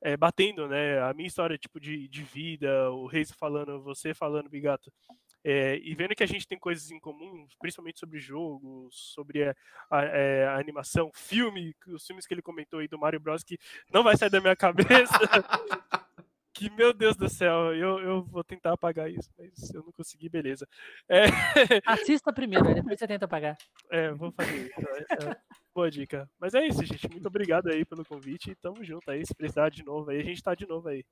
é, 0.00 0.16
batendo, 0.16 0.68
né? 0.68 1.00
A 1.02 1.12
minha 1.12 1.26
história 1.26 1.58
tipo 1.58 1.80
de, 1.80 2.06
de 2.06 2.22
vida, 2.22 2.90
o 2.92 3.06
Reis 3.06 3.32
falando, 3.32 3.82
você 3.82 4.14
falando, 4.14 4.48
Bigato. 4.48 4.92
É, 5.44 5.76
e 5.76 5.94
vendo 5.94 6.14
que 6.14 6.22
a 6.22 6.26
gente 6.26 6.48
tem 6.48 6.58
coisas 6.58 6.90
em 6.90 6.98
comum, 6.98 7.46
principalmente 7.60 8.00
sobre 8.00 8.18
jogos, 8.18 8.94
sobre 9.12 9.44
a, 9.44 9.54
a- 9.90 10.04
é, 10.04 10.46
a 10.46 10.56
animação, 10.58 11.10
filme, 11.14 11.76
os 11.88 12.06
filmes 12.06 12.26
que 12.26 12.32
ele 12.32 12.40
comentou 12.42 12.80
aí 12.80 12.88
do 12.88 12.98
Mario 12.98 13.20
Bros. 13.20 13.44
que 13.44 13.58
não 13.92 14.02
vai 14.02 14.16
sair 14.16 14.30
da 14.30 14.40
minha 14.40 14.56
cabeça. 14.56 15.12
que, 16.54 16.70
meu 16.70 16.94
Deus 16.94 17.16
do 17.16 17.28
céu, 17.28 17.74
eu, 17.74 17.98
eu 18.00 18.22
vou 18.24 18.42
tentar 18.44 18.72
apagar 18.72 19.10
isso, 19.10 19.28
mas 19.36 19.74
eu 19.74 19.82
não 19.82 19.92
consegui, 19.92 20.28
beleza. 20.28 20.66
É, 21.08 21.24
Assista 21.84 22.32
primeiro, 22.32 22.72
depois 22.74 22.98
você 22.98 23.06
tenta 23.06 23.26
pagar. 23.28 23.56
é, 23.90 24.12
vou 24.12 24.32
fazer 24.32 24.66
isso. 24.66 24.80
é, 24.80 25.30
é, 25.30 25.36
boa 25.74 25.90
dica. 25.90 26.30
Mas 26.38 26.54
é 26.54 26.66
isso, 26.66 26.84
gente. 26.84 27.10
Muito 27.10 27.26
obrigado 27.26 27.68
aí 27.68 27.84
pelo 27.84 28.04
convite 28.04 28.50
e 28.52 28.54
tamo 28.54 28.82
junto 28.84 29.10
aí. 29.10 29.26
Se 29.26 29.34
precisar 29.34 29.68
de 29.68 29.84
novo 29.84 30.10
aí, 30.10 30.20
a 30.20 30.24
gente 30.24 30.42
tá 30.42 30.54
de 30.54 30.66
novo 30.66 30.88
aí. 30.88 31.04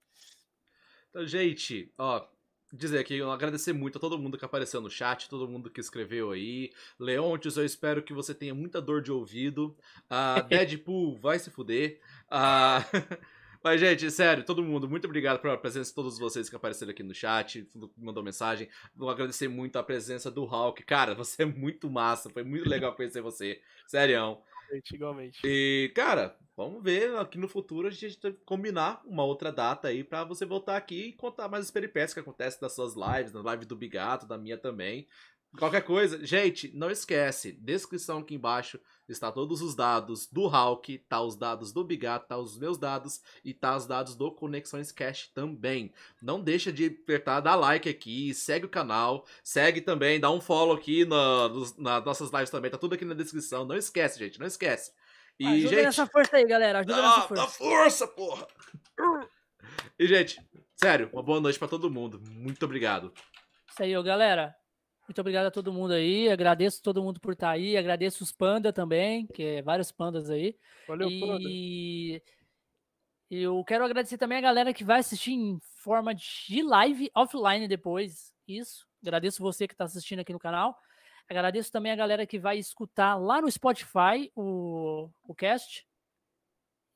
Então, 1.11 1.27
gente, 1.27 1.93
ó, 1.99 2.25
dizer 2.73 2.99
aqui, 2.99 3.17
eu 3.17 3.31
agradecer 3.31 3.73
muito 3.73 3.99
a 3.99 4.01
todo 4.01 4.19
mundo 4.19 4.39
que 4.39 4.45
apareceu 4.45 4.81
no 4.81 4.91
chat, 4.91 5.29
todo 5.29 5.49
mundo 5.49 5.71
que 5.71 5.81
escreveu 5.81 6.31
aí. 6.31 6.73
Leontes, 6.99 7.57
eu 7.57 7.65
espero 7.65 8.03
que 8.03 8.15
você 8.15 8.35
tenha 8.35 8.55
muita 8.55 8.81
dor 8.81 9.03
de 9.03 9.13
ouvido. 9.13 9.77
Ah, 10.09 10.41
Deadpool, 10.49 11.19
vai 11.19 11.39
se 11.39 11.51
fuder. 11.51 12.01
Ah, 12.31 12.85
Mas, 13.65 13.81
gente, 13.81 14.11
sério, 14.11 14.45
todo 14.45 14.61
mundo, 14.63 14.89
muito 14.89 15.05
obrigado 15.05 15.41
pela 15.41 15.57
presença 15.57 15.91
de 15.91 15.95
todos 15.95 16.19
vocês 16.19 16.51
que 16.51 16.57
apareceram 16.57 16.91
aqui 16.91 17.03
no 17.05 17.15
chat, 17.15 17.69
mandou 17.97 18.21
mensagem. 18.21 18.69
Vou 18.95 19.09
agradecer 19.09 19.47
muito 19.47 19.79
a 19.79 19.85
presença 19.85 20.33
do 20.33 20.45
Hulk. 20.45 20.83
Cara, 20.83 21.15
você 21.15 21.43
é 21.43 21.47
muito 21.47 21.89
massa, 21.89 22.29
foi 22.29 22.43
muito 22.43 22.69
legal 22.69 22.95
conhecer 22.97 23.21
você. 23.21 23.61
Sério. 23.87 24.17
Igualmente, 24.17 24.95
igualmente. 24.95 25.41
E, 25.45 25.93
cara, 25.95 26.37
vamos 26.57 26.83
ver 26.83 27.17
aqui 27.17 27.39
no 27.39 27.49
futuro 27.49 27.89
a 27.89 27.91
gente 27.91 28.19
combinar 28.45 29.03
uma 29.05 29.25
outra 29.25 29.53
data 29.53 29.89
aí 29.89 30.05
pra 30.05 30.25
você 30.25 30.45
voltar 30.45 30.77
aqui 30.77 31.07
e 31.07 31.13
contar 31.13 31.49
mais 31.49 31.65
as 31.65 31.71
peripécias 31.71 32.15
que 32.15 32.21
acontecem 32.21 32.61
das 32.61 32.75
suas 32.75 32.95
lives, 32.95 33.33
na 33.33 33.43
live 33.43 33.65
do 33.65 33.77
Bigato, 33.77 34.27
da 34.27 34.39
minha 34.39 34.59
também. 34.59 35.09
Qualquer 35.59 35.83
coisa, 35.83 36.25
gente, 36.25 36.75
não 36.75 36.91
esquece, 36.91 37.53
descrição 37.53 38.21
aqui 38.21 38.35
embaixo 38.35 38.81
está 39.07 39.31
todos 39.31 39.61
os 39.61 39.75
dados 39.75 40.27
do 40.27 40.47
Hulk, 40.47 40.97
tá 41.01 41.21
os 41.21 41.37
dados 41.37 41.73
do 41.73 41.85
Bigato, 41.85 42.27
tá 42.27 42.39
os 42.39 42.59
meus 42.59 42.79
dados 42.79 43.21
e 43.45 43.53
tá 43.53 43.77
os 43.77 43.87
dados 43.87 44.17
do 44.17 44.33
Conexões 44.33 44.91
Cash 44.91 45.31
também. 45.35 45.93
Não 46.23 46.41
deixa 46.41 46.73
de 46.73 46.87
apertar, 46.87 47.41
dar 47.41 47.57
like 47.57 47.87
aqui, 47.87 48.33
segue 48.33 48.65
o 48.65 48.71
canal, 48.71 49.27
segue 49.45 49.83
também, 49.83 50.19
dá 50.19 50.31
um 50.31 50.41
follow 50.41 50.75
aqui 50.75 51.05
nas 51.05 51.77
nossas 52.03 52.31
lives 52.31 52.49
também, 52.49 52.71
tá 52.71 52.79
tudo 52.79 52.95
aqui 52.95 53.05
na 53.05 53.13
descrição. 53.13 53.67
Não 53.67 53.77
esquece, 53.77 54.19
gente, 54.19 54.41
não 54.41 54.47
esquece. 54.47 54.91
E, 55.39 55.47
Ajuda 55.47 55.69
gente, 55.69 55.85
nessa 55.85 56.07
força 56.07 56.37
aí, 56.37 56.47
galera. 56.47 56.81
Ajuda 56.81 56.97
dá, 56.97 57.03
nessa 57.03 57.35
dá 57.35 57.47
força. 57.47 57.59
força, 57.59 58.09
porra! 58.09 58.47
E, 59.99 60.07
gente, 60.07 60.41
sério, 60.77 61.11
uma 61.13 61.23
boa 61.23 61.41
noite 61.41 61.59
pra 61.59 61.69
todo 61.69 61.91
mundo. 61.91 62.21
Muito 62.31 62.65
obrigado. 62.65 63.13
Isso 63.69 63.83
aí, 63.83 64.03
galera. 64.03 64.55
Muito 65.09 65.21
obrigado 65.21 65.47
a 65.47 65.51
todo 65.51 65.73
mundo 65.73 65.93
aí. 65.93 66.29
Agradeço 66.31 66.83
todo 66.83 67.03
mundo 67.03 67.21
por 67.21 67.33
estar 67.33 67.51
aí. 67.51 67.77
Agradeço 67.77 68.23
os 68.23 68.33
panda 68.33 68.73
também, 68.73 69.27
que 69.27 69.43
é 69.43 69.63
vários 69.63 69.91
pandas 69.91 70.31
aí. 70.31 70.57
Valeu, 70.87 71.09
Panda. 71.21 71.43
e 71.49 72.23
eu 73.31 73.65
quero 73.65 73.85
agradecer 73.85 74.19
também 74.19 74.39
a 74.39 74.43
galera 74.43 74.75
que 74.75 74.85
vai 74.85 75.01
assistir 75.01 75.33
em 75.33 75.59
forma 75.83 76.15
de 76.15 76.63
live 76.63 77.11
offline 77.15 77.67
depois. 77.67 78.33
Isso. 78.47 78.87
Agradeço 79.03 79.43
você 79.43 79.67
que 79.67 79.75
está 79.75 79.85
assistindo 79.85 80.21
aqui 80.21 80.33
no 80.33 80.39
canal. 80.39 80.77
Agradeço 81.29 81.73
também 81.73 81.93
a 81.93 81.97
galera 81.97 82.27
que 82.27 82.39
vai 82.39 82.59
escutar 82.59 83.17
lá 83.17 83.41
no 83.41 83.51
Spotify 83.51 84.31
o, 84.37 85.09
o 85.27 85.35
cast. 85.35 85.87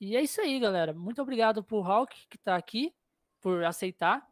E 0.01 0.17
é 0.17 0.23
isso 0.23 0.41
aí, 0.41 0.61
galera. 0.61 0.93
Muito 0.93 1.23
obrigado 1.23 1.65
por 1.65 1.81
Hulk 1.81 2.27
que 2.29 2.37
está 2.37 2.55
aqui, 2.55 2.95
por 3.41 3.65
aceitar. 3.65 4.25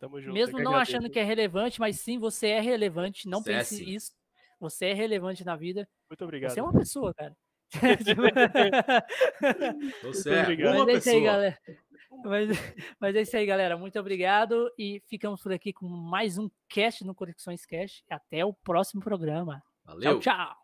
Tamo 0.00 0.20
junto. 0.20 0.34
Mesmo 0.34 0.58
não 0.58 0.72
agradeço. 0.72 0.96
achando 0.96 1.10
que 1.10 1.18
é 1.18 1.22
relevante, 1.22 1.80
mas 1.80 2.00
sim, 2.00 2.18
você 2.18 2.48
é 2.48 2.60
relevante. 2.60 3.28
Não 3.28 3.42
Você 3.42 3.52
é 3.52 3.58
pense 3.58 3.94
isso. 3.94 4.12
Você 4.60 4.86
é 4.86 4.94
relevante 4.94 5.44
na 5.44 5.56
vida. 5.56 5.86
Muito 6.08 6.24
obrigado. 6.24 6.52
Você 6.52 6.60
é 6.60 6.62
uma 6.62 6.72
pessoa, 6.72 7.12
cara. 7.12 7.36
Você 10.02 10.30
é 10.30 10.42
obrigado. 10.42 10.76
uma 10.76 10.90
é 10.90 10.94
isso 10.94 11.08
aí, 11.08 11.14
pessoa. 11.16 11.32
galera. 11.32 11.58
Mas, 12.24 12.48
mas 13.00 13.16
é 13.16 13.22
isso 13.22 13.36
aí, 13.36 13.46
galera. 13.46 13.76
Muito 13.76 13.98
obrigado. 13.98 14.70
E 14.78 15.02
ficamos 15.06 15.42
por 15.42 15.52
aqui 15.52 15.72
com 15.72 15.86
mais 15.86 16.38
um 16.38 16.50
cast 16.68 17.04
no 17.04 17.14
Conexões 17.14 17.64
Cast. 17.64 18.04
Até 18.08 18.44
o 18.44 18.52
próximo 18.52 19.02
programa. 19.02 19.62
Valeu. 19.84 20.20
Tchau, 20.20 20.36
tchau. 20.36 20.63